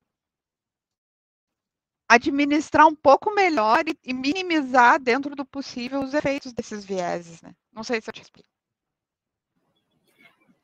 administrar 2.09 2.87
um 2.87 2.95
pouco 2.95 3.35
melhor 3.35 3.89
e, 3.89 3.99
e, 4.05 4.13
minimizar 4.13 5.01
dentro 5.01 5.35
do 5.35 5.45
possível 5.47 6.03
os 6.03 6.13
efeitos 6.13 6.53
desses 6.53 6.85
vieses, 6.85 7.41
né? 7.41 7.55
Não 7.73 7.83
sei 7.83 8.01
se 8.01 8.11
eu 8.11 8.15
te 8.15 8.23
explico. 8.23 8.49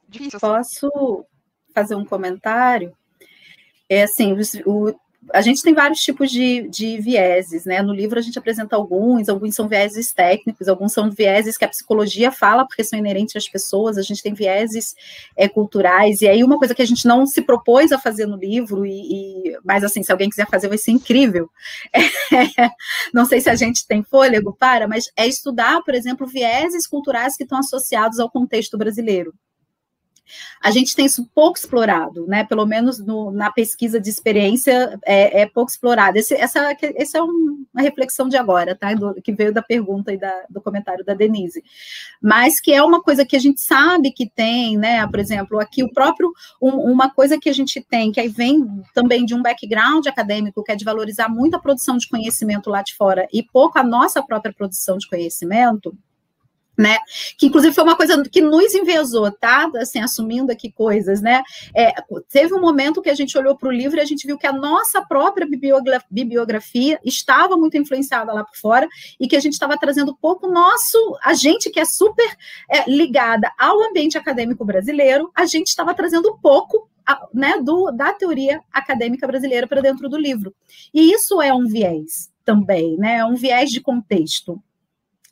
Difícil, 0.09 0.37
assim. 0.37 0.47
Posso 0.89 1.27
fazer 1.75 1.95
um 1.95 2.05
comentário? 2.05 2.97
É 3.89 4.03
assim, 4.03 4.37
o, 4.67 4.95
a 5.33 5.41
gente 5.41 5.63
tem 5.63 5.75
vários 5.75 6.01
tipos 6.01 6.31
de, 6.31 6.69
de, 6.69 6.99
vieses, 7.01 7.65
né? 7.65 7.83
No 7.83 7.93
livro 7.93 8.19
a 8.19 8.23
gente 8.23 8.39
apresenta 8.39 8.77
alguns, 8.77 9.29
alguns 9.29 9.55
são 9.55 9.69
vieses 9.69 10.13
técnicos, 10.13 10.69
alguns 10.69 10.93
são 10.93 11.11
vieses 11.11 11.57
que 11.57 11.65
a 11.65 11.69
psicologia 11.69 12.31
fala 12.31 12.67
porque 12.67 12.85
são 12.85 12.99
inerentes 12.99 13.37
às 13.37 13.49
pessoas, 13.49 13.99
a 13.99 14.03
gente 14.03 14.23
tem 14.23 14.33
vieses 14.33 14.95
é, 15.37 15.49
culturais, 15.49 16.23
e 16.23 16.29
aí 16.29 16.43
uma 16.43 16.59
coisa 16.59 16.75
que 16.75 16.83
a 16.83 16.87
gente 16.87 17.07
não 17.07 17.27
se 17.27 17.43
propôs 17.43 17.93
a 17.93 17.99
fazer 17.99 18.27
no 18.27 18.37
livro, 18.37 18.87
e, 18.87 19.51
e 19.53 19.59
mas 19.65 19.85
assim, 19.85 20.03
se 20.03 20.13
alguém 20.13 20.31
quiser 20.31 20.47
fazer, 20.49 20.69
vai 20.69 20.79
ser 20.79 20.93
incrível. 20.93 21.51
É, 21.93 22.01
não 23.13 23.25
sei 23.25 23.41
se 23.41 23.51
a 23.51 23.55
gente 23.55 23.87
tem 23.87 24.03
fôlego 24.03 24.57
para, 24.59 24.89
mas 24.89 25.11
é 25.17 25.27
estudar, 25.27 25.83
por 25.83 25.95
exemplo, 25.95 26.27
vieses 26.27 26.87
culturais 26.87 27.37
que 27.37 27.43
estão 27.43 27.59
associados 27.59 28.19
ao 28.19 28.31
contexto 28.31 28.79
brasileiro. 28.79 29.35
A 30.63 30.71
gente 30.71 30.95
tem 30.95 31.07
isso 31.07 31.29
pouco 31.35 31.59
explorado, 31.59 32.27
né? 32.27 32.45
Pelo 32.45 32.67
menos 32.67 32.99
no, 32.99 33.31
na 33.31 33.51
pesquisa 33.51 34.01
de 34.01 34.09
experiência 34.09 34.99
é, 35.05 35.43
é 35.43 35.47
pouco 35.47 35.71
explorado. 35.71 36.19
Esse, 36.19 36.35
essa, 36.35 36.77
essa 36.97 37.19
é 37.19 37.23
um, 37.23 37.65
uma 37.73 37.83
reflexão 37.83 38.29
de 38.29 38.37
agora, 38.37 38.75
tá? 38.75 38.93
Do, 38.95 39.15
que 39.23 39.33
veio 39.33 39.53
da 39.53 39.63
pergunta 39.63 40.13
e 40.13 40.19
da, 40.19 40.33
do 40.49 40.61
comentário 40.61 41.05
da 41.05 41.15
Denise. 41.15 41.63
Mas 42.21 42.61
que 42.61 42.73
é 42.73 42.83
uma 42.83 43.03
coisa 43.03 43.25
que 43.25 43.37
a 43.37 43.41
gente 43.41 43.61
sabe 43.61 44.11
que 44.11 44.29
tem, 44.29 44.77
né? 44.77 45.07
Por 45.07 45.19
exemplo, 45.19 45.61
aqui 45.61 45.83
o 45.83 45.93
próprio 45.93 46.33
um, 46.61 46.71
uma 46.91 47.11
coisa 47.11 47.39
que 47.39 47.49
a 47.49 47.53
gente 47.53 47.81
tem, 47.81 48.13
que 48.13 48.21
aí 48.21 48.29
vem 48.29 48.67
também 48.95 49.25
de 49.25 49.35
um 49.35 49.43
background 49.43 50.07
acadêmico, 50.07 50.63
que 50.63 50.73
é 50.73 50.77
de 50.77 50.85
valorizar 50.85 51.29
muito 51.29 51.55
a 51.55 51.61
produção 51.61 51.97
de 51.97 52.09
conhecimento 52.09 52.71
lá 52.71 52.83
de 52.83 52.95
fora 52.95 53.29
e 53.33 53.43
pouco 53.43 53.79
a 53.79 53.83
nossa 53.83 54.23
própria 54.23 54.53
produção 54.53 54.99
de 54.99 55.09
conhecimento 55.09 55.97
né? 56.79 56.97
Que 57.37 57.47
inclusive 57.47 57.75
foi 57.75 57.83
uma 57.83 57.97
coisa 57.97 58.23
que 58.23 58.41
nos 58.41 58.73
envezou, 58.73 59.33
tá? 59.33 59.69
Assim, 59.77 59.99
assumindo 59.99 60.53
aqui 60.53 60.71
coisas, 60.71 61.21
né? 61.21 61.43
É, 61.75 61.93
teve 62.31 62.55
um 62.55 62.61
momento 62.61 63.03
que 63.03 63.11
a 63.11 63.15
gente 63.15 63.37
olhou 63.37 63.57
para 63.57 63.69
o 63.69 63.73
livro 63.73 63.99
e 63.99 64.01
a 64.01 64.05
gente 64.05 64.25
viu 64.25 64.39
que 64.39 64.47
a 64.47 64.53
nossa 64.53 65.05
própria 65.05 65.47
bibliografia 66.09 67.01
estava 67.05 67.57
muito 67.57 67.77
influenciada 67.77 68.33
lá 68.33 68.45
por 68.45 68.57
fora 68.57 68.87
e 69.19 69.27
que 69.27 69.35
a 69.35 69.41
gente 69.41 69.55
estava 69.55 69.77
trazendo 69.77 70.17
pouco 70.17 70.47
nosso, 70.47 71.19
a 71.25 71.35
gente 71.35 71.69
que 71.69 71.81
é 71.81 71.85
super 71.85 72.29
é, 72.71 72.89
ligada 72.89 73.51
ao 73.59 73.83
ambiente 73.83 74.17
acadêmico 74.17 74.65
brasileiro, 74.65 75.31
a 75.35 75.45
gente 75.47 75.67
estava 75.67 75.93
trazendo 75.95 76.39
pouco 76.41 76.89
né, 77.33 77.59
do, 77.61 77.91
da 77.91 78.13
teoria 78.13 78.61
acadêmica 78.73 79.27
brasileira 79.27 79.67
para 79.67 79.81
dentro 79.81 80.09
do 80.09 80.17
livro. 80.17 80.55
E 80.93 81.13
isso 81.13 81.41
é 81.43 81.53
um 81.53 81.67
viés 81.67 82.31
também, 82.45 82.97
né? 82.97 83.17
É 83.17 83.25
um 83.25 83.35
viés 83.35 83.71
de 83.71 83.81
contexto. 83.81 84.63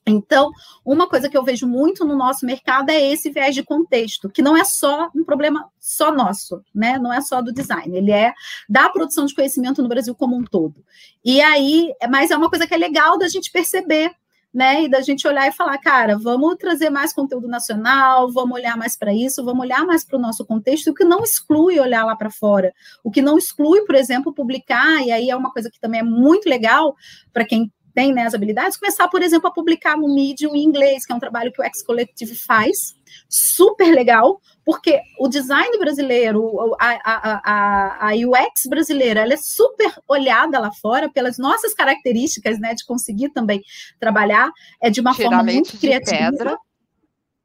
Então, 0.09 0.52
uma 0.84 1.09
coisa 1.09 1.28
que 1.28 1.36
eu 1.36 1.42
vejo 1.42 1.66
muito 1.66 2.04
no 2.04 2.14
nosso 2.14 2.46
mercado 2.46 2.90
é 2.90 3.12
esse 3.12 3.28
viés 3.28 3.54
de 3.54 3.64
contexto, 3.64 4.30
que 4.30 4.40
não 4.40 4.57
é 4.57 4.62
só 4.62 5.11
um 5.12 5.24
problema 5.24 5.68
só 5.80 6.12
nosso, 6.12 6.62
né? 6.72 6.96
Não 6.96 7.12
é 7.12 7.20
só 7.20 7.42
do 7.42 7.52
design, 7.52 7.96
ele 7.96 8.12
é 8.12 8.32
da 8.68 8.88
produção 8.88 9.26
de 9.26 9.34
conhecimento 9.34 9.82
no 9.82 9.88
Brasil 9.88 10.14
como 10.14 10.36
um 10.36 10.44
todo. 10.44 10.84
E 11.24 11.40
aí, 11.40 11.92
mas 12.09 12.30
é 12.30 12.36
uma 12.36 12.48
coisa 12.48 12.68
que 12.68 12.74
é 12.74 12.76
legal 12.76 13.18
da 13.18 13.26
gente 13.26 13.50
perceber, 13.50 14.12
né? 14.54 14.84
E 14.84 14.88
da 14.88 15.00
gente 15.00 15.26
olhar 15.26 15.48
e 15.48 15.52
falar, 15.52 15.76
cara, 15.78 16.16
vamos 16.16 16.54
trazer 16.57 16.88
mais 16.88 17.12
conteúdo 17.12 17.48
nacional, 17.48 18.30
vamos 18.30 18.57
olhar 18.57 18.76
mais 18.76 18.96
para 18.96 19.12
isso, 19.12 19.44
vamos 19.44 19.66
olhar 19.66 19.84
mais 19.84 20.04
para 20.04 20.16
o 20.16 20.22
nosso 20.22 20.46
contexto, 20.46 20.92
o 20.92 20.94
que 20.94 21.04
não 21.04 21.24
exclui 21.24 21.80
olhar 21.80 22.04
lá 22.07 22.14
para 22.14 22.30
fora, 22.30 22.72
o 23.02 23.11
que 23.11 23.20
não 23.20 23.36
exclui, 23.36 23.82
por 23.82 23.96
exemplo, 23.96 24.32
publicar, 24.32 25.04
e 25.04 25.11
aí 25.11 25.30
é 25.30 25.36
uma 25.36 25.52
coisa 25.52 25.68
que 25.68 25.80
também 25.80 26.00
é 26.00 26.04
muito 26.04 26.48
legal 26.48 26.94
para 27.32 27.44
quem 27.44 27.72
tem 27.97 28.12
né, 28.12 28.24
as 28.24 28.34
habilidades, 28.34 28.76
começar, 28.76 29.09
por 29.09 29.22
exemplo, 29.22 29.49
a 29.49 29.51
publicar 29.51 29.97
no 29.97 30.14
Medium 30.14 30.55
em 30.55 30.62
inglês, 30.62 31.07
que 31.07 31.12
é 31.14 31.16
um 31.16 31.18
trabalho 31.18 31.51
que 31.51 31.62
o 31.62 31.64
X 31.64 31.82
Collective 31.82 32.36
faz, 32.36 32.94
super 33.26 33.90
legal, 33.90 34.38
porque 34.66 35.01
o 35.18 35.26
design 35.26 35.78
brasileiro, 35.78 36.76
a, 36.78 36.90
a, 37.03 37.40
a, 37.42 38.11
a 38.11 38.12
UX 38.12 38.66
brasileira, 38.68 39.20
ela 39.22 39.32
é 39.32 39.38
super 39.38 39.90
olhada 40.07 40.59
lá 40.59 40.70
fora 40.70 41.11
pelas 41.11 41.38
nossas 41.38 41.72
características, 41.72 42.61
né, 42.61 42.74
de 42.74 42.84
conseguir 42.84 43.30
também 43.30 43.62
trabalhar 43.99 44.51
é 44.82 44.90
de 44.90 45.01
uma 45.01 45.14
forma 45.14 45.42
muito 45.42 45.78
criativa. 45.78 46.30
Pedra. 46.30 46.59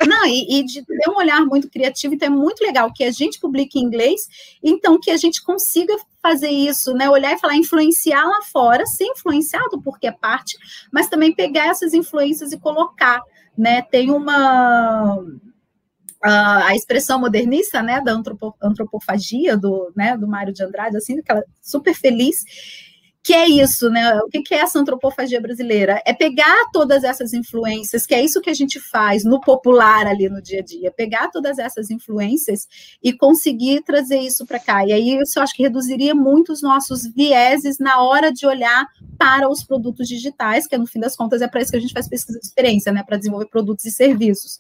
Não, 0.08 0.26
e, 0.26 0.60
e, 0.60 0.66
de 0.66 0.84
ter 0.86 1.10
um 1.10 1.18
olhar 1.18 1.42
muito 1.46 1.70
criativo, 1.70 2.14
então 2.14 2.28
é 2.28 2.32
muito 2.32 2.62
legal 2.62 2.92
que 2.94 3.04
a 3.04 3.12
gente 3.12 3.40
publique 3.40 3.80
em 3.80 3.84
inglês, 3.84 4.28
então 4.64 5.00
que 5.00 5.12
a 5.12 5.18
gente 5.18 5.44
consiga 5.44 5.96
fazer 6.22 6.50
isso, 6.50 6.94
né? 6.94 7.10
Olhar 7.10 7.34
e 7.34 7.40
falar, 7.40 7.56
influenciar 7.56 8.24
lá 8.24 8.42
fora, 8.52 8.86
ser 8.86 9.06
influenciado 9.06 9.82
porque 9.82 10.08
é 10.08 10.12
parte, 10.12 10.58
mas 10.92 11.08
também 11.08 11.34
pegar 11.34 11.68
essas 11.68 11.94
influências 11.94 12.52
e 12.52 12.60
colocar, 12.60 13.22
né? 13.58 13.82
Tem 13.82 14.12
uma 14.12 15.24
a, 16.22 16.68
a 16.68 16.76
expressão 16.76 17.20
modernista, 17.20 17.82
né, 17.82 18.00
da 18.00 18.12
antropo, 18.12 18.56
antropofagia 18.62 19.58
do, 19.58 19.92
né, 19.96 20.16
do 20.16 20.28
Mário 20.28 20.54
de 20.54 20.64
Andrade, 20.64 20.96
assim, 20.96 21.20
aquela 21.20 21.44
super 21.62 21.96
feliz 21.96 22.44
que 23.24 23.34
é 23.34 23.48
isso, 23.48 23.90
né? 23.90 24.18
O 24.20 24.30
que 24.30 24.54
é 24.54 24.58
essa 24.58 24.80
antropofagia 24.80 25.40
brasileira? 25.40 26.02
É 26.06 26.14
pegar 26.14 26.70
todas 26.74 27.04
essas 27.04 27.34
influências, 27.34 28.08
que 28.08 28.16
é 28.16 28.24
isso 28.24 28.42
que 28.42 28.50
a 28.50 28.54
gente 28.54 28.80
faz 28.80 29.24
no 29.24 29.40
popular 29.40 30.08
ali 30.08 30.28
no 30.28 30.42
dia 30.42 30.60
a 30.60 30.64
dia, 30.64 30.92
pegar 30.92 31.30
todas 31.30 31.60
essas 31.60 31.92
influências 31.92 32.68
e 33.02 33.14
conseguir 33.14 33.84
trazer 33.84 34.20
isso 34.20 34.46
para 34.46 34.60
cá. 34.60 34.86
E 34.86 34.92
aí 34.92 35.20
isso 35.22 35.38
eu 35.38 35.44
acho 35.44 35.56
que 35.56 35.62
reduziria 35.62 36.16
muito 36.16 36.52
os 36.52 36.64
nossos 36.64 37.06
vieses 37.06 37.78
na 37.78 38.02
hora 38.02 38.32
de 38.32 38.48
olhar 38.48 38.88
para 39.22 39.48
os 39.48 39.64
produtos 39.64 40.08
digitais, 40.08 40.66
que 40.66 40.76
no 40.76 40.88
fim 40.88 41.00
das 41.00 41.16
contas 41.16 41.44
é 41.44 41.48
para 41.48 41.62
isso 41.62 41.70
que 41.70 41.78
a 41.78 41.80
gente 41.80 41.94
faz 41.94 42.10
pesquisa 42.10 42.40
de 42.40 42.46
experiência, 42.48 42.92
né? 42.92 43.04
Para 43.04 43.18
desenvolver 43.18 43.46
produtos 43.46 43.86
e 43.86 43.92
serviços 43.92 44.60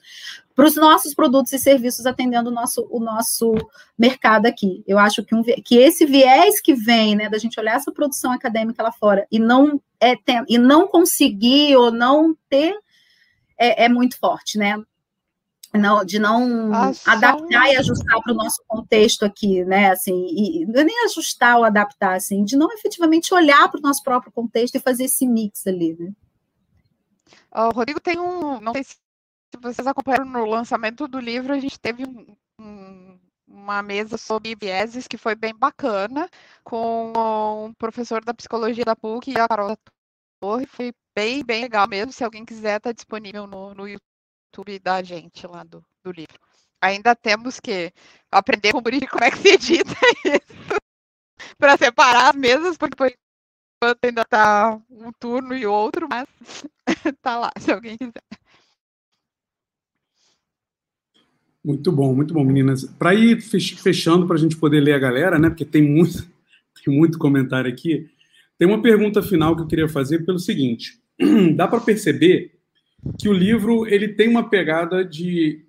para 0.55 0.67
os 0.67 0.75
nossos 0.75 1.15
produtos 1.15 1.51
e 1.53 1.57
serviços 1.57 2.05
atendendo 2.05 2.51
o 2.51 2.53
nosso, 2.53 2.87
o 2.91 2.99
nosso 2.99 3.55
mercado 3.97 4.45
aqui. 4.45 4.83
Eu 4.85 4.99
acho 4.99 5.23
que, 5.23 5.33
um, 5.33 5.41
que 5.41 5.77
esse 5.77 6.05
viés 6.05 6.61
que 6.61 6.75
vem, 6.75 7.15
né, 7.15 7.29
da 7.29 7.39
gente 7.39 7.59
olhar 7.59 7.77
essa 7.77 7.91
produção 7.91 8.31
acadêmica 8.31 8.83
lá 8.83 8.91
fora 8.91 9.25
e 9.31 9.39
não, 9.39 9.81
é, 9.99 10.15
tem, 10.15 10.43
e 10.47 10.59
não 10.59 10.87
conseguir 10.87 11.75
ou 11.75 11.91
não 11.91 12.35
ter, 12.47 12.75
é, 13.57 13.85
é 13.85 13.89
muito 13.89 14.19
forte, 14.19 14.59
né? 14.59 14.77
Não, 15.73 16.03
de 16.03 16.19
não 16.19 16.73
ah, 16.73 16.91
adaptar 17.05 17.71
e 17.71 17.77
ajustar 17.77 18.21
para 18.21 18.33
o 18.33 18.35
nosso 18.35 18.61
contexto 18.67 19.23
aqui, 19.23 19.63
né? 19.63 19.91
Assim, 19.91 20.27
e, 20.29 20.65
não 20.65 20.81
é 20.81 20.83
nem 20.83 21.05
ajustar 21.05 21.57
ou 21.57 21.63
adaptar, 21.63 22.15
assim, 22.15 22.43
de 22.43 22.57
não 22.57 22.71
efetivamente 22.73 23.33
olhar 23.33 23.69
para 23.69 23.79
o 23.79 23.81
nosso 23.81 24.03
próprio 24.03 24.31
contexto 24.33 24.75
e 24.75 24.81
fazer 24.81 25.05
esse 25.05 25.25
mix 25.25 25.65
ali, 25.65 25.95
né? 25.97 26.11
O 27.53 27.69
Rodrigo 27.69 27.99
tem 28.01 28.19
um, 28.19 28.59
não 28.59 28.73
sei 28.73 28.83
se 28.83 28.95
se 29.53 29.61
vocês 29.61 29.85
acompanharam 29.85 30.25
no 30.25 30.45
lançamento 30.45 31.07
do 31.07 31.19
livro, 31.19 31.53
a 31.53 31.59
gente 31.59 31.79
teve 31.79 32.05
um, 32.05 32.35
um, 32.57 33.19
uma 33.45 33.83
mesa 33.83 34.17
sobre 34.17 34.55
vieses 34.55 35.07
que 35.07 35.17
foi 35.17 35.35
bem 35.35 35.53
bacana, 35.53 36.29
com 36.63 37.11
um 37.67 37.73
professor 37.73 38.23
da 38.23 38.33
psicologia 38.33 38.85
da 38.85 38.95
PUC 38.95 39.31
e 39.31 39.39
a 39.39 39.47
Carol 39.47 39.69
da 39.69 39.77
Torre. 40.39 40.65
Foi 40.65 40.93
bem, 41.13 41.43
bem 41.43 41.63
legal 41.63 41.87
mesmo. 41.87 42.13
Se 42.13 42.23
alguém 42.23 42.45
quiser, 42.45 42.77
está 42.77 42.93
disponível 42.93 43.45
no, 43.45 43.73
no 43.73 43.87
YouTube 43.87 44.10
da 44.81 45.01
gente 45.01 45.45
lá 45.47 45.63
do, 45.63 45.83
do 46.03 46.11
livro. 46.11 46.39
Ainda 46.81 47.15
temos 47.15 47.59
que 47.59 47.93
aprender 48.31 48.71
com 48.71 48.79
o 48.79 48.81
Buri 48.81 49.05
como 49.07 49.23
é 49.23 49.31
que 49.31 49.37
se 49.37 49.49
edita 49.49 49.93
isso 50.25 50.81
para 51.57 51.77
separar 51.77 52.29
as 52.29 52.35
mesas, 52.35 52.77
porque 52.77 52.95
por 52.95 53.07
enquanto 53.07 54.03
ainda 54.03 54.21
está 54.21 54.81
um 54.89 55.11
turno 55.19 55.55
e 55.55 55.65
outro, 55.65 56.07
mas 56.09 56.27
tá 57.21 57.39
lá, 57.39 57.51
se 57.59 57.71
alguém 57.71 57.97
quiser. 57.97 58.23
Muito 61.63 61.91
bom, 61.91 62.15
muito 62.15 62.33
bom, 62.33 62.43
meninas. 62.43 62.85
Para 62.85 63.13
ir 63.13 63.39
fechando, 63.39 64.25
para 64.25 64.35
a 64.35 64.39
gente 64.39 64.57
poder 64.57 64.79
ler 64.79 64.93
a 64.93 64.99
galera, 64.99 65.37
né? 65.37 65.49
Porque 65.49 65.65
tem 65.65 65.83
muito, 65.83 66.27
tem 66.83 66.95
muito 66.95 67.19
comentário 67.19 67.71
aqui. 67.71 68.09
Tem 68.57 68.67
uma 68.67 68.81
pergunta 68.81 69.21
final 69.21 69.55
que 69.55 69.61
eu 69.61 69.67
queria 69.67 69.87
fazer 69.87 70.25
pelo 70.25 70.39
seguinte: 70.39 70.99
dá 71.55 71.67
para 71.67 71.79
perceber 71.79 72.59
que 73.19 73.29
o 73.29 73.33
livro 73.33 73.85
ele 73.87 74.09
tem 74.09 74.27
uma 74.27 74.49
pegada 74.49 75.03
de, 75.03 75.63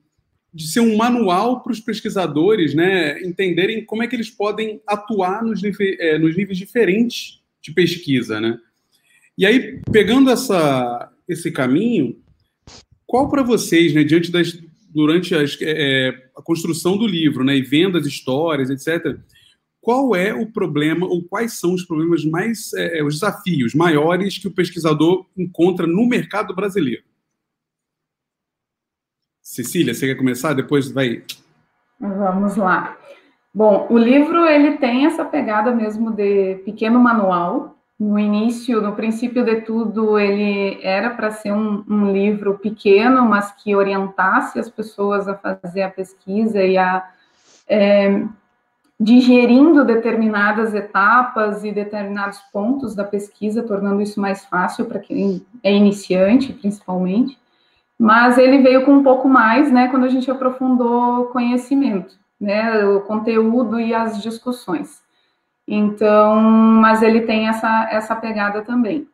de 0.53 0.69
ser 0.69 0.81
um 0.81 0.97
manual 0.97 1.63
para 1.63 1.73
os 1.73 1.81
pesquisadores, 1.81 2.75
né? 2.75 3.21
Entenderem 3.23 3.85
como 3.85 4.03
é 4.03 4.07
que 4.07 4.17
eles 4.17 4.31
podem 4.31 4.81
atuar 4.87 5.43
nos, 5.43 5.61
é, 5.81 6.19
nos 6.19 6.37
níveis 6.37 6.59
diferentes 6.59 7.41
de 7.61 7.73
pesquisa, 7.73 8.41
né? 8.41 8.59
E 9.37 9.47
aí, 9.47 9.81
pegando 9.91 10.31
essa, 10.31 11.11
esse 11.27 11.51
caminho, 11.51 12.21
qual 13.07 13.29
para 13.29 13.43
vocês, 13.43 13.95
né, 13.95 14.05
diante 14.05 14.31
das, 14.31 14.59
durante 14.91 15.35
as, 15.35 15.61
é, 15.63 16.09
é, 16.09 16.31
a 16.37 16.43
construção 16.43 16.97
do 16.99 17.07
livro, 17.07 17.43
né, 17.43 17.57
e 17.57 17.63
vendo 17.63 17.97
as 17.97 18.07
histórias, 18.07 18.69
etc., 18.69 19.19
qual 19.81 20.15
é 20.15 20.33
o 20.33 20.47
problema 20.47 21.07
ou 21.07 21.25
quais 21.25 21.55
são 21.55 21.75
os 21.75 21.85
problemas 21.85 22.25
mais, 22.25 22.73
é, 22.75 22.99
é, 22.99 23.05
os 23.05 23.15
desafios 23.15 23.75
maiores 23.75 24.39
que 24.39 24.47
o 24.47 24.53
pesquisador 24.53 25.27
encontra 25.37 25.87
no 25.87 26.07
mercado 26.07 26.55
brasileiro? 26.55 27.03
Cecília, 29.43 29.93
você 29.93 30.07
quer 30.07 30.15
começar? 30.15 30.55
Depois 30.55 30.91
vai. 30.91 31.23
Vamos 31.99 32.57
lá. 32.57 32.97
Bom, 33.53 33.87
o 33.91 33.99
livro 33.99 34.47
ele 34.47 34.79
tem 34.79 35.05
essa 35.05 35.25
pegada 35.25 35.73
mesmo 35.73 36.11
de 36.11 36.57
pequeno 36.65 36.99
manual, 36.99 37.77
no 38.03 38.19
início, 38.19 38.81
no 38.81 38.95
princípio 38.95 39.45
de 39.45 39.61
tudo, 39.61 40.19
ele 40.19 40.81
era 40.83 41.11
para 41.11 41.31
ser 41.31 41.53
um, 41.53 41.85
um, 41.89 42.13
livro 42.13 42.59
pequeno, 42.59 43.25
mas 43.25 43.53
que 43.53 43.77
orientasse 43.77 44.59
as 44.59 44.69
pessoas 44.69 45.29
a 45.29 45.37
fazer 45.37 45.83
a 45.83 45.91
pesquisa 45.91 46.63
e 46.65 46.77
a 46.77 47.09
é, 47.69 48.25
digerindo 48.99 49.85
determinadas 49.85 50.75
etapas 50.75 51.65
e 51.65 51.71
determinados 51.71 52.39
pontos 52.53 52.95
da 52.95 53.05
pesquisa, 53.05 53.63
tornando 53.63 54.03
isso 54.03 54.21
mais 54.21 54.45
fácil 54.47 54.87
para 54.87 54.99
quem 54.99 55.45
é 55.63 55.73
iniciante, 55.73 56.53
principalmente. 56.53 57.39
Mas 58.03 58.37
ele 58.37 58.59
veio 58.59 58.85
com 58.85 58.95
um 58.95 59.03
pouco 59.05 59.29
mais, 59.29 59.71
né, 59.71 59.87
quando 59.87 60.03
a 60.03 60.09
gente 60.09 60.29
aprofundou 60.29 61.27
conhecimento, 61.27 62.19
né, 62.41 62.85
o 62.85 63.03
conteúdo 63.03 63.79
e 63.79 63.95
as 63.95 64.21
discussões. 64.21 65.01
Então, 65.69 66.41
mas 66.41 67.01
ele 67.01 67.21
tem 67.21 67.47
essa, 67.47 67.89
essa 67.93 68.17
pegada 68.17 68.63
também. 68.63 69.07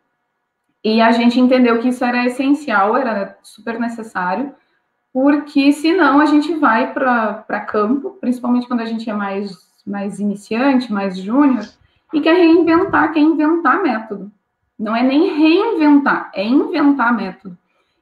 E 0.83 1.03
a 1.03 1.13
gente 1.13 1.39
entendeu 1.39 1.81
que 1.81 1.89
isso 1.89 2.03
era 2.03 2.25
essencial, 2.25 2.97
era 2.97 3.37
super 3.43 3.79
necessário, 3.79 4.55
porque 5.13 5.71
senão 5.71 6.19
a 6.19 6.25
gente 6.25 6.55
vai 6.55 6.91
para 6.95 7.61
campo, 7.69 8.17
principalmente 8.19 8.67
quando 8.67 8.81
a 8.81 8.87
gente 8.87 9.11
é 9.11 9.13
mais, 9.13 9.53
mais 9.87 10.19
iniciante, 10.19 10.91
mais 10.91 11.19
júnior, 11.19 11.69
e 12.11 12.23
quer 12.23 12.37
reinventar, 12.37 13.13
quer 13.13 13.21
inventar 13.21 13.83
método. 13.83 14.33
Não 14.79 14.97
é 14.97 15.03
nem 15.03 15.35
reinventar, 15.37 16.31
é 16.35 16.43
inventar 16.43 17.15
método. 17.15 17.55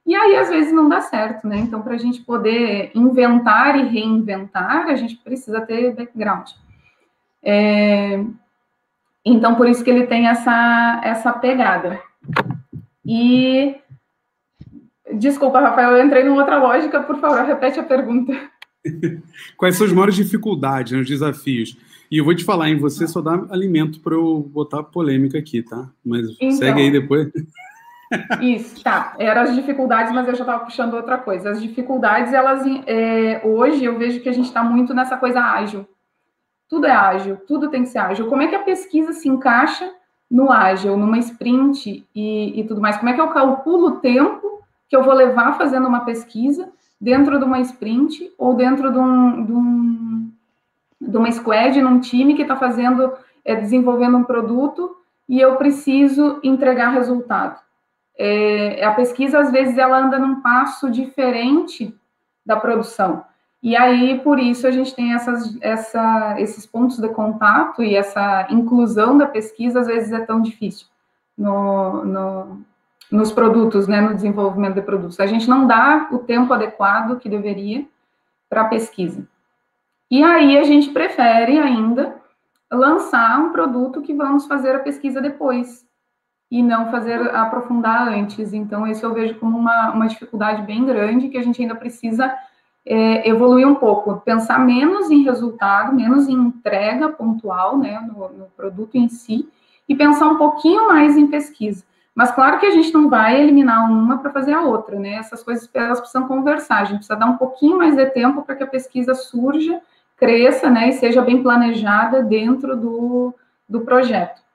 E 0.06 0.14
aí, 0.14 0.36
às 0.36 0.48
vezes, 0.48 0.72
não 0.72 0.88
dá 0.88 1.00
certo, 1.00 1.48
né? 1.48 1.58
Então, 1.58 1.82
para 1.82 1.94
a 1.94 1.98
gente 1.98 2.20
poder 2.20 2.92
inventar 2.94 3.76
e 3.76 3.88
reinventar, 3.88 4.86
a 4.86 4.94
gente 4.94 5.16
precisa 5.16 5.60
ter 5.60 5.94
background. 5.94 6.50
É, 7.42 8.24
então, 9.24 9.56
por 9.56 9.68
isso 9.68 9.82
que 9.82 9.90
ele 9.90 10.06
tem 10.06 10.28
essa, 10.28 11.00
essa 11.02 11.32
pegada. 11.32 12.00
E. 13.04 13.74
Desculpa, 15.14 15.60
Rafael, 15.60 15.96
eu 15.96 16.04
entrei 16.04 16.22
numa 16.22 16.40
outra 16.40 16.58
lógica, 16.58 17.02
por 17.02 17.18
favor, 17.18 17.44
repete 17.44 17.80
a 17.80 17.82
pergunta. 17.82 18.32
Quais 19.56 19.76
são 19.76 19.86
as 19.86 19.92
maiores 19.92 20.14
dificuldades, 20.14 20.92
né, 20.92 21.00
os 21.00 21.06
desafios? 21.08 21.76
E 22.10 22.18
eu 22.18 22.24
vou 22.24 22.34
te 22.34 22.44
falar, 22.44 22.68
em 22.68 22.78
você 22.78 23.06
só 23.08 23.20
dá 23.20 23.32
alimento 23.50 24.00
para 24.00 24.14
eu 24.14 24.48
botar 24.52 24.82
polêmica 24.82 25.38
aqui, 25.38 25.62
tá? 25.62 25.88
Mas 26.04 26.28
então, 26.40 26.52
segue 26.52 26.80
aí 26.80 26.90
depois. 26.90 27.28
Isso, 28.40 28.82
tá. 28.82 29.14
Eram 29.18 29.42
as 29.42 29.54
dificuldades, 29.54 30.12
mas 30.12 30.28
eu 30.28 30.34
já 30.34 30.42
estava 30.42 30.64
puxando 30.64 30.94
outra 30.94 31.18
coisa. 31.18 31.50
As 31.50 31.60
dificuldades, 31.60 32.32
elas 32.32 32.64
é, 32.86 33.40
hoje 33.44 33.84
eu 33.84 33.98
vejo 33.98 34.20
que 34.20 34.28
a 34.28 34.32
gente 34.32 34.46
está 34.46 34.62
muito 34.62 34.94
nessa 34.94 35.16
coisa 35.16 35.40
ágil. 35.40 35.86
Tudo 36.68 36.86
é 36.86 36.92
ágil, 36.92 37.36
tudo 37.46 37.70
tem 37.70 37.82
que 37.82 37.88
ser 37.88 37.98
ágil. 37.98 38.28
Como 38.28 38.42
é 38.42 38.48
que 38.48 38.54
a 38.54 38.62
pesquisa 38.62 39.12
se 39.12 39.28
encaixa 39.28 39.92
no 40.30 40.50
ágil, 40.50 40.96
numa 40.96 41.18
sprint 41.18 42.06
e, 42.14 42.60
e 42.60 42.64
tudo 42.64 42.80
mais? 42.80 42.96
Como 42.96 43.08
é 43.08 43.12
que 43.12 43.20
eu 43.20 43.28
calculo 43.28 43.86
o 43.86 43.96
tempo 44.00 44.62
que 44.88 44.96
eu 44.96 45.02
vou 45.02 45.14
levar 45.14 45.56
fazendo 45.56 45.86
uma 45.86 46.04
pesquisa 46.04 46.68
dentro 47.00 47.38
de 47.38 47.44
uma 47.44 47.60
sprint 47.60 48.32
ou 48.38 48.54
dentro 48.54 48.90
de, 48.90 48.98
um, 48.98 49.44
de, 49.44 49.52
um, 49.52 50.32
de 51.00 51.16
uma 51.16 51.30
squad, 51.30 51.80
num 51.80 52.00
time 52.00 52.34
que 52.34 52.42
está 52.42 52.56
fazendo, 52.56 53.12
é, 53.44 53.54
desenvolvendo 53.54 54.16
um 54.16 54.24
produto 54.24 54.96
e 55.28 55.40
eu 55.40 55.56
preciso 55.56 56.40
entregar 56.42 56.90
resultado. 56.90 57.65
É, 58.18 58.84
a 58.84 58.92
pesquisa, 58.92 59.38
às 59.38 59.50
vezes, 59.50 59.76
ela 59.76 59.98
anda 59.98 60.18
num 60.18 60.40
passo 60.40 60.90
diferente 60.90 61.94
da 62.44 62.56
produção. 62.56 63.24
E 63.62 63.76
aí, 63.76 64.20
por 64.20 64.38
isso, 64.38 64.66
a 64.66 64.70
gente 64.70 64.94
tem 64.94 65.12
essas, 65.12 65.56
essa, 65.60 66.36
esses 66.38 66.64
pontos 66.66 66.98
de 66.98 67.08
contato 67.08 67.82
e 67.82 67.96
essa 67.96 68.46
inclusão 68.50 69.18
da 69.18 69.26
pesquisa, 69.26 69.80
às 69.80 69.86
vezes, 69.86 70.12
é 70.12 70.20
tão 70.20 70.40
difícil 70.40 70.86
no, 71.36 72.04
no, 72.04 72.60
nos 73.10 73.32
produtos, 73.32 73.86
né, 73.86 74.00
no 74.00 74.14
desenvolvimento 74.14 74.74
de 74.74 74.82
produtos. 74.82 75.20
A 75.20 75.26
gente 75.26 75.48
não 75.48 75.66
dá 75.66 76.08
o 76.10 76.18
tempo 76.18 76.52
adequado 76.52 77.18
que 77.18 77.28
deveria 77.28 77.84
para 78.48 78.62
a 78.62 78.68
pesquisa. 78.68 79.26
E 80.10 80.22
aí, 80.22 80.56
a 80.56 80.64
gente 80.64 80.90
prefere 80.90 81.58
ainda 81.58 82.16
lançar 82.70 83.38
um 83.40 83.52
produto 83.52 84.02
que 84.02 84.14
vamos 84.14 84.46
fazer 84.46 84.74
a 84.74 84.80
pesquisa 84.80 85.20
depois, 85.20 85.85
e 86.50 86.62
não 86.62 86.90
fazer 86.90 87.20
aprofundar 87.34 88.08
antes. 88.08 88.52
Então, 88.52 88.86
isso 88.86 89.04
eu 89.04 89.12
vejo 89.12 89.34
como 89.38 89.58
uma, 89.58 89.90
uma 89.90 90.06
dificuldade 90.06 90.62
bem 90.62 90.84
grande 90.84 91.28
que 91.28 91.38
a 91.38 91.42
gente 91.42 91.60
ainda 91.60 91.74
precisa 91.74 92.32
é, 92.84 93.28
evoluir 93.28 93.66
um 93.66 93.74
pouco, 93.74 94.20
pensar 94.20 94.60
menos 94.60 95.10
em 95.10 95.24
resultado, 95.24 95.94
menos 95.94 96.28
em 96.28 96.34
entrega 96.34 97.08
pontual, 97.08 97.76
né, 97.76 98.00
no, 98.00 98.28
no 98.28 98.44
produto 98.56 98.94
em 98.94 99.08
si, 99.08 99.48
e 99.88 99.94
pensar 99.94 100.28
um 100.28 100.36
pouquinho 100.36 100.88
mais 100.88 101.16
em 101.16 101.26
pesquisa. 101.26 101.84
Mas 102.14 102.30
claro 102.30 102.58
que 102.58 102.66
a 102.66 102.70
gente 102.70 102.94
não 102.94 103.10
vai 103.10 103.40
eliminar 103.40 103.90
uma 103.90 104.18
para 104.18 104.32
fazer 104.32 104.54
a 104.54 104.62
outra, 104.62 104.98
né? 104.98 105.16
Essas 105.16 105.42
coisas 105.42 105.68
elas 105.74 106.00
precisam 106.00 106.26
conversar, 106.26 106.78
a 106.78 106.84
gente 106.84 106.98
precisa 106.98 107.18
dar 107.18 107.26
um 107.26 107.36
pouquinho 107.36 107.76
mais 107.76 107.94
de 107.94 108.06
tempo 108.06 108.40
para 108.42 108.54
que 108.54 108.62
a 108.62 108.66
pesquisa 108.66 109.14
surja, 109.14 109.82
cresça, 110.16 110.70
né, 110.70 110.88
e 110.88 110.92
seja 110.94 111.20
bem 111.20 111.42
planejada 111.42 112.22
dentro 112.22 112.74
do, 112.74 113.34
do 113.68 113.82
projeto 113.82 114.45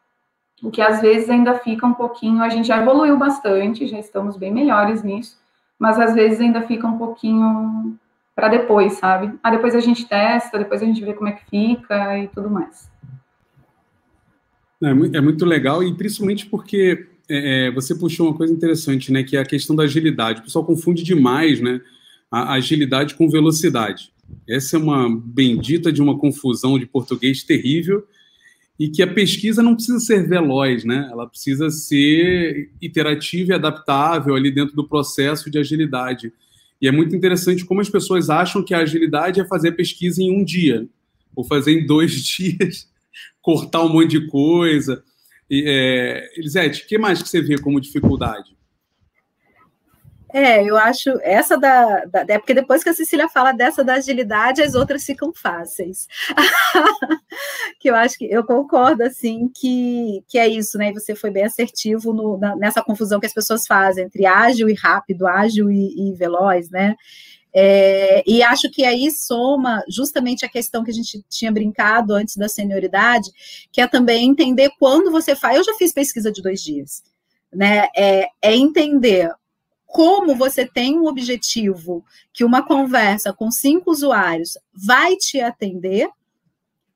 o 0.62 0.70
que 0.70 0.82
às 0.82 1.02
vezes 1.02 1.30
ainda 1.30 1.56
fica 1.56 1.86
um 1.86 1.94
pouquinho, 1.94 2.42
a 2.42 2.50
gente 2.50 2.68
já 2.68 2.82
evoluiu 2.82 3.18
bastante, 3.18 3.88
já 3.88 4.00
estamos 4.00 4.38
bem 4.38 4.54
melhores 4.54 5.04
nisso, 5.04 5.38
mas 5.80 6.00
às 6.00 6.14
vezes 6.14 6.40
ainda 6.40 6.62
fica 6.62 6.88
um 6.88 6.98
pouquinho 6.98 7.98
para 8.36 8.48
depois, 8.48 8.94
sabe? 8.94 9.34
Ah, 9.42 9.52
depois 9.52 9.76
a 9.76 9.80
gente 9.80 10.06
testa, 10.06 10.60
depois 10.60 10.82
a 10.82 10.86
gente 10.86 11.04
vê 11.04 11.14
como 11.14 11.30
é 11.30 11.34
que 11.34 11.50
fica 11.50 12.20
e 12.20 12.28
tudo 12.28 12.50
mais. 12.50 12.90
É 14.84 14.94
muito, 14.94 15.18
é 15.18 15.22
muito 15.22 15.46
legal, 15.46 15.84
e 15.84 15.94
principalmente 15.94 16.46
porque 16.46 17.08
é, 17.30 17.68
é, 17.68 17.72
você 17.72 17.96
puxou 17.96 18.28
uma 18.28 18.38
coisa 18.38 18.54
interessante, 18.54 19.12
né? 19.12 19.24
Que 19.24 19.38
é 19.38 19.42
a 19.42 19.46
questão 19.46 19.76
da 19.76 19.84
agilidade. 19.84 20.42
O 20.42 20.44
pessoal 20.44 20.66
confunde 20.66 21.04
demais, 21.04 21.62
né? 21.62 21.82
A 22.32 22.54
agilidade 22.54 23.16
com 23.16 23.30
velocidade. 23.30 24.12
Essa 24.48 24.78
é 24.78 24.80
uma 24.80 25.08
bendita 25.10 25.92
de 25.92 26.02
uma 26.02 26.18
confusão 26.18 26.80
de 26.80 26.86
português 26.86 27.44
terrível 27.44 28.06
e 28.82 28.90
que 28.90 29.04
a 29.04 29.14
pesquisa 29.14 29.62
não 29.62 29.76
precisa 29.76 30.00
ser 30.00 30.28
veloz, 30.28 30.84
né? 30.84 31.08
Ela 31.12 31.28
precisa 31.28 31.70
ser 31.70 32.72
iterativa 32.82 33.52
e 33.52 33.54
adaptável 33.54 34.34
ali 34.34 34.50
dentro 34.50 34.76
do 34.76 34.88
processo 34.88 35.52
de 35.52 35.60
agilidade. 35.60 36.34
E 36.82 36.88
é 36.88 36.92
muito 36.92 37.16
interessante 37.16 37.64
como 37.64 37.80
as 37.80 37.90
pessoas 37.90 38.28
acham 38.28 38.64
que 38.64 38.74
a 38.74 38.80
agilidade 38.80 39.40
é 39.40 39.46
fazer 39.46 39.70
a 39.70 39.76
pesquisa 39.76 40.20
em 40.24 40.36
um 40.36 40.44
dia, 40.44 40.88
ou 41.36 41.44
fazer 41.44 41.74
em 41.74 41.86
dois 41.86 42.12
dias, 42.26 42.90
cortar 43.40 43.84
um 43.84 43.94
monte 43.94 44.20
de 44.20 44.26
coisa. 44.26 45.04
E, 45.48 45.64
é, 45.64 46.40
Elisete, 46.40 46.82
o 46.82 46.88
que 46.88 46.98
mais 46.98 47.22
que 47.22 47.30
você 47.30 47.40
vê 47.40 47.60
como 47.60 47.80
dificuldade? 47.80 48.58
É, 50.34 50.64
eu 50.64 50.78
acho 50.78 51.10
essa 51.22 51.58
da, 51.58 52.06
da, 52.06 52.22
É 52.28 52.40
porque 52.40 52.54
depois 52.54 52.84
que 52.84 52.90
a 52.90 52.94
Cecília 52.94 53.28
fala 53.28 53.52
dessa 53.52 53.84
da 53.84 53.96
agilidade, 53.96 54.62
as 54.62 54.76
outras 54.76 55.04
ficam 55.04 55.34
fáceis. 55.34 56.08
que 57.80 57.90
eu 57.90 57.96
acho 57.96 58.18
que 58.18 58.26
eu 58.26 58.44
concordo, 58.44 59.04
assim, 59.04 59.50
que, 59.54 60.24
que 60.28 60.38
é 60.38 60.48
isso, 60.48 60.78
né? 60.78 60.90
E 60.90 60.94
você 60.94 61.16
foi 61.16 61.32
bem 61.32 61.44
assertivo 61.44 62.14
no, 62.14 62.38
na, 62.38 62.56
nessa 62.56 62.82
confusão 62.82 63.20
que 63.20 63.26
as 63.26 63.34
pessoas 63.34 63.68
fazem 63.68 64.06
entre 64.06 64.26
ágil 64.26 64.70
e 64.70 64.74
rápido, 64.74 65.28
ágil 65.28 65.70
e, 65.70 66.10
e 66.10 66.14
veloz, 66.14 66.70
né? 66.70 66.96
É, 67.54 68.24
e 68.26 68.42
acho 68.42 68.72
que 68.72 68.86
aí 68.86 69.12
soma 69.12 69.84
justamente 69.90 70.46
a 70.46 70.50
questão 70.50 70.84
que 70.84 70.92
a 70.92 70.94
gente 70.94 71.22
tinha 71.30 71.52
brincado 71.52 72.14
antes 72.14 72.38
da 72.38 72.48
senioridade, 72.48 73.30
que 73.72 73.82
é 73.82 73.88
também 73.88 74.30
entender 74.30 74.72
quando 74.80 75.12
você 75.12 75.36
faz. 75.36 75.58
Eu 75.58 75.64
já 75.66 75.74
fiz 75.76 75.94
pesquisa 75.94 76.32
de 76.32 76.42
dois 76.42 76.62
dias. 76.64 77.04
Né, 77.54 77.90
é, 77.94 78.30
é 78.42 78.56
entender 78.56 79.30
como 79.92 80.36
você 80.36 80.66
tem 80.66 80.98
um 80.98 81.06
objetivo 81.06 82.04
que 82.34 82.46
uma 82.46 82.64
conversa 82.66 83.34
com 83.34 83.52
cinco 83.52 83.92
usuários 83.92 84.58
vai 84.74 85.16
te 85.18 85.42
atender, 85.42 86.10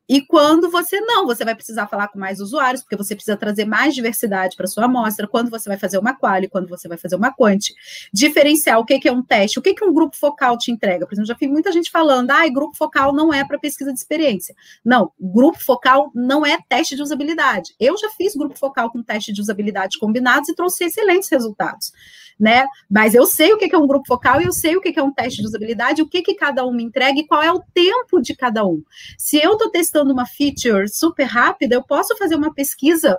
e 0.08 0.22
quando 0.22 0.70
você 0.70 1.00
não, 1.02 1.26
você 1.26 1.44
vai 1.44 1.56
precisar 1.56 1.88
falar 1.88 2.08
com 2.10 2.20
mais 2.20 2.40
usuários, 2.40 2.82
porque 2.82 2.96
você 2.96 3.16
precisa 3.16 3.36
trazer 3.36 3.66
mais 3.66 3.96
diversidade 3.96 4.56
para 4.56 4.68
sua 4.68 4.86
amostra, 4.86 5.28
quando 5.28 5.50
você 5.50 5.68
vai 5.68 5.78
fazer 5.78 5.98
uma 5.98 6.14
quali, 6.14 6.48
quando 6.48 6.68
você 6.68 6.88
vai 6.88 6.98
fazer 6.98 7.16
uma 7.16 7.34
quant, 7.34 7.74
diferenciar 8.14 8.80
o 8.80 8.86
que, 8.86 9.00
que 9.00 9.08
é 9.08 9.12
um 9.12 9.24
teste, 9.24 9.58
o 9.58 9.62
que, 9.62 9.74
que 9.74 9.84
um 9.84 9.94
grupo 9.94 10.16
focal 10.16 10.58
te 10.58 10.72
entrega. 10.72 11.06
Por 11.06 11.14
exemplo, 11.14 11.28
já 11.28 11.34
vi 11.34 11.48
muita 11.48 11.72
gente 11.72 11.90
falando, 11.90 12.32
ah, 12.32 12.48
grupo 12.48 12.78
focal 12.78 13.14
não 13.14 13.34
é 13.34 13.44
para 13.44 13.58
pesquisa 13.58 13.92
de 13.92 14.00
experiência. 14.00 14.56
Não, 14.84 15.12
grupo 15.20 15.64
focal 15.64 16.12
não 16.14 16.46
é 16.46 16.58
teste 16.70 16.96
de 16.96 17.02
usabilidade. 17.02 17.74
Eu 17.80 17.98
já 17.98 18.10
fiz 18.12 18.36
grupo 18.36 18.58
focal 18.58 18.92
com 18.92 19.02
teste 19.02 19.34
de 19.34 19.42
usabilidade 19.42 19.98
combinados 19.98 20.50
e 20.50 20.56
trouxe 20.56 20.86
excelentes 20.86 21.30
resultados 21.30 21.92
né? 22.40 22.66
Mas 22.90 23.16
eu 23.16 23.26
sei 23.26 23.54
o 23.54 23.58
que 23.58 23.74
é 23.74 23.78
um 23.78 23.88
grupo 23.88 24.06
focal 24.08 24.42
e 24.42 24.46
eu 24.46 24.52
sei 24.52 24.76
o 24.76 24.82
que 24.82 24.98
é 24.98 25.04
um 25.04 25.12
teste 25.12 25.42
de 25.42 25.48
usabilidade, 25.48 26.02
o 26.02 26.08
que, 26.08 26.22
que 26.22 26.36
cada 26.36 26.66
um 26.66 26.74
me 26.74 26.84
entrega 26.84 27.20
e 27.20 27.26
qual 27.26 27.42
é 27.42 27.52
o 27.52 27.64
tempo 27.74 28.22
de 28.22 28.36
cada 28.36 28.66
um. 28.66 28.84
Se 29.18 29.38
eu 29.42 29.54
estou 29.54 29.70
testando 29.70 29.95
uma 30.04 30.26
feature 30.26 30.88
super 30.88 31.26
rápida, 31.26 31.76
eu 31.76 31.84
posso 31.84 32.16
fazer 32.18 32.36
uma 32.36 32.54
pesquisa 32.54 33.18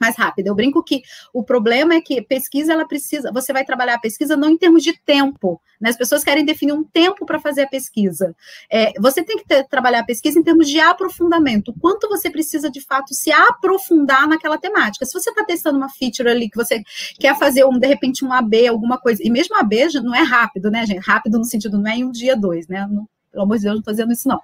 mais 0.00 0.16
rápida. 0.16 0.48
Eu 0.48 0.54
brinco 0.54 0.82
que 0.82 1.02
o 1.32 1.44
problema 1.44 1.94
é 1.94 2.00
que 2.00 2.22
pesquisa 2.22 2.72
ela 2.72 2.88
precisa, 2.88 3.30
você 3.30 3.52
vai 3.52 3.64
trabalhar 3.64 3.94
a 3.96 4.00
pesquisa 4.00 4.36
não 4.36 4.48
em 4.48 4.56
termos 4.56 4.82
de 4.82 4.98
tempo, 5.04 5.60
né? 5.78 5.90
As 5.90 5.96
pessoas 5.96 6.24
querem 6.24 6.44
definir 6.44 6.72
um 6.72 6.82
tempo 6.82 7.26
para 7.26 7.38
fazer 7.38 7.62
a 7.62 7.68
pesquisa. 7.68 8.34
É, 8.72 8.92
você 8.98 9.22
tem 9.22 9.36
que 9.36 9.46
ter, 9.46 9.68
trabalhar 9.68 10.00
a 10.00 10.04
pesquisa 10.04 10.38
em 10.38 10.42
termos 10.42 10.68
de 10.68 10.80
aprofundamento. 10.80 11.74
Quanto 11.78 12.08
você 12.08 12.30
precisa 12.30 12.70
de 12.70 12.80
fato 12.80 13.12
se 13.12 13.30
aprofundar 13.30 14.26
naquela 14.26 14.56
temática? 14.56 15.04
Se 15.04 15.12
você 15.12 15.28
está 15.28 15.44
testando 15.44 15.76
uma 15.76 15.90
feature 15.90 16.30
ali 16.30 16.48
que 16.48 16.56
você 16.56 16.82
quer 17.18 17.38
fazer 17.38 17.64
um 17.66 17.78
de 17.78 17.86
repente 17.86 18.24
um 18.24 18.32
AB, 18.32 18.68
alguma 18.68 18.98
coisa, 18.98 19.20
e 19.22 19.30
mesmo 19.30 19.56
AB 19.56 19.80
não 20.02 20.14
é 20.14 20.22
rápido, 20.22 20.70
né, 20.70 20.86
gente? 20.86 21.04
Rápido 21.04 21.38
no 21.38 21.44
sentido 21.44 21.78
não 21.78 21.90
é 21.90 21.96
em 21.96 22.04
um 22.04 22.10
dia 22.10 22.36
dois, 22.36 22.66
né? 22.68 22.86
Não, 22.90 23.06
pelo 23.30 23.44
amor 23.44 23.56
de 23.56 23.64
Deus, 23.64 23.74
não 23.74 23.80
estou 23.80 23.92
dizendo 23.92 24.12
isso, 24.12 24.28
não. 24.28 24.40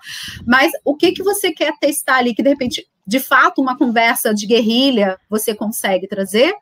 Mas 0.47 0.73
o 0.85 0.95
que, 0.95 1.13
que 1.13 1.23
você 1.23 1.53
quer 1.53 1.73
testar 1.79 2.17
ali 2.17 2.35
que, 2.35 2.43
de 2.43 2.49
repente, 2.49 2.87
de 3.07 3.21
fato, 3.21 3.61
uma 3.61 3.77
conversa 3.77 4.35
de 4.35 4.47
guerrilha 4.47 5.19
você 5.29 5.55
consegue 5.55 6.07
trazer? 6.07 6.55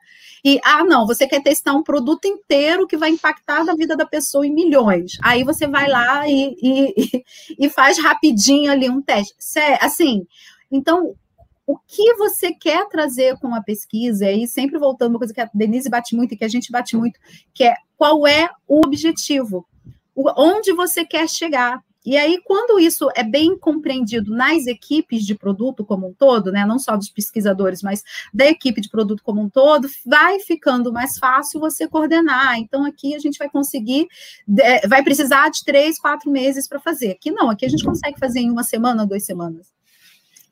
E, 0.43 0.59
ah, 0.63 0.83
não, 0.83 1.07
você 1.07 1.25
quer 1.25 1.41
testar 1.41 1.73
um 1.73 1.81
produto 1.81 2.25
inteiro 2.25 2.85
que 2.85 2.97
vai 2.97 3.09
impactar 3.09 3.63
na 3.63 3.73
vida 3.73 3.97
da 3.97 4.05
pessoa 4.05 4.45
em 4.45 4.53
milhões. 4.53 5.17
Aí 5.23 5.43
você 5.43 5.65
vai 5.65 5.89
lá 5.89 6.27
e, 6.27 6.55
e, 6.61 7.23
e 7.57 7.69
faz 7.69 7.97
rapidinho 7.97 8.71
ali 8.71 8.87
um 8.87 9.01
teste. 9.01 9.33
Assim, 9.81 10.27
então, 10.71 11.15
o 11.65 11.77
que 11.79 12.13
você 12.13 12.53
quer 12.53 12.87
trazer 12.89 13.39
com 13.39 13.55
a 13.55 13.61
pesquisa, 13.61 14.31
e 14.31 14.47
sempre 14.47 14.77
voltando 14.77 15.11
uma 15.11 15.19
coisa 15.19 15.33
que 15.33 15.41
a 15.41 15.49
Denise 15.51 15.89
bate 15.89 16.15
muito 16.15 16.33
e 16.33 16.37
que 16.37 16.45
a 16.45 16.49
gente 16.49 16.71
bate 16.71 16.95
muito, 16.95 17.19
que 17.51 17.63
é 17.63 17.75
qual 17.97 18.27
é 18.27 18.49
o 18.67 18.85
objetivo? 18.85 19.65
onde 20.17 20.71
você 20.71 21.03
quer 21.03 21.27
chegar? 21.27 21.83
E 22.05 22.17
aí, 22.17 22.39
quando 22.43 22.79
isso 22.79 23.09
é 23.15 23.23
bem 23.23 23.57
compreendido 23.57 24.31
nas 24.31 24.67
equipes 24.67 25.25
de 25.25 25.33
produto 25.33 25.83
como 25.83 26.07
um 26.07 26.13
todo, 26.13 26.51
né, 26.51 26.65
não 26.65 26.77
só 26.77 26.95
dos 26.95 27.09
pesquisadores, 27.09 27.81
mas 27.81 28.03
da 28.33 28.45
equipe 28.45 28.79
de 28.79 28.89
produto 28.89 29.23
como 29.23 29.41
um 29.41 29.49
todo, 29.49 29.87
vai 30.05 30.39
ficando 30.39 30.93
mais 30.93 31.17
fácil 31.17 31.59
você 31.59 31.87
coordenar. 31.87 32.59
Então, 32.59 32.85
aqui 32.85 33.15
a 33.15 33.19
gente 33.19 33.37
vai 33.37 33.49
conseguir, 33.49 34.07
vai 34.87 35.03
precisar 35.03 35.49
de 35.49 35.63
três, 35.65 35.99
quatro 35.99 36.29
meses 36.29 36.67
para 36.67 36.79
fazer. 36.79 37.11
Aqui 37.11 37.31
não, 37.31 37.49
aqui 37.49 37.65
a 37.65 37.69
gente 37.69 37.83
consegue 37.83 38.19
fazer 38.19 38.39
em 38.39 38.51
uma 38.51 38.63
semana, 38.63 39.05
duas 39.05 39.25
semanas 39.25 39.74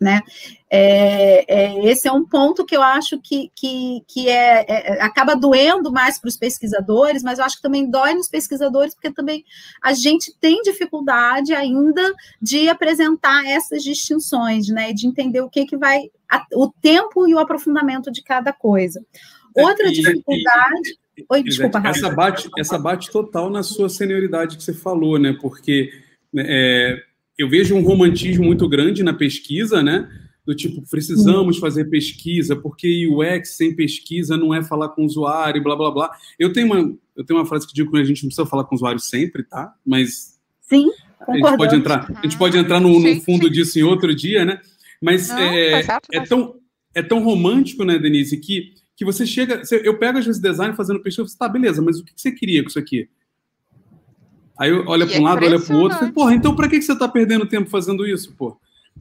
né? 0.03 0.21
É, 0.69 1.45
é, 1.47 1.85
esse 1.85 2.07
é 2.07 2.11
um 2.11 2.25
ponto 2.25 2.65
que 2.65 2.75
eu 2.75 2.81
acho 2.81 3.19
que, 3.19 3.49
que, 3.55 4.03
que 4.07 4.27
é, 4.27 4.65
é 4.67 5.01
acaba 5.01 5.35
doendo 5.35 5.91
mais 5.91 6.19
para 6.19 6.27
os 6.27 6.35
pesquisadores, 6.37 7.23
mas 7.23 7.39
eu 7.39 7.45
acho 7.45 7.55
que 7.55 7.61
também 7.61 7.89
dói 7.89 8.13
nos 8.13 8.27
pesquisadores, 8.27 8.93
porque 8.93 9.11
também 9.11 9.45
a 9.81 9.93
gente 9.93 10.35
tem 10.39 10.61
dificuldade 10.61 11.53
ainda 11.53 12.13
de 12.41 12.67
apresentar 12.69 13.45
essas 13.45 13.81
distinções, 13.83 14.67
né? 14.67 14.91
De 14.91 15.07
entender 15.07 15.41
o 15.41 15.49
que, 15.49 15.65
que 15.65 15.77
vai, 15.77 16.11
a, 16.29 16.45
o 16.53 16.69
tempo 16.69 17.27
e 17.27 17.33
o 17.33 17.39
aprofundamento 17.39 18.11
de 18.11 18.21
cada 18.21 18.51
coisa. 18.51 19.03
É, 19.55 19.63
Outra 19.63 19.91
dificuldade. 19.91 20.97
Oi, 21.29 21.43
desculpa, 21.43 21.81
essa 21.85 22.09
bate, 22.09 22.49
essa 22.57 22.77
bate 22.77 23.11
total 23.11 23.49
na 23.49 23.61
sua 23.61 23.87
senioridade 23.87 24.57
que 24.57 24.63
você 24.63 24.73
falou, 24.73 25.19
né? 25.19 25.37
Porque 25.39 25.91
né, 26.33 26.43
é, 26.47 27.03
eu 27.37 27.49
vejo 27.49 27.75
um 27.75 27.81
romantismo 27.81 28.43
muito 28.43 28.67
grande 28.67 29.03
na 29.03 29.13
pesquisa, 29.13 29.81
né? 29.81 30.09
Do 30.45 30.53
tipo, 30.53 30.83
precisamos 30.89 31.57
fazer 31.57 31.85
pesquisa, 31.85 32.55
porque 32.55 33.07
UX 33.07 33.55
sem 33.55 33.73
pesquisa 33.73 34.35
não 34.35 34.53
é 34.53 34.61
falar 34.61 34.89
com 34.89 35.03
o 35.03 35.05
usuário, 35.05 35.63
blá 35.63 35.75
blá 35.75 35.91
blá. 35.91 36.11
Eu 36.37 36.51
tenho 36.51 36.67
uma, 36.67 36.95
eu 37.15 37.23
tenho 37.23 37.39
uma 37.39 37.45
frase 37.45 37.65
que 37.65 37.73
digo 37.73 37.91
que 37.91 37.97
a 37.97 38.03
gente 38.03 38.23
não 38.23 38.27
precisa 38.27 38.45
falar 38.45 38.65
com 38.65 38.75
o 38.75 38.77
usuário 38.77 38.99
sempre, 38.99 39.43
tá? 39.43 39.73
Mas. 39.85 40.37
Sim, 40.61 40.89
a 41.27 41.33
gente 41.33 41.57
pode 41.57 41.75
entrar, 41.75 42.11
a 42.15 42.21
gente 42.23 42.37
pode 42.37 42.57
entrar 42.57 42.79
no, 42.79 42.99
no 42.99 43.21
fundo 43.21 43.49
disso 43.49 43.79
em 43.79 43.83
outro 43.83 44.13
dia, 44.13 44.43
né? 44.43 44.59
Mas 45.01 45.29
não, 45.29 45.37
é, 45.37 45.83
é, 46.11 46.19
tão, 46.21 46.55
é 46.93 47.01
tão 47.01 47.23
romântico, 47.23 47.83
né, 47.83 47.97
Denise, 47.97 48.37
que 48.37 48.73
que 48.95 49.03
você 49.03 49.25
chega. 49.25 49.61
eu 49.83 49.97
pego 49.97 50.19
às 50.19 50.25
vezes 50.25 50.41
design 50.41 50.75
fazendo 50.75 51.01
pesquisa, 51.01 51.27
você 51.27 51.37
tá, 51.37 51.49
beleza, 51.49 51.81
mas 51.81 51.99
o 51.99 52.05
que 52.05 52.13
você 52.15 52.31
queria 52.31 52.61
com 52.61 52.69
isso 52.69 52.79
aqui? 52.79 53.09
Aí 54.59 54.71
olha 54.71 55.05
para 55.07 55.15
um 55.15 55.21
é 55.21 55.21
lado, 55.21 55.45
olha 55.45 55.59
para 55.59 55.75
o 55.75 55.79
outro, 55.79 55.97
fala, 55.97 56.11
porra, 56.11 56.33
então 56.35 56.55
para 56.55 56.67
que 56.67 56.81
você 56.81 56.93
está 56.93 57.07
perdendo 57.07 57.45
tempo 57.45 57.69
fazendo 57.69 58.05
isso, 58.05 58.33
pô? 58.35 58.57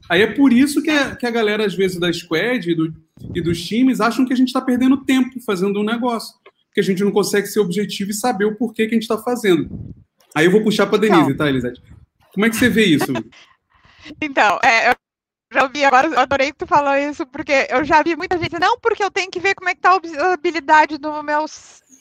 Aí 0.09 0.21
é 0.21 0.27
por 0.27 0.51
isso 0.51 0.81
que 0.81 0.89
a, 0.89 1.15
que 1.15 1.25
a 1.25 1.31
galera, 1.31 1.65
às 1.65 1.75
vezes, 1.75 1.99
da 1.99 2.11
Squad 2.11 2.69
e, 2.69 2.75
do, 2.75 2.93
e 3.33 3.41
dos 3.41 3.63
times 3.63 4.01
acham 4.01 4.25
que 4.25 4.33
a 4.33 4.35
gente 4.35 4.47
está 4.47 4.59
perdendo 4.59 4.97
tempo 4.97 5.39
fazendo 5.45 5.79
um 5.79 5.83
negócio. 5.83 6.35
Que 6.73 6.81
a 6.81 6.83
gente 6.83 7.03
não 7.03 7.11
consegue 7.11 7.47
ser 7.47 7.59
objetivo 7.59 8.11
e 8.11 8.15
saber 8.15 8.45
o 8.45 8.55
porquê 8.55 8.87
que 8.87 8.91
a 8.91 8.95
gente 8.95 9.03
está 9.03 9.17
fazendo. 9.17 9.69
Aí 10.35 10.45
eu 10.45 10.51
vou 10.51 10.63
puxar 10.63 10.87
para 10.87 10.97
Denise, 10.97 11.21
então, 11.21 11.37
tá, 11.37 11.49
Elisete? 11.49 11.81
Como 12.33 12.45
é 12.45 12.49
que 12.49 12.55
você 12.55 12.67
vê 12.67 12.85
isso? 12.85 13.13
então, 14.19 14.59
é, 14.63 14.89
eu 14.89 14.95
já 15.53 15.67
vi, 15.67 15.85
agora 15.85 16.07
eu 16.07 16.19
adorei 16.19 16.51
que 16.51 16.57
tu 16.57 16.67
falou 16.67 16.95
isso, 16.95 17.25
porque 17.27 17.67
eu 17.69 17.83
já 17.85 18.01
vi 18.01 18.15
muita 18.15 18.37
gente, 18.39 18.57
não, 18.57 18.77
porque 18.79 19.03
eu 19.03 19.11
tenho 19.11 19.29
que 19.29 19.39
ver 19.39 19.53
como 19.53 19.69
é 19.69 19.75
que 19.75 19.81
tá 19.81 19.91
a 19.91 20.01
usabilidade 20.03 20.97
do 20.97 21.21
meu, 21.21 21.45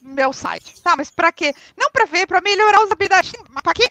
meu 0.02 0.32
site. 0.32 0.80
Tá, 0.82 0.96
mas 0.96 1.10
para 1.10 1.32
quê? 1.32 1.54
Não 1.76 1.90
para 1.90 2.04
ver, 2.04 2.26
para 2.26 2.40
melhorar 2.40 2.78
a 2.78 2.84
usabilidade. 2.84 3.32
Mas 3.50 3.62
para 3.62 3.74
quê? 3.74 3.88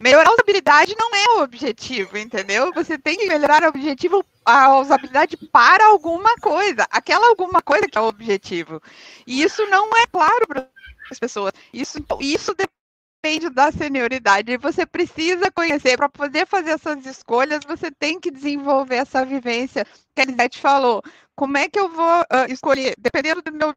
Melhorar 0.00 0.30
a 0.30 0.32
usabilidade 0.32 0.96
não 0.98 1.14
é 1.14 1.28
o 1.36 1.42
objetivo, 1.42 2.18
entendeu? 2.18 2.72
Você 2.74 2.98
tem 2.98 3.16
que 3.16 3.28
melhorar 3.28 3.62
o 3.62 3.68
objetivo, 3.68 4.24
a 4.44 4.76
usabilidade 4.78 5.36
para 5.36 5.86
alguma 5.86 6.34
coisa. 6.36 6.86
Aquela 6.90 7.28
alguma 7.28 7.62
coisa 7.62 7.86
que 7.86 7.96
é 7.96 8.00
o 8.00 8.08
objetivo. 8.08 8.82
E 9.26 9.42
isso 9.42 9.64
não 9.66 9.96
é 9.96 10.06
claro 10.06 10.46
para 10.48 10.68
as 11.10 11.18
pessoas. 11.18 11.52
Isso, 11.72 12.04
isso 12.20 12.52
depende 12.52 13.48
da 13.48 13.70
senioridade. 13.70 14.56
Você 14.56 14.84
precisa 14.84 15.52
conhecer 15.52 15.96
para 15.96 16.08
poder 16.08 16.48
fazer 16.48 16.72
essas 16.72 17.06
escolhas. 17.06 17.64
Você 17.64 17.90
tem 17.92 18.18
que 18.18 18.30
desenvolver 18.30 18.96
essa 18.96 19.24
vivência 19.24 19.86
que 20.14 20.20
a 20.20 20.24
Elisete 20.24 20.60
falou. 20.60 21.00
Como 21.36 21.56
é 21.56 21.68
que 21.68 21.78
eu 21.78 21.88
vou 21.88 22.22
uh, 22.22 22.50
escolher, 22.52 22.94
dependendo 22.98 23.40
do 23.40 23.52
meu 23.52 23.72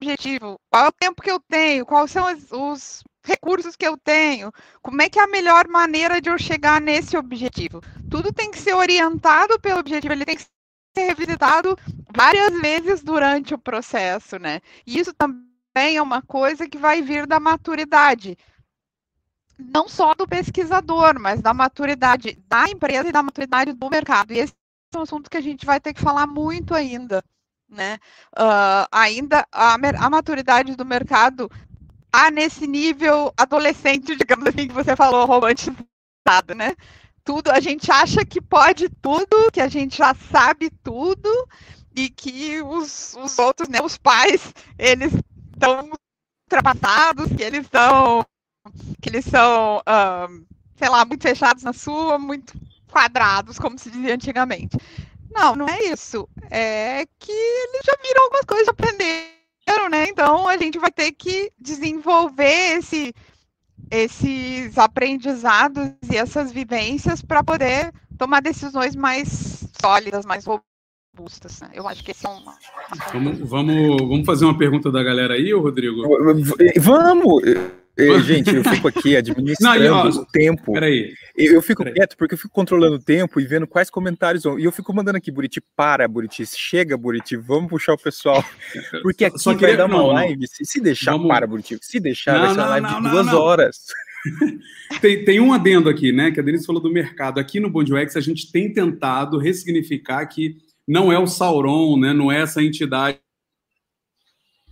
objetivo, 0.00 0.58
qual 0.70 0.86
é 0.86 0.88
o 0.88 0.92
tempo 0.92 1.22
que 1.22 1.30
eu 1.30 1.40
tenho, 1.40 1.86
quais 1.86 2.10
são 2.10 2.32
os, 2.32 2.52
os 2.52 3.04
recursos 3.24 3.74
que 3.74 3.86
eu 3.86 3.96
tenho, 3.96 4.52
como 4.82 5.00
é 5.00 5.08
que 5.08 5.18
é 5.18 5.22
a 5.22 5.26
melhor 5.26 5.66
maneira 5.66 6.20
de 6.20 6.28
eu 6.28 6.38
chegar 6.38 6.80
nesse 6.80 7.16
objetivo. 7.16 7.80
Tudo 8.10 8.32
tem 8.32 8.50
que 8.50 8.58
ser 8.58 8.74
orientado 8.74 9.58
pelo 9.58 9.80
objetivo, 9.80 10.12
ele 10.12 10.26
tem 10.26 10.36
que 10.36 10.42
ser 10.42 11.06
revisitado 11.06 11.76
várias 12.14 12.52
vezes 12.60 13.02
durante 13.02 13.54
o 13.54 13.58
processo, 13.58 14.38
né? 14.38 14.60
E 14.86 14.98
isso 14.98 15.12
também 15.14 15.96
é 15.96 16.02
uma 16.02 16.22
coisa 16.22 16.68
que 16.68 16.78
vai 16.78 17.00
vir 17.02 17.26
da 17.26 17.40
maturidade. 17.40 18.36
Não 19.58 19.88
só 19.88 20.14
do 20.14 20.26
pesquisador, 20.26 21.18
mas 21.18 21.40
da 21.40 21.54
maturidade 21.54 22.38
da 22.46 22.68
empresa 22.68 23.08
e 23.08 23.12
da 23.12 23.22
maturidade 23.22 23.72
do 23.72 23.90
mercado. 23.90 24.32
E 24.32 24.38
esse 24.38 24.52
é 24.94 24.98
um 24.98 25.02
assunto 25.02 25.30
que 25.30 25.36
a 25.36 25.40
gente 25.40 25.64
vai 25.64 25.80
ter 25.80 25.94
que 25.94 26.00
falar 26.00 26.26
muito 26.26 26.74
ainda. 26.74 27.22
Né? 27.74 27.98
Uh, 28.38 28.86
ainda 28.92 29.44
a, 29.50 29.74
a 29.74 30.10
maturidade 30.10 30.76
do 30.76 30.84
mercado 30.84 31.50
tá 32.10 32.30
nesse 32.30 32.66
nível 32.66 33.34
adolescente, 33.36 34.14
digamos 34.16 34.46
assim, 34.46 34.68
que 34.68 34.74
você 34.74 34.94
falou, 34.94 35.26
romantizado, 35.26 36.54
né? 36.54 36.74
Tudo, 37.24 37.50
a 37.50 37.58
gente 37.58 37.90
acha 37.90 38.24
que 38.24 38.40
pode 38.40 38.88
tudo, 39.02 39.50
que 39.52 39.60
a 39.60 39.66
gente 39.66 39.96
já 39.96 40.14
sabe 40.14 40.70
tudo, 40.82 41.28
e 41.96 42.08
que 42.08 42.60
os, 42.62 43.14
os 43.14 43.38
outros, 43.38 43.68
né, 43.68 43.80
os 43.82 43.96
pais, 43.96 44.52
eles 44.78 45.12
estão 45.52 45.90
ultrapassados, 46.44 47.28
que 47.36 47.42
eles 47.42 47.66
são, 47.70 48.24
que 49.00 49.08
eles 49.08 49.24
são, 49.24 49.78
um, 49.78 50.44
sei 50.76 50.88
lá, 50.88 51.04
muito 51.04 51.22
fechados 51.22 51.62
na 51.62 51.72
sua, 51.72 52.18
muito 52.18 52.52
quadrados, 52.90 53.58
como 53.58 53.78
se 53.78 53.90
dizia 53.90 54.14
antigamente. 54.14 54.76
Não, 55.34 55.56
não 55.56 55.68
é 55.68 55.82
isso. 55.84 56.28
É 56.50 57.04
que 57.18 57.32
eles 57.32 57.82
já 57.84 57.94
viram 58.02 58.22
algumas 58.22 58.44
coisas, 58.44 58.68
aprenderam 58.68 59.34
né? 59.90 60.08
Então 60.08 60.48
a 60.48 60.56
gente 60.56 60.78
vai 60.78 60.90
ter 60.90 61.12
que 61.12 61.52
desenvolver 61.58 62.78
esse, 62.78 63.14
esses 63.90 64.78
aprendizados 64.78 65.90
e 66.10 66.16
essas 66.16 66.52
vivências 66.52 67.22
para 67.22 67.42
poder 67.42 67.92
tomar 68.18 68.40
decisões 68.40 68.94
mais 68.94 69.64
sólidas, 69.80 70.24
mais 70.24 70.44
robustas. 70.44 70.73
Né? 71.60 71.70
Eu 71.74 71.86
acho 71.86 72.02
que 72.02 72.10
esse 72.10 72.26
é 72.26 72.28
um. 72.28 72.42
Vamos, 73.12 73.38
vamos, 73.48 73.96
vamos 73.98 74.26
fazer 74.26 74.44
uma 74.44 74.58
pergunta 74.58 74.90
da 74.90 75.02
galera 75.02 75.34
aí, 75.34 75.52
Rodrigo? 75.52 76.02
Vamos! 76.80 77.42
gente, 78.24 78.52
eu 78.52 78.64
fico 78.64 78.88
aqui 78.88 79.14
administrando 79.16 79.84
Não, 79.84 79.96
ó, 79.96 80.08
o 80.08 80.26
tempo. 80.26 80.72
Peraí. 80.72 81.14
Eu, 81.36 81.54
eu 81.54 81.62
fico 81.62 81.84
peraí. 81.84 81.94
quieto 81.94 82.16
porque 82.16 82.34
eu 82.34 82.38
fico 82.38 82.52
controlando 82.52 82.96
o 82.96 82.98
tempo 82.98 83.40
e 83.40 83.44
vendo 83.44 83.66
quais 83.66 83.88
comentários 83.88 84.42
vão. 84.42 84.58
E 84.58 84.64
eu 84.64 84.72
fico 84.72 84.92
mandando 84.92 85.18
aqui, 85.18 85.30
Buriti, 85.30 85.60
para, 85.76 86.08
Buriti, 86.08 86.44
chega, 86.46 86.96
Buriti, 86.96 87.36
vamos 87.36 87.70
puxar 87.70 87.94
o 87.94 87.98
pessoal. 87.98 88.44
Porque 89.02 89.26
aqui 89.26 89.38
Só 89.38 89.54
vai 89.54 89.76
dar 89.76 89.86
uma 89.86 89.98
não, 89.98 90.06
live, 90.08 90.46
se, 90.48 90.64
se 90.64 90.80
deixar, 90.80 91.12
vamos... 91.12 91.28
para, 91.28 91.46
Buriti, 91.46 91.78
se 91.80 92.00
deixar, 92.00 92.34
não, 92.34 92.40
vai 92.40 92.54
ser 92.54 92.60
uma 92.60 92.68
live 92.68 92.86
de 92.88 93.10
duas 93.10 93.28
horas. 93.28 93.76
tem, 95.00 95.24
tem 95.24 95.40
um 95.40 95.52
adendo 95.52 95.88
aqui, 95.88 96.10
né, 96.10 96.30
que 96.30 96.40
a 96.40 96.42
Denise 96.42 96.66
falou 96.66 96.82
do 96.82 96.90
mercado. 96.90 97.38
Aqui 97.38 97.60
no 97.60 97.70
Bond 97.70 97.92
UX, 97.92 98.16
a 98.16 98.20
gente 98.20 98.50
tem 98.50 98.72
tentado 98.72 99.38
ressignificar 99.38 100.26
que 100.26 100.56
não 100.86 101.12
é 101.12 101.18
o 101.18 101.26
Sauron, 101.26 101.98
né, 101.98 102.12
não 102.12 102.30
é 102.30 102.40
essa 102.40 102.62
entidade. 102.62 103.20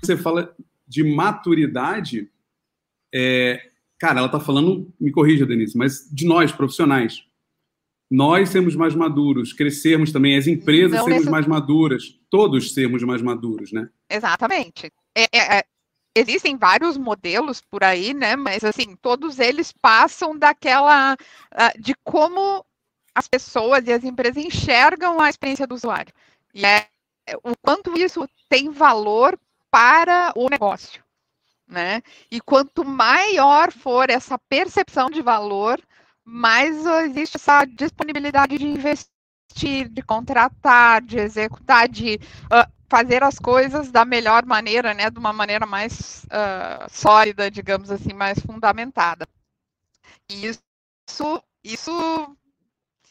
Você 0.01 0.17
fala 0.17 0.55
de 0.87 1.03
maturidade, 1.03 2.31
é, 3.15 3.71
cara, 3.99 4.19
ela 4.19 4.27
está 4.27 4.41
falando, 4.41 4.93
me 5.01 5.11
corrija, 5.11 5.47
Denise, 5.47 5.77
mas 5.77 6.09
de 6.13 6.27
nós, 6.27 6.53
profissionais. 6.53 7.25
Nós 8.11 8.51
sermos 8.51 8.77
mais 8.77 8.95
maduros, 8.95 9.55
crescermos 9.55 10.13
também, 10.13 10.37
as 10.37 10.47
empresas 10.47 10.99
Não 10.99 11.07
sermos 11.07 11.27
mais 11.27 11.47
maduras, 11.47 12.19
todos 12.29 12.75
sermos 12.75 13.03
mais 13.03 13.23
maduros, 13.23 13.73
né? 13.73 13.89
Exatamente. 14.11 14.93
É, 15.17 15.23
é, 15.33 15.59
é, 15.59 15.65
existem 16.15 16.57
vários 16.59 16.99
modelos 16.99 17.63
por 17.63 17.83
aí, 17.83 18.13
né? 18.13 18.37
Mas 18.37 18.65
assim, 18.65 18.97
todos 19.01 19.39
eles 19.39 19.73
passam 19.73 20.39
daquela 20.39 21.15
uh, 21.15 21.81
de 21.81 21.95
como 22.05 22.65
as 23.15 23.29
pessoas 23.29 23.87
e 23.87 23.93
as 23.93 24.05
empresas 24.05 24.45
enxergam 24.45 25.21
a 25.21 25.29
experiência 25.29 25.67
do 25.67 25.75
usuário. 25.75 26.13
E 26.55 26.65
é 26.65 26.87
o 27.43 27.57
quanto 27.63 27.99
isso 27.99 28.29
tem 28.49 28.71
valor 28.71 29.39
para 29.71 30.33
o 30.37 30.49
negócio 30.49 31.03
né? 31.73 32.03
E 32.31 32.41
quanto 32.41 32.85
maior 32.85 33.73
for 33.73 34.11
essa 34.11 34.39
percepção 34.39 35.11
de 35.11 35.23
valor, 35.23 35.81
mais 36.25 36.87
existe 37.07 37.37
essa 37.37 37.65
disponibilidade 37.65 38.59
de 38.59 38.67
investir, 38.67 39.89
de 39.89 40.03
contratar, 40.03 41.03
de 41.03 41.19
executar, 41.19 41.89
de 41.89 42.21
uh, 42.47 42.71
fazer 42.89 43.25
as 43.25 43.39
coisas 43.39 43.91
da 43.91 44.05
melhor 44.05 44.45
maneira, 44.45 44.95
né? 44.95 45.11
De 45.11 45.19
uma 45.19 45.33
maneira 45.33 45.67
mais 45.67 46.25
uh, 46.27 46.89
sólida, 46.91 47.51
digamos 47.51 47.91
assim, 47.91 48.13
mais 48.13 48.39
fundamentada. 48.39 49.27
E 50.31 50.47
isso, 50.47 51.43
isso, 51.65 52.37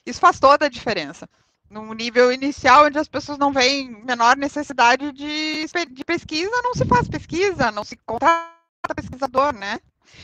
isso 0.05 0.19
faz 0.19 0.39
toda 0.39 0.65
a 0.65 0.69
diferença 0.69 1.27
num 1.71 1.93
nível 1.93 2.31
inicial 2.31 2.85
onde 2.85 2.99
as 2.99 3.07
pessoas 3.07 3.37
não 3.37 3.53
veem 3.53 3.89
menor 4.03 4.35
necessidade 4.35 5.11
de, 5.13 5.65
de 5.89 6.03
pesquisa, 6.03 6.51
não 6.61 6.73
se 6.75 6.85
faz 6.85 7.07
pesquisa, 7.07 7.71
não 7.71 7.85
se 7.85 7.95
contrata 8.05 8.51
pesquisador, 8.93 9.53
né? 9.55 9.79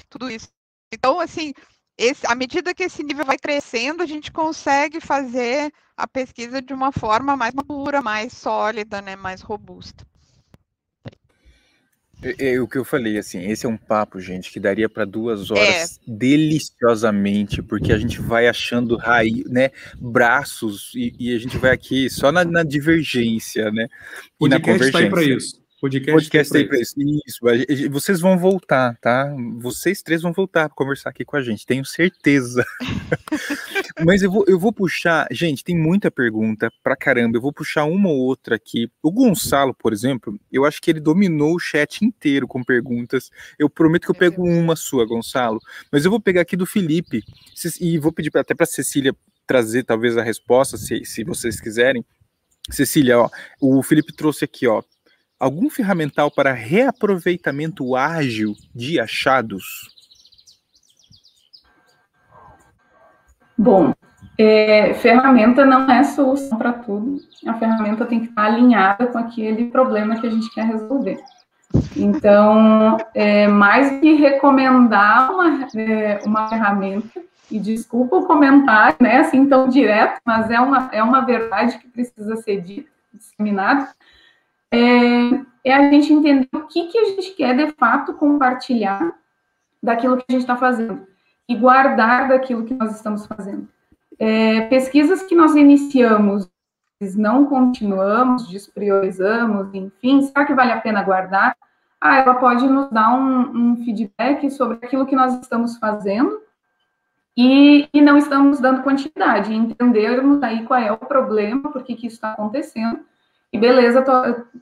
Tudo 0.09 0.29
isso. 0.29 0.49
Então, 0.93 1.19
assim, 1.19 1.53
esse, 1.97 2.25
à 2.27 2.35
medida 2.35 2.73
que 2.73 2.83
esse 2.83 3.03
nível 3.03 3.25
vai 3.25 3.37
crescendo, 3.37 4.03
a 4.03 4.05
gente 4.05 4.31
consegue 4.31 4.99
fazer 4.99 5.73
a 5.95 6.07
pesquisa 6.07 6.61
de 6.61 6.73
uma 6.73 6.91
forma 6.91 7.35
mais 7.35 7.53
madura, 7.53 8.01
mais 8.01 8.33
sólida, 8.33 9.01
né, 9.01 9.15
mais 9.15 9.41
robusta. 9.41 10.06
É, 12.21 12.53
é, 12.53 12.59
o 12.59 12.67
que 12.67 12.77
eu 12.77 12.83
falei, 12.83 13.17
assim, 13.17 13.45
esse 13.49 13.65
é 13.65 13.69
um 13.69 13.77
papo, 13.77 14.19
gente, 14.19 14.51
que 14.51 14.59
daria 14.59 14.89
para 14.89 15.05
duas 15.05 15.51
horas 15.51 15.99
é. 15.99 16.11
deliciosamente, 16.11 17.61
porque 17.61 17.93
a 17.93 17.97
gente 17.97 18.19
vai 18.19 18.47
achando 18.47 18.97
raiz, 18.97 19.45
né, 19.45 19.69
braços, 19.99 20.91
e, 20.95 21.13
e, 21.19 21.35
a 21.35 21.37
gente 21.37 21.57
vai 21.57 21.71
aqui 21.71 22.09
só 22.09 22.31
na, 22.31 22.43
na 22.43 22.63
divergência, 22.63 23.71
né? 23.71 23.87
E 24.41 24.45
o 24.45 24.47
na 24.47 24.59
convergência. 24.59 24.91
Tá 24.93 24.99
aí 24.99 25.09
para 25.09 25.23
isso. 25.23 25.66
Podcast, 25.79 26.11
podcast 26.11 26.57
aí 26.57 26.67
para 26.67 26.79
isso. 26.79 26.95
isso. 27.27 27.89
Vocês 27.91 28.19
vão 28.19 28.35
voltar, 28.35 28.97
tá? 28.99 29.31
Vocês 29.57 30.01
três 30.01 30.23
vão 30.23 30.33
voltar 30.33 30.67
para 30.69 30.75
conversar 30.75 31.11
aqui 31.11 31.23
com 31.23 31.37
a 31.37 31.41
gente, 31.41 31.67
tenho 31.67 31.85
certeza. 31.85 32.65
Mas 34.03 34.23
eu 34.23 34.31
vou, 34.31 34.43
eu 34.47 34.57
vou 34.57 34.73
puxar, 34.73 35.27
gente, 35.29 35.63
tem 35.63 35.77
muita 35.77 36.09
pergunta 36.09 36.71
pra 36.83 36.95
caramba. 36.95 37.37
Eu 37.37 37.41
vou 37.41 37.53
puxar 37.53 37.83
uma 37.83 38.09
ou 38.09 38.17
outra 38.17 38.55
aqui. 38.55 38.89
O 39.03 39.11
Gonçalo, 39.11 39.71
por 39.75 39.93
exemplo, 39.93 40.39
eu 40.51 40.65
acho 40.65 40.81
que 40.81 40.89
ele 40.89 40.99
dominou 40.99 41.55
o 41.55 41.59
chat 41.59 42.03
inteiro 42.03 42.47
com 42.47 42.63
perguntas. 42.63 43.29
Eu 43.59 43.69
prometo 43.69 44.05
que 44.05 44.11
eu 44.11 44.15
pego 44.15 44.43
uma 44.43 44.75
sua, 44.75 45.05
Gonçalo. 45.05 45.59
Mas 45.91 46.05
eu 46.05 46.09
vou 46.09 46.19
pegar 46.19 46.41
aqui 46.41 46.57
do 46.57 46.65
Felipe 46.65 47.23
e 47.79 47.99
vou 47.99 48.11
pedir 48.11 48.35
até 48.35 48.55
para 48.55 48.65
Cecília 48.65 49.15
trazer 49.45 49.83
talvez 49.83 50.17
a 50.17 50.23
resposta, 50.23 50.75
se, 50.75 51.05
se 51.05 51.23
vocês 51.23 51.61
quiserem. 51.61 52.03
Cecília, 52.69 53.19
ó, 53.19 53.29
o 53.61 53.81
Felipe 53.81 54.13
trouxe 54.13 54.43
aqui, 54.43 54.67
ó, 54.67 54.83
algum 55.39 55.69
ferramental 55.69 56.31
para 56.31 56.53
reaproveitamento 56.53 57.95
ágil 57.95 58.53
de 58.73 58.99
achados? 58.99 59.95
Bom, 63.57 63.93
É, 64.39 64.93
ferramenta 64.93 65.65
não 65.65 65.89
é 65.89 66.03
solução 66.03 66.59
para 66.59 66.71
tudo. 66.71 67.19
A 67.47 67.55
ferramenta 67.55 68.05
tem 68.05 68.19
que 68.19 68.27
estar 68.27 68.45
alinhada 68.45 69.07
com 69.07 69.17
aquele 69.17 69.65
problema 69.71 70.19
que 70.19 70.27
a 70.27 70.29
gente 70.29 70.53
quer 70.53 70.65
resolver. 70.65 71.17
Então, 71.95 72.97
é, 73.15 73.47
mais 73.47 73.99
que 73.99 74.13
recomendar 74.13 75.31
uma, 75.31 75.67
é, 75.75 76.19
uma 76.23 76.47
ferramenta, 76.47 77.19
e 77.49 77.59
desculpa 77.59 78.17
o 78.17 78.25
comentário, 78.25 78.97
né, 78.99 79.17
assim 79.17 79.47
tão 79.47 79.69
direto, 79.69 80.19
mas 80.23 80.51
é 80.51 80.59
uma, 80.59 80.89
é 80.91 81.01
uma 81.01 81.21
verdade 81.21 81.79
que 81.79 81.87
precisa 81.87 82.35
ser 82.37 82.61
dita, 82.61 82.89
disseminada, 83.13 83.89
é, 84.71 85.69
é 85.69 85.73
a 85.73 85.91
gente 85.91 86.11
entender 86.11 86.49
o 86.53 86.67
que, 86.67 86.87
que 86.87 86.97
a 86.97 87.05
gente 87.05 87.31
quer 87.31 87.55
de 87.55 87.71
fato 87.73 88.13
compartilhar 88.13 89.13
daquilo 89.81 90.17
que 90.17 90.25
a 90.29 90.31
gente 90.31 90.41
está 90.41 90.57
fazendo 90.57 91.07
e 91.47 91.55
guardar 91.55 92.27
daquilo 92.27 92.65
que 92.65 92.73
nós 92.73 92.95
estamos 92.95 93.25
fazendo. 93.25 93.67
É, 94.19 94.61
pesquisas 94.67 95.23
que 95.23 95.35
nós 95.35 95.55
iniciamos, 95.55 96.49
não 97.15 97.45
continuamos, 97.45 98.47
despriorizamos, 98.49 99.73
enfim, 99.73 100.21
será 100.23 100.45
que 100.45 100.53
vale 100.53 100.71
a 100.71 100.81
pena 100.81 101.03
guardar? 101.03 101.55
Ah, 102.01 102.17
ela 102.17 102.35
pode 102.35 102.67
nos 102.67 102.89
dar 102.89 103.13
um, 103.13 103.71
um 103.71 103.77
feedback 103.77 104.49
sobre 104.51 104.77
aquilo 104.83 105.05
que 105.05 105.15
nós 105.15 105.39
estamos 105.39 105.77
fazendo 105.77 106.41
e, 107.35 107.87
e, 107.93 108.01
não 108.01 108.17
estamos 108.17 108.59
dando 108.59 108.81
quantidade, 108.81 109.53
entendermos 109.53 110.41
aí 110.41 110.65
qual 110.65 110.79
é 110.79 110.91
o 110.91 110.97
problema, 110.97 111.71
por 111.71 111.83
que, 111.83 111.95
que 111.95 112.07
isso 112.07 112.15
está 112.15 112.31
acontecendo, 112.31 112.99
e 113.51 113.57
beleza, 113.57 114.01
tô, 114.01 114.11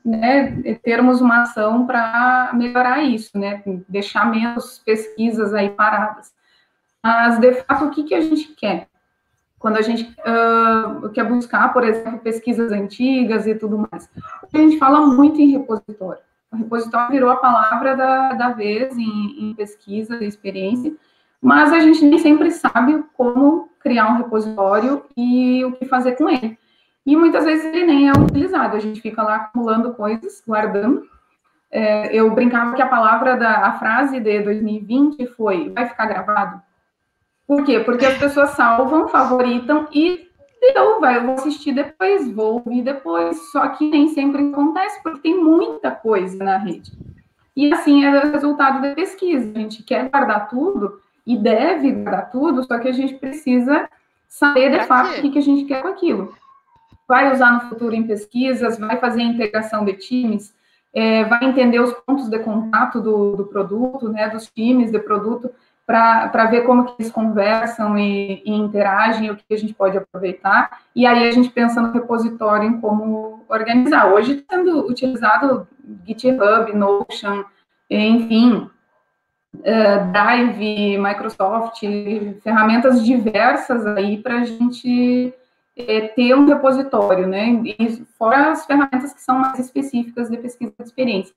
né, 0.04 0.76
termos 0.82 1.20
uma 1.20 1.42
ação 1.42 1.86
para 1.86 2.50
melhorar 2.54 3.02
isso, 3.02 3.36
né, 3.36 3.62
deixar 3.88 4.30
menos 4.30 4.78
pesquisas 4.78 5.52
aí 5.52 5.70
paradas. 5.70 6.32
Mas, 7.02 7.38
de 7.38 7.52
fato, 7.54 7.86
o 7.86 7.90
que, 7.90 8.04
que 8.04 8.14
a 8.14 8.20
gente 8.20 8.48
quer? 8.54 8.88
Quando 9.58 9.76
a 9.76 9.82
gente 9.82 10.04
uh, 10.20 11.08
quer 11.10 11.24
buscar, 11.24 11.72
por 11.72 11.82
exemplo, 11.82 12.18
pesquisas 12.20 12.70
antigas 12.70 13.46
e 13.46 13.54
tudo 13.54 13.88
mais. 13.90 14.08
A 14.52 14.58
gente 14.58 14.78
fala 14.78 15.00
muito 15.00 15.40
em 15.40 15.50
repositório. 15.50 16.20
O 16.52 16.56
repositório 16.56 17.10
virou 17.10 17.30
a 17.30 17.36
palavra 17.36 17.96
da, 17.96 18.32
da 18.32 18.48
vez 18.50 18.96
em, 18.96 19.50
em 19.50 19.54
pesquisa 19.54 20.22
e 20.22 20.26
experiência, 20.26 20.94
mas 21.40 21.72
a 21.72 21.80
gente 21.80 22.04
nem 22.04 22.18
sempre 22.18 22.50
sabe 22.50 23.04
como 23.14 23.68
criar 23.80 24.12
um 24.12 24.18
repositório 24.18 25.04
e 25.16 25.64
o 25.64 25.72
que 25.72 25.86
fazer 25.86 26.12
com 26.16 26.28
ele. 26.28 26.58
E 27.06 27.14
muitas 27.16 27.44
vezes 27.44 27.64
ele 27.64 27.86
nem 27.86 28.08
é 28.08 28.12
utilizado, 28.12 28.76
a 28.76 28.80
gente 28.80 29.00
fica 29.00 29.22
lá 29.22 29.36
acumulando 29.36 29.94
coisas, 29.94 30.42
guardando. 30.44 31.08
É, 31.70 32.14
eu 32.14 32.28
brincava 32.34 32.74
que 32.74 32.82
a 32.82 32.88
palavra 32.88 33.36
da 33.36 33.66
a 33.66 33.78
frase 33.78 34.18
de 34.18 34.42
2020 34.42 35.24
foi: 35.28 35.70
vai 35.70 35.86
ficar 35.86 36.06
gravado? 36.06 36.60
Por 37.46 37.64
quê? 37.64 37.78
Porque 37.78 38.04
as 38.04 38.18
pessoas 38.18 38.50
salvam, 38.50 39.06
favoritam 39.06 39.86
e 39.92 40.26
deu, 40.60 41.00
vai, 41.00 41.18
eu 41.18 41.26
vou 41.26 41.34
assistir 41.34 41.72
depois, 41.72 42.28
vou 42.32 42.54
ouvir 42.54 42.82
depois. 42.82 43.52
Só 43.52 43.68
que 43.68 43.88
nem 43.88 44.08
sempre 44.08 44.48
acontece, 44.48 45.00
porque 45.02 45.20
tem 45.20 45.40
muita 45.40 45.92
coisa 45.92 46.42
na 46.42 46.56
rede. 46.56 46.92
E 47.54 47.72
assim 47.72 48.04
é 48.04 48.10
o 48.10 48.32
resultado 48.32 48.82
da 48.82 48.94
pesquisa. 48.94 49.48
A 49.54 49.58
gente 49.58 49.84
quer 49.84 50.08
guardar 50.08 50.48
tudo 50.48 51.00
e 51.24 51.36
deve 51.36 51.92
guardar 51.92 52.30
tudo, 52.30 52.64
só 52.64 52.78
que 52.78 52.88
a 52.88 52.92
gente 52.92 53.14
precisa 53.14 53.88
saber 54.28 54.70
de 54.70 54.84
fato 54.86 55.18
o 55.18 55.22
que, 55.22 55.30
que 55.30 55.38
a 55.38 55.42
gente 55.42 55.64
quer 55.64 55.82
com 55.82 55.88
aquilo. 55.88 56.34
Vai 57.08 57.32
usar 57.32 57.52
no 57.52 57.68
futuro 57.68 57.94
em 57.94 58.06
pesquisas, 58.06 58.78
vai 58.78 58.98
fazer 58.98 59.22
integração 59.22 59.84
de 59.84 59.92
times, 59.94 60.54
é, 60.94 61.24
vai 61.24 61.44
entender 61.44 61.78
os 61.78 61.92
pontos 61.92 62.28
de 62.28 62.38
contato 62.38 63.00
do, 63.00 63.36
do 63.36 63.44
produto, 63.44 64.08
né, 64.08 64.28
dos 64.28 64.46
times 64.46 64.90
de 64.90 64.98
produto, 64.98 65.50
para 65.86 66.46
ver 66.46 66.62
como 66.62 66.84
que 66.84 66.94
eles 66.98 67.12
conversam 67.12 67.96
e, 67.96 68.42
e, 68.44 68.50
interagem, 68.50 69.30
o 69.30 69.36
que 69.36 69.54
a 69.54 69.56
gente 69.56 69.72
pode 69.72 69.96
aproveitar, 69.96 70.80
e 70.94 71.06
aí 71.06 71.28
a 71.28 71.30
gente 71.30 71.48
pensa 71.48 71.80
no 71.80 71.92
repositório 71.92 72.68
em 72.68 72.80
como 72.80 73.44
organizar. 73.48 74.12
Hoje 74.12 74.32
está 74.32 74.56
sendo 74.56 74.84
utilizado 74.88 75.68
GitHub, 76.04 76.74
Notion, 76.74 77.44
enfim, 77.88 78.68
uh, 79.54 80.12
Drive, 80.12 80.98
Microsoft, 80.98 81.80
ferramentas 82.42 83.04
diversas 83.04 83.86
aí 83.86 84.18
para 84.18 84.40
a 84.40 84.44
gente 84.44 85.32
é, 85.76 86.08
ter 86.08 86.34
um 86.34 86.46
repositório, 86.46 87.26
né? 87.26 87.48
E 87.64 88.04
fora 88.18 88.50
as 88.50 88.64
ferramentas 88.64 89.12
que 89.12 89.20
são 89.20 89.38
mais 89.38 89.58
específicas 89.58 90.30
de 90.30 90.38
pesquisa 90.38 90.72
de 90.78 90.84
experiência. 90.84 91.34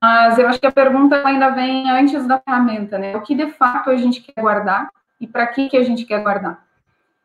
Mas 0.00 0.38
eu 0.38 0.48
acho 0.48 0.60
que 0.60 0.66
a 0.66 0.72
pergunta 0.72 1.26
ainda 1.26 1.50
vem 1.50 1.90
antes 1.90 2.26
da 2.26 2.38
ferramenta, 2.38 2.98
né? 2.98 3.16
O 3.16 3.22
que 3.22 3.34
de 3.34 3.50
fato 3.50 3.90
a 3.90 3.96
gente 3.96 4.20
quer 4.20 4.40
guardar 4.40 4.90
e 5.20 5.26
para 5.26 5.46
que, 5.46 5.68
que 5.68 5.76
a 5.76 5.82
gente 5.82 6.04
quer 6.04 6.22
guardar? 6.22 6.64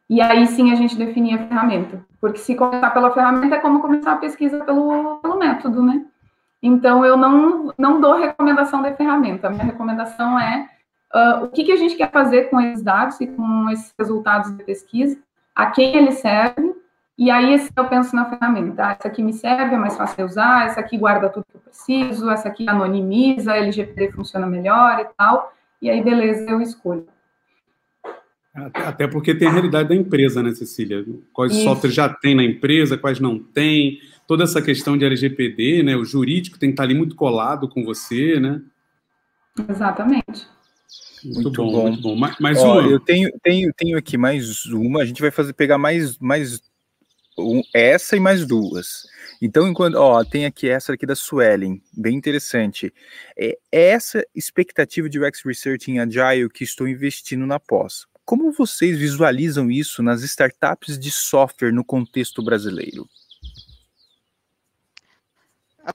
E 0.09 0.21
aí 0.21 0.47
sim 0.47 0.71
a 0.71 0.75
gente 0.75 0.97
definir 0.97 1.35
a 1.35 1.47
ferramenta. 1.47 2.03
Porque 2.19 2.39
se 2.39 2.55
começar 2.55 2.89
pela 2.91 3.11
ferramenta 3.11 3.55
é 3.55 3.59
como 3.59 3.79
começar 3.79 4.13
a 4.13 4.17
pesquisa 4.17 4.63
pelo, 4.65 5.17
pelo 5.17 5.37
método, 5.37 5.83
né? 5.83 6.05
Então 6.61 7.05
eu 7.05 7.15
não, 7.15 7.73
não 7.77 8.01
dou 8.01 8.17
recomendação 8.17 8.81
de 8.81 8.93
ferramenta. 8.95 9.47
A 9.47 9.49
minha 9.51 9.63
recomendação 9.63 10.39
é 10.39 10.67
uh, 11.13 11.45
o 11.45 11.49
que, 11.49 11.63
que 11.63 11.71
a 11.71 11.77
gente 11.77 11.95
quer 11.95 12.11
fazer 12.11 12.49
com 12.49 12.59
esses 12.59 12.83
dados 12.83 13.21
e 13.21 13.27
com 13.27 13.69
esses 13.69 13.93
resultados 13.97 14.55
de 14.57 14.63
pesquisa, 14.63 15.17
a 15.59 15.71
quem 15.71 15.95
eles 15.95 16.19
servem 16.19 16.73
e 17.17 17.29
aí 17.29 17.53
eu 17.75 17.85
penso 17.89 18.15
na 18.15 18.29
ferramenta, 18.29 18.81
ah, 18.85 18.91
essa 18.97 19.09
aqui 19.09 19.21
me 19.21 19.33
serve, 19.33 19.75
é 19.75 19.77
mais 19.77 19.97
fácil 19.97 20.15
de 20.15 20.23
usar, 20.23 20.67
essa 20.67 20.79
aqui 20.79 20.97
guarda 20.97 21.27
tudo 21.27 21.45
que 21.51 21.57
eu 21.57 21.59
preciso, 21.59 22.29
essa 22.29 22.47
aqui 22.47 22.69
anonimiza, 22.69 23.51
a 23.51 23.57
LGPD 23.57 24.13
funciona 24.13 24.47
melhor 24.47 25.01
e 25.01 25.05
tal, 25.17 25.53
e 25.81 25.89
aí 25.89 26.01
beleza, 26.01 26.49
eu 26.49 26.61
escolho. 26.61 27.05
Até 28.73 29.05
porque 29.05 29.35
tem 29.35 29.49
a 29.49 29.51
realidade 29.51 29.89
da 29.89 29.95
empresa, 29.95 30.41
né, 30.41 30.53
Cecília? 30.53 31.05
Quais 31.33 31.51
Isso. 31.51 31.63
softwares 31.65 31.93
já 31.93 32.07
tem 32.07 32.33
na 32.33 32.43
empresa, 32.43 32.97
quais 32.97 33.19
não 33.19 33.37
tem, 33.37 33.99
toda 34.25 34.45
essa 34.45 34.61
questão 34.61 34.97
de 34.97 35.03
LGPD, 35.03 35.83
né, 35.83 35.97
o 35.97 36.05
jurídico 36.05 36.57
tem 36.57 36.69
que 36.69 36.73
estar 36.73 36.83
ali 36.83 36.93
muito 36.93 37.15
colado 37.15 37.67
com 37.67 37.83
você, 37.83 38.39
né? 38.39 38.61
Exatamente. 39.67 40.47
Muito, 41.23 41.41
muito 41.41 41.63
bom, 41.63 41.71
bom, 41.71 41.87
muito 41.89 42.01
bom. 42.01 42.15
Mais, 42.15 42.39
mais 42.39 42.57
Ó, 42.59 42.79
uma. 42.79 42.89
Eu 42.89 42.99
tenho, 42.99 43.31
tenho, 43.43 43.73
tenho 43.73 43.97
aqui 43.97 44.17
mais 44.17 44.65
uma. 44.65 45.01
A 45.01 45.05
gente 45.05 45.21
vai 45.21 45.31
fazer 45.31 45.53
pegar 45.53 45.77
mais, 45.77 46.17
mais 46.17 46.61
um, 47.37 47.61
essa 47.73 48.15
e 48.15 48.19
mais 48.19 48.45
duas. 48.45 49.07
Então, 49.41 49.67
enquanto, 49.67 49.95
ó, 49.95 50.23
tem 50.23 50.45
aqui 50.45 50.69
essa 50.69 50.93
aqui 50.93 51.05
da 51.05 51.15
Suelen, 51.15 51.81
bem 51.93 52.15
interessante. 52.15 52.93
É 53.37 53.57
essa 53.71 54.25
expectativa 54.35 55.09
de 55.09 55.19
UX 55.19 55.41
Research 55.45 55.89
em 55.89 55.99
Agile 55.99 56.49
que 56.49 56.63
estou 56.63 56.87
investindo 56.87 57.45
na 57.45 57.59
pós. 57.59 58.05
Como 58.25 58.51
vocês 58.51 58.97
visualizam 58.97 59.71
isso 59.71 60.03
nas 60.03 60.21
startups 60.21 60.99
de 60.99 61.09
software 61.09 61.71
no 61.71 61.83
contexto 61.83 62.43
brasileiro? 62.43 63.09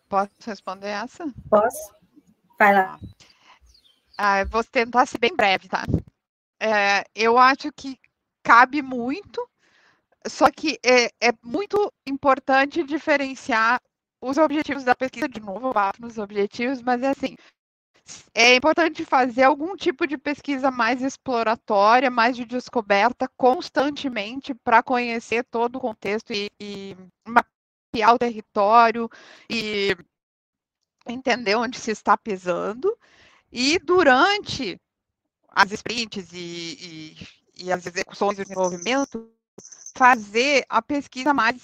Posso 0.09 0.33
responder 0.45 0.89
essa? 0.89 1.33
Posso. 1.49 1.95
Vai 2.59 2.75
lá. 2.75 2.99
Ah, 4.17 4.45
vou 4.45 4.63
tentar 4.65 5.07
ser 5.07 5.19
bem 5.19 5.35
breve, 5.35 5.69
tá? 5.69 5.85
É, 6.61 7.05
eu 7.15 7.37
acho 7.39 7.73
que 7.73 7.99
cabe 8.43 8.83
muito 8.83 9.47
só 10.27 10.51
que 10.51 10.79
é, 10.83 11.07
é 11.21 11.33
muito 11.43 11.93
importante 12.07 12.83
diferenciar 12.83 13.81
os 14.21 14.39
objetivos 14.39 14.85
da 14.85 14.95
pesquisa, 14.95 15.29
de 15.29 15.41
novo, 15.41 15.73
bato 15.73 16.01
nos 16.01 16.17
objetivos, 16.17 16.81
mas 16.81 17.03
é 17.03 17.09
assim, 17.09 17.37
é 18.35 18.57
importante 18.57 19.05
fazer 19.05 19.43
algum 19.43 19.77
tipo 19.77 20.07
de 20.07 20.17
pesquisa 20.17 20.71
mais 20.71 21.03
exploratória, 21.03 22.11
mais 22.11 22.37
de 22.37 22.47
descoberta 22.47 23.29
constantemente 23.37 24.55
para 24.55 24.83
conhecer 24.83 25.45
todo 25.45 25.77
o 25.77 25.81
contexto 25.81 26.33
e, 26.33 26.51
e, 26.59 26.97
mapear 27.27 28.15
o 28.15 28.19
território 28.19 29.11
e 29.51 29.95
entender 31.07 31.55
onde 31.57 31.79
se 31.79 31.91
está 31.91 32.17
pesando. 32.17 32.97
E 33.57 33.79
durante 33.79 34.77
as 35.49 35.71
sprints 35.71 36.33
e, 36.33 37.17
e, 37.57 37.65
e 37.67 37.73
as 37.73 37.87
execuções 37.87 38.37
de 38.37 38.43
desenvolvimento, 38.43 39.31
fazer 39.97 40.67
a 40.69 40.83
pesquisa 40.83 41.33
mais 41.33 41.63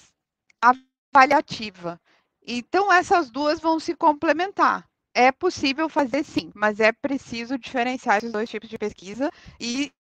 avaliativa. 0.62 2.00
Então, 2.46 2.92
essas 2.92 3.28
duas 3.28 3.58
vão 3.58 3.80
se 3.80 3.96
complementar. 3.96 4.88
É 5.12 5.32
possível 5.32 5.88
fazer 5.88 6.22
sim, 6.22 6.52
mas 6.54 6.78
é 6.78 6.92
preciso 6.92 7.58
diferenciar 7.58 8.18
esses 8.18 8.30
dois 8.30 8.48
tipos 8.48 8.68
de 8.68 8.78
pesquisa 8.78 9.28
e 9.58 9.92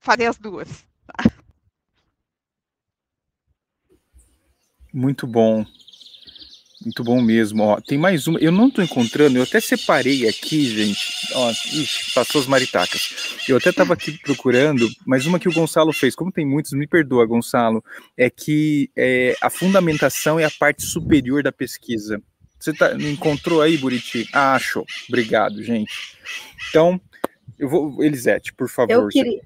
fazer 0.00 0.26
as 0.26 0.36
duas. 0.36 0.86
Muito 4.92 5.26
bom. 5.26 5.64
Muito 6.84 7.04
bom 7.04 7.20
mesmo. 7.22 7.62
Ó, 7.62 7.80
tem 7.80 7.96
mais 7.96 8.26
uma. 8.26 8.38
Eu 8.40 8.50
não 8.50 8.68
estou 8.68 8.82
encontrando, 8.82 9.38
eu 9.38 9.42
até 9.42 9.60
separei 9.60 10.28
aqui, 10.28 10.64
gente. 10.68 11.00
Ó, 11.34 11.50
ixi, 11.50 12.12
passou 12.12 12.40
as 12.40 12.46
maritacas. 12.46 13.38
Eu 13.48 13.56
até 13.56 13.70
estava 13.70 13.94
aqui 13.94 14.18
procurando, 14.18 14.88
mas 15.06 15.26
uma 15.26 15.38
que 15.38 15.48
o 15.48 15.52
Gonçalo 15.52 15.92
fez, 15.92 16.14
como 16.14 16.32
tem 16.32 16.44
muitos, 16.44 16.72
me 16.72 16.86
perdoa, 16.86 17.26
Gonçalo, 17.26 17.84
é 18.16 18.28
que 18.28 18.90
é, 18.96 19.36
a 19.40 19.48
fundamentação 19.48 20.38
é 20.38 20.44
a 20.44 20.50
parte 20.50 20.82
superior 20.82 21.42
da 21.42 21.52
pesquisa. 21.52 22.20
Você 22.58 22.72
tá, 22.72 22.94
encontrou 22.94 23.60
aí, 23.60 23.76
Buriti? 23.76 24.28
Ah, 24.32 24.54
achou. 24.54 24.86
Obrigado, 25.08 25.62
gente. 25.62 25.92
Então, 26.68 27.00
eu 27.58 27.68
vou. 27.68 28.02
Elisete, 28.02 28.52
por 28.52 28.68
favor. 28.68 28.92
Eu 28.92 29.08
queria. 29.08 29.40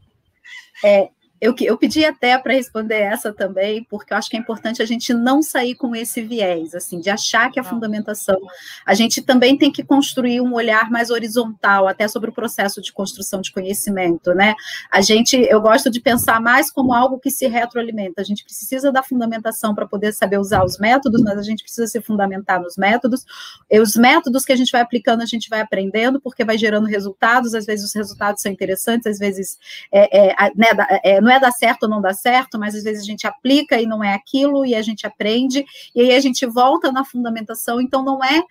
É, 0.84 1.08
eu, 1.40 1.54
eu 1.60 1.76
pedi 1.76 2.04
até 2.04 2.38
para 2.38 2.54
responder 2.54 2.96
essa 2.96 3.32
também, 3.32 3.84
porque 3.84 4.12
eu 4.12 4.16
acho 4.16 4.30
que 4.30 4.36
é 4.36 4.40
importante 4.40 4.82
a 4.82 4.86
gente 4.86 5.12
não 5.12 5.42
sair 5.42 5.74
com 5.74 5.94
esse 5.94 6.22
viés, 6.22 6.74
assim, 6.74 6.98
de 6.98 7.10
achar 7.10 7.50
que 7.50 7.60
a 7.60 7.64
fundamentação. 7.64 8.38
A 8.84 8.94
gente 8.94 9.20
também 9.20 9.56
tem 9.56 9.70
que 9.70 9.84
construir 9.84 10.40
um 10.40 10.54
olhar 10.54 10.90
mais 10.90 11.10
horizontal, 11.10 11.86
até 11.86 12.08
sobre 12.08 12.30
o 12.30 12.32
processo 12.32 12.80
de 12.80 12.92
construção 12.92 13.40
de 13.40 13.52
conhecimento, 13.52 14.34
né? 14.34 14.54
A 14.90 15.00
gente, 15.00 15.36
eu 15.36 15.60
gosto 15.60 15.90
de 15.90 16.00
pensar 16.00 16.40
mais 16.40 16.70
como 16.70 16.94
algo 16.94 17.18
que 17.18 17.30
se 17.30 17.46
retroalimenta. 17.46 18.22
A 18.22 18.24
gente 18.24 18.44
precisa 18.44 18.90
da 18.90 19.02
fundamentação 19.02 19.74
para 19.74 19.86
poder 19.86 20.12
saber 20.12 20.38
usar 20.38 20.64
os 20.64 20.78
métodos, 20.78 21.22
mas 21.22 21.38
a 21.38 21.42
gente 21.42 21.62
precisa 21.62 21.86
se 21.86 22.00
fundamentar 22.00 22.60
nos 22.60 22.76
métodos. 22.76 23.24
E 23.70 23.78
os 23.78 23.94
métodos 23.94 24.44
que 24.44 24.52
a 24.52 24.56
gente 24.56 24.72
vai 24.72 24.80
aplicando, 24.80 25.22
a 25.22 25.26
gente 25.26 25.50
vai 25.50 25.60
aprendendo, 25.60 26.20
porque 26.20 26.44
vai 26.44 26.56
gerando 26.56 26.86
resultados. 26.86 27.54
Às 27.54 27.66
vezes 27.66 27.84
os 27.84 27.94
resultados 27.94 28.40
são 28.40 28.50
interessantes, 28.50 29.06
às 29.06 29.18
vezes 29.18 29.58
é, 29.92 30.30
é, 30.30 30.52
né, 30.54 30.68
é, 31.04 31.20
não 31.26 31.32
é 31.32 31.40
dar 31.40 31.50
certo 31.50 31.82
ou 31.84 31.88
não 31.88 32.00
dar 32.00 32.14
certo, 32.14 32.56
mas 32.56 32.74
às 32.76 32.84
vezes 32.84 33.02
a 33.02 33.06
gente 33.06 33.26
aplica 33.26 33.80
e 33.80 33.86
não 33.86 34.02
é 34.02 34.14
aquilo, 34.14 34.64
e 34.64 34.76
a 34.76 34.82
gente 34.82 35.06
aprende, 35.06 35.64
e 35.94 36.00
aí 36.00 36.14
a 36.14 36.20
gente 36.20 36.46
volta 36.46 36.92
na 36.92 37.04
fundamentação. 37.04 37.80
Então, 37.80 38.04
não 38.04 38.22
é. 38.22 38.42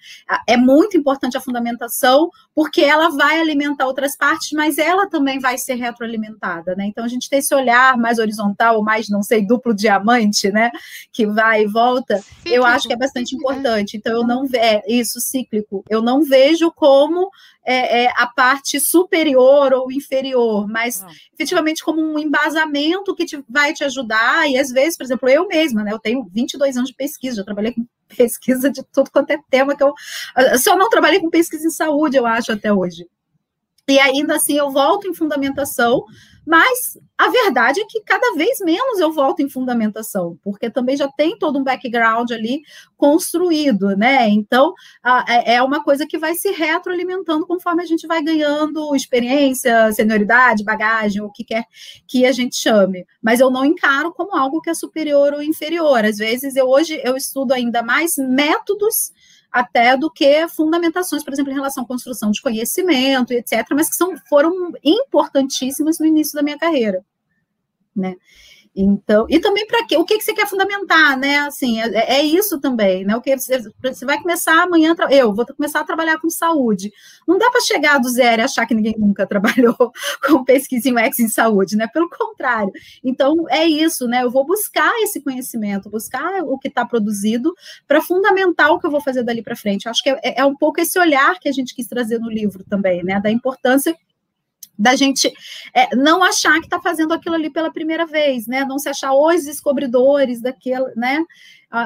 É 0.45 0.57
muito 0.57 0.97
importante 0.97 1.37
a 1.37 1.41
fundamentação, 1.41 2.29
porque 2.53 2.81
ela 2.81 3.09
vai 3.09 3.39
alimentar 3.39 3.85
outras 3.85 4.17
partes, 4.17 4.51
mas 4.51 4.77
ela 4.77 5.07
também 5.07 5.39
vai 5.39 5.57
ser 5.57 5.75
retroalimentada, 5.75 6.75
né? 6.75 6.85
Então, 6.85 7.05
a 7.05 7.07
gente 7.07 7.29
tem 7.29 7.39
esse 7.39 7.55
olhar 7.55 7.97
mais 7.97 8.19
horizontal, 8.19 8.83
mais, 8.83 9.07
não 9.07 9.23
sei, 9.23 9.45
duplo 9.45 9.73
diamante, 9.73 10.51
né? 10.51 10.69
Que 11.13 11.25
vai 11.25 11.63
e 11.63 11.67
volta, 11.67 12.17
cíclico. 12.17 12.55
eu 12.55 12.65
acho 12.65 12.87
que 12.87 12.93
é 12.93 12.97
bastante 12.97 13.35
importante. 13.35 13.95
Então, 13.95 14.13
eu 14.13 14.27
não 14.27 14.45
vejo. 14.45 14.65
É, 14.65 14.81
isso, 14.87 15.21
cíclico. 15.21 15.83
Eu 15.89 16.01
não 16.01 16.23
vejo 16.23 16.71
como 16.71 17.29
é, 17.65 18.03
é, 18.03 18.13
a 18.15 18.27
parte 18.27 18.79
superior 18.79 19.73
ou 19.73 19.91
inferior, 19.91 20.67
mas 20.67 21.01
não. 21.01 21.09
efetivamente 21.33 21.83
como 21.83 21.99
um 21.99 22.19
embasamento 22.19 23.15
que 23.15 23.25
te, 23.25 23.43
vai 23.49 23.73
te 23.73 23.83
ajudar. 23.83 24.47
E 24.49 24.57
às 24.57 24.69
vezes, 24.69 24.95
por 24.95 25.03
exemplo, 25.03 25.27
eu 25.27 25.47
mesma, 25.47 25.83
né, 25.83 25.91
eu 25.91 25.99
tenho 25.99 26.29
22 26.31 26.77
anos 26.77 26.89
de 26.89 26.95
pesquisa, 26.95 27.37
já 27.37 27.43
trabalhei 27.43 27.73
com 27.73 27.85
pesquisa 28.15 28.69
de 28.69 28.83
tudo 28.93 29.09
quanto 29.09 29.31
é 29.31 29.39
tema 29.49 29.75
que 29.75 29.83
eu 29.83 29.93
só 30.59 30.77
não 30.77 30.89
trabalhei 30.89 31.19
com 31.19 31.29
pesquisa 31.29 31.65
em 31.65 31.71
saúde, 31.71 32.17
eu 32.17 32.25
acho, 32.25 32.51
até 32.51 32.71
hoje. 32.71 33.07
E 33.87 33.99
ainda 33.99 34.35
assim 34.35 34.57
eu 34.57 34.71
volto 34.71 35.07
em 35.07 35.13
fundamentação 35.13 36.05
mas 36.45 36.97
a 37.17 37.29
verdade 37.29 37.79
é 37.79 37.85
que 37.87 38.01
cada 38.01 38.35
vez 38.35 38.59
menos 38.59 38.99
eu 38.99 39.11
volto 39.11 39.41
em 39.41 39.49
fundamentação, 39.49 40.37
porque 40.43 40.69
também 40.69 40.95
já 40.95 41.07
tem 41.07 41.37
todo 41.37 41.57
um 41.57 41.63
background 41.63 42.31
ali 42.31 42.61
construído, 42.95 43.95
né? 43.97 44.29
Então 44.29 44.73
é, 45.27 45.55
é 45.55 45.63
uma 45.63 45.83
coisa 45.83 46.05
que 46.05 46.17
vai 46.17 46.35
se 46.35 46.51
retroalimentando 46.51 47.47
conforme 47.47 47.81
a 47.81 47.85
gente 47.85 48.05
vai 48.05 48.21
ganhando 48.21 48.95
experiência, 48.95 49.91
senioridade, 49.91 50.63
bagagem, 50.63 51.21
o 51.21 51.31
que 51.31 51.43
quer 51.43 51.65
que 52.07 52.25
a 52.25 52.31
gente 52.31 52.55
chame. 52.57 53.05
Mas 53.21 53.39
eu 53.39 53.49
não 53.49 53.65
encaro 53.65 54.13
como 54.13 54.35
algo 54.35 54.61
que 54.61 54.69
é 54.69 54.73
superior 54.73 55.33
ou 55.33 55.41
inferior. 55.41 56.05
Às 56.05 56.17
vezes 56.17 56.55
eu 56.55 56.67
hoje 56.67 56.99
eu 57.03 57.15
estudo 57.15 57.53
ainda 57.53 57.81
mais 57.81 58.17
métodos 58.17 59.11
até 59.55 59.95
do 59.95 60.11
que 60.11 60.49
fundamentações, 60.49 61.23
por 61.23 61.31
exemplo, 61.31 61.49
em 61.49 61.55
relação 61.55 61.85
à 61.85 61.87
construção 61.87 62.29
de 62.29 62.41
conhecimento, 62.41 63.31
etc., 63.31 63.65
mas 63.71 63.87
que 63.87 63.95
são, 63.95 64.13
foram 64.27 64.73
importantíssimas 64.83 65.97
no 65.97 66.05
início 66.05 66.35
da 66.35 66.43
minha 66.43 66.57
carreira. 66.57 67.05
Né? 67.95 68.17
Então, 68.75 69.25
e 69.29 69.39
também 69.39 69.65
para? 69.65 69.85
O 69.97 70.03
que, 70.03 70.17
que 70.17 70.23
você 70.23 70.33
quer 70.33 70.47
fundamentar, 70.47 71.17
né? 71.17 71.37
Assim, 71.39 71.79
é, 71.79 72.17
é 72.17 72.21
isso 72.21 72.59
também, 72.59 73.05
né? 73.05 73.15
O 73.15 73.21
que 73.21 73.37
você, 73.37 73.63
você 73.81 74.05
vai 74.05 74.21
começar 74.21 74.63
amanhã, 74.63 74.93
eu 75.09 75.33
vou 75.33 75.45
começar 75.45 75.79
a 75.79 75.85
trabalhar 75.85 76.19
com 76.19 76.29
saúde. 76.29 76.91
Não 77.25 77.37
dá 77.37 77.49
para 77.49 77.61
chegar 77.61 77.97
do 77.99 78.09
zero 78.09 78.41
e 78.41 78.43
achar 78.43 78.65
que 78.65 78.75
ninguém 78.75 78.95
nunca 78.97 79.25
trabalhou 79.27 79.75
com 80.27 80.43
pesquisa 80.43 80.89
em 80.89 80.93
UX 80.93 81.19
em 81.19 81.29
saúde, 81.29 81.77
né? 81.77 81.87
Pelo 81.87 82.09
contrário. 82.09 82.71
Então, 83.01 83.45
é 83.49 83.65
isso, 83.65 84.07
né? 84.07 84.23
Eu 84.23 84.29
vou 84.29 84.45
buscar 84.45 84.91
esse 85.01 85.21
conhecimento, 85.21 85.89
buscar 85.89 86.43
o 86.43 86.59
que 86.59 86.67
está 86.67 86.85
produzido 86.85 87.53
para 87.87 88.01
fundamentar 88.01 88.71
o 88.71 88.79
que 88.79 88.87
eu 88.87 88.91
vou 88.91 89.01
fazer 89.01 89.23
dali 89.23 89.41
para 89.41 89.55
frente. 89.55 89.85
Eu 89.85 89.91
acho 89.91 90.03
que 90.03 90.09
é, 90.09 90.41
é 90.41 90.45
um 90.45 90.55
pouco 90.55 90.81
esse 90.81 90.99
olhar 90.99 91.39
que 91.39 91.47
a 91.47 91.53
gente 91.53 91.73
quis 91.73 91.87
trazer 91.87 92.19
no 92.19 92.29
livro 92.29 92.65
também, 92.69 93.03
né? 93.03 93.21
Da 93.21 93.31
importância 93.31 93.95
da 94.77 94.95
gente 94.95 95.31
é, 95.73 95.95
não 95.95 96.23
achar 96.23 96.59
que 96.59 96.65
está 96.65 96.79
fazendo 96.81 97.13
aquilo 97.13 97.35
ali 97.35 97.49
pela 97.49 97.71
primeira 97.71 98.05
vez, 98.05 98.47
né? 98.47 98.65
Não 98.65 98.77
se 98.77 98.89
achar 98.89 99.13
os 99.13 99.45
descobridores 99.45 100.41
daquela, 100.41 100.91
né? 100.95 101.23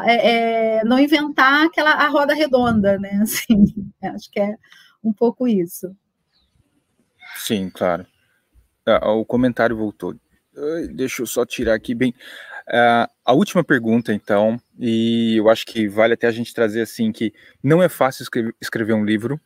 É, 0.06 0.32
é, 0.78 0.84
não 0.84 1.00
inventar 1.00 1.66
aquela 1.66 1.92
a 1.92 2.08
roda 2.08 2.34
redonda, 2.34 2.98
né? 3.00 3.20
Assim, 3.24 3.66
acho 4.04 4.30
que 4.32 4.40
é 4.40 4.56
um 5.04 5.14
pouco 5.14 5.48
isso. 5.48 5.96
Sim, 7.38 7.70
claro. 7.70 8.06
Ah, 8.86 9.12
o 9.12 9.26
comentário 9.26 9.78
voltou. 9.78 10.16
Deixa 10.94 11.22
eu 11.22 11.28
só 11.28 11.46
tirar 11.46 11.76
aqui 11.76 11.94
bem. 11.94 12.14
Uh, 12.68 13.10
a 13.26 13.34
última 13.34 13.64
pergunta, 13.64 14.14
então, 14.14 14.62
e 14.78 15.38
eu 15.38 15.50
acho 15.50 15.66
que 15.66 15.88
vale 15.88 16.14
até 16.14 16.28
a 16.28 16.32
gente 16.32 16.54
trazer 16.54 16.82
assim 16.82 17.12
que 17.12 17.34
não 17.64 17.82
é 17.82 17.90
fácil 17.90 18.24
escrever, 18.24 18.56
escrever 18.62 18.94
um 18.94 19.04
livro, 19.04 19.40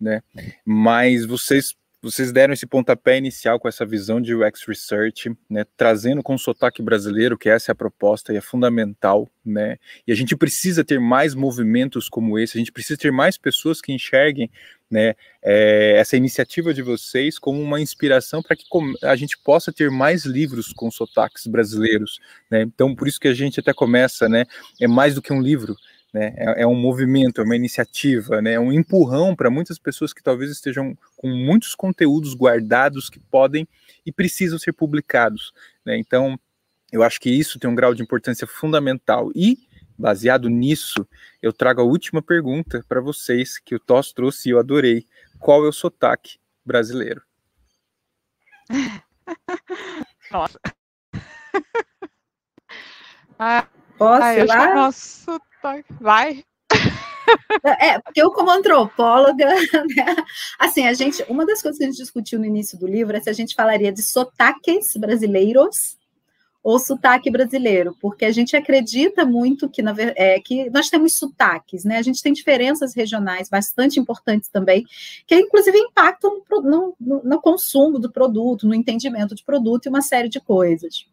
né? 0.00 0.22
Mas 0.64 1.24
vocês 1.24 1.76
vocês 2.04 2.30
deram 2.30 2.52
esse 2.52 2.66
pontapé 2.66 3.16
inicial 3.16 3.58
com 3.58 3.66
essa 3.66 3.86
visão 3.86 4.20
de 4.20 4.34
UX 4.34 4.64
Research, 4.68 5.34
né, 5.48 5.64
trazendo 5.74 6.22
com 6.22 6.34
o 6.34 6.38
sotaque 6.38 6.82
brasileiro, 6.82 7.38
que 7.38 7.48
essa 7.48 7.70
é 7.70 7.72
a 7.72 7.74
proposta 7.74 8.32
e 8.32 8.36
é 8.36 8.40
fundamental, 8.42 9.26
né, 9.44 9.78
e 10.06 10.12
a 10.12 10.14
gente 10.14 10.36
precisa 10.36 10.84
ter 10.84 11.00
mais 11.00 11.34
movimentos 11.34 12.08
como 12.08 12.38
esse, 12.38 12.58
a 12.58 12.60
gente 12.60 12.70
precisa 12.70 12.98
ter 12.98 13.10
mais 13.10 13.38
pessoas 13.38 13.80
que 13.80 13.90
enxerguem, 13.90 14.50
né, 14.90 15.14
é, 15.42 15.96
essa 15.96 16.14
iniciativa 16.14 16.74
de 16.74 16.82
vocês 16.82 17.38
como 17.38 17.60
uma 17.60 17.80
inspiração 17.80 18.42
para 18.42 18.54
que 18.54 18.64
a 19.02 19.16
gente 19.16 19.38
possa 19.38 19.72
ter 19.72 19.90
mais 19.90 20.26
livros 20.26 20.74
com 20.74 20.90
sotaques 20.90 21.46
brasileiros, 21.46 22.20
né, 22.50 22.62
então 22.62 22.94
por 22.94 23.08
isso 23.08 23.18
que 23.18 23.28
a 23.28 23.34
gente 23.34 23.60
até 23.60 23.72
começa, 23.72 24.28
né, 24.28 24.44
é 24.78 24.86
mais 24.86 25.14
do 25.14 25.22
que 25.22 25.32
um 25.32 25.40
livro, 25.40 25.74
né? 26.14 26.32
É, 26.36 26.62
é, 26.62 26.66
um 26.66 26.76
movimento, 26.76 27.40
é 27.40 27.44
uma 27.44 27.56
iniciativa, 27.56 28.40
né? 28.40 28.52
é 28.52 28.60
um 28.60 28.72
empurrão 28.72 29.34
para 29.34 29.50
muitas 29.50 29.80
pessoas 29.80 30.12
que 30.12 30.22
talvez 30.22 30.48
estejam 30.48 30.96
com 31.16 31.26
muitos 31.28 31.74
conteúdos 31.74 32.34
guardados 32.34 33.10
que 33.10 33.18
podem 33.18 33.66
e 34.06 34.12
precisam 34.12 34.56
ser 34.56 34.72
publicados. 34.72 35.52
Né? 35.84 35.98
Então, 35.98 36.38
eu 36.92 37.02
acho 37.02 37.20
que 37.20 37.28
isso 37.28 37.58
tem 37.58 37.68
um 37.68 37.74
grau 37.74 37.92
de 37.92 38.02
importância 38.02 38.46
fundamental. 38.46 39.32
E, 39.34 39.58
baseado 39.98 40.48
nisso, 40.48 41.04
eu 41.42 41.52
trago 41.52 41.80
a 41.80 41.84
última 41.84 42.22
pergunta 42.22 42.84
para 42.88 43.00
vocês, 43.00 43.58
que 43.58 43.74
o 43.74 43.80
Toss 43.80 44.12
trouxe 44.12 44.48
e 44.48 44.52
eu 44.52 44.60
adorei. 44.60 45.04
Qual 45.40 45.64
é 45.64 45.68
o 45.68 45.72
sotaque 45.72 46.38
brasileiro? 46.64 47.22
Nossa. 50.30 50.60
ah, 53.36 53.66
Posso 53.98 54.26
ir 54.28 54.46
lá? 54.46 54.74
Nosso 54.74 55.40
Vai. 56.00 56.44
É, 57.80 57.98
porque 57.98 58.20
eu, 58.20 58.30
como 58.30 58.50
antropóloga, 58.50 59.46
né, 59.96 60.16
assim, 60.58 60.86
a 60.86 60.92
gente, 60.92 61.24
uma 61.26 61.46
das 61.46 61.62
coisas 61.62 61.78
que 61.78 61.84
a 61.84 61.86
gente 61.86 61.96
discutiu 61.96 62.38
no 62.38 62.44
início 62.44 62.78
do 62.78 62.86
livro 62.86 63.16
é 63.16 63.20
se 63.20 63.30
a 63.30 63.32
gente 63.32 63.54
falaria 63.54 63.90
de 63.90 64.02
sotaques 64.02 64.94
brasileiros 64.96 65.96
ou 66.62 66.78
sotaque 66.78 67.30
brasileiro, 67.30 67.96
porque 68.00 68.24
a 68.24 68.30
gente 68.30 68.56
acredita 68.56 69.24
muito 69.24 69.68
que, 69.68 69.82
na, 69.82 69.94
é, 69.98 70.38
que 70.40 70.68
nós 70.70 70.88
temos 70.88 71.16
sotaques, 71.16 71.84
né? 71.84 71.98
A 71.98 72.02
gente 72.02 72.22
tem 72.22 72.32
diferenças 72.32 72.94
regionais 72.94 73.50
bastante 73.50 74.00
importantes 74.00 74.48
também, 74.48 74.84
que 75.26 75.34
inclusive 75.34 75.78
impactam 75.78 76.42
no, 76.50 76.94
no, 76.98 77.22
no 77.22 77.40
consumo 77.40 77.98
do 77.98 78.10
produto, 78.10 78.66
no 78.66 78.74
entendimento 78.74 79.34
de 79.34 79.44
produto 79.44 79.86
e 79.86 79.88
uma 79.90 80.02
série 80.02 80.28
de 80.28 80.40
coisas. 80.40 81.06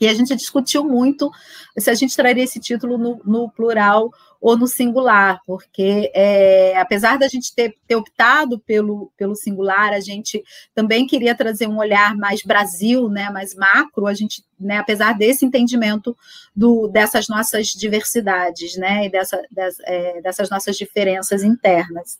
E 0.00 0.06
a 0.06 0.14
gente 0.14 0.34
discutiu 0.36 0.84
muito 0.84 1.30
se 1.76 1.90
a 1.90 1.94
gente 1.94 2.16
traria 2.16 2.44
esse 2.44 2.60
título 2.60 2.96
no, 2.96 3.20
no 3.24 3.50
plural 3.50 4.10
ou 4.40 4.56
no 4.56 4.68
singular, 4.68 5.40
porque 5.44 6.12
é, 6.14 6.76
apesar 6.76 7.18
da 7.18 7.26
gente 7.26 7.52
ter, 7.52 7.74
ter, 7.88 7.96
optado 7.96 8.58
pelo, 8.60 9.10
pelo 9.16 9.34
singular, 9.34 9.92
a 9.92 9.98
gente 9.98 10.44
também 10.74 11.06
queria 11.06 11.34
trazer 11.34 11.66
um 11.66 11.78
olhar 11.78 12.16
mais 12.16 12.42
Brasil, 12.42 13.08
né, 13.08 13.30
mais 13.30 13.54
macro, 13.56 14.06
a 14.06 14.14
gente, 14.14 14.44
né, 14.58 14.78
apesar 14.78 15.18
desse 15.18 15.44
entendimento 15.44 16.16
do, 16.54 16.86
dessas 16.86 17.26
nossas 17.28 17.68
diversidades, 17.68 18.76
né, 18.76 19.06
e 19.06 19.10
dessa, 19.10 19.42
é, 19.84 20.20
dessas 20.20 20.48
nossas 20.48 20.76
diferenças 20.76 21.42
internas. 21.42 22.16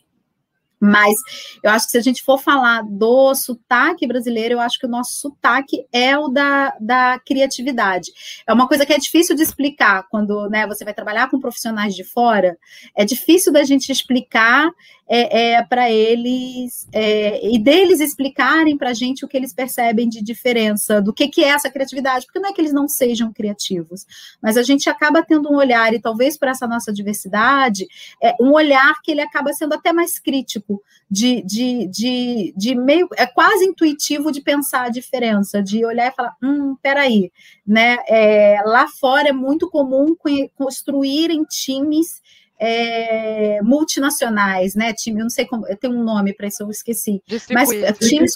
Mas 0.81 1.17
eu 1.63 1.71
acho 1.71 1.87
que 1.87 1.93
se 1.93 1.99
a 1.99 2.03
gente 2.03 2.23
for 2.23 2.39
falar 2.39 2.83
do 2.83 3.35
sotaque 3.35 4.07
brasileiro, 4.07 4.55
eu 4.55 4.61
acho 4.61 4.79
que 4.79 4.87
o 4.87 4.91
nosso 4.91 5.15
sotaque 5.21 5.87
é 5.93 6.17
o 6.17 6.29
da, 6.29 6.75
da 6.81 7.19
criatividade. 7.19 8.11
É 8.47 8.53
uma 8.53 8.69
coisa 8.69 8.87
que 8.87 8.93
é 8.93 8.99
difícil 8.99 9.35
de 9.35 9.43
explicar 9.43 10.07
quando 10.11 10.49
né, 10.49 10.67
você 10.67 10.85
vai 10.85 10.95
trabalhar 10.95 11.31
com 11.31 11.41
profissionais 11.41 11.95
de 11.95 12.05
fora, 12.05 12.57
é 12.97 13.05
difícil 13.05 13.53
da 13.53 13.65
gente 13.65 13.91
explicar 13.91 14.71
é, 15.09 15.53
é 15.53 15.63
para 15.63 15.91
eles 15.91 16.87
é, 16.93 17.47
e 17.47 17.59
deles 17.59 18.01
explicarem 18.01 18.77
para 18.77 18.91
a 18.91 18.95
gente 18.95 19.25
o 19.25 19.29
que 19.29 19.37
eles 19.37 19.53
percebem 19.53 20.09
de 20.09 20.23
diferença, 20.23 21.01
do 21.01 21.13
que, 21.13 21.29
que 21.29 21.43
é 21.43 21.49
essa 21.49 21.71
criatividade, 21.71 22.27
porque 22.27 22.39
não 22.39 22.51
é 22.51 22.53
que 22.53 22.61
eles 22.61 22.73
não 22.73 22.87
sejam 22.87 23.33
criativos, 23.33 24.07
mas 24.43 24.57
a 24.57 24.63
gente 24.63 24.89
acaba 24.91 25.23
tendo 25.23 25.51
um 25.51 25.57
olhar, 25.57 25.95
e 25.95 26.01
talvez 26.01 26.37
por 26.37 26.49
essa 26.49 26.67
nossa 26.67 26.93
diversidade, 26.93 27.87
é, 28.23 28.35
um 28.41 28.53
olhar 28.53 29.01
que 29.03 29.11
ele 29.11 29.21
acaba 29.21 29.53
sendo 29.53 29.75
até 29.75 29.93
mais 29.93 30.19
crítico, 30.19 30.83
de, 31.11 31.43
de, 31.43 31.87
de, 31.89 32.55
de 32.57 32.75
meio, 32.75 33.09
é 33.17 33.27
quase 33.27 33.65
intuitivo 33.65 34.31
de 34.31 34.43
pensar 34.43 34.85
a 34.85 34.91
diferença, 34.91 35.63
de 35.63 35.85
olhar 35.85 36.13
e 36.13 36.15
falar, 36.15 36.37
hum, 36.43 36.77
peraí, 36.83 37.33
né, 37.67 37.97
é, 38.07 38.61
lá 38.65 38.87
fora 38.89 39.29
é 39.29 39.33
muito 39.33 39.71
comum 39.71 40.15
construírem 40.55 41.45
times 41.45 42.21
é, 42.59 43.63
multinacionais, 43.63 44.75
né? 44.75 44.93
Time, 44.93 45.21
eu 45.21 45.25
não 45.25 45.31
sei 45.31 45.47
como, 45.47 45.65
tem 45.77 45.91
um 45.91 46.03
nome 46.03 46.35
para 46.35 46.49
isso, 46.49 46.63
eu 46.63 46.71
esqueci. 46.71 47.23
Mas 47.55 47.71
é, 47.71 47.93
times 47.93 48.35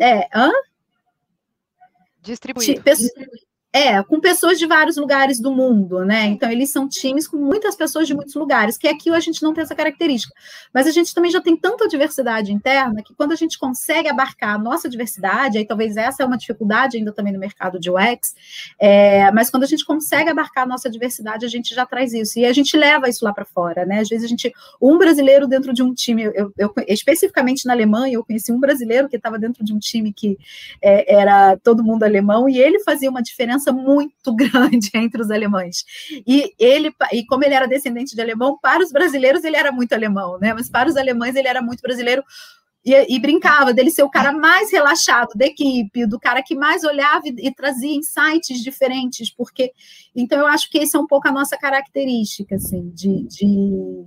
é, 0.00 0.28
hã? 0.32 0.50
Distribuído. 2.22 2.82
É, 3.76 4.02
com 4.02 4.18
pessoas 4.18 4.58
de 4.58 4.64
vários 4.64 4.96
lugares 4.96 5.38
do 5.38 5.52
mundo, 5.52 6.02
né? 6.02 6.24
Então, 6.24 6.50
eles 6.50 6.70
são 6.70 6.88
times 6.88 7.28
com 7.28 7.36
muitas 7.36 7.76
pessoas 7.76 8.06
de 8.06 8.14
muitos 8.14 8.34
lugares, 8.34 8.78
que 8.78 8.88
aqui 8.88 9.10
a 9.10 9.20
gente 9.20 9.42
não 9.42 9.52
tem 9.52 9.62
essa 9.62 9.74
característica. 9.74 10.32
Mas 10.72 10.86
a 10.86 10.90
gente 10.90 11.14
também 11.14 11.30
já 11.30 11.42
tem 11.42 11.54
tanta 11.54 11.86
diversidade 11.86 12.54
interna 12.54 13.02
que 13.02 13.14
quando 13.14 13.32
a 13.32 13.36
gente 13.36 13.58
consegue 13.58 14.08
abarcar 14.08 14.54
a 14.54 14.58
nossa 14.58 14.88
diversidade, 14.88 15.58
aí 15.58 15.66
talvez 15.66 15.98
essa 15.98 16.22
é 16.22 16.26
uma 16.26 16.38
dificuldade 16.38 16.96
ainda 16.96 17.12
também 17.12 17.34
no 17.34 17.38
mercado 17.38 17.78
de 17.78 17.90
UX, 17.90 18.34
é, 18.80 19.30
mas 19.32 19.50
quando 19.50 19.64
a 19.64 19.66
gente 19.66 19.84
consegue 19.84 20.30
abarcar 20.30 20.64
a 20.64 20.66
nossa 20.66 20.88
diversidade, 20.88 21.44
a 21.44 21.48
gente 21.48 21.74
já 21.74 21.84
traz 21.84 22.14
isso. 22.14 22.38
E 22.38 22.46
a 22.46 22.54
gente 22.54 22.74
leva 22.78 23.10
isso 23.10 23.22
lá 23.26 23.34
para 23.34 23.44
fora, 23.44 23.84
né? 23.84 24.00
Às 24.00 24.08
vezes 24.08 24.24
a 24.24 24.28
gente, 24.28 24.50
um 24.80 24.96
brasileiro 24.96 25.46
dentro 25.46 25.74
de 25.74 25.82
um 25.82 25.92
time, 25.92 26.22
eu, 26.22 26.50
eu 26.56 26.72
especificamente 26.88 27.66
na 27.66 27.74
Alemanha, 27.74 28.14
eu 28.14 28.24
conheci 28.24 28.50
um 28.50 28.58
brasileiro 28.58 29.06
que 29.06 29.16
estava 29.16 29.38
dentro 29.38 29.62
de 29.62 29.74
um 29.74 29.78
time 29.78 30.14
que 30.14 30.38
é, 30.80 31.14
era 31.14 31.58
todo 31.58 31.84
mundo 31.84 32.04
alemão, 32.04 32.48
e 32.48 32.58
ele 32.58 32.78
fazia 32.82 33.10
uma 33.10 33.22
diferença 33.22 33.65
diferença 33.66 33.72
muito 33.72 34.34
grande 34.34 34.90
entre 34.94 35.20
os 35.20 35.30
alemães. 35.30 35.84
E 36.26 36.52
ele, 36.58 36.92
e 37.12 37.24
como 37.26 37.44
ele 37.44 37.54
era 37.54 37.66
descendente 37.66 38.14
de 38.14 38.20
alemão, 38.20 38.58
para 38.60 38.82
os 38.82 38.92
brasileiros 38.92 39.44
ele 39.44 39.56
era 39.56 39.72
muito 39.72 39.92
alemão, 39.92 40.38
né? 40.38 40.54
Mas 40.54 40.68
para 40.68 40.88
os 40.88 40.96
alemães 40.96 41.34
ele 41.34 41.48
era 41.48 41.60
muito 41.62 41.80
brasileiro. 41.80 42.22
E, 42.84 43.16
e, 43.16 43.18
brincava 43.18 43.74
dele 43.74 43.90
ser 43.90 44.04
o 44.04 44.10
cara 44.10 44.30
mais 44.30 44.70
relaxado 44.70 45.30
da 45.34 45.44
equipe, 45.44 46.06
do 46.06 46.20
cara 46.20 46.40
que 46.40 46.54
mais 46.54 46.84
olhava 46.84 47.22
e, 47.26 47.48
e, 47.48 47.52
trazia 47.52 47.92
insights 47.92 48.62
diferentes, 48.62 49.28
porque 49.28 49.72
então 50.14 50.38
eu 50.38 50.46
acho 50.46 50.70
que 50.70 50.78
esse 50.78 50.96
é 50.96 51.00
um 51.00 51.06
pouco 51.06 51.26
a 51.26 51.32
nossa 51.32 51.58
característica, 51.58 52.54
assim, 52.54 52.88
de 52.90 53.26
de 53.26 54.06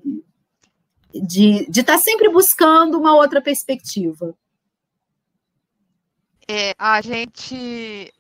de 1.14 1.82
estar 1.82 1.96
tá 1.96 1.98
sempre 1.98 2.30
buscando 2.30 2.98
uma 2.98 3.14
outra 3.18 3.42
perspectiva. 3.42 4.34
É, 6.48 6.74
a 6.78 7.02
gente 7.02 8.14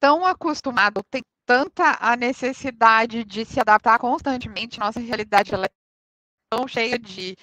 tão 0.00 0.24
acostumado, 0.24 1.02
tem 1.10 1.22
tanta 1.46 1.96
a 2.00 2.16
necessidade 2.16 3.24
de 3.24 3.44
se 3.44 3.60
adaptar 3.60 3.98
constantemente, 3.98 4.78
nossa 4.78 5.00
realidade 5.00 5.54
ela 5.54 5.66
é 5.66 5.70
tão 6.50 6.68
cheia 6.68 6.98
de. 6.98 7.36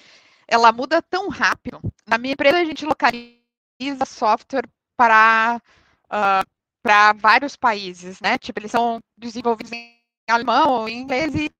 Ela 0.48 0.70
muda 0.72 1.02
tão 1.02 1.28
rápido. 1.28 1.80
Na 2.06 2.18
minha 2.18 2.34
empresa, 2.34 2.58
a 2.58 2.64
gente 2.64 2.86
localiza 2.86 4.04
software 4.06 4.68
para 4.96 5.60
uh, 6.06 6.56
para 6.82 7.12
vários 7.14 7.56
países, 7.56 8.20
né? 8.20 8.38
Tipo, 8.38 8.60
eles 8.60 8.70
são 8.70 9.00
desenvolvidos 9.18 9.72
em 9.72 9.98
alemão 10.28 10.88
em 10.88 10.98
inglês 10.98 11.34
e 11.34 11.50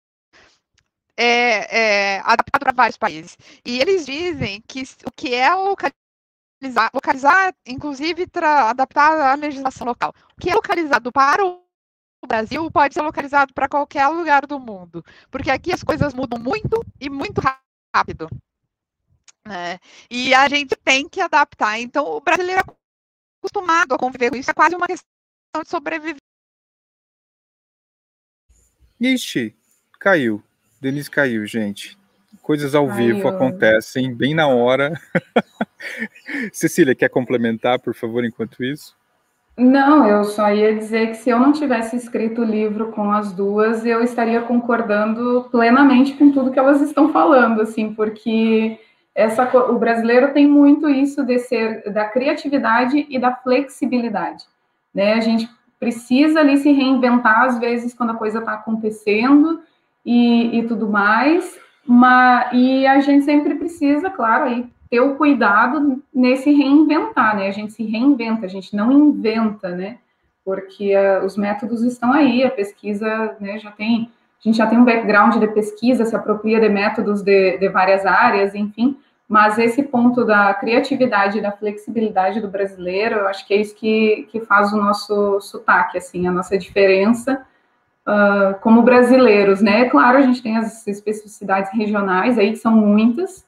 é, 1.16 2.16
é 2.16 2.18
adaptado 2.20 2.60
para 2.60 2.72
vários 2.72 2.96
países. 2.96 3.36
E 3.64 3.80
eles 3.80 4.06
dizem 4.06 4.62
que 4.68 4.84
o 5.04 5.10
que 5.10 5.34
é 5.34 5.52
localizado 5.52 6.05
localizar, 6.62 6.90
localizar 6.94 7.54
inclusive, 7.66 8.26
adaptar 8.34 9.32
à 9.32 9.34
legislação 9.34 9.86
local. 9.86 10.12
O 10.36 10.40
que 10.40 10.50
é 10.50 10.54
localizado 10.54 11.12
para 11.12 11.44
o 11.44 11.62
Brasil 12.26 12.70
pode 12.70 12.94
ser 12.94 13.02
localizado 13.02 13.52
para 13.54 13.68
qualquer 13.68 14.08
lugar 14.08 14.46
do 14.46 14.58
mundo, 14.58 15.04
porque 15.30 15.50
aqui 15.50 15.72
as 15.72 15.82
coisas 15.82 16.14
mudam 16.14 16.38
muito 16.38 16.84
e 17.00 17.08
muito 17.08 17.40
rápido. 17.94 18.28
Né? 19.46 19.78
E 20.10 20.34
a 20.34 20.48
gente 20.48 20.74
tem 20.76 21.08
que 21.08 21.20
adaptar. 21.20 21.78
Então, 21.78 22.04
o 22.04 22.20
brasileiro 22.20 22.60
é 22.60 22.64
acostumado 23.38 23.94
a 23.94 23.98
conviver 23.98 24.30
com 24.30 24.36
isso, 24.36 24.50
é 24.50 24.54
quase 24.54 24.74
uma 24.74 24.86
questão 24.86 25.08
de 25.62 25.68
sobreviver. 25.68 26.16
Ixi, 29.00 29.54
caiu. 30.00 30.42
Denise 30.80 31.10
caiu, 31.10 31.46
gente. 31.46 31.96
Coisas 32.42 32.74
ao 32.74 32.90
Ai, 32.90 32.96
vivo 32.96 33.20
eu... 33.20 33.28
acontecem 33.28 34.12
bem 34.14 34.34
na 34.34 34.48
hora. 34.48 34.92
Cecília, 36.52 36.94
quer 36.94 37.08
complementar, 37.08 37.78
por 37.78 37.94
favor, 37.94 38.24
enquanto 38.24 38.62
isso? 38.62 38.94
Não, 39.56 40.06
eu 40.06 40.24
só 40.24 40.52
ia 40.52 40.74
dizer 40.74 41.08
que 41.08 41.14
se 41.14 41.30
eu 41.30 41.40
não 41.40 41.50
tivesse 41.50 41.96
escrito 41.96 42.42
o 42.42 42.44
livro 42.44 42.92
com 42.92 43.10
as 43.10 43.32
duas, 43.32 43.86
eu 43.86 44.02
estaria 44.02 44.42
concordando 44.42 45.48
plenamente 45.50 46.12
com 46.12 46.30
tudo 46.30 46.50
que 46.50 46.58
elas 46.58 46.82
estão 46.82 47.10
falando, 47.10 47.62
assim, 47.62 47.94
porque 47.94 48.78
essa, 49.14 49.44
o 49.70 49.78
brasileiro 49.78 50.34
tem 50.34 50.46
muito 50.46 50.90
isso 50.90 51.24
de 51.24 51.38
ser 51.38 51.90
da 51.90 52.04
criatividade 52.04 53.06
e 53.08 53.18
da 53.18 53.34
flexibilidade, 53.34 54.44
né? 54.94 55.14
A 55.14 55.20
gente 55.20 55.48
precisa 55.80 56.40
ali 56.40 56.58
se 56.58 56.70
reinventar 56.70 57.44
às 57.44 57.58
vezes 57.58 57.94
quando 57.94 58.10
a 58.10 58.16
coisa 58.16 58.40
está 58.40 58.52
acontecendo 58.52 59.62
e, 60.04 60.58
e 60.58 60.66
tudo 60.66 60.86
mais, 60.86 61.58
mas, 61.86 62.50
e 62.52 62.86
a 62.86 63.00
gente 63.00 63.24
sempre 63.24 63.54
precisa, 63.54 64.10
claro, 64.10 64.44
aí 64.44 64.66
ter 64.90 65.00
o 65.00 65.16
cuidado 65.16 66.02
nesse 66.14 66.50
reinventar, 66.50 67.36
né? 67.36 67.48
A 67.48 67.52
gente 67.52 67.72
se 67.72 67.84
reinventa, 67.84 68.46
a 68.46 68.48
gente 68.48 68.74
não 68.74 68.90
inventa, 68.92 69.70
né? 69.70 69.98
Porque 70.44 70.94
uh, 70.96 71.24
os 71.24 71.36
métodos 71.36 71.82
estão 71.82 72.12
aí, 72.12 72.44
a 72.44 72.50
pesquisa, 72.50 73.36
né, 73.40 73.58
já 73.58 73.72
tem, 73.72 74.10
a 74.40 74.42
gente 74.42 74.56
já 74.56 74.66
tem 74.66 74.78
um 74.78 74.84
background 74.84 75.36
de 75.36 75.48
pesquisa, 75.48 76.04
se 76.04 76.14
apropria 76.14 76.60
de 76.60 76.68
métodos 76.68 77.20
de, 77.22 77.58
de 77.58 77.68
várias 77.68 78.06
áreas, 78.06 78.54
enfim, 78.54 78.96
mas 79.28 79.58
esse 79.58 79.82
ponto 79.82 80.24
da 80.24 80.54
criatividade 80.54 81.38
e 81.38 81.42
da 81.42 81.50
flexibilidade 81.50 82.40
do 82.40 82.46
brasileiro, 82.46 83.16
eu 83.16 83.28
acho 83.28 83.44
que 83.44 83.54
é 83.54 83.56
isso 83.60 83.74
que, 83.74 84.28
que 84.30 84.40
faz 84.40 84.72
o 84.72 84.76
nosso 84.76 85.40
sotaque, 85.40 85.98
assim, 85.98 86.28
a 86.28 86.30
nossa 86.30 86.56
diferença 86.56 87.44
uh, 88.06 88.58
como 88.60 88.82
brasileiros, 88.82 89.60
né? 89.60 89.88
Claro, 89.88 90.18
a 90.18 90.22
gente 90.22 90.42
tem 90.42 90.56
as 90.56 90.86
especificidades 90.86 91.72
regionais 91.72 92.38
aí, 92.38 92.52
que 92.52 92.58
são 92.58 92.72
muitas, 92.72 93.45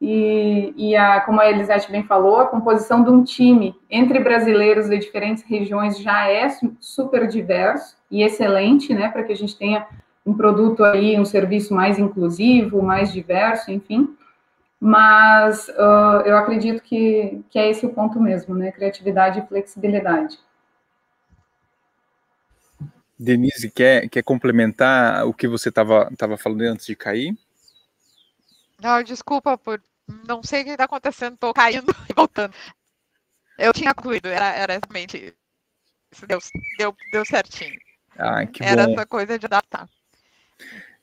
e, 0.00 0.72
e 0.76 0.96
a, 0.96 1.20
como 1.20 1.40
a 1.40 1.50
Elisete 1.50 1.90
bem 1.90 2.04
falou, 2.04 2.38
a 2.38 2.46
composição 2.46 3.02
de 3.02 3.10
um 3.10 3.24
time 3.24 3.74
entre 3.90 4.20
brasileiros 4.20 4.88
de 4.88 4.96
diferentes 4.96 5.42
regiões 5.42 5.98
já 5.98 6.28
é 6.28 6.48
super 6.78 7.26
diverso 7.26 7.96
e 8.10 8.22
excelente, 8.22 8.94
né, 8.94 9.08
para 9.08 9.24
que 9.24 9.32
a 9.32 9.36
gente 9.36 9.56
tenha 9.56 9.86
um 10.24 10.34
produto 10.34 10.84
aí, 10.84 11.18
um 11.18 11.24
serviço 11.24 11.74
mais 11.74 11.98
inclusivo, 11.98 12.82
mais 12.82 13.12
diverso, 13.12 13.70
enfim. 13.70 14.16
Mas 14.80 15.68
uh, 15.70 16.22
eu 16.24 16.36
acredito 16.36 16.80
que, 16.82 17.42
que 17.50 17.58
é 17.58 17.68
esse 17.68 17.84
o 17.84 17.92
ponto 17.92 18.20
mesmo, 18.20 18.54
né, 18.54 18.70
criatividade 18.70 19.40
e 19.40 19.46
flexibilidade. 19.46 20.38
Denise, 23.18 23.68
quer, 23.68 24.08
quer 24.08 24.22
complementar 24.22 25.26
o 25.26 25.34
que 25.34 25.48
você 25.48 25.70
estava 25.70 26.36
falando 26.38 26.60
antes 26.60 26.86
de 26.86 26.94
cair? 26.94 27.36
Não, 28.80 29.02
desculpa 29.02 29.58
por 29.58 29.82
não 30.26 30.42
sei 30.42 30.62
o 30.62 30.64
que 30.64 30.70
está 30.70 30.84
acontecendo, 30.84 31.34
estou 31.34 31.52
caindo 31.52 31.86
e 32.08 32.14
voltando. 32.14 32.54
Eu 33.58 33.72
tinha 33.72 33.94
concluído, 33.94 34.26
era, 34.26 34.54
era 34.54 34.78
realmente 34.78 35.34
isso 36.12 36.26
deu, 36.26 36.38
deu, 36.78 36.96
deu 37.12 37.24
certinho. 37.24 37.78
Ah, 38.16 38.46
que 38.46 38.62
era 38.64 38.86
bom. 38.86 38.92
essa 38.92 39.06
coisa 39.06 39.38
de 39.38 39.46
adaptar. 39.46 39.88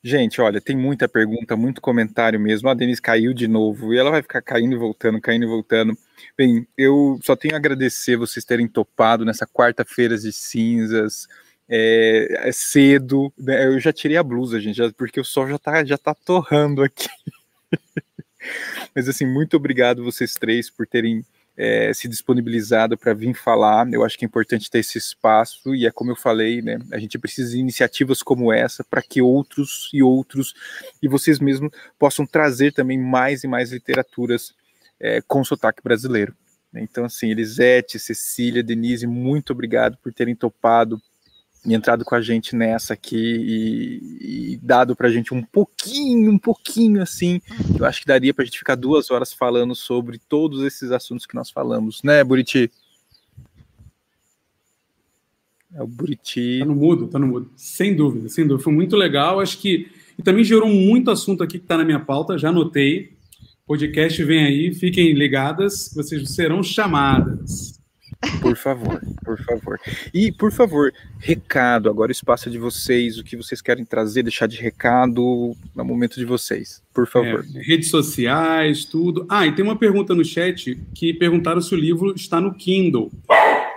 Gente, 0.03 0.39
olha, 0.39 0.61
tem 0.61 0.77
muita 0.77 1.07
pergunta, 1.07 1.55
muito 1.55 1.81
comentário 1.81 2.39
mesmo. 2.39 2.69
A 2.69 2.73
Denise 2.73 3.01
caiu 3.01 3.33
de 3.33 3.47
novo 3.47 3.93
e 3.93 3.97
ela 3.97 4.11
vai 4.11 4.21
ficar 4.21 4.41
caindo 4.41 4.75
e 4.75 4.77
voltando, 4.77 5.19
caindo 5.19 5.45
e 5.45 5.47
voltando. 5.47 5.97
Bem, 6.37 6.67
eu 6.77 7.19
só 7.23 7.35
tenho 7.35 7.55
a 7.55 7.57
agradecer 7.57 8.15
vocês 8.15 8.45
terem 8.45 8.67
topado 8.67 9.25
nessa 9.25 9.47
quarta-feira 9.47 10.17
de 10.17 10.31
cinzas. 10.31 11.27
É, 11.67 12.49
é 12.49 12.51
cedo, 12.51 13.33
né? 13.35 13.65
eu 13.65 13.79
já 13.79 13.91
tirei 13.91 14.17
a 14.17 14.23
blusa, 14.23 14.59
gente, 14.59 14.75
já, 14.75 14.91
porque 14.93 15.19
o 15.19 15.25
sol 15.25 15.49
já 15.49 15.57
tá, 15.57 15.83
já 15.83 15.97
tá 15.97 16.13
torrando 16.13 16.83
aqui. 16.83 17.07
Mas 18.93 19.09
assim, 19.09 19.25
muito 19.25 19.57
obrigado 19.57 20.03
vocês 20.03 20.33
três 20.33 20.69
por 20.69 20.85
terem 20.85 21.25
é, 21.57 21.93
se 21.93 22.07
disponibilizado 22.07 22.97
para 22.97 23.13
vir 23.13 23.33
falar. 23.33 23.91
Eu 23.91 24.03
acho 24.03 24.17
que 24.17 24.25
é 24.25 24.27
importante 24.27 24.69
ter 24.69 24.79
esse 24.79 24.97
espaço 24.97 25.73
e 25.73 25.85
é 25.85 25.91
como 25.91 26.11
eu 26.11 26.15
falei, 26.15 26.61
né? 26.61 26.77
A 26.91 26.99
gente 26.99 27.17
precisa 27.17 27.51
de 27.51 27.59
iniciativas 27.59 28.21
como 28.21 28.51
essa 28.51 28.83
para 28.83 29.01
que 29.01 29.21
outros 29.21 29.89
e 29.93 30.03
outros 30.03 30.53
e 31.01 31.07
vocês 31.07 31.39
mesmos 31.39 31.71
possam 31.97 32.25
trazer 32.25 32.73
também 32.73 32.97
mais 32.97 33.43
e 33.43 33.47
mais 33.47 33.71
literaturas 33.71 34.53
é, 34.99 35.21
com 35.21 35.43
sotaque 35.43 35.81
brasileiro. 35.83 36.35
Então, 36.73 37.05
assim, 37.05 37.31
Elisete, 37.31 37.97
Cecília, 37.97 38.61
Denise, 38.61 39.07
muito 39.07 39.53
obrigado 39.53 39.97
por 39.97 40.13
terem 40.13 40.35
topado 40.35 41.01
entrado 41.73 42.05
com 42.05 42.15
a 42.15 42.21
gente 42.21 42.55
nessa 42.55 42.93
aqui 42.93 43.15
e, 43.17 44.53
e 44.53 44.57
dado 44.57 44.95
para 44.95 45.07
a 45.07 45.11
gente 45.11 45.33
um 45.33 45.41
pouquinho, 45.41 46.31
um 46.31 46.37
pouquinho 46.37 47.01
assim. 47.01 47.41
Eu 47.77 47.85
acho 47.85 48.01
que 48.01 48.07
daria 48.07 48.33
para 48.33 48.43
a 48.43 48.45
gente 48.45 48.59
ficar 48.59 48.75
duas 48.75 49.09
horas 49.09 49.33
falando 49.33 49.73
sobre 49.75 50.19
todos 50.19 50.63
esses 50.63 50.91
assuntos 50.91 51.25
que 51.25 51.35
nós 51.35 51.49
falamos, 51.49 52.03
né, 52.03 52.23
Buriti? 52.23 52.69
É 55.73 55.81
o 55.81 55.87
Buriti. 55.87 56.59
Tá 56.59 56.65
no 56.65 56.75
mudo, 56.75 57.07
tá 57.07 57.19
no 57.19 57.27
mudo. 57.27 57.51
Sem 57.57 57.93
dúvida, 57.93 58.29
sem 58.29 58.47
dúvida. 58.47 58.63
Foi 58.63 58.73
muito 58.73 58.95
legal. 58.95 59.41
Acho 59.41 59.57
que. 59.57 59.89
E 60.17 60.23
também 60.23 60.43
gerou 60.43 60.69
muito 60.69 61.11
assunto 61.11 61.43
aqui 61.43 61.59
que 61.59 61.65
está 61.65 61.77
na 61.77 61.83
minha 61.83 61.99
pauta, 61.99 62.37
já 62.37 62.47
anotei. 62.47 63.13
Podcast 63.67 64.23
vem 64.23 64.45
aí, 64.45 64.73
fiquem 64.73 65.11
ligadas, 65.13 65.91
vocês 65.93 66.29
serão 66.29 66.63
chamadas. 66.63 67.81
Por 68.41 68.55
favor, 68.55 69.01
por 69.23 69.37
favor. 69.43 69.79
E, 70.13 70.31
por 70.31 70.51
favor, 70.51 70.93
recado, 71.19 71.89
agora 71.89 72.09
o 72.09 72.11
espaço 72.11 72.49
é 72.49 72.51
de 72.51 72.57
vocês, 72.57 73.17
o 73.17 73.23
que 73.23 73.35
vocês 73.35 73.61
querem 73.61 73.85
trazer, 73.85 74.23
deixar 74.23 74.47
de 74.47 74.57
recado, 74.57 75.55
no 75.75 75.85
momento 75.85 76.15
de 76.15 76.25
vocês, 76.25 76.81
por 76.93 77.07
favor. 77.07 77.45
É, 77.55 77.59
redes 77.59 77.89
sociais, 77.89 78.85
tudo. 78.85 79.25
Ah, 79.29 79.45
e 79.45 79.53
tem 79.53 79.63
uma 79.63 79.77
pergunta 79.77 80.13
no 80.13 80.23
chat 80.23 80.75
que 80.93 81.13
perguntaram 81.13 81.61
se 81.61 81.73
o 81.73 81.77
livro 81.77 82.13
está 82.15 82.39
no 82.39 82.53
Kindle. 82.53 83.11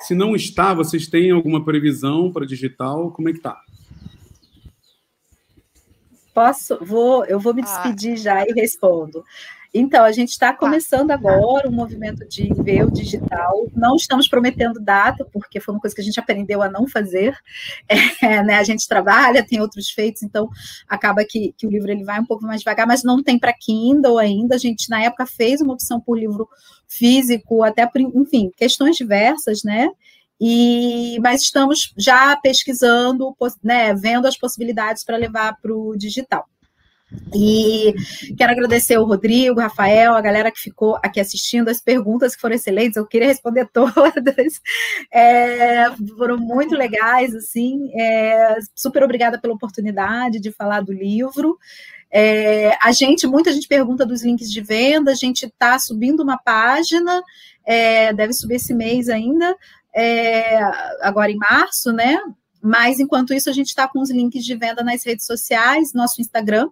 Se 0.00 0.14
não 0.14 0.36
está, 0.36 0.74
vocês 0.74 1.06
têm 1.08 1.30
alguma 1.30 1.64
previsão 1.64 2.30
para 2.32 2.46
digital? 2.46 3.10
Como 3.10 3.28
é 3.28 3.32
que 3.32 3.40
tá? 3.40 3.60
Posso? 6.32 6.78
Vou, 6.84 7.24
eu 7.24 7.40
vou 7.40 7.52
me 7.52 7.62
ah. 7.62 7.64
despedir 7.64 8.12
ah. 8.12 8.16
já 8.16 8.46
e 8.46 8.52
respondo. 8.52 9.24
Então, 9.72 10.04
a 10.04 10.12
gente 10.12 10.30
está 10.30 10.52
começando 10.54 11.10
agora 11.10 11.68
um 11.68 11.72
movimento 11.72 12.26
de 12.26 12.52
ver 12.62 12.84
o 12.84 12.90
digital. 12.90 13.66
Não 13.74 13.96
estamos 13.96 14.26
prometendo 14.26 14.80
data, 14.80 15.26
porque 15.32 15.60
foi 15.60 15.74
uma 15.74 15.80
coisa 15.80 15.94
que 15.94 16.00
a 16.00 16.04
gente 16.04 16.18
aprendeu 16.18 16.62
a 16.62 16.70
não 16.70 16.86
fazer. 16.86 17.36
É, 18.20 18.42
né? 18.42 18.56
A 18.56 18.64
gente 18.64 18.88
trabalha, 18.88 19.46
tem 19.46 19.60
outros 19.60 19.90
feitos, 19.90 20.22
então 20.22 20.48
acaba 20.88 21.24
que, 21.24 21.54
que 21.56 21.66
o 21.66 21.70
livro 21.70 21.90
ele 21.90 22.04
vai 22.04 22.18
um 22.18 22.24
pouco 22.24 22.44
mais 22.44 22.60
devagar, 22.60 22.86
mas 22.86 23.04
não 23.04 23.22
tem 23.22 23.38
para 23.38 23.52
Kindle 23.52 24.18
ainda. 24.18 24.56
A 24.56 24.58
gente, 24.58 24.90
na 24.90 25.02
época, 25.02 25.24
fez 25.24 25.60
uma 25.60 25.72
opção 25.72 26.00
por 26.00 26.18
livro 26.18 26.48
físico, 26.88 27.62
até 27.62 27.86
por, 27.86 28.00
enfim, 28.00 28.50
questões 28.56 28.96
diversas, 28.96 29.62
né? 29.62 29.88
E, 30.40 31.18
mas 31.20 31.42
estamos 31.42 31.92
já 31.96 32.36
pesquisando, 32.36 33.36
né, 33.62 33.94
vendo 33.94 34.26
as 34.26 34.36
possibilidades 34.36 35.04
para 35.04 35.16
levar 35.16 35.56
para 35.60 35.72
o 35.72 35.96
digital. 35.96 36.46
E 37.34 37.94
quero 38.36 38.52
agradecer 38.52 38.98
o 38.98 39.04
Rodrigo, 39.04 39.58
o 39.58 39.62
Rafael, 39.62 40.14
a 40.14 40.20
galera 40.20 40.50
que 40.50 40.60
ficou 40.60 40.98
aqui 41.02 41.18
assistindo, 41.20 41.68
as 41.68 41.80
perguntas 41.80 42.34
que 42.34 42.40
foram 42.40 42.54
excelentes, 42.54 42.96
eu 42.96 43.06
queria 43.06 43.28
responder 43.28 43.66
todas, 43.72 44.60
é, 45.12 45.90
foram 46.16 46.36
muito 46.36 46.74
legais, 46.74 47.34
assim, 47.34 47.90
é, 47.98 48.56
super 48.74 49.02
obrigada 49.02 49.40
pela 49.40 49.54
oportunidade 49.54 50.38
de 50.38 50.52
falar 50.52 50.82
do 50.82 50.92
livro. 50.92 51.58
É, 52.10 52.76
a 52.80 52.92
gente, 52.92 53.26
muita 53.26 53.52
gente 53.52 53.68
pergunta 53.68 54.04
dos 54.04 54.22
links 54.22 54.50
de 54.50 54.60
venda, 54.60 55.10
a 55.10 55.14
gente 55.14 55.46
está 55.46 55.78
subindo 55.78 56.22
uma 56.22 56.38
página, 56.38 57.22
é, 57.64 58.12
deve 58.12 58.32
subir 58.32 58.56
esse 58.56 58.74
mês 58.74 59.08
ainda, 59.08 59.56
é, 59.94 60.60
agora 61.02 61.30
em 61.30 61.36
março, 61.36 61.92
né? 61.92 62.18
Mas 62.60 62.98
enquanto 62.98 63.32
isso, 63.32 63.48
a 63.48 63.52
gente 63.52 63.68
está 63.68 63.86
com 63.86 64.00
os 64.00 64.10
links 64.10 64.44
de 64.44 64.56
venda 64.56 64.82
nas 64.82 65.04
redes 65.04 65.24
sociais, 65.24 65.92
nosso 65.92 66.20
Instagram, 66.20 66.68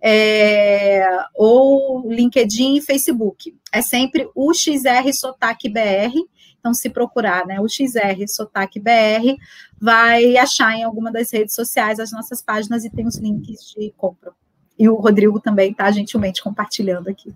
é, 0.00 1.06
ou 1.34 2.10
LinkedIn 2.10 2.76
e 2.76 2.80
Facebook. 2.80 3.54
É 3.72 3.82
sempre 3.82 4.30
o 4.34 4.52
XR 4.52 5.12
Sotaque 5.12 5.68
BR. 5.68 6.14
Então, 6.58 6.72
se 6.74 6.90
procurar, 6.90 7.46
né, 7.46 7.60
o 7.60 7.68
XR 7.68 8.26
Sotaque 8.26 8.80
BR, 8.80 9.36
vai 9.80 10.36
achar 10.36 10.74
em 10.74 10.82
alguma 10.82 11.12
das 11.12 11.30
redes 11.30 11.54
sociais 11.54 12.00
as 12.00 12.10
nossas 12.10 12.42
páginas 12.42 12.84
e 12.84 12.90
tem 12.90 13.06
os 13.06 13.16
links 13.16 13.74
de 13.76 13.92
compra. 13.96 14.32
E 14.78 14.88
o 14.88 14.96
Rodrigo 14.96 15.40
também 15.40 15.70
está 15.70 15.90
gentilmente 15.90 16.42
compartilhando 16.42 17.08
aqui. 17.08 17.32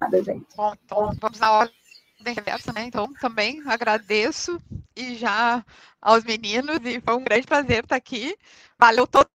Nada, 0.00 0.22
gente. 0.22 0.46
Bom, 0.56 0.72
então 0.84 1.12
vamos 1.20 1.38
na 1.38 1.52
ordem 1.52 1.79
né? 2.72 2.84
Então, 2.84 3.12
também 3.14 3.62
agradeço 3.66 4.60
e 4.96 5.14
já 5.16 5.64
aos 6.00 6.24
meninos, 6.24 6.78
e 6.84 7.00
foi 7.00 7.14
um 7.14 7.24
grande 7.24 7.46
prazer 7.46 7.84
estar 7.84 7.96
aqui. 7.96 8.36
Valeu 8.78 9.06
todo 9.06 9.28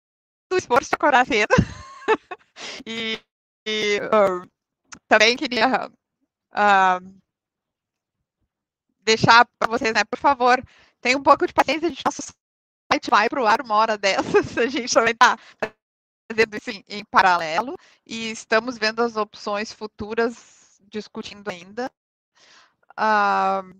o 0.51 0.57
esforço 0.57 0.89
de 0.89 0.95
acordar 0.95 1.25
cedo. 1.25 1.53
e, 2.85 3.19
e 3.65 3.99
uh, 3.99 4.49
também 5.07 5.35
queria 5.35 5.87
uh, 5.89 7.21
deixar 9.01 9.45
para 9.59 9.69
vocês, 9.69 9.93
né, 9.93 10.03
por 10.03 10.19
favor, 10.19 10.63
tenham 11.01 11.19
um 11.19 11.23
pouco 11.23 11.45
de 11.45 11.53
paciência, 11.53 11.91
de 11.91 12.01
nosso 12.03 12.21
site 12.91 13.09
vai 13.09 13.29
para 13.29 13.41
o 13.41 13.47
ar 13.47 13.61
uma 13.61 13.75
hora 13.75 13.97
dessas, 13.97 14.57
a 14.57 14.67
gente 14.67 14.93
também 14.93 15.13
está 15.13 15.37
fazendo 16.31 16.57
isso 16.57 16.71
em, 16.71 16.83
em 16.87 17.05
paralelo 17.05 17.75
e 18.05 18.31
estamos 18.31 18.77
vendo 18.77 19.01
as 19.01 19.15
opções 19.15 19.71
futuras, 19.71 20.79
discutindo 20.89 21.49
ainda. 21.49 21.91
Uh, 22.99 23.73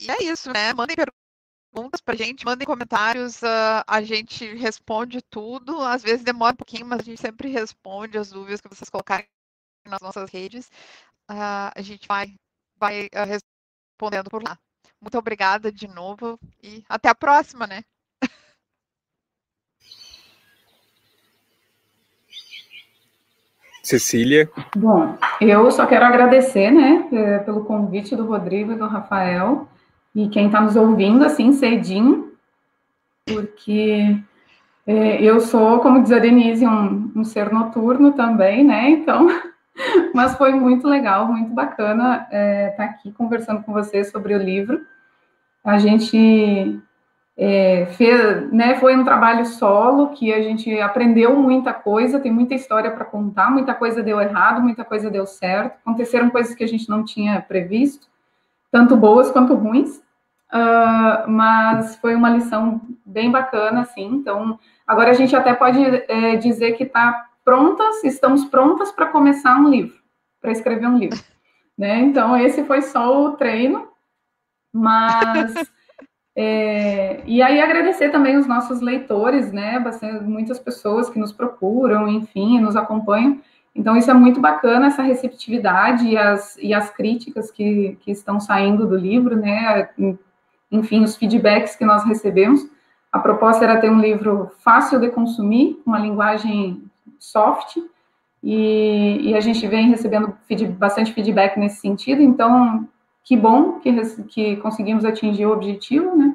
e 0.00 0.10
é 0.10 0.22
isso, 0.22 0.50
né? 0.52 0.72
Mandem 0.72 0.96
perguntas 0.96 2.00
pra 2.00 2.14
gente, 2.14 2.44
mandem 2.44 2.66
comentários, 2.66 3.42
uh, 3.42 3.84
a 3.86 4.02
gente 4.02 4.54
responde 4.54 5.20
tudo. 5.22 5.80
Às 5.82 6.02
vezes 6.02 6.24
demora 6.24 6.54
um 6.54 6.56
pouquinho, 6.56 6.86
mas 6.86 7.00
a 7.00 7.04
gente 7.04 7.20
sempre 7.20 7.48
responde 7.48 8.18
as 8.18 8.30
dúvidas 8.30 8.60
que 8.60 8.68
vocês 8.68 8.90
colocarem 8.90 9.26
nas 9.86 10.00
nossas 10.00 10.30
redes. 10.30 10.68
Uh, 11.30 11.70
a 11.74 11.82
gente 11.82 12.06
vai, 12.08 12.34
vai 12.76 13.08
respondendo 13.26 14.30
por 14.30 14.42
lá. 14.42 14.58
Muito 15.00 15.18
obrigada 15.18 15.70
de 15.70 15.86
novo 15.86 16.38
e 16.62 16.84
até 16.88 17.08
a 17.08 17.14
próxima, 17.14 17.66
né? 17.66 17.82
Cecília. 23.88 24.50
Bom, 24.76 25.16
eu 25.40 25.70
só 25.70 25.86
quero 25.86 26.04
agradecer, 26.04 26.70
né, 26.70 27.08
eh, 27.12 27.38
pelo 27.38 27.64
convite 27.64 28.14
do 28.14 28.26
Rodrigo 28.26 28.72
e 28.72 28.76
do 28.76 28.86
Rafael 28.86 29.66
e 30.14 30.28
quem 30.28 30.46
está 30.46 30.60
nos 30.60 30.76
ouvindo 30.76 31.24
assim 31.24 31.52
cedinho, 31.52 32.32
porque 33.26 34.16
é, 34.86 35.22
eu 35.22 35.38
sou, 35.40 35.80
como 35.80 36.02
diz 36.02 36.12
a 36.12 36.18
Denise, 36.18 36.66
um, 36.66 37.12
um, 37.14 37.24
ser 37.24 37.52
noturno 37.52 38.12
também, 38.12 38.64
né? 38.64 38.90
Então, 38.90 39.28
mas 40.14 40.34
foi 40.36 40.52
muito 40.52 40.88
legal, 40.88 41.28
muito 41.28 41.52
bacana 41.52 42.22
estar 42.24 42.36
é, 42.36 42.70
tá 42.70 42.84
aqui 42.84 43.12
conversando 43.12 43.62
com 43.62 43.72
vocês 43.72 44.10
sobre 44.10 44.34
o 44.34 44.42
livro. 44.42 44.80
A 45.62 45.78
gente 45.78 46.80
é, 47.40 47.86
fez, 47.92 48.52
né, 48.52 48.74
foi 48.80 48.96
um 48.96 49.04
trabalho 49.04 49.46
solo 49.46 50.08
que 50.08 50.34
a 50.34 50.42
gente 50.42 50.76
aprendeu 50.80 51.36
muita 51.36 51.72
coisa, 51.72 52.18
tem 52.18 52.32
muita 52.32 52.54
história 52.54 52.90
para 52.90 53.04
contar, 53.04 53.48
muita 53.48 53.72
coisa 53.72 54.02
deu 54.02 54.20
errado, 54.20 54.60
muita 54.60 54.84
coisa 54.84 55.08
deu 55.08 55.24
certo, 55.24 55.78
aconteceram 55.80 56.30
coisas 56.30 56.52
que 56.52 56.64
a 56.64 56.66
gente 56.66 56.88
não 56.88 57.04
tinha 57.04 57.40
previsto, 57.40 58.08
tanto 58.72 58.96
boas 58.96 59.30
quanto 59.30 59.54
ruins, 59.54 59.98
uh, 60.52 61.30
mas 61.30 61.94
foi 61.98 62.16
uma 62.16 62.28
lição 62.28 62.80
bem 63.06 63.30
bacana, 63.30 63.82
assim. 63.82 64.06
Então, 64.06 64.58
agora 64.84 65.10
a 65.10 65.14
gente 65.14 65.36
até 65.36 65.54
pode 65.54 65.80
é, 65.80 66.34
dizer 66.34 66.72
que 66.72 66.82
está 66.82 67.28
prontas, 67.44 68.02
estamos 68.02 68.46
prontas 68.46 68.90
para 68.90 69.06
começar 69.06 69.56
um 69.60 69.70
livro, 69.70 69.96
para 70.40 70.50
escrever 70.50 70.88
um 70.88 70.98
livro. 70.98 71.20
Né? 71.78 72.00
Então, 72.00 72.36
esse 72.36 72.64
foi 72.64 72.82
só 72.82 73.26
o 73.26 73.36
treino, 73.36 73.86
mas. 74.72 75.54
É, 76.40 77.20
e 77.26 77.42
aí 77.42 77.60
agradecer 77.60 78.10
também 78.10 78.36
os 78.36 78.46
nossos 78.46 78.80
leitores, 78.80 79.50
né? 79.50 79.80
Bastante, 79.80 80.22
muitas 80.22 80.56
pessoas 80.60 81.10
que 81.10 81.18
nos 81.18 81.32
procuram, 81.32 82.06
enfim, 82.06 82.60
nos 82.60 82.76
acompanham. 82.76 83.40
Então, 83.74 83.96
isso 83.96 84.08
é 84.08 84.14
muito 84.14 84.40
bacana, 84.40 84.86
essa 84.86 85.02
receptividade 85.02 86.06
e 86.06 86.16
as, 86.16 86.56
e 86.58 86.72
as 86.72 86.90
críticas 86.90 87.50
que, 87.50 87.98
que 88.02 88.12
estão 88.12 88.38
saindo 88.38 88.86
do 88.86 88.96
livro, 88.96 89.34
né? 89.34 89.88
enfim, 90.70 91.02
os 91.02 91.16
feedbacks 91.16 91.74
que 91.74 91.84
nós 91.84 92.04
recebemos. 92.04 92.64
A 93.10 93.18
proposta 93.18 93.64
era 93.64 93.80
ter 93.80 93.90
um 93.90 94.00
livro 94.00 94.52
fácil 94.60 95.00
de 95.00 95.08
consumir, 95.08 95.82
uma 95.84 95.98
linguagem 95.98 96.84
soft, 97.18 97.78
e, 98.44 99.30
e 99.30 99.34
a 99.34 99.40
gente 99.40 99.66
vem 99.66 99.88
recebendo 99.88 100.32
feed, 100.46 100.66
bastante 100.66 101.12
feedback 101.12 101.58
nesse 101.58 101.80
sentido, 101.80 102.22
então, 102.22 102.88
que 103.28 103.36
bom 103.36 103.78
que, 103.78 103.92
que 104.24 104.56
conseguimos 104.56 105.04
atingir 105.04 105.44
o 105.44 105.52
objetivo, 105.52 106.16
né? 106.16 106.34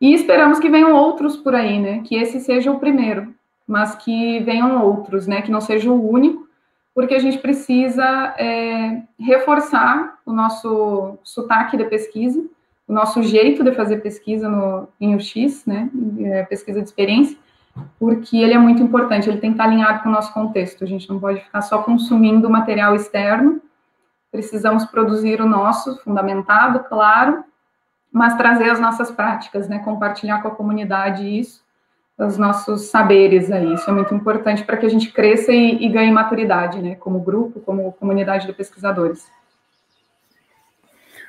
E 0.00 0.14
esperamos 0.14 0.60
que 0.60 0.68
venham 0.68 0.94
outros 0.94 1.36
por 1.36 1.52
aí, 1.52 1.80
né? 1.80 2.02
Que 2.04 2.14
esse 2.14 2.38
seja 2.38 2.70
o 2.70 2.78
primeiro, 2.78 3.34
mas 3.66 3.96
que 3.96 4.38
venham 4.40 4.84
outros, 4.84 5.26
né? 5.26 5.42
Que 5.42 5.50
não 5.50 5.60
seja 5.60 5.90
o 5.90 6.08
único, 6.08 6.46
porque 6.94 7.16
a 7.16 7.18
gente 7.18 7.38
precisa 7.38 8.04
é, 8.38 9.02
reforçar 9.18 10.20
o 10.24 10.32
nosso 10.32 11.18
sotaque 11.24 11.76
de 11.76 11.84
pesquisa, 11.86 12.40
o 12.86 12.92
nosso 12.92 13.20
jeito 13.24 13.64
de 13.64 13.72
fazer 13.72 13.96
pesquisa 13.96 14.48
no, 14.48 14.88
em 15.00 15.16
UX, 15.16 15.66
né, 15.66 15.90
é, 16.20 16.44
pesquisa 16.44 16.80
de 16.80 16.86
experiência, 16.86 17.36
porque 17.98 18.36
ele 18.36 18.54
é 18.54 18.58
muito 18.58 18.80
importante, 18.80 19.28
ele 19.28 19.40
tem 19.40 19.50
que 19.50 19.54
estar 19.54 19.64
alinhado 19.64 20.04
com 20.04 20.08
o 20.08 20.12
nosso 20.12 20.32
contexto, 20.32 20.84
a 20.84 20.86
gente 20.86 21.08
não 21.08 21.18
pode 21.18 21.40
ficar 21.40 21.62
só 21.62 21.82
consumindo 21.82 22.48
material 22.48 22.94
externo 22.94 23.60
precisamos 24.30 24.84
produzir 24.84 25.40
o 25.40 25.46
nosso, 25.46 25.96
fundamentado, 26.02 26.80
claro, 26.88 27.44
mas 28.12 28.36
trazer 28.36 28.70
as 28.70 28.80
nossas 28.80 29.10
práticas, 29.10 29.68
né? 29.68 29.78
Compartilhar 29.80 30.40
com 30.40 30.48
a 30.48 30.54
comunidade 30.54 31.26
isso, 31.38 31.62
os 32.18 32.38
nossos 32.38 32.82
saberes 32.82 33.50
aí. 33.50 33.74
Isso 33.74 33.88
é 33.90 33.92
muito 33.92 34.14
importante 34.14 34.64
para 34.64 34.76
que 34.76 34.86
a 34.86 34.88
gente 34.88 35.12
cresça 35.12 35.52
e, 35.52 35.84
e 35.84 35.88
ganhe 35.88 36.10
maturidade, 36.10 36.80
né? 36.80 36.94
Como 36.94 37.20
grupo, 37.20 37.60
como 37.60 37.92
comunidade 37.92 38.46
de 38.46 38.52
pesquisadores. 38.52 39.26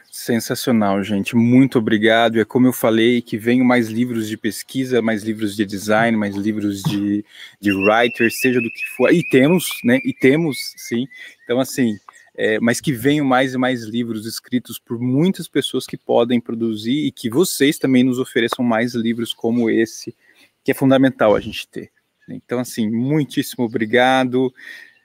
Sensacional, 0.09 1.03
gente. 1.03 1.35
Muito 1.35 1.77
obrigado. 1.77 2.39
É 2.39 2.45
como 2.45 2.65
eu 2.65 2.73
falei, 2.73 3.21
que 3.21 3.37
venham 3.37 3.63
mais 3.63 3.87
livros 3.87 4.27
de 4.27 4.35
pesquisa, 4.35 4.99
mais 5.01 5.23
livros 5.23 5.55
de 5.55 5.63
design, 5.63 6.17
mais 6.17 6.35
livros 6.35 6.81
de, 6.81 7.23
de 7.61 7.71
writer, 7.71 8.31
seja 8.31 8.59
do 8.59 8.71
que 8.71 8.83
for. 8.95 9.13
E 9.13 9.23
temos, 9.23 9.69
né? 9.83 9.99
E 10.03 10.11
temos, 10.13 10.73
sim. 10.75 11.07
Então, 11.43 11.59
assim, 11.59 11.99
é, 12.37 12.59
mas 12.59 12.79
que 12.79 12.93
venham 12.93 13.25
mais 13.25 13.55
e 13.55 13.57
mais 13.57 13.83
livros 13.83 14.27
escritos 14.27 14.77
por 14.77 14.99
muitas 14.99 15.47
pessoas 15.47 15.87
que 15.87 15.97
podem 15.97 16.39
produzir 16.39 17.07
e 17.07 17.11
que 17.11 17.31
vocês 17.31 17.79
também 17.79 18.03
nos 18.03 18.19
ofereçam 18.19 18.63
mais 18.63 18.93
livros 18.93 19.33
como 19.33 19.71
esse, 19.71 20.15
que 20.63 20.69
é 20.69 20.73
fundamental 20.75 21.35
a 21.35 21.39
gente 21.39 21.67
ter. 21.67 21.89
Então, 22.29 22.59
assim, 22.59 22.89
muitíssimo 22.89 23.65
obrigado. 23.65 24.53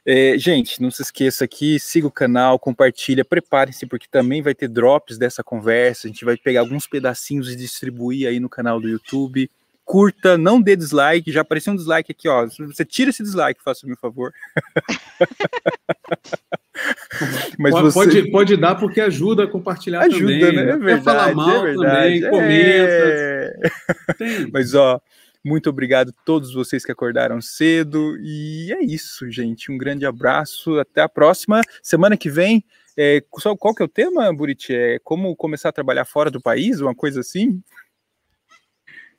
É, 0.05 0.37
gente, 0.37 0.83
não 0.83 0.91
se 0.91 1.01
esqueça 1.01 1.45
aqui, 1.45 1.79
siga 1.79 2.07
o 2.07 2.11
canal, 2.11 2.59
compartilha, 2.59 3.25
preparem-se, 3.25 3.87
porque 3.87 4.09
também 4.11 4.43
vai 4.43 4.55
ter 4.55 4.69
drops 4.69 5.17
dessa 5.17 5.43
conversa. 5.43 6.07
A 6.07 6.11
gente 6.11 6.25
vai 6.25 6.37
pegar 6.37 6.61
alguns 6.61 6.87
pedacinhos 6.87 7.51
e 7.51 7.57
distribuir 7.57 8.29
aí 8.29 8.41
no 8.41 8.49
canal 8.49 8.81
do 8.81 8.89
YouTube. 8.89 9.49
Curta, 9.85 10.39
não 10.39 10.61
dê 10.61 10.77
dislike. 10.77 11.33
Já 11.33 11.43
apareceu 11.43 11.73
um 11.73 11.77
dislike 11.77 12.13
aqui, 12.13 12.29
ó. 12.29 12.47
Você 12.47 12.85
tira 12.85 13.11
esse 13.11 13.23
dislike, 13.23 13.63
faça-me 13.63 13.93
um 13.93 13.97
favor. 13.97 14.33
Mas 17.59 17.73
pode, 17.73 17.85
você... 17.85 17.99
pode, 17.99 18.31
pode, 18.31 18.57
dar 18.57 18.75
porque 18.75 19.01
ajuda 19.01 19.45
a 19.45 19.47
compartilhar 19.47 20.01
ajuda, 20.01 20.19
também. 20.19 20.57
Né? 20.57 20.63
É 20.63 20.77
verdade, 20.77 21.05
falar 21.05 21.35
mal 21.35 21.51
é 21.51 21.63
verdade. 21.63 21.93
também, 21.93 22.31
comenta. 22.31 22.49
É... 22.49 23.53
Mas 24.53 24.75
ó, 24.75 25.01
muito 25.45 25.69
obrigado 25.69 26.11
a 26.11 26.25
todos 26.25 26.55
vocês 26.55 26.85
que 26.85 26.93
acordaram 26.93 27.41
cedo. 27.41 28.17
E 28.21 28.73
é 28.73 28.83
isso, 28.83 29.31
gente. 29.31 29.71
Um 29.71 29.77
grande 29.77 30.07
abraço. 30.07 30.79
Até 30.79 31.03
a 31.03 31.09
próxima. 31.09 31.61
Semana 31.83 32.17
que 32.17 32.31
vem. 32.31 32.65
É, 32.97 33.23
qual 33.31 33.75
que 33.75 33.83
é 33.83 33.87
o 33.87 33.89
tema, 33.89 34.33
Buriti? 34.33 34.75
É 34.75 34.99
como 35.03 35.35
começar 35.35 35.71
a 35.71 35.73
trabalhar 35.73 36.05
fora 36.05 36.31
do 36.31 36.41
país? 36.41 36.81
Uma 36.81 36.95
coisa 36.95 37.21
assim? 37.21 37.61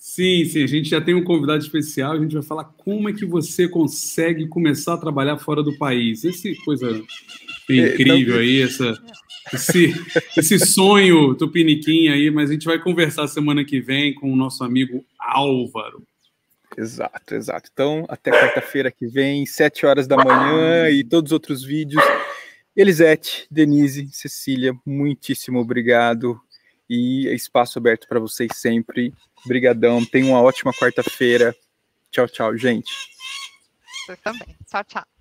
Sim, 0.06 0.44
sim, 0.44 0.62
a 0.62 0.68
gente 0.68 0.90
já 0.90 1.00
tem 1.00 1.16
um 1.16 1.24
convidado 1.24 1.64
especial, 1.64 2.12
a 2.12 2.20
gente 2.20 2.34
vai 2.34 2.44
falar 2.44 2.66
como 2.66 3.08
é 3.08 3.14
que 3.14 3.26
você 3.26 3.70
consegue 3.70 4.50
começar 4.50 4.96
a 4.96 4.98
trabalhar 4.98 5.38
fora 5.38 5.64
do 5.64 5.78
país. 5.78 6.26
Esse 6.26 6.54
coisa 6.66 7.02
é, 7.70 7.74
incrível 7.74 8.38
aí, 8.38 8.62
essa, 8.62 9.02
esse, 9.54 9.94
esse 10.38 10.60
sonho 10.60 11.34
tupiniquim 11.36 12.10
aí, 12.10 12.30
mas 12.30 12.50
a 12.50 12.54
gente 12.54 12.66
vai 12.66 12.78
conversar 12.78 13.30
semana 13.30 13.64
que 13.64 13.80
vem 13.80 14.14
com 14.14 14.30
o 14.30 14.36
nosso 14.36 14.66
amigo 14.66 15.06
Álvaro. 15.18 16.04
Exato, 16.78 17.34
exato. 17.34 17.70
Então, 17.72 18.06
até 18.10 18.30
quarta-feira 18.30 18.92
que 18.92 19.08
vem, 19.08 19.46
sete 19.46 19.86
horas 19.86 20.06
da 20.06 20.18
manhã 20.18 20.90
e 20.90 21.06
todos 21.06 21.30
os 21.30 21.34
outros 21.34 21.64
vídeos. 21.64 22.04
Elisete, 22.76 23.48
Denise, 23.50 24.10
Cecília, 24.12 24.76
muitíssimo 24.86 25.60
obrigado 25.60 26.38
e 26.90 27.34
espaço 27.34 27.80
aberto 27.80 28.06
para 28.06 28.20
vocês 28.20 28.52
sempre. 28.54 29.14
Obrigadão, 29.45 30.06
tenham 30.06 30.30
uma 30.30 30.41
ótima 30.41 30.72
quarta-feira. 30.74 31.56
Tchau, 32.11 32.28
tchau, 32.28 32.57
gente. 32.57 32.91
Você 34.06 34.15
também. 34.18 34.56
Tchau, 34.68 34.84
tchau. 34.84 35.12